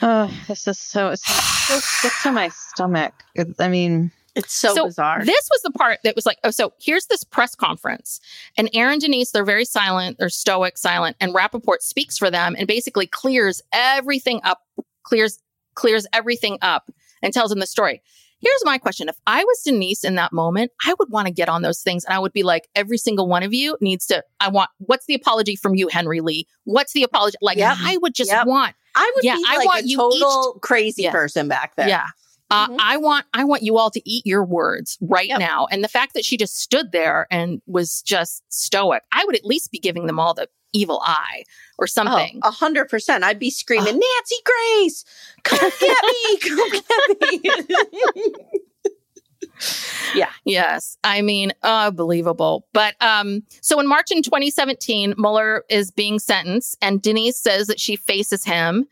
Oh, 0.00 0.32
this 0.48 0.66
is 0.66 0.78
so 0.78 1.10
it's 1.10 1.22
so 1.68 1.78
sick 1.78 2.12
to 2.24 2.32
my 2.32 2.48
stomach. 2.48 3.14
It- 3.34 3.54
I 3.60 3.68
mean, 3.68 4.10
It's 4.34 4.54
so, 4.54 4.86
bizarre. 4.86 5.24
This 5.24 5.48
was 5.50 5.60
the 5.62 5.70
part 5.72 5.98
that 6.04 6.16
was 6.16 6.24
like, 6.24 6.38
oh, 6.42 6.50
so 6.50 6.72
here's 6.80 7.06
this 7.06 7.22
press 7.22 7.54
conference. 7.54 8.18
And 8.56 8.70
Aaron 8.72 8.98
Denise, 8.98 9.30
they're 9.30 9.44
very 9.44 9.64
silent, 9.66 10.18
they're 10.18 10.30
stoic, 10.30 10.78
silent, 10.78 11.16
and 11.20 11.34
Rappaport 11.34 11.80
speaks 11.80 12.16
for 12.16 12.30
them 12.30 12.54
and 12.58 12.66
basically 12.66 13.06
clears 13.06 13.60
everything 13.72 14.40
up, 14.42 14.62
clears, 15.02 15.38
clears 15.74 16.06
everything 16.14 16.58
up 16.62 16.90
and 17.22 17.34
tells 17.34 17.50
them 17.50 17.60
the 17.60 17.66
story. 17.66 18.02
Here's 18.40 18.64
my 18.64 18.76
question. 18.78 19.08
If 19.08 19.16
I 19.26 19.44
was 19.44 19.62
Denise 19.62 20.02
in 20.02 20.16
that 20.16 20.32
moment, 20.32 20.72
I 20.84 20.94
would 20.98 21.10
want 21.10 21.28
to 21.28 21.32
get 21.32 21.48
on 21.48 21.62
those 21.62 21.80
things 21.82 22.04
and 22.04 22.12
I 22.12 22.18
would 22.18 22.32
be 22.32 22.42
like, 22.42 22.68
every 22.74 22.98
single 22.98 23.28
one 23.28 23.42
of 23.44 23.52
you 23.54 23.76
needs 23.80 24.06
to, 24.06 24.24
I 24.40 24.48
want, 24.48 24.68
what's 24.78 25.06
the 25.06 25.14
apology 25.14 25.54
from 25.54 25.74
you, 25.76 25.86
Henry 25.88 26.20
Lee? 26.20 26.48
What's 26.64 26.92
the 26.92 27.04
apology? 27.04 27.36
Like, 27.40 27.58
Yep. 27.58 27.76
I 27.80 27.98
would 27.98 28.14
just 28.14 28.30
Yep. 28.32 28.46
want, 28.46 28.74
I 28.96 29.12
would 29.14 29.24
Yeah, 29.24 29.36
be 29.36 29.44
I 29.46 29.56
like 29.58 29.66
want 29.66 29.84
a 29.84 29.88
you 29.88 29.96
total 29.96 30.58
crazy 30.60 31.02
Yeah. 31.04 31.12
person 31.12 31.46
back 31.48 31.76
there. 31.76 31.86
Yeah. 31.88 32.06
Uh, 32.52 32.68
Mhm. 32.68 32.76
I 32.80 32.96
want 32.98 33.24
I 33.34 33.44
want 33.44 33.62
you 33.62 33.78
all 33.78 33.90
to 33.90 34.08
eat 34.08 34.26
your 34.26 34.44
words 34.44 34.98
right 35.00 35.26
Yep. 35.28 35.38
now. 35.40 35.66
And 35.70 35.82
the 35.82 35.88
fact 35.88 36.14
that 36.14 36.24
she 36.24 36.36
just 36.36 36.56
stood 36.58 36.92
there 36.92 37.26
and 37.30 37.62
was 37.66 38.02
just 38.02 38.42
stoic, 38.50 39.02
I 39.10 39.24
would 39.24 39.34
at 39.34 39.44
least 39.44 39.70
be 39.72 39.78
giving 39.78 40.06
them 40.06 40.20
all 40.20 40.34
the 40.34 40.48
evil 40.74 41.00
eye 41.04 41.44
or 41.78 41.86
something. 41.86 42.40
Oh, 42.42 42.48
a 42.48 42.50
hundred 42.50 42.88
percent. 42.90 43.24
I'd 43.24 43.38
be 43.38 43.50
screaming, 43.50 43.84
Nancy 43.94 44.36
Grace, 44.44 45.04
come 45.44 45.70
get 45.80 46.04
me, 46.04 46.38
come 46.48 47.40
get 47.40 47.92
me. 47.92 48.32
yeah. 50.14 50.30
Yes. 50.44 50.96
I 51.04 51.22
mean, 51.22 51.52
unbelievable. 51.62 52.66
But 52.72 52.94
um, 53.02 53.42
so 53.60 53.80
in 53.80 53.86
March 53.86 54.10
in 54.10 54.22
2017, 54.22 55.14
Muller 55.16 55.64
is 55.68 55.90
being 55.90 56.18
sentenced, 56.18 56.76
and 56.82 57.00
Denise 57.02 57.38
says 57.38 57.66
that 57.68 57.80
she 57.80 57.96
faces 57.96 58.44
him. 58.44 58.86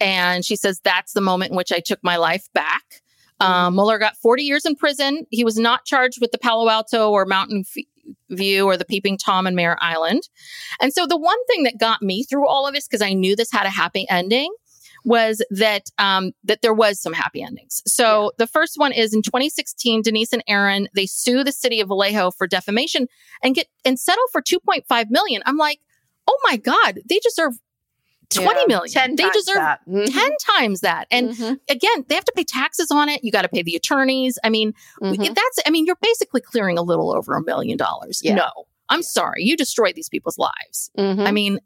And 0.00 0.44
she 0.44 0.56
says, 0.56 0.80
That's 0.82 1.12
the 1.12 1.20
moment 1.20 1.52
in 1.52 1.56
which 1.56 1.70
I 1.72 1.78
took 1.80 2.02
my 2.02 2.16
life 2.16 2.48
back. 2.52 3.02
Um, 3.44 3.74
Muller 3.74 3.98
got 3.98 4.16
40 4.16 4.42
years 4.42 4.64
in 4.64 4.76
prison. 4.76 5.26
He 5.30 5.44
was 5.44 5.58
not 5.58 5.84
charged 5.84 6.20
with 6.20 6.32
the 6.32 6.38
Palo 6.38 6.68
Alto 6.68 7.10
or 7.10 7.26
Mountain 7.26 7.64
View 8.30 8.64
or 8.64 8.76
the 8.76 8.84
Peeping 8.84 9.18
Tom 9.18 9.46
and 9.46 9.56
Mare 9.56 9.76
Island. 9.80 10.22
And 10.80 10.92
so 10.92 11.06
the 11.06 11.16
one 11.16 11.44
thing 11.46 11.64
that 11.64 11.78
got 11.78 12.02
me 12.02 12.24
through 12.24 12.48
all 12.48 12.66
of 12.66 12.74
this, 12.74 12.86
because 12.86 13.02
I 13.02 13.12
knew 13.12 13.36
this 13.36 13.52
had 13.52 13.66
a 13.66 13.70
happy 13.70 14.06
ending, 14.08 14.52
was 15.04 15.44
that 15.50 15.82
um, 15.98 16.32
that 16.44 16.62
there 16.62 16.74
was 16.74 17.00
some 17.00 17.12
happy 17.12 17.42
endings. 17.42 17.82
So 17.86 18.32
the 18.38 18.46
first 18.46 18.74
one 18.76 18.92
is 18.92 19.14
in 19.14 19.22
2016, 19.22 20.02
Denise 20.02 20.32
and 20.32 20.42
Aaron 20.48 20.88
they 20.94 21.06
sue 21.06 21.44
the 21.44 21.52
city 21.52 21.80
of 21.80 21.88
Vallejo 21.88 22.30
for 22.30 22.46
defamation 22.46 23.06
and 23.42 23.54
get 23.54 23.68
and 23.84 23.98
settle 23.98 24.24
for 24.32 24.40
2.5 24.40 25.10
million. 25.10 25.42
I'm 25.44 25.58
like, 25.58 25.80
oh 26.26 26.38
my 26.44 26.56
god, 26.56 27.00
they 27.06 27.18
deserve 27.18 27.54
20 28.30 28.60
Yeah. 28.60 28.66
million. 28.66 28.88
10 28.92 29.16
they 29.16 29.22
times 29.24 29.34
deserve 29.36 29.56
that. 29.56 29.80
Mhm. 29.88 30.12
10 30.12 30.30
times 30.56 30.80
that. 30.80 31.06
And 31.10 31.30
Mhm. 31.30 31.60
again, 31.68 32.04
they 32.08 32.14
have 32.14 32.24
to 32.24 32.32
pay 32.34 32.44
taxes 32.44 32.88
on 32.90 33.08
it. 33.08 33.22
You 33.24 33.30
got 33.32 33.42
to 33.42 33.48
pay 33.48 33.62
the 33.62 33.74
attorneys. 33.76 34.38
I 34.44 34.48
mean, 34.50 34.72
Mhm. 35.02 35.34
that's, 35.34 35.58
I 35.66 35.70
mean, 35.70 35.86
you're 35.86 35.98
basically 36.00 36.40
clearing 36.40 36.78
a 36.78 36.82
little 36.82 37.14
over 37.14 37.34
a 37.34 37.42
million 37.42 37.76
dollars. 37.76 38.20
Yeah. 38.24 38.34
No, 38.34 38.50
I'm 38.88 39.02
sorry. 39.02 39.44
You 39.44 39.56
destroyed 39.56 39.94
these 39.94 40.08
people's 40.08 40.38
lives. 40.38 40.90
Mhm. 40.98 41.26
I 41.26 41.30
mean, 41.32 41.60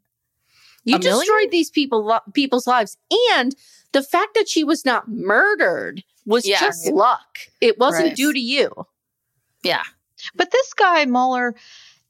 you 0.85 0.97
a 0.97 0.99
million? 0.99 1.19
destroyed 1.21 1.51
these 1.51 1.71
people 1.71 2.05
lo- 2.05 2.21
people's 2.35 2.67
lives, 2.67 2.97
and 3.33 3.55
the 3.93 4.03
fact 4.03 4.35
that 4.35 4.49
she 4.49 4.65
was 4.65 4.85
not 4.85 5.09
murdered 5.09 6.03
was 6.27 6.47
Yes. 6.47 6.61
just 6.61 6.89
luck. 6.93 7.39
It 7.61 7.79
wasn't 7.79 8.09
Right. 8.09 8.17
due 8.17 8.33
to 8.33 8.41
you. 8.41 8.71
yeah. 9.65 9.83
but 10.35 10.51
this 10.51 10.73
guy 10.75 11.05
Muller, 11.05 11.55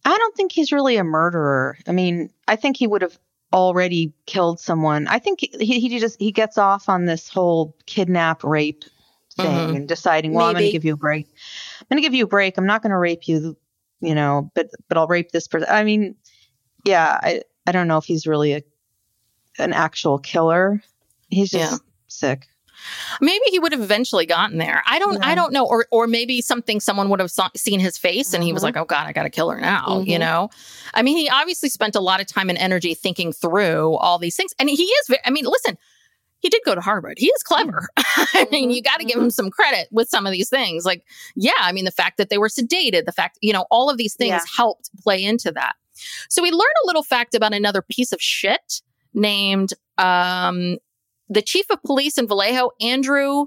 I 0.04 0.16
don't 0.16 0.34
think 0.34 0.52
he's 0.52 0.72
really 0.72 0.96
a 0.96 1.04
murderer. 1.04 1.76
I 1.86 1.92
mean, 1.92 2.30
I 2.46 2.56
think 2.56 2.78
he 2.78 2.86
would 2.86 3.02
have 3.02 3.18
already 3.52 4.12
killed 4.26 4.60
someone. 4.60 5.06
I 5.08 5.18
think 5.18 5.40
he 5.40 5.80
he 5.80 5.98
just 5.98 6.20
he 6.20 6.32
gets 6.32 6.58
off 6.58 6.88
on 6.88 7.04
this 7.06 7.28
whole 7.28 7.74
kidnap 7.86 8.44
rape 8.44 8.84
thing 9.36 9.70
Mhm. 9.70 9.76
and 9.76 9.88
deciding, 9.88 10.32
well, 10.32 10.46
I'm 10.46 10.54
going 10.54 10.64
to 10.64 10.70
give 10.72 10.84
you 10.84 10.94
a 10.94 10.96
break. 10.96 11.26
I'm 11.80 11.86
going 11.88 12.02
to 12.02 12.06
give 12.06 12.14
you 12.14 12.24
a 12.24 12.28
break. 12.28 12.58
I'm 12.58 12.66
not 12.66 12.82
going 12.82 12.90
to 12.90 12.98
rape 12.98 13.28
you, 13.28 13.56
you 14.00 14.14
know, 14.14 14.50
but 14.54 14.68
but 14.88 14.98
I'll 14.98 15.06
rape 15.06 15.30
this 15.30 15.48
person. 15.48 15.68
I 15.70 15.84
mean, 15.84 16.16
yeah, 16.84 17.18
I 17.22 17.42
I 17.66 17.72
don't 17.72 17.88
know 17.88 17.98
if 17.98 18.04
he's 18.04 18.26
really 18.26 18.52
a 18.54 18.62
an 19.58 19.72
actual 19.72 20.18
killer. 20.18 20.82
He's 21.28 21.50
just 21.50 21.72
Yeah. 21.72 21.78
sick. 22.08 22.46
Maybe 23.20 23.44
he 23.50 23.59
would 23.59 23.72
have 23.72 23.80
eventually 23.80 24.26
gotten 24.26 24.59
there. 24.59 24.82
I 24.86 24.98
don't, 24.98 25.24
I 25.24 25.34
don't 25.34 25.52
know. 25.52 25.66
Or, 25.66 25.86
or 25.90 26.06
maybe 26.06 26.40
something, 26.40 26.80
someone 26.80 27.09
would 27.10 27.20
have 27.20 27.30
saw, 27.30 27.48
seen 27.56 27.80
his 27.80 27.98
face 27.98 28.32
and 28.34 28.42
he 28.44 28.52
was 28.52 28.62
Mhm. 28.62 28.66
like, 28.66 28.76
oh 28.76 28.84
God, 28.84 29.06
I 29.06 29.12
got 29.12 29.24
to 29.24 29.30
kill 29.30 29.50
her 29.50 29.60
now. 29.60 30.00
You 30.06 30.16
Mhm. 30.16 30.20
know, 30.20 30.50
I 30.94 31.02
mean, 31.02 31.16
he 31.16 31.28
obviously 31.28 31.68
spent 31.68 31.94
a 31.96 32.00
lot 32.00 32.20
of 32.20 32.26
time 32.26 32.48
and 32.48 32.59
energy 32.59 32.94
thinking 32.94 33.32
through 33.32 33.94
all 33.96 34.18
these 34.18 34.36
things. 34.36 34.52
And 34.59 34.68
he 34.70 34.82
is, 34.84 35.10
I 35.24 35.30
mean, 35.30 35.44
listen, 35.44 35.76
he 36.40 36.48
did 36.48 36.62
go 36.64 36.74
to 36.76 36.80
Harvard. 36.80 37.18
He 37.18 37.26
is 37.26 37.42
clever. 37.42 37.88
I 37.96 38.46
mean, 38.52 38.70
you 38.70 38.80
got 38.80 39.00
to 39.00 39.05
give 39.05 39.18
him 39.18 39.30
some 39.30 39.50
credit 39.50 39.88
with 39.90 40.09
some 40.09 40.24
of 40.24 40.30
these 40.32 40.48
things. 40.48 40.84
Like, 40.84 41.05
yeah, 41.34 41.50
I 41.60 41.72
mean, 41.72 41.84
the 41.84 41.90
fact 41.90 42.16
that 42.18 42.30
they 42.30 42.38
were 42.38 42.48
sedated, 42.48 43.06
the 43.06 43.12
fact, 43.12 43.38
you 43.42 43.52
know, 43.52 43.66
all 43.72 43.90
of 43.90 43.96
these 43.96 44.14
things 44.14 44.30
Yeah. 44.30 44.40
helped 44.56 44.90
play 45.02 45.22
into 45.24 45.50
that. 45.52 45.74
So 46.28 46.40
we 46.40 46.52
learn 46.52 46.60
a 46.84 46.86
little 46.86 47.02
fact 47.02 47.34
about 47.34 47.52
another 47.55 47.82
piece 47.82 48.12
of 48.12 48.22
shit 48.22 48.82
named 49.14 49.74
um, 49.98 50.76
the 51.28 51.42
chief 51.42 51.66
of 51.70 51.82
police 51.82 52.18
in 52.18 52.26
Vallejo, 52.26 52.70
Andrew 52.80 53.46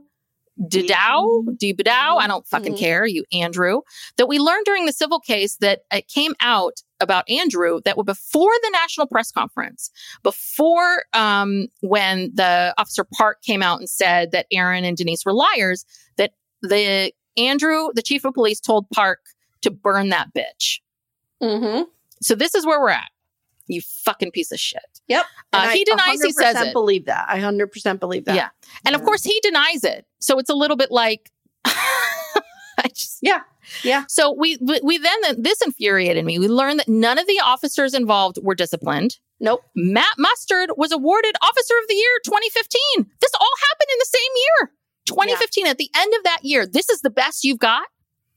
Bidou, 0.62 1.58
Bidou. 1.58 1.88
I 1.88 2.28
don't 2.28 2.46
fucking 2.46 2.74
Mhm. 2.76 2.80
care, 2.80 3.06
you 3.06 3.24
Andrew. 3.32 3.82
That 4.18 4.28
we 4.28 4.38
learned 4.38 4.66
during 4.66 4.86
the 4.86 4.94
civil 4.94 5.20
case 5.20 5.56
that 5.58 5.82
it 5.92 6.08
came 6.08 6.36
out 6.42 6.82
about 7.00 7.28
Andrew 7.30 7.82
that 7.86 7.96
before 8.06 8.52
the 8.62 8.70
national 8.72 9.08
press 9.08 9.32
conference, 9.32 9.90
before 10.22 11.04
um, 11.14 11.68
when 11.82 12.32
the 12.36 12.74
officer 12.78 13.06
Park 13.18 13.42
came 13.42 13.64
out 13.64 13.80
and 13.80 13.90
said 13.90 14.32
that 14.32 14.46
Aaron 14.52 14.84
and 14.86 14.96
Denise 14.98 15.26
were 15.26 15.34
liars, 15.34 15.86
that 16.18 16.34
the 16.62 17.12
Andrew, 17.38 17.88
the 17.96 18.04
chief 18.04 18.24
of 18.26 18.34
police, 18.34 18.60
told 18.60 18.88
Park 18.92 19.22
to 19.62 19.72
burn 19.72 20.10
that 20.10 20.28
bitch. 20.34 20.80
Mm-hmm. 21.42 21.84
So 22.22 22.36
this 22.36 22.54
is 22.54 22.66
where 22.66 22.80
we're 22.80 22.90
at. 22.90 23.10
You 23.72 23.82
fucking 23.82 24.32
piece 24.32 24.52
of 24.52 24.60
shit. 24.60 24.82
Yep. 25.08 25.26
Uh, 25.54 25.58
And 25.62 25.70
I 25.72 25.74
he 25.74 25.84
denies 25.84 26.22
he 26.22 26.32
says 26.32 26.56
100% 26.56 26.68
it. 26.68 26.74
believe 26.74 27.06
that. 27.06 27.26
I 27.30 27.40
100% 27.40 28.00
believe 28.00 28.26
that. 28.26 28.36
Yeah. 28.36 28.50
And 28.86 28.96
of 28.96 29.04
course 29.04 29.24
he 29.24 29.40
denies 29.42 29.84
it. 29.84 30.06
So 30.20 30.38
it's 30.40 30.50
a 30.50 30.54
little 30.56 30.78
bit 30.78 30.92
like 30.92 31.32
I 31.66 32.88
just 32.94 33.20
Yeah. 33.22 33.42
Yeah. 33.84 34.04
So 34.08 34.32
we 34.34 34.58
we 34.62 34.80
we 34.84 34.98
then 34.98 35.20
this 35.42 35.62
infuriated 35.62 36.26
me. 36.26 36.40
We 36.40 36.48
learned 36.48 36.80
that 36.80 36.88
none 36.90 37.18
of 37.20 37.28
the 37.28 37.40
officers 37.44 37.94
involved 37.94 38.38
were 38.42 38.56
disciplined. 38.56 39.18
Nope. 39.40 39.62
Matt 39.76 40.16
Mustard 40.18 40.72
was 40.78 40.92
awarded 40.92 41.36
Officer 41.42 41.74
of 41.82 41.88
the 41.88 41.96
Year 41.96 42.20
2015. 42.26 43.10
This 43.22 43.32
all 43.40 43.48
happened 43.70 43.88
in 43.92 43.98
the 44.00 44.06
same 44.06 44.32
year. 44.36 44.72
2015 45.06 45.68
at 45.68 45.78
the 45.78 45.90
end 45.96 46.14
of 46.18 46.24
that 46.26 46.40
year. 46.44 46.66
This 46.68 46.90
is 46.90 47.02
the 47.02 47.10
best 47.10 47.44
you've 47.44 47.60
got? 47.60 47.84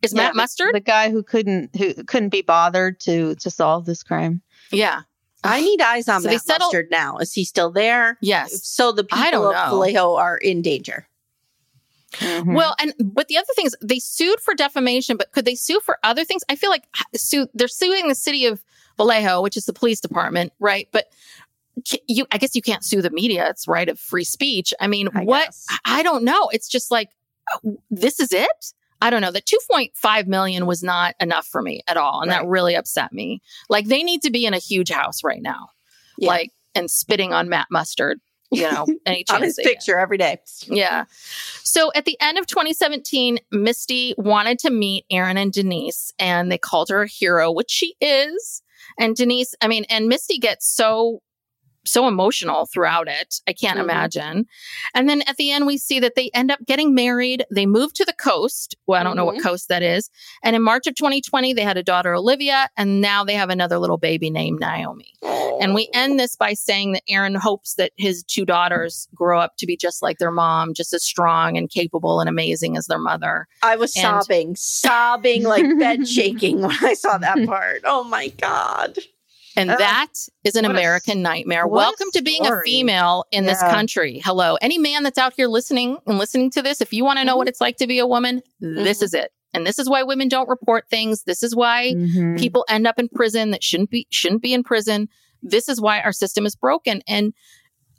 Is 0.03 0.13
Yeah, 0.15 0.25
Matt 0.25 0.35
Mustard? 0.37 0.75
the 0.75 0.81
guy 0.81 1.11
who 1.11 1.23
couldn't 1.23 1.75
who 1.77 1.95
couldn't 2.05 2.31
be 2.31 2.43
bothered 2.43 3.01
to 3.01 3.35
to 3.37 3.51
solve 3.51 3.87
this 3.87 4.03
crime. 4.03 4.43
yeah. 4.71 5.03
I 5.45 5.61
need 5.61 5.81
eyes 5.81 6.09
on 6.09 6.23
So 6.23 6.29
they 6.29 6.35
Matt 6.35 6.43
settle- 6.43 6.67
Mustard 6.69 6.89
now. 6.91 7.19
Is 7.19 7.33
he 7.33 7.45
still 7.45 7.71
there? 7.71 8.19
Yes. 8.21 8.67
So 8.67 8.93
the 8.93 9.07
I 9.13 9.27
people 9.27 9.43
don't 9.43 9.55
of 9.57 9.65
know. 9.71 9.71
Vallejo 9.77 10.15
are 10.17 10.37
in 10.37 10.63
danger. 10.63 11.07
Mhm. 12.15 12.55
Well, 12.55 12.77
and 12.79 12.95
but 13.01 13.27
the 13.29 13.37
other 13.37 13.49
thing 13.57 13.67
is 13.67 13.77
they 13.83 13.99
sued 13.99 14.41
for 14.41 14.55
defamation, 14.55 15.17
but 15.17 15.33
could 15.33 15.45
they 15.45 15.57
sue 15.57 15.81
for 15.81 15.99
other 16.05 16.25
things? 16.25 16.43
I 16.49 16.55
feel 16.57 16.71
like 16.71 16.85
sue 17.17 17.49
they're 17.55 17.67
suing 17.69 18.07
the 18.09 18.15
city 18.15 18.47
of 18.47 18.63
Vallejo, 18.97 19.43
which 19.43 19.57
is 19.57 19.65
the 19.67 19.73
police 19.73 19.99
department, 20.01 20.53
right? 20.61 20.89
But 20.93 21.07
you, 22.07 22.25
I 22.31 22.39
guess 22.39 22.55
you 22.55 22.63
can't 22.63 22.85
sue 22.85 23.03
the 23.03 23.11
media. 23.11 23.49
It's 23.51 23.67
right 23.67 23.89
of 23.89 23.99
free 23.99 24.23
speech. 24.23 24.73
I 24.81 24.87
mean, 24.87 25.09
I 25.13 25.25
what? 25.25 25.47
guess. 25.47 25.67
I- 25.69 25.99
I 25.99 26.03
don't 26.05 26.23
know. 26.23 26.49
It's 26.53 26.69
just 26.69 26.93
like 26.93 27.11
uh, 27.53 27.71
this 27.91 28.21
is 28.21 28.33
it. 28.33 28.73
I 29.05 29.11
don't 29.11 29.21
know, 29.21 29.31
the 29.31 29.43
2.5 29.43 30.27
million 30.29 30.65
was 30.65 30.83
not 30.83 31.15
enough 31.21 31.47
for 31.47 31.61
me 31.61 31.83
at 31.87 31.99
all. 31.99 32.23
And 32.23 32.31
that 32.31 32.47
really 32.47 32.75
upset 32.75 33.13
me. 33.13 33.43
Like 33.69 33.85
they 33.85 34.03
need 34.03 34.23
to 34.23 34.31
be 34.31 34.47
in 34.47 34.55
a 34.55 34.59
huge 34.59 34.91
house 34.91 35.23
right 35.23 35.43
now. 35.43 35.69
Yeah. 36.17 36.29
Like, 36.31 36.53
and 36.75 36.91
spitting 36.91 37.35
on 37.35 37.51
Matt 37.51 37.67
Mustard, 37.71 38.19
you 38.51 38.63
know, 38.63 38.87
any 39.07 39.27
on 39.29 39.43
his 39.43 39.57
they 39.57 39.63
get. 39.63 39.75
picture 39.75 39.99
every 39.99 40.17
day. 40.17 40.39
Yeah. 40.63 41.05
So 41.63 41.93
at 41.95 42.07
the 42.07 42.17
end 42.19 42.39
of 42.39 42.47
2017, 42.47 43.41
Misty 43.53 44.15
wanted 44.17 44.59
to 44.61 44.71
meet 44.71 45.05
Aaron 45.11 45.37
and 45.37 45.53
Denise, 45.53 46.15
and 46.19 46.51
they 46.51 46.57
called 46.57 46.89
her 46.89 47.03
a 47.03 47.07
hero, 47.07 47.53
which 47.53 47.71
she 47.71 47.97
is. 48.01 48.63
And 48.99 49.15
Denise, 49.15 49.55
I 49.61 49.69
mean, 49.69 49.85
and 49.91 50.09
Misty 50.09 50.39
gets 50.39 50.67
so 50.67 51.21
so 51.87 52.09
emotional 52.09 52.67
throughout 52.67 53.09
it. 53.09 53.37
I 53.47 53.53
can't 53.53 53.79
Mhm. 53.79 53.83
imagine. 53.85 54.47
And 54.95 55.09
then 55.09 55.23
at 55.23 55.37
the 55.37 55.51
end, 55.51 55.67
we 55.67 55.77
see 55.79 56.01
that 56.01 56.15
they 56.15 56.31
end 56.35 56.51
up 56.51 56.61
getting 56.67 56.95
married. 56.95 57.45
They 57.55 57.67
move 57.67 57.93
to 57.95 58.05
the 58.05 58.13
coast. 58.13 58.75
Well, 58.87 59.01
I 59.01 59.05
don't 59.05 59.17
know 59.17 59.25
what 59.25 59.37
Mhm. 59.37 59.43
coast 59.43 59.69
that 59.69 59.83
is. 59.83 60.11
And 60.43 60.57
in 60.57 60.63
March 60.63 60.87
of 60.87 60.95
2020, 60.95 61.53
they 61.53 61.63
had 61.63 61.77
a 61.77 61.83
daughter, 61.83 62.15
Olivia, 62.15 62.69
and 62.77 63.01
now 63.01 63.25
they 63.25 63.35
have 63.35 63.51
another 63.51 63.79
little 63.79 63.99
baby 63.99 64.31
named 64.31 64.61
Naomi. 64.61 65.13
And 65.61 65.75
we 65.75 65.89
end 65.95 66.19
this 66.19 66.37
by 66.37 66.55
saying 66.55 66.93
that 66.93 67.03
Aaron 67.09 67.35
hopes 67.37 67.75
that 67.75 67.93
his 67.97 68.25
two 68.25 68.45
daughters 68.45 69.09
grow 69.15 69.39
up 69.41 69.57
to 69.59 69.67
be 69.67 69.77
just 69.77 70.03
like 70.03 70.19
their 70.19 70.31
mom, 70.33 70.75
just 70.75 70.93
as 70.93 71.05
strong 71.05 71.57
and 71.57 71.71
capable 71.71 72.19
and 72.21 72.29
amazing 72.29 72.77
as 72.77 72.87
their 72.87 72.99
mother. 72.99 73.47
I 73.63 73.77
was 73.77 73.95
And- 73.97 74.03
sobbing, 74.03 74.57
sobbing 74.57 75.45
like 75.45 75.65
bed 75.79 76.09
shaking 76.09 76.61
when 76.63 76.77
I 76.83 76.95
saw 76.95 77.19
that 77.19 77.47
part. 77.47 77.83
Oh 77.85 78.05
my 78.05 78.29
god! 78.29 78.99
And 79.57 79.71
Oh, 79.71 79.77
that 79.79 80.09
is 80.43 80.57
an 80.57 80.65
what 80.65 80.73
a- 80.73 80.75
American 80.75 81.23
nightmare. 81.23 81.67
Welcome 81.67 82.09
to 82.15 82.23
being 82.23 82.45
a 82.47 82.61
female 82.63 83.25
in 83.31 83.45
this 83.47 83.61
country. 83.61 84.21
Hello. 84.25 84.57
Any 84.61 84.79
man 84.79 85.03
that's 85.05 85.19
out 85.19 85.33
here 85.37 85.47
listening 85.49 85.99
and 86.07 86.19
listening 86.19 86.51
to 86.53 86.63
this, 86.63 86.81
if 86.81 86.93
you 86.93 87.05
want 87.05 87.19
to 87.19 87.25
know 87.25 87.33
Mm-hmm. 87.33 87.39
what 87.39 87.49
it's 87.49 87.61
like 87.61 87.77
to 87.79 87.87
be 87.87 87.99
a 87.99 88.07
woman, 88.07 88.43
this 88.61 89.01
is 89.03 89.15
it. 89.15 89.33
And 89.53 89.65
this 89.65 89.79
is 89.79 89.89
why 89.89 90.03
women 90.03 90.29
don't 90.29 90.49
report 90.49 90.89
things. 90.91 91.23
This 91.23 91.43
is 91.45 91.55
why 91.55 91.93
Mhm. 91.95 92.37
people 92.39 92.65
end 92.69 92.87
up 92.89 92.99
in 92.99 93.09
prison 93.09 93.53
that 93.53 93.63
shouldn't 93.63 93.91
be 93.91 94.07
shouldn't 94.11 94.43
be 94.43 94.53
in 94.53 94.65
prison. 94.65 95.09
This 95.43 95.69
is 95.69 95.81
why 95.81 96.01
our 96.01 96.13
system 96.13 96.45
is 96.47 96.57
broken. 96.57 97.03
And 97.07 97.33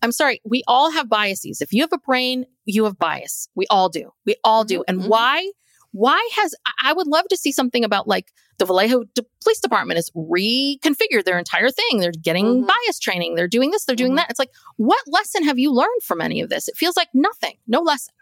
I'm 0.02 0.12
sorry, 0.12 0.42
we 0.44 0.62
all 0.68 0.92
have 0.92 1.08
biases. 1.08 1.62
If 1.62 1.72
you 1.72 1.82
have 1.84 1.94
a 1.94 1.98
brain, 1.98 2.46
you 2.66 2.84
have 2.84 2.98
bias. 3.00 3.48
We 3.56 3.66
all 3.70 3.88
do. 3.88 4.12
We 4.26 4.36
all 4.44 4.66
do. 4.66 4.84
And 4.90 5.02
Mhm. 5.04 5.08
why? 5.08 5.50
Why 5.96 6.30
has 6.36 6.54
I- 6.84 6.92
would 6.94 7.08
love 7.08 7.26
to 7.30 7.38
see 7.38 7.52
something 7.54 7.86
about 7.86 8.06
like 8.08 8.34
the 8.58 8.66
Vallejo 8.66 9.04
D- 9.14 9.24
Police 9.42 9.62
Department 9.62 9.98
is 9.98 10.10
reconfigured 10.12 11.24
their 11.24 11.38
entire 11.40 11.70
thing. 11.72 12.00
They're 12.00 12.12
getting 12.12 12.64
Mhm. 12.64 12.68
bias 12.68 13.00
training. 13.00 13.36
They're 13.36 13.48
doing 13.48 13.72
this. 13.72 13.86
They're 13.86 13.96
doing 13.96 14.12
Mhm. 14.12 14.18
that. 14.18 14.28
It's 14.30 14.40
like, 14.40 14.52
what 14.78 15.00
lesson 15.08 15.44
have 15.46 15.58
you 15.58 15.72
learned 15.72 16.04
from 16.04 16.20
any 16.20 16.42
of 16.42 16.50
this? 16.50 16.68
It 16.68 16.76
feels 16.76 16.98
like 16.98 17.08
nothing. 17.14 17.56
No 17.66 17.80
lesson. 17.82 18.14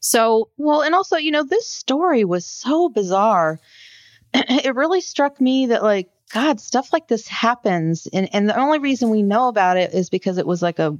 So 0.00 0.48
Well, 0.56 0.82
and 0.82 0.94
also, 0.94 1.16
you 1.16 1.30
know, 1.30 1.42
this 1.44 1.66
story 1.66 2.24
was 2.24 2.46
so 2.46 2.88
bizarre. 2.88 3.60
it 4.34 4.74
really 4.74 5.00
struck 5.00 5.40
me 5.40 5.66
that, 5.66 5.82
like, 5.82 6.08
God, 6.32 6.60
stuff 6.60 6.92
like 6.92 7.08
this 7.08 7.26
happens. 7.28 8.06
And, 8.12 8.28
and 8.34 8.48
the 8.48 8.58
only 8.58 8.78
reason 8.78 9.08
we 9.10 9.22
know 9.22 9.48
about 9.48 9.76
it 9.76 9.94
is 9.94 10.10
because 10.10 10.36
it 10.38 10.46
was 10.46 10.60
like 10.62 10.78
a 10.78 10.96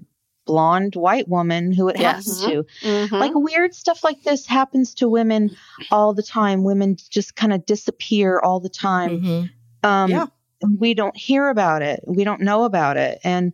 blonde 0.48 0.96
white 0.96 1.28
woman 1.28 1.70
who 1.72 1.88
it 1.88 1.96
Yes. 1.98 2.40
happens 2.40 2.40
to. 2.40 2.86
Mhm. 2.88 3.10
Like, 3.12 3.32
weird 3.34 3.74
stuff 3.74 4.02
like 4.02 4.22
this 4.24 4.46
happens 4.46 4.94
to 4.94 5.08
women 5.08 5.54
all 5.92 6.14
the 6.14 6.22
time. 6.22 6.64
Women 6.64 6.96
just 7.10 7.36
kind 7.36 7.52
of 7.52 7.64
disappear 7.66 8.40
all 8.40 8.58
the 8.58 8.70
time. 8.70 9.20
mhm. 9.20 9.50
Um, 9.84 10.10
Yeah. 10.10 10.26
We 10.80 10.92
don't 10.94 11.16
hear 11.16 11.50
about 11.50 11.82
it, 11.82 12.00
we 12.04 12.24
don't 12.24 12.40
know 12.40 12.64
about 12.64 12.96
it. 12.96 13.20
And, 13.22 13.52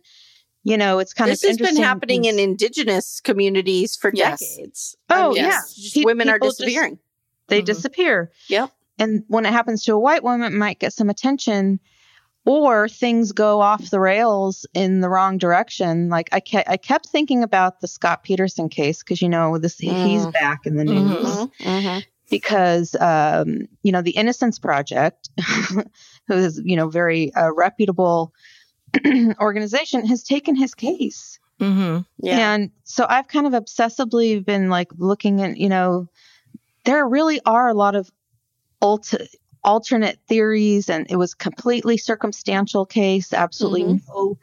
you 0.63 0.75
know, 0.75 0.97
it's 0.97 1.13
kind 1.13 1.29
this 1.29 1.39
of 1.39 1.41
this 1.43 1.49
has 1.49 1.57
been 1.57 1.65
interesting 1.67 1.83
happening 1.83 2.25
in 2.25 2.39
indigenous 2.39 3.19
communities 3.19 3.95
for 3.95 4.09
Yes. 4.15 4.39
decades. 4.55 4.95
Oh, 5.11 5.35
yeah. 5.35 5.59
it's 5.61 5.75
Just 5.75 5.95
Pe- 5.97 6.03
women 6.03 6.29
are 6.29 6.35
people 6.35 6.47
just- 6.47 6.59
disappearing. 6.61 6.97
they 7.49 7.61
Mhm. 7.61 7.65
disappear. 7.65 8.31
Yep. 8.49 8.71
And 8.97 9.23
when 9.27 9.45
it 9.45 9.51
happens 9.53 9.83
to 9.83 9.93
a 9.93 9.99
white 9.99 10.23
woman, 10.23 10.51
it 10.51 10.55
might 10.57 10.79
get 10.79 10.93
some 10.93 11.09
attention, 11.11 11.79
or 12.45 12.87
things 12.87 13.31
go 13.31 13.59
off 13.61 13.89
the 13.89 13.99
rails 13.99 14.65
in 14.73 15.01
the 15.01 15.09
wrong 15.09 15.37
direction. 15.37 16.09
Like 16.09 16.29
I 16.31 16.39
kept, 16.39 16.69
I 16.69 16.77
kept 16.77 17.07
thinking 17.07 17.43
about 17.43 17.81
the 17.81 17.87
Scott 17.87 18.23
Peterson 18.23 18.69
case 18.69 18.99
because 19.03 19.21
you 19.21 19.29
know 19.29 19.57
this 19.57 19.77
he's 19.77 20.25
Mm. 20.25 20.33
back 20.33 20.65
in 20.65 20.75
the 20.77 20.85
news 20.85 21.25
Mhm. 21.25 21.51
Mhm. 21.59 22.03
because 22.29 22.95
um, 22.99 23.67
you 23.83 23.91
know 23.91 24.01
the 24.01 24.11
Innocence 24.11 24.59
Project, 24.59 25.29
who 26.27 26.33
is 26.35 26.61
you 26.63 26.75
know 26.75 26.87
very 26.87 27.33
uh, 27.33 27.51
reputable 27.53 28.31
organization, 29.39 30.05
has 30.05 30.23
taken 30.23 30.55
his 30.55 30.73
case. 30.75 31.39
Mhm. 31.59 32.05
Yeah. 32.19 32.53
And 32.53 32.71
so 32.83 33.05
I've 33.09 33.27
kind 33.27 33.47
of 33.47 33.53
obsessively 33.53 34.43
been 34.45 34.69
like 34.69 34.89
looking 34.97 35.41
at, 35.41 35.57
you 35.57 35.69
know, 35.69 36.07
there 36.83 37.07
really 37.07 37.39
are 37.45 37.69
a 37.69 37.73
lot 37.73 37.95
of 37.95 38.11
alter, 38.81 39.25
alternate 39.65 40.19
theories, 40.27 40.89
and 40.89 41.07
it 41.09 41.15
was 41.17 41.33
completely 41.33 41.97
circumstantial 41.97 42.85
case, 42.85 43.33
absolutely 43.33 43.99
no 44.07 44.37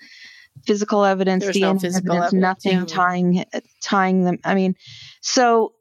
physical 0.66 1.04
evidence, 1.04 1.44
Mm-hmm. 1.44 1.60
There's 1.60 1.74
no 1.74 1.78
physical 1.78 2.16
evidence, 2.16 2.34
evidence, 2.34 2.64
nothing 2.64 2.86
tying 2.86 3.44
tying 3.80 4.24
them. 4.24 4.38
I 4.44 4.54
mean, 4.54 4.76
so 5.20 5.72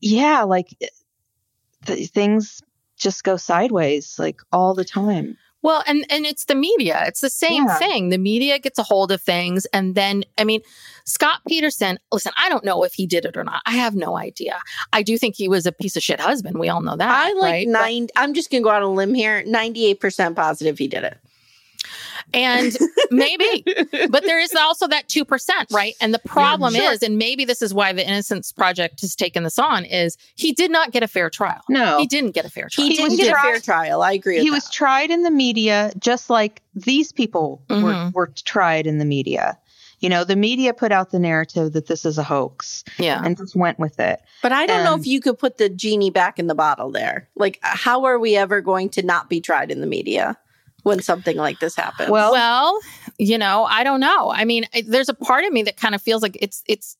yeah, 0.00 0.42
like 0.42 0.68
th- 1.86 2.10
things 2.10 2.62
just 2.96 3.22
go 3.24 3.36
sideways 3.36 4.18
like 4.18 4.40
all 4.50 4.74
the 4.74 4.84
time. 4.84 5.36
Well, 5.62 5.82
and 5.86 6.04
and 6.08 6.24
it's 6.24 6.44
the 6.44 6.54
media. 6.54 7.02
It's 7.06 7.20
the 7.20 7.30
same 7.30 7.64
Yeah. 7.64 7.78
thing. 7.78 8.08
The 8.10 8.18
media 8.18 8.58
gets 8.58 8.78
a 8.78 8.82
hold 8.82 9.10
of 9.10 9.20
things, 9.20 9.66
and 9.72 9.94
then 9.94 10.24
I 10.38 10.44
mean, 10.44 10.60
Scott 11.04 11.40
Peterson. 11.48 11.98
Listen, 12.12 12.32
I 12.38 12.48
don't 12.48 12.64
know 12.64 12.84
if 12.84 12.94
he 12.94 13.06
did 13.06 13.24
it 13.24 13.36
or 13.36 13.42
not. 13.44 13.62
I 13.66 13.72
have 13.72 13.94
no 13.94 14.16
idea. 14.16 14.60
I 14.92 15.02
do 15.02 15.18
think 15.18 15.34
he 15.36 15.48
was 15.48 15.66
a 15.66 15.72
piece 15.72 15.96
of 15.96 16.02
shit 16.02 16.20
husband. 16.20 16.58
We 16.58 16.68
all 16.68 16.80
know 16.80 16.96
that. 16.96 17.08
I 17.10 17.32
like 17.32 17.42
right? 17.52 17.66
But- 17.66 17.72
nine. 17.80 18.08
I'm 18.16 18.34
just 18.34 18.50
gonna 18.50 18.62
go 18.62 18.70
out 18.70 18.82
on 18.82 18.90
a 18.90 18.94
limb 18.94 19.14
here. 19.14 19.42
Ninety-eight 19.46 20.00
percent 20.00 20.36
positive 20.36 20.78
he 20.78 20.86
did 20.86 21.02
it. 21.04 21.18
And 22.34 22.76
maybe, 23.10 23.64
but 24.10 24.24
there 24.24 24.38
is 24.40 24.54
also 24.54 24.86
that 24.88 25.08
two 25.08 25.24
percent, 25.24 25.68
right? 25.70 25.94
And 26.00 26.12
the 26.12 26.18
problem 26.18 26.74
sure. 26.74 26.92
is, 26.92 27.02
and 27.02 27.18
maybe 27.18 27.44
this 27.44 27.62
is 27.62 27.72
why 27.72 27.92
the 27.92 28.06
Innocence 28.06 28.52
Project 28.52 29.00
has 29.00 29.14
taken 29.14 29.42
this 29.42 29.58
on, 29.58 29.84
is 29.84 30.16
he 30.34 30.52
did 30.52 30.70
not 30.70 30.90
get 30.92 31.02
a 31.02 31.08
fair 31.08 31.30
trial. 31.30 31.60
No. 31.68 31.98
he 31.98 32.06
didn't 32.06 32.32
get 32.32 32.44
a 32.44 32.50
fair 32.50 32.68
trial. 32.68 32.86
He, 32.86 32.92
He 32.92 32.96
didn't 32.96 33.10
was 33.12 33.18
get 33.20 33.36
a 33.36 33.40
fair 33.40 33.60
trial. 33.60 34.02
I 34.02 34.12
agree. 34.12 34.36
With 34.36 34.42
he 34.42 34.50
that. 34.50 34.54
was 34.54 34.70
tried 34.70 35.10
in 35.10 35.22
the 35.22 35.30
media 35.30 35.92
just 35.98 36.30
like 36.30 36.62
these 36.74 37.12
people 37.12 37.62
were, 37.68 37.76
Mhm. 37.76 38.12
were 38.14 38.28
tried 38.44 38.86
in 38.86 38.98
the 38.98 39.04
media 39.04 39.58
you 40.00 40.08
know 40.08 40.22
the 40.24 40.36
media 40.36 40.72
put 40.72 40.92
out 40.92 41.10
the 41.10 41.18
narrative 41.18 41.72
that 41.72 41.86
this 41.86 42.04
is 42.04 42.18
a 42.18 42.22
hoax 42.22 42.84
yeah. 42.98 43.20
and 43.24 43.36
just 43.36 43.56
went 43.56 43.78
with 43.78 43.98
it 43.98 44.20
But 44.42 44.52
I 44.52 44.66
don't 44.66 44.84
know 44.84 44.94
if 44.94 45.06
you 45.06 45.20
could 45.20 45.38
put 45.38 45.58
the 45.58 45.68
genie 45.68 46.10
back 46.10 46.38
in 46.38 46.46
the 46.46 46.54
bottle 46.54 46.90
there. 46.92 47.28
Like, 47.34 47.58
how 47.62 48.04
are 48.04 48.18
we 48.18 48.36
ever 48.36 48.60
going 48.60 48.90
to 48.90 49.02
not 49.02 49.28
be 49.28 49.40
tried 49.40 49.70
in 49.72 49.80
the 49.80 49.86
media 49.88 50.36
when 50.82 51.00
something 51.02 51.36
like 51.36 51.60
this 51.60 51.74
happens? 51.76 52.10
Well- 52.10 52.32
well, 52.32 52.78
you 53.18 53.38
know, 53.38 53.64
I 53.64 53.84
don't 53.84 54.00
know. 54.00 54.30
I 54.30 54.44
mean, 54.44 54.66
there's 54.86 55.08
a 55.08 55.14
part 55.14 55.44
of 55.44 55.52
me 55.52 55.62
that 55.64 55.76
kind 55.76 55.94
of 55.94 56.02
feels 56.02 56.22
like 56.22 56.36
it's 56.40 56.62
it's 56.66 56.96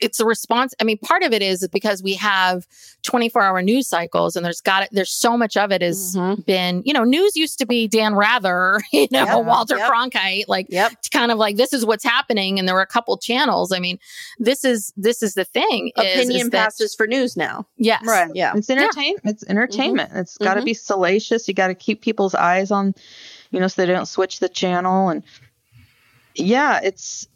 it's 0.00 0.20
a 0.20 0.24
response. 0.26 0.74
I 0.80 0.84
mean, 0.84 0.98
part 0.98 1.22
of 1.22 1.32
it 1.32 1.42
is 1.42 1.66
because 1.72 2.02
we 2.02 2.14
have 2.14 2.66
24 3.02 3.42
hour 3.42 3.62
news 3.62 3.88
cycles, 3.88 4.36
and 4.36 4.44
there's 4.44 4.60
got 4.60 4.82
it. 4.82 4.88
There's 4.92 5.10
so 5.12 5.36
much 5.36 5.56
of 5.56 5.72
it 5.72 5.82
has 5.82 6.14
Mhm. 6.16 6.44
been. 6.46 6.82
You 6.84 6.92
know, 6.92 7.04
news 7.04 7.36
used 7.36 7.58
to 7.60 7.66
be 7.66 7.88
Dan 7.88 8.14
Rather, 8.14 8.80
you 8.92 9.08
know, 9.10 9.24
Yep, 9.24 9.44
Walter 9.46 9.76
yep. 9.78 9.90
Cronkite, 9.90 10.44
like 10.48 10.66
Yep. 10.70 10.92
it's 10.92 11.08
kind 11.08 11.32
of 11.32 11.38
like 11.38 11.56
this 11.56 11.72
is 11.72 11.86
what's 11.86 12.04
happening, 12.04 12.58
and 12.58 12.66
there 12.68 12.74
were 12.74 12.80
a 12.82 12.86
couple 12.86 13.16
channels. 13.16 13.72
I 13.72 13.78
mean, 13.78 13.98
this 14.38 14.64
is 14.64 14.92
this 14.96 15.22
is 15.22 15.34
the 15.34 15.44
thing. 15.44 15.92
is- 15.96 16.14
opinion 16.16 16.46
is 16.46 16.50
that- 16.50 16.64
passes 16.66 16.94
for 16.94 17.06
news 17.06 17.36
now. 17.36 17.66
Yes. 17.78 18.02
right 18.06 18.30
Yeah. 18.34 18.52
it's 18.56 18.68
entertainment 18.70 19.20
it's 19.24 19.44
entertainment 19.48 20.10
it's 20.14 20.36
got 20.38 20.54
to 20.54 20.60
Mhm. 20.60 20.64
be 20.66 20.74
salacious 20.74 21.46
you 21.48 21.54
got 21.54 21.68
to 21.68 21.74
keep 21.74 22.00
people's 22.02 22.34
eyes 22.34 22.70
on 22.70 22.94
you 23.50 23.60
know 23.60 23.68
so 23.68 23.80
they 23.84 23.92
don't 23.92 24.06
switch 24.06 24.40
the 24.40 24.48
channel 24.48 25.08
and 25.08 25.22
yeah 26.34 26.80
it's 26.82 27.26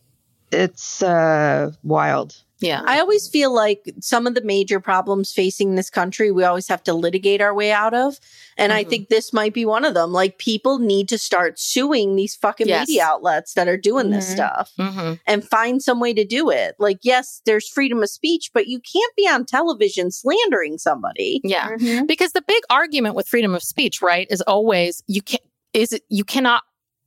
it's 0.52 1.02
uh 1.02 1.70
wild 1.82 2.36
Yeah. 2.60 2.82
I 2.86 3.00
always 3.00 3.28
feel 3.28 3.54
like 3.54 3.92
some 4.00 4.26
of 4.26 4.34
the 4.34 4.42
major 4.42 4.80
problems 4.80 5.32
facing 5.32 5.74
this 5.74 5.90
country, 5.90 6.30
we 6.30 6.44
always 6.44 6.68
have 6.68 6.82
to 6.84 6.92
litigate 6.94 7.40
our 7.40 7.54
way 7.54 7.72
out 7.72 7.94
of. 7.94 8.18
And 8.56 8.72
I 8.72 8.84
Mhm. 8.84 8.88
think 8.90 9.08
this 9.08 9.32
might 9.32 9.54
be 9.54 9.64
one 9.64 9.84
of 9.84 9.94
them. 9.94 10.12
Like, 10.12 10.38
people 10.38 10.78
need 10.78 11.08
to 11.08 11.18
start 11.18 11.58
suing 11.58 12.16
these 12.16 12.34
fucking 12.36 12.68
Yes. 12.68 12.88
media 12.88 13.04
outlets 13.04 13.54
that 13.54 13.68
are 13.68 13.76
doing 13.78 14.10
this 14.10 14.26
Mhm. 14.28 14.32
stuff 14.32 14.72
hmm 14.78 15.12
and 15.26 15.46
find 15.48 15.82
some 15.82 16.00
way 16.00 16.12
to 16.12 16.24
do 16.24 16.50
it. 16.50 16.74
Like, 16.78 16.98
yes, 17.02 17.40
there's 17.46 17.68
freedom 17.68 18.02
of 18.02 18.10
speech, 18.10 18.50
but 18.52 18.66
you 18.66 18.80
can't 18.80 19.16
be 19.16 19.26
on 19.26 19.44
television 19.46 20.10
slandering 20.10 20.78
somebody. 20.78 21.40
Yeah. 21.44 21.76
Because 22.06 22.32
the 22.32 22.42
big 22.46 22.62
argument 22.68 23.14
with 23.14 23.26
freedom 23.28 23.54
of 23.54 23.62
speech, 23.62 24.02
right, 24.02 24.26
is 24.30 24.40
always 24.42 25.02
you 25.06 25.22
can't, 25.22 25.42
is 25.72 25.92
it 25.92 26.02
you 26.08 26.24
cannot 26.24 26.62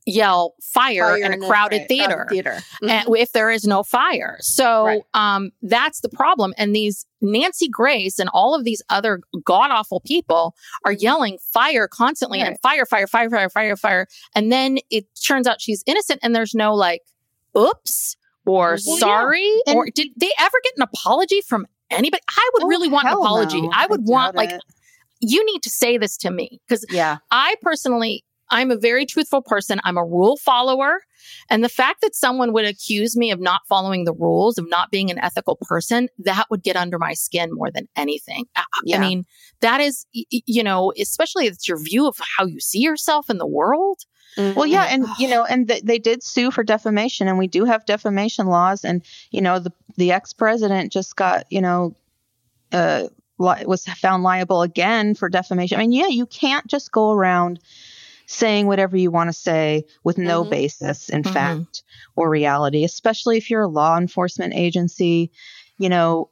yell 0.06 0.54
fire, 0.62 1.04
Fire 1.04 1.16
in 1.16 1.32
a 1.32 1.38
crowded 1.46 1.78
cra- 1.80 1.88
theater. 1.88 2.26
theater. 2.28 2.50
Mm-hmm. 2.82 2.88
And 2.90 3.16
if 3.16 3.32
there 3.32 3.50
is 3.50 3.64
no 3.64 3.82
fire. 3.82 4.36
So 4.40 4.84
Right. 4.84 5.02
um 5.14 5.50
that's 5.62 6.00
the 6.00 6.08
problem. 6.10 6.52
And 6.58 6.74
these 6.76 7.06
Nancy 7.22 7.68
Grace 7.68 8.18
and 8.18 8.28
all 8.34 8.54
of 8.54 8.64
these 8.64 8.82
other 8.90 9.20
god 9.44 9.70
awful 9.70 10.00
people 10.00 10.54
are 10.84 10.92
yelling 10.92 11.38
fire 11.52 11.88
constantly 11.88 12.40
and 12.40 12.58
fire, 12.60 12.84
fire, 12.84 13.06
fire, 13.06 13.30
fire, 13.30 13.48
fire, 13.48 13.76
fire. 13.76 14.06
And 14.34 14.52
then 14.52 14.78
it 14.90 15.06
turns 15.26 15.46
out 15.46 15.60
she's 15.62 15.82
innocent 15.86 16.20
and 16.22 16.36
there's 16.36 16.54
no 16.54 16.74
like 16.74 17.02
oops 17.56 18.16
or 18.46 18.76
Well, 18.86 18.96
yeah. 18.96 19.00
sorry 19.00 19.50
And- 19.66 19.76
or 19.76 19.86
did 19.94 20.08
they 20.16 20.32
ever 20.38 20.56
get 20.64 20.74
an 20.76 20.82
apology 20.82 21.40
from 21.40 21.66
anybody. 21.90 22.22
I 22.28 22.50
would 22.54 22.64
Oh, 22.64 22.66
really 22.66 22.88
want 22.88 23.06
an 23.06 23.12
apology. 23.14 23.60
no. 23.62 23.70
I 23.72 23.86
would 23.86 24.00
I 24.00 24.04
want 24.04 24.34
doubt 24.34 24.36
like 24.44 24.50
it. 24.50 24.62
you 25.20 25.44
need 25.46 25.62
to 25.62 25.70
say 25.70 25.96
this 25.96 26.16
to 26.18 26.30
me 26.30 26.60
because 26.66 26.84
Yeah. 26.90 27.18
I 27.30 27.54
personally, 27.62 28.24
I'm 28.50 28.70
a 28.70 28.76
very 28.76 29.06
truthful 29.06 29.42
person. 29.42 29.80
I'm 29.84 29.96
a 29.96 30.04
rule 30.04 30.36
follower. 30.36 31.00
And 31.48 31.64
the 31.64 31.68
fact 31.68 32.00
that 32.02 32.14
someone 32.14 32.52
would 32.52 32.64
accuse 32.64 33.16
me 33.16 33.30
of 33.30 33.40
not 33.40 33.62
following 33.68 34.04
the 34.04 34.12
rules, 34.12 34.58
of 34.58 34.68
not 34.68 34.90
being 34.90 35.10
an 35.10 35.18
ethical 35.18 35.56
person, 35.62 36.08
that 36.18 36.46
would 36.50 36.62
get 36.62 36.76
under 36.76 36.98
my 36.98 37.14
skin 37.14 37.50
more 37.52 37.70
than 37.70 37.88
anything. 37.96 38.44
I, 38.56 38.64
I 38.96 38.98
mean, 38.98 39.24
that 39.60 39.80
is, 39.80 40.06
you 40.12 40.62
know, 40.62 40.92
especially 40.98 41.46
it's 41.46 41.66
your 41.66 41.82
view 41.82 42.06
of 42.06 42.18
how 42.36 42.46
you 42.46 42.60
see 42.60 42.80
yourself 42.80 43.30
in 43.30 43.38
the 43.38 43.46
world. 43.46 44.00
Well, 44.36 44.66
yeah, 44.66 44.86
and 44.90 45.06
you 45.18 45.28
know, 45.28 45.44
and 45.44 45.68
th- 45.68 45.84
they 45.84 45.98
did 45.98 46.24
sue 46.24 46.50
for 46.50 46.64
defamation, 46.64 47.28
and 47.28 47.38
we 47.38 47.46
do 47.46 47.64
have 47.64 47.86
defamation 47.86 48.48
laws, 48.48 48.84
and 48.84 49.04
you 49.30 49.40
know, 49.40 49.60
the 49.60 49.72
the 49.96 50.10
ex 50.10 50.32
president 50.32 50.90
just 50.90 51.14
got 51.14 51.46
you 51.50 51.60
know, 51.60 51.94
uh, 52.72 53.06
li- 53.38 53.64
was 53.64 53.84
found 53.84 54.24
liable 54.24 54.62
again 54.62 55.14
for 55.14 55.28
defamation. 55.28 55.78
I 55.78 55.82
mean, 55.82 55.92
yeah, 55.92 56.08
you 56.08 56.26
can't 56.26 56.66
just 56.66 56.90
go 56.90 57.12
around 57.12 57.60
saying 58.26 58.66
whatever 58.66 58.96
you 58.96 59.10
want 59.10 59.28
to 59.28 59.32
say 59.32 59.84
with 60.02 60.18
no 60.18 60.44
Mhm. 60.44 60.50
basis 60.50 61.08
in 61.08 61.22
Mhm. 61.22 61.32
fact 61.32 61.82
or 62.16 62.30
reality, 62.30 62.84
especially 62.84 63.36
if 63.36 63.50
you're 63.50 63.62
a 63.62 63.68
law 63.68 63.96
enforcement 63.96 64.54
agency. 64.54 65.30
You 65.78 65.88
know, 65.88 66.30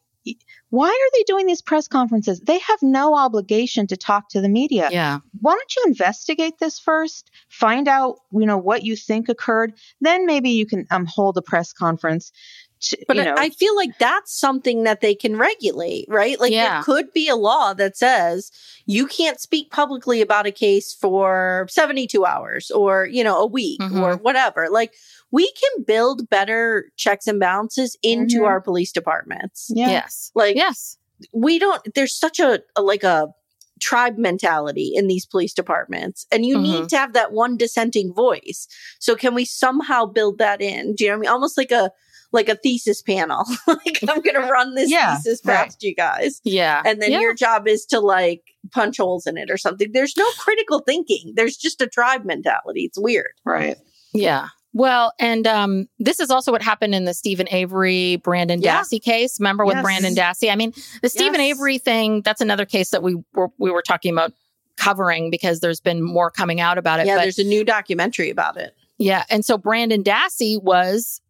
why 0.70 0.88
are 0.88 1.10
they 1.18 1.24
doing 1.24 1.46
these 1.46 1.62
press 1.62 1.88
conferences? 1.88 2.40
They 2.40 2.58
have 2.60 2.82
no 2.82 3.14
obligation 3.16 3.86
to 3.88 3.96
talk 3.96 4.28
to 4.30 4.40
the 4.40 4.48
media 4.48 4.88
Yeah. 4.90 5.18
why 5.40 5.52
don't 5.52 5.76
you 5.76 5.82
investigate 5.86 6.58
this 6.60 6.78
first 6.78 7.30
find 7.48 7.88
out 7.88 8.16
you 8.32 8.46
know 8.46 8.56
what 8.58 8.84
you 8.84 8.94
think 8.94 9.28
occurred 9.28 9.72
then 10.00 10.24
maybe 10.26 10.50
you 10.50 10.66
can 10.66 10.86
um, 10.90 11.06
hold 11.06 11.36
a 11.36 11.42
press 11.42 11.72
conference 11.72 12.30
to, 12.82 12.98
But 13.08 13.16
you 13.16 13.22
I- 13.22 13.24
know 13.26 13.34
I 13.36 13.50
feel 13.50 13.74
like 13.76 13.98
that's 13.98 14.38
something 14.38 14.82
that 14.84 15.00
they 15.00 15.14
can 15.14 15.36
regulate, 15.36 16.06
right? 16.08 16.38
Like 16.40 16.52
Yeah. 16.52 16.74
there 16.74 16.82
could 16.82 17.12
be 17.12 17.28
a 17.28 17.36
law 17.36 17.72
that 17.74 17.96
says 17.96 18.50
you 18.86 19.06
can't 19.06 19.40
speak 19.40 19.70
publicly 19.70 20.20
about 20.20 20.46
a 20.46 20.52
case 20.52 20.92
for 20.92 21.66
72 21.70 22.24
hours 22.24 22.70
or, 22.70 23.06
you 23.06 23.22
know, 23.24 23.38
a 23.38 23.46
week 23.46 23.80
Mhm. 23.80 24.00
or 24.02 24.16
whatever. 24.16 24.68
Like 24.70 24.92
we 25.30 25.50
can 25.52 25.84
build 25.84 26.28
better 26.28 26.90
checks 26.96 27.26
and 27.26 27.40
balances 27.40 27.96
into 28.02 28.40
Mhm. 28.40 28.46
our 28.46 28.60
police 28.60 28.92
departments. 28.92 29.70
yeah 29.74 29.88
Yes. 29.88 30.30
Like 30.34 30.56
Yes. 30.56 30.98
we 31.32 31.58
don't 31.58 31.80
there's 31.94 32.14
such 32.18 32.40
a, 32.40 32.60
a 32.76 32.82
like 32.82 33.04
a 33.04 33.28
tribe 33.80 34.16
mentality 34.16 34.92
in 34.94 35.06
these 35.08 35.26
police 35.26 35.52
departments 35.52 36.24
and 36.30 36.46
you 36.46 36.56
Mhm. 36.56 36.62
need 36.62 36.88
to 36.88 36.96
have 36.96 37.14
that 37.14 37.32
one 37.32 37.56
dissenting 37.56 38.12
voice 38.14 38.68
so 39.00 39.16
can 39.16 39.34
we 39.34 39.44
somehow 39.44 40.04
build 40.06 40.38
that 40.38 40.60
in 40.62 40.94
do 40.94 41.02
you 41.04 41.10
know 41.10 41.16
what 41.16 41.18
i 41.18 41.20
mean 41.22 41.28
almost 41.30 41.56
like 41.58 41.72
a 41.72 41.90
like 42.32 42.48
a 42.48 42.56
thesis 42.56 43.02
panel 43.02 43.44
like 43.66 43.98
i'm 44.08 44.20
gonna 44.20 44.40
run 44.50 44.74
this 44.74 44.90
Yeah, 44.90 45.16
thesis 45.16 45.40
right. 45.44 45.64
past 45.66 45.82
you 45.82 45.94
guys 45.94 46.40
Yeah. 46.44 46.82
and 46.84 47.00
then 47.00 47.12
Yeah. 47.12 47.20
your 47.20 47.34
job 47.34 47.68
is 47.68 47.84
to 47.86 48.00
like 48.00 48.42
punch 48.70 48.96
holes 48.98 49.26
in 49.26 49.36
it 49.36 49.50
or 49.50 49.56
something 49.58 49.90
there's 49.92 50.16
no 50.16 50.26
critical 50.38 50.80
thinking 50.80 51.32
there's 51.36 51.56
just 51.56 51.80
a 51.80 51.86
tribe 51.86 52.24
mentality 52.24 52.82
it's 52.84 52.98
weird 52.98 53.32
right 53.44 53.76
Yeah. 54.14 54.48
Well, 54.74 55.12
and 55.20 55.46
um, 55.46 55.86
this 55.98 56.18
is 56.18 56.30
also 56.30 56.50
what 56.50 56.62
happened 56.62 56.94
in 56.94 57.04
the 57.04 57.12
Steven 57.12 57.46
Avery, 57.50 58.16
Brendan 58.16 58.62
Yeah. 58.62 58.80
Dassey 58.80 59.02
case. 59.02 59.38
Remember 59.38 59.66
with 59.66 59.74
Yes. 59.76 59.82
Brendan 59.84 60.14
Dassey? 60.14 60.50
I 60.50 60.56
mean, 60.56 60.72
the 61.02 61.10
Steven 61.10 61.40
Yes. 61.40 61.50
Avery 61.56 61.76
thing, 61.76 62.22
that's 62.22 62.40
another 62.40 62.64
case 62.64 62.88
that 62.88 63.02
we 63.02 63.16
were, 63.34 63.48
we 63.58 63.70
were 63.70 63.82
talking 63.82 64.10
about 64.14 64.32
covering 64.78 65.28
because 65.30 65.60
there's 65.60 65.80
been 65.80 66.02
more 66.02 66.30
coming 66.30 66.58
out 66.58 66.78
about 66.78 67.00
it. 67.00 67.06
yeah 67.06 67.16
but 67.16 67.22
there's 67.22 67.38
a 67.38 67.44
new 67.44 67.64
documentary 67.64 68.30
about 68.30 68.56
it 68.56 68.74
yeah. 68.98 69.24
And 69.28 69.44
so 69.44 69.58
Brendan 69.58 70.04
Dassey 70.04 70.62
was, 70.62 71.20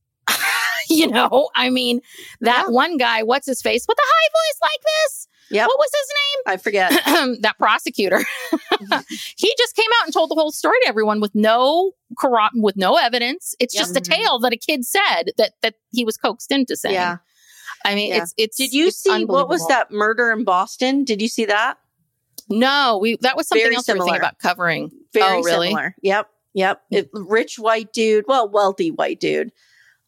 you 0.90 1.06
know, 1.08 1.50
I 1.54 1.70
mean, 1.70 2.00
that 2.40 2.64
Yeah. 2.66 2.72
one 2.72 2.96
guy, 2.96 3.22
what's 3.22 3.46
his 3.46 3.62
face 3.62 3.84
with 3.88 3.98
a 3.98 4.02
high 4.04 4.28
voice 4.32 4.58
like 4.62 4.82
this? 4.84 5.28
Yeah. 5.50 5.66
What 5.66 5.78
was 5.78 5.90
his 5.92 6.08
name? 6.08 6.54
i 6.54 6.56
forget 6.56 6.90
that 7.42 7.58
prosecutor. 7.58 8.20
he 9.36 9.54
just 9.58 9.76
came 9.76 9.88
out 10.00 10.06
and 10.06 10.12
told 10.12 10.30
the 10.30 10.34
whole 10.34 10.50
story 10.52 10.76
to 10.82 10.88
everyone 10.88 11.20
with 11.20 11.34
no 11.34 11.92
corro- 12.16 12.48
with 12.54 12.76
no 12.76 12.96
evidence. 12.96 13.54
It's 13.60 13.74
Yep. 13.74 13.80
just 13.82 13.96
a 13.96 14.00
tale 14.00 14.38
that 14.40 14.52
a 14.52 14.56
kid 14.56 14.84
said 14.86 15.32
that 15.36 15.52
that 15.62 15.74
he 15.90 16.04
was 16.04 16.16
coaxed 16.16 16.50
into 16.52 16.76
saying. 16.76 16.94
yeah 16.94 17.18
I 17.84 17.94
mean, 17.94 18.10
Yeah. 18.12 18.22
it's 18.22 18.34
it's. 18.38 18.56
did 18.56 18.72
you 18.72 18.86
it's 18.88 18.96
see 18.98 19.24
what 19.24 19.48
was 19.48 19.66
that 19.68 19.90
murder 19.90 20.30
in 20.30 20.44
boston 20.44 21.04
did 21.04 21.20
you 21.20 21.28
see 21.28 21.44
that 21.46 21.76
No, 22.48 22.98
we 23.02 23.16
that 23.20 23.36
was 23.36 23.46
something 23.48 23.64
Very 23.64 23.74
else 23.76 23.86
we 23.88 23.92
were 23.94 23.98
thinking 23.98 24.14
similar. 24.14 24.20
about 24.20 24.38
covering. 24.38 24.90
Very 25.12 25.38
oh, 25.40 25.42
really? 25.42 25.68
similar. 25.68 25.94
Yep. 26.02 26.28
Yep. 26.54 26.82
It, 26.90 27.10
rich 27.12 27.58
white 27.58 27.92
dude. 27.92 28.24
Well, 28.28 28.48
wealthy 28.48 28.90
white 28.90 29.20
dude. 29.20 29.52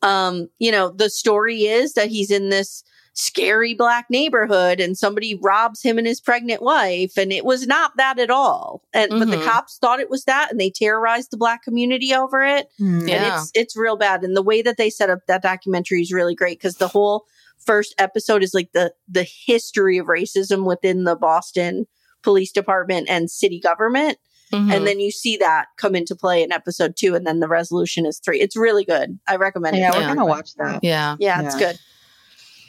Um, 0.05 0.48
you 0.59 0.70
know, 0.70 0.90
the 0.90 1.09
story 1.10 1.62
is 1.64 1.94
that 1.94 2.09
he's 2.09 2.31
in 2.31 2.51
this 2.51 2.85
scary 3.16 3.74
black 3.74 4.06
neighborhood 4.10 4.81
and 4.81 4.98
somebody 4.98 5.39
robs 5.40 5.81
him 5.82 5.98
and 5.98 6.06
his 6.06 6.20
pregnant 6.20 6.60
wife. 6.62 7.16
And 7.16 7.32
it 7.32 7.44
was 7.44 7.64
not 7.66 7.93
that 7.97 8.18
at 8.18 8.28
all. 8.28 8.82
And 8.93 9.09
but 9.09 9.31
the 9.31 9.36
Mhm. 9.36 9.44
cops 9.44 9.78
thought 9.78 10.01
it 10.01 10.10
was 10.10 10.24
that 10.24 10.51
and 10.51 10.60
they 10.60 10.68
terrorized 10.70 11.31
the 11.31 11.36
black 11.36 11.62
community 11.62 12.12
over 12.12 12.43
it. 12.44 12.68
Hmm. 12.76 13.06
Yeah. 13.06 13.14
And 13.14 13.26
it's 13.43 13.51
it's 13.55 13.76
real 13.76 13.97
bad. 13.97 14.24
And 14.24 14.36
the 14.36 14.43
way 14.43 14.62
that 14.62 14.76
they 14.78 14.90
set 14.90 15.10
up 15.10 15.20
that 15.28 15.43
documentary 15.43 16.02
is 16.02 16.12
really 16.12 16.35
great 16.35 16.59
because 16.59 16.76
the 16.78 16.89
whole 16.89 17.24
first 17.64 17.94
episode 17.98 18.43
is 18.43 18.52
like 18.52 18.72
the 18.72 18.93
the 19.09 19.26
history 19.47 19.97
of 19.97 20.06
racism 20.06 20.64
within 20.66 21.05
the 21.05 21.14
Boston 21.14 21.86
police 22.24 22.51
department 22.51 23.09
and 23.09 23.31
city 23.31 23.60
government. 23.60 24.18
Mhm. 24.55 24.72
And 24.74 24.86
then 24.86 25.01
you 25.01 25.10
see 25.10 25.36
that 25.39 25.66
come 25.76 25.94
into 25.94 26.14
play 26.16 26.43
in 26.43 26.52
episode 26.52 26.94
two, 26.97 27.14
and 27.14 27.26
then 27.26 27.40
the 27.40 27.48
resolution 27.48 28.06
is 28.06 28.18
three. 28.24 28.40
It's 28.40 28.56
really 28.56 28.85
good. 28.85 29.18
I 29.28 29.36
recommend 29.36 29.76
yeah 29.76 29.89
it. 29.89 29.93
Yeah, 29.93 29.98
we're 29.98 30.01
Yeah. 30.02 30.14
gonna 30.14 30.26
watch 30.26 30.55
that 30.59 30.81
yeah, 30.82 31.16
Yeah, 31.18 31.43
it's 31.43 31.60
Yeah. 31.60 31.72
good. 31.72 31.78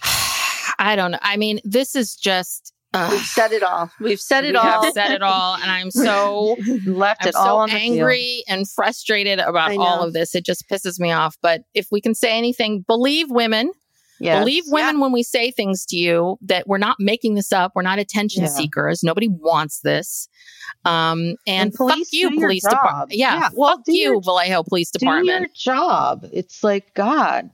I 0.80 0.96
don't 0.96 1.12
know. 1.12 1.20
I 1.22 1.38
mean, 1.38 1.60
this 1.64 1.96
is 1.96 2.16
just. 2.16 2.74
ugh. 2.94 3.12
We've 3.12 3.22
said 3.22 3.52
it 3.52 3.64
all. 3.64 3.90
We've 4.00 4.20
said 4.22 4.46
it 4.46 4.52
we 4.54 4.58
all. 4.58 4.84
have 4.84 4.94
said 4.94 5.12
it 5.12 5.22
all, 5.22 5.56
and 5.56 5.70
I'm 5.70 5.92
so 5.92 6.56
left 6.86 7.24
I'm 7.24 7.30
it 7.30 7.36
all 7.36 7.46
so 7.46 7.58
on 7.58 7.70
the 7.70 7.76
angry 7.76 8.44
and 8.48 8.70
frustrated 8.70 9.40
about 9.40 9.76
all 9.78 10.02
of 10.02 10.14
this. 10.14 10.34
It 10.36 10.46
just 10.46 10.68
pisses 10.70 11.00
me 11.00 11.12
off. 11.12 11.36
But 11.42 11.64
if 11.74 11.88
we 11.92 12.00
can 12.02 12.16
say 12.16 12.38
anything, 12.38 12.82
believe 12.88 13.30
women. 13.30 13.72
Yes. 14.20 14.40
Believe 14.40 14.64
women 14.68 15.00
when 15.00 15.12
we 15.12 15.24
say 15.24 15.52
things 15.52 15.86
to 15.88 15.98
you 15.98 16.38
that 16.42 16.68
we're 16.68 16.78
not 16.78 16.98
making 17.00 17.36
this 17.36 17.52
up. 17.52 17.74
We're 17.76 17.82
not 17.82 18.00
attention 18.00 18.44
Yeah. 18.44 18.50
seekers. 18.50 19.04
Nobody 19.04 19.28
wants 19.28 19.80
this. 19.82 20.28
Um, 20.86 21.36
and, 21.48 21.68
And 21.70 21.74
police, 21.74 22.08
fuck 22.10 22.14
you, 22.14 22.30
police 22.40 22.64
department. 22.64 23.12
Yeah, 23.18 23.36
Yeah, 23.40 23.50
well, 23.56 23.78
fuck 23.78 23.84
you, 23.88 23.96
your- 24.14 24.22
Vallejo 24.22 24.64
Police 24.64 24.92
do 24.92 25.06
your 25.24 25.48
job 25.54 26.28
it's 26.32 26.64
like 26.64 26.94
god 26.94 27.50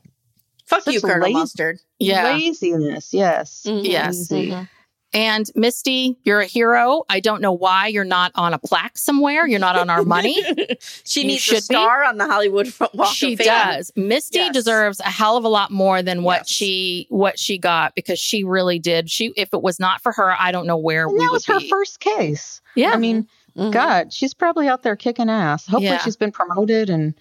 Fuck 0.66 0.84
Such 0.84 0.94
you, 0.96 1.02
Colonel 1.02 1.22
lazy- 1.24 1.34
Mustard. 1.34 1.80
Yeah. 2.00 2.24
laziness 2.36 3.14
yes 3.14 3.64
Mhm. 3.66 3.86
Yes. 3.86 4.30
Lazy. 4.32 4.68
And 5.14 5.46
Misty, 5.56 6.18
you're 6.24 6.40
a 6.40 6.46
hero. 6.46 7.04
I 7.10 7.20
don't 7.20 7.42
know 7.42 7.52
why 7.52 7.88
you're 7.88 8.06
not 8.06 8.32
on 8.36 8.54
a 8.54 8.58
plaque 8.60 8.98
somewhere. 8.98 9.46
You're 9.46 9.60
not 9.60 9.76
on 9.76 9.90
our 9.90 10.04
money. 10.04 10.36
she 11.04 11.22
You 11.22 11.28
needs 11.28 11.42
should 11.42 11.56
a 11.56 11.58
be. 11.58 11.62
star 11.62 12.06
on 12.06 12.18
the 12.18 12.26
Hollywood 12.26 12.72
Walk 12.94 13.14
she 13.14 13.34
of 13.34 13.40
Fame. 13.40 13.46
She 13.46 13.50
does. 13.50 13.92
Misty 13.98 14.40
Yes. 14.40 14.54
deserves 14.54 15.00
a 15.02 15.10
hell 15.10 15.36
of 15.36 15.44
a 15.44 15.50
lot 15.50 15.70
more 15.70 16.02
than 16.02 16.24
what 16.24 16.42
Yes. 16.42 16.50
she 16.50 17.08
what 17.10 17.38
she 17.38 17.58
got 17.58 17.94
because 17.94 18.20
she 18.20 18.44
really 18.46 18.80
did. 18.80 19.10
She 19.10 19.34
if 19.36 19.54
it 19.54 19.62
was 19.62 19.80
not 19.82 20.02
for 20.02 20.14
her, 20.14 20.34
I 20.40 20.52
don't 20.54 20.66
know 20.66 20.78
where 20.78 21.04
and 21.08 21.14
we 21.14 21.20
that 21.20 21.32
was 21.32 21.46
her 21.46 21.60
be. 21.60 21.68
first 21.70 22.00
case 22.00 22.62
yeah. 22.76 22.92
i 22.94 22.98
mean 22.98 23.28
Mhm. 23.58 23.72
god 23.74 24.14
she's 24.14 24.34
probably 24.34 24.70
out 24.70 24.82
there 24.84 24.96
kicking 24.96 25.30
ass 25.30 25.66
hopefully 25.66 25.88
Yeah. 25.88 25.98
she's 26.00 26.16
been 26.16 26.32
promoted 26.32 26.90
and 26.90 27.14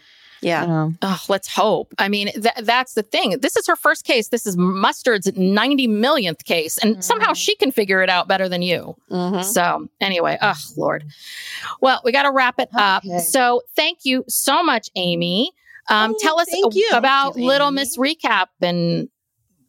Yeah. 0.42 0.64
you 0.86 0.94
Oh, 1.02 1.20
let's 1.28 1.48
hope. 1.48 1.92
I 1.98 2.08
mean, 2.08 2.32
th- 2.32 2.54
that's 2.62 2.94
the 2.94 3.02
thing. 3.02 3.38
This 3.40 3.56
is 3.56 3.66
her 3.66 3.76
first 3.76 4.04
case. 4.04 4.28
This 4.28 4.46
is 4.46 4.56
Mustard's 4.56 5.30
90 5.36 5.86
millionth 5.86 6.44
case. 6.44 6.78
And 6.78 7.04
somehow 7.04 7.32
she 7.34 7.54
can 7.56 7.70
figure 7.72 8.02
it 8.02 8.08
out 8.08 8.26
better 8.28 8.48
than 8.48 8.62
you. 8.62 8.96
Mhm. 9.10 9.44
So, 9.44 9.88
anyway, 10.00 10.38
oh, 10.40 10.54
Lord. 10.76 11.04
Well, 11.80 12.00
we 12.04 12.12
got 12.12 12.22
to 12.22 12.32
wrap 12.32 12.54
it 12.58 12.68
up. 12.74 13.04
Okay. 13.04 13.18
So, 13.18 13.62
thank 13.76 13.98
you 14.04 14.24
so 14.28 14.62
much, 14.62 14.88
Amye. 14.96 15.48
Um, 15.88 16.12
Oh, 16.14 16.18
tell 16.20 16.38
us 16.40 16.48
thank 16.50 16.74
you. 16.74 16.88
about 16.92 17.34
Thank 17.34 17.42
you, 17.42 17.46
Little 17.48 17.70
Miss 17.70 17.96
Recap 17.96 18.46
and 18.62 19.08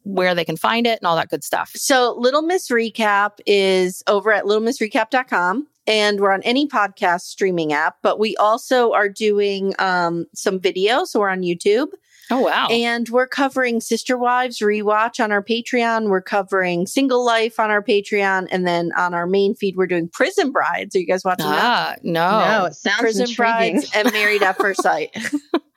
where 0.04 0.34
they 0.34 0.44
can 0.44 0.56
find 0.56 0.86
it 0.86 0.98
and 1.00 1.06
all 1.06 1.14
that 1.16 1.28
good 1.28 1.44
stuff. 1.44 1.70
So 1.76 2.14
Little 2.18 2.42
Miss 2.42 2.68
Recap 2.70 3.38
is 3.46 4.02
over 4.08 4.32
at 4.32 4.44
littlemissrecap.com 4.44 5.68
and 5.86 6.20
we're 6.20 6.32
on 6.32 6.42
any 6.42 6.68
podcast 6.68 7.22
streaming 7.22 7.72
app, 7.72 7.96
but 8.02 8.18
we 8.18 8.36
also 8.36 8.92
are 8.92 9.08
doing 9.08 9.74
um, 9.78 10.26
some 10.34 10.58
videos. 10.60 11.08
So 11.08 11.20
we're 11.20 11.28
on 11.30 11.42
YouTube 11.42 11.88
Oh, 12.30 12.40
wow. 12.40 12.68
and 12.70 13.08
we're 13.10 13.26
covering 13.26 13.80
Sister 13.80 14.16
Wives 14.16 14.60
Rewatch 14.60 15.22
on 15.22 15.32
our 15.32 15.42
Patreon. 15.42 16.08
We're 16.08 16.22
covering 16.22 16.86
Single 16.86 17.24
Life 17.24 17.60
on 17.60 17.70
our 17.70 17.82
Patreon. 17.82 18.48
And 18.50 18.66
then 18.66 18.90
on 18.96 19.12
our 19.12 19.26
main 19.26 19.54
feed, 19.54 19.76
we're 19.76 19.86
doing 19.88 20.08
Prison 20.08 20.50
Brides. 20.52 20.94
Are 20.96 20.98
you 21.00 21.06
guys 21.06 21.24
watching 21.24 21.46
that? 21.46 21.62
ah, 21.62 21.94
no. 22.02 22.60
no 22.60 22.64
it 22.66 22.74
sounds 22.74 23.00
Prison 23.00 23.28
intriguing 23.28 23.74
Brides 23.80 23.90
and 23.94 24.10
Married 24.12 24.42
at 24.42 24.56
First 24.56 24.82
Sight. 24.82 25.10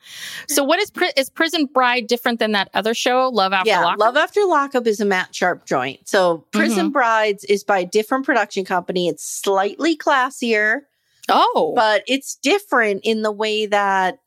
So, 0.48 0.64
what 0.64 0.80
is 0.80 0.90
pri- 0.92 1.14
is 1.18 1.30
Prison 1.30 1.66
Bride 1.66 2.08
different 2.08 2.40
than 2.40 2.52
that 2.54 2.70
other 2.74 2.94
show, 2.94 3.30
Love 3.30 3.54
After 3.54 3.70
yeah, 3.70 3.82
Lockup? 3.84 4.00
Love 4.00 4.18
After 4.18 4.46
Lockup 4.46 4.88
is 4.88 5.00
a 5.00 5.06
Matt 5.06 5.34
Sharp 5.34 5.66
joint. 5.66 6.08
So 6.08 6.46
Prison 6.52 6.86
Mm-hmm. 6.86 6.92
Brides 6.92 7.44
is 7.46 7.64
by 7.64 7.80
a 7.80 7.86
different 7.86 8.26
production 8.26 8.66
company. 8.66 9.08
It's 9.08 9.24
slightly 9.24 9.96
classier, 9.98 10.82
oh, 11.30 11.74
but 11.76 12.04
it's 12.08 12.36
different 12.36 13.02
in 13.04 13.22
the 13.22 13.32
way 13.32 13.66
that 13.66 14.20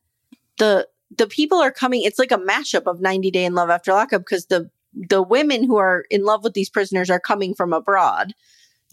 the 0.59 0.89
the 1.17 1.27
people 1.27 1.59
are 1.59 1.71
coming. 1.71 2.03
It's 2.03 2.19
like 2.19 2.33
a 2.33 2.39
mashup 2.39 2.87
of 2.87 3.01
90 3.01 3.31
Day 3.31 3.45
and 3.45 3.55
Love 3.55 3.71
After 3.71 3.93
Lockup 3.93 4.23
because 4.23 4.47
the 4.47 4.71
the 4.95 5.23
women 5.23 5.65
who 5.65 5.77
are 5.77 6.05
in 6.11 6.25
love 6.25 6.43
with 6.43 6.55
these 6.55 6.71
prisoners 6.71 7.09
are 7.11 7.21
coming 7.21 7.55
from 7.55 7.73
abroad 7.73 8.35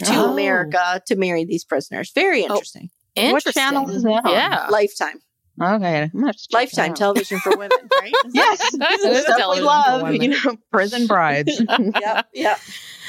to 0.03 0.13
Oh. 0.13 0.31
America 0.33 1.01
to 1.07 1.15
marry 1.15 1.45
these 1.45 1.63
prisoners. 1.63 2.11
Very 2.13 2.41
interesting. 2.43 2.89
Interesting. 3.15 3.51
What 3.51 3.71
channel 3.73 3.89
is 3.89 4.03
that 4.03 4.25
on? 4.25 4.31
Yeah. 4.31 4.67
Lifetime. 4.69 5.21
Okay, 5.61 6.01
I'm 6.03 6.09
gonna 6.09 6.27
have 6.27 6.35
to 6.35 6.47
check 6.49 6.53
Lifetime 6.53 6.91
out. 6.91 6.97
television 6.97 7.39
for 7.39 7.51
women, 7.51 7.77
right? 8.01 8.13
Yes, 8.31 8.73
It 8.73 8.81
is 9.09 9.25
the 9.25 9.33
stuff 9.33 9.55
we 9.55 9.61
love. 9.61 10.13
You 10.13 10.27
know, 10.29 10.57
prison 10.71 11.07
brides 11.07 11.61
yep, 12.01 12.27
yep. 12.33 12.59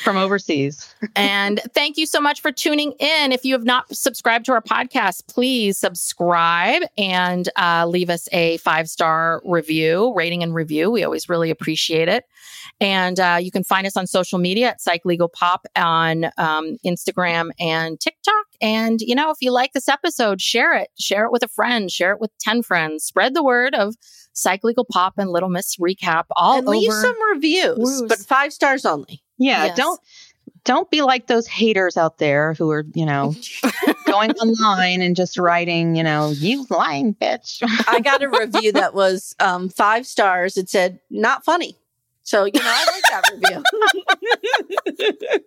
from 0.05 0.17
overseas. 0.17 0.95
and 1.17 1.61
thank 1.75 1.97
you 1.97 2.07
so 2.07 2.21
much 2.21 2.41
for 2.41 2.53
tuning 2.53 2.93
in. 3.01 3.33
If 3.33 3.45
you 3.45 3.55
have 3.55 3.65
not 3.65 3.95
subscribed 3.95 4.47
to 4.47 4.53
our 4.53 4.63
podcast, 4.63 5.27
please 5.27 5.77
subscribe 5.79 6.83
and 6.97 7.49
uh, 7.57 7.87
leave 7.87 8.11
us 8.11 8.29
a 8.33 8.59
five 8.59 8.89
star 8.89 9.43
review, 9.45 10.13
rating 10.15 10.43
and 10.45 10.55
review. 10.55 10.91
We 10.91 11.03
always 11.03 11.29
really 11.29 11.51
appreciate 11.51 12.09
it. 12.09 12.25
And 12.81 13.19
uh, 13.19 13.39
you 13.41 13.51
can 13.51 13.65
find 13.65 13.87
us 13.87 13.97
on 13.97 14.07
social 14.07 14.39
media 14.39 14.69
at 14.69 14.81
Psych 14.83 15.03
Legal 15.05 15.29
Pop 15.29 15.67
on 15.77 16.27
um, 16.37 16.77
Instagram 16.85 17.51
and 17.59 17.99
TikTok. 17.99 18.45
And, 18.61 19.01
you 19.01 19.15
know, 19.15 19.31
if 19.31 19.39
you 19.41 19.51
like 19.51 19.73
this 19.73 19.89
episode, 19.89 20.41
share 20.43 20.75
it. 20.75 20.89
Share 20.99 21.25
it 21.25 21.33
with 21.33 21.43
a 21.43 21.49
friend. 21.49 21.91
Share 21.91 22.13
it 22.13 22.21
with 22.21 22.31
10 22.41 22.63
friends. 22.63 23.05
Spread 23.05 23.35
the 23.35 23.43
word 23.43 23.75
of 23.75 23.95
Psych 24.35 24.63
Legal 24.63 24.85
Pop 24.85 25.15
and 25.17 25.31
Little 25.31 25.49
Miss 25.49 25.77
Recap 25.77 26.25
all 26.37 26.59
and 26.59 26.67
leave 26.69 26.93
some 26.93 27.17
reviews, 27.33 27.79
Woo's. 27.79 28.03
but 28.03 28.19
five 28.19 28.53
stars 28.53 28.85
only. 28.85 29.23
Yeah, 29.39 29.67
Yes. 29.67 29.77
don't 29.77 30.01
don't 30.65 30.91
be 30.91 31.01
like 31.03 31.29
those 31.29 31.47
haters 31.47 31.97
out 31.97 32.19
there 32.19 32.53
who 32.55 32.69
are, 32.71 32.85
you 32.95 33.07
know, 33.07 33.35
going 34.07 34.33
online 34.33 35.01
and 35.01 35.15
just 35.15 35.39
writing, 35.39 35.95
you 35.95 36.03
know, 36.03 36.31
you 36.31 36.67
lying 36.71 37.15
bitch. 37.15 37.63
I 37.89 38.01
got 38.01 38.23
a 38.23 38.29
review 38.41 38.73
that 38.73 38.93
was 38.93 39.35
um, 39.39 39.69
five 39.69 40.07
stars. 40.07 40.57
It 40.57 40.69
said 40.69 40.99
not 41.09 41.45
funny. 41.45 41.77
So 42.27 42.45
you 42.45 42.53
know, 42.55 42.61
I 42.65 42.85
like 42.93 43.03
that 43.11 43.23
review. 43.33 43.63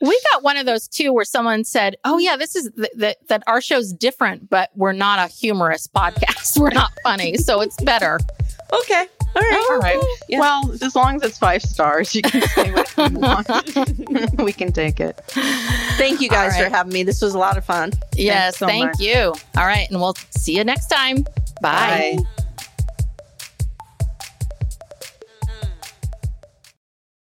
We 0.00 0.18
got 0.32 0.42
one 0.42 0.56
of 0.56 0.66
those 0.66 0.88
too, 0.88 1.12
where 1.12 1.24
someone 1.24 1.64
said, 1.64 1.96
"Oh 2.04 2.18
yeah, 2.18 2.36
this 2.36 2.54
is 2.56 2.70
th- 2.76 2.90
th- 2.98 3.16
that 3.28 3.42
our 3.46 3.60
show's 3.60 3.92
different, 3.92 4.48
but 4.50 4.70
we're 4.74 4.92
not 4.92 5.18
a 5.18 5.32
humorous 5.32 5.86
podcast. 5.86 6.58
We're 6.60 6.70
not 6.70 6.92
funny, 7.02 7.36
so 7.36 7.60
it's 7.60 7.76
better." 7.82 8.18
okay, 8.72 9.06
all 9.36 9.42
right, 9.42 9.66
All 9.70 9.78
right. 9.78 10.04
Yeah. 10.28 10.40
Well, 10.40 10.72
as 10.82 10.96
long 10.96 11.16
as 11.16 11.22
it's 11.22 11.38
five 11.38 11.62
stars, 11.62 12.14
you 12.16 12.22
can 12.22 12.42
say 12.42 12.72
what 12.72 12.92
you 12.96 13.08
want. 13.18 14.38
we 14.38 14.52
can 14.52 14.72
take 14.72 14.98
it. 15.00 15.16
Thank 15.96 16.20
you 16.20 16.28
guys 16.28 16.54
All 16.54 16.62
right. 16.62 16.70
for 16.70 16.76
having 16.76 16.92
me. 16.92 17.02
This 17.04 17.22
was 17.22 17.34
a 17.34 17.38
lot 17.38 17.56
of 17.56 17.64
fun. 17.64 17.92
Yes, 18.14 18.58
so 18.58 18.66
thank 18.66 18.86
much. 18.86 19.00
you. 19.00 19.34
All 19.56 19.66
right, 19.66 19.88
and 19.90 20.00
we'll 20.00 20.16
see 20.30 20.56
you 20.56 20.64
next 20.64 20.88
time. 20.88 21.22
Bye. 21.62 22.16
Bye. 22.18 22.42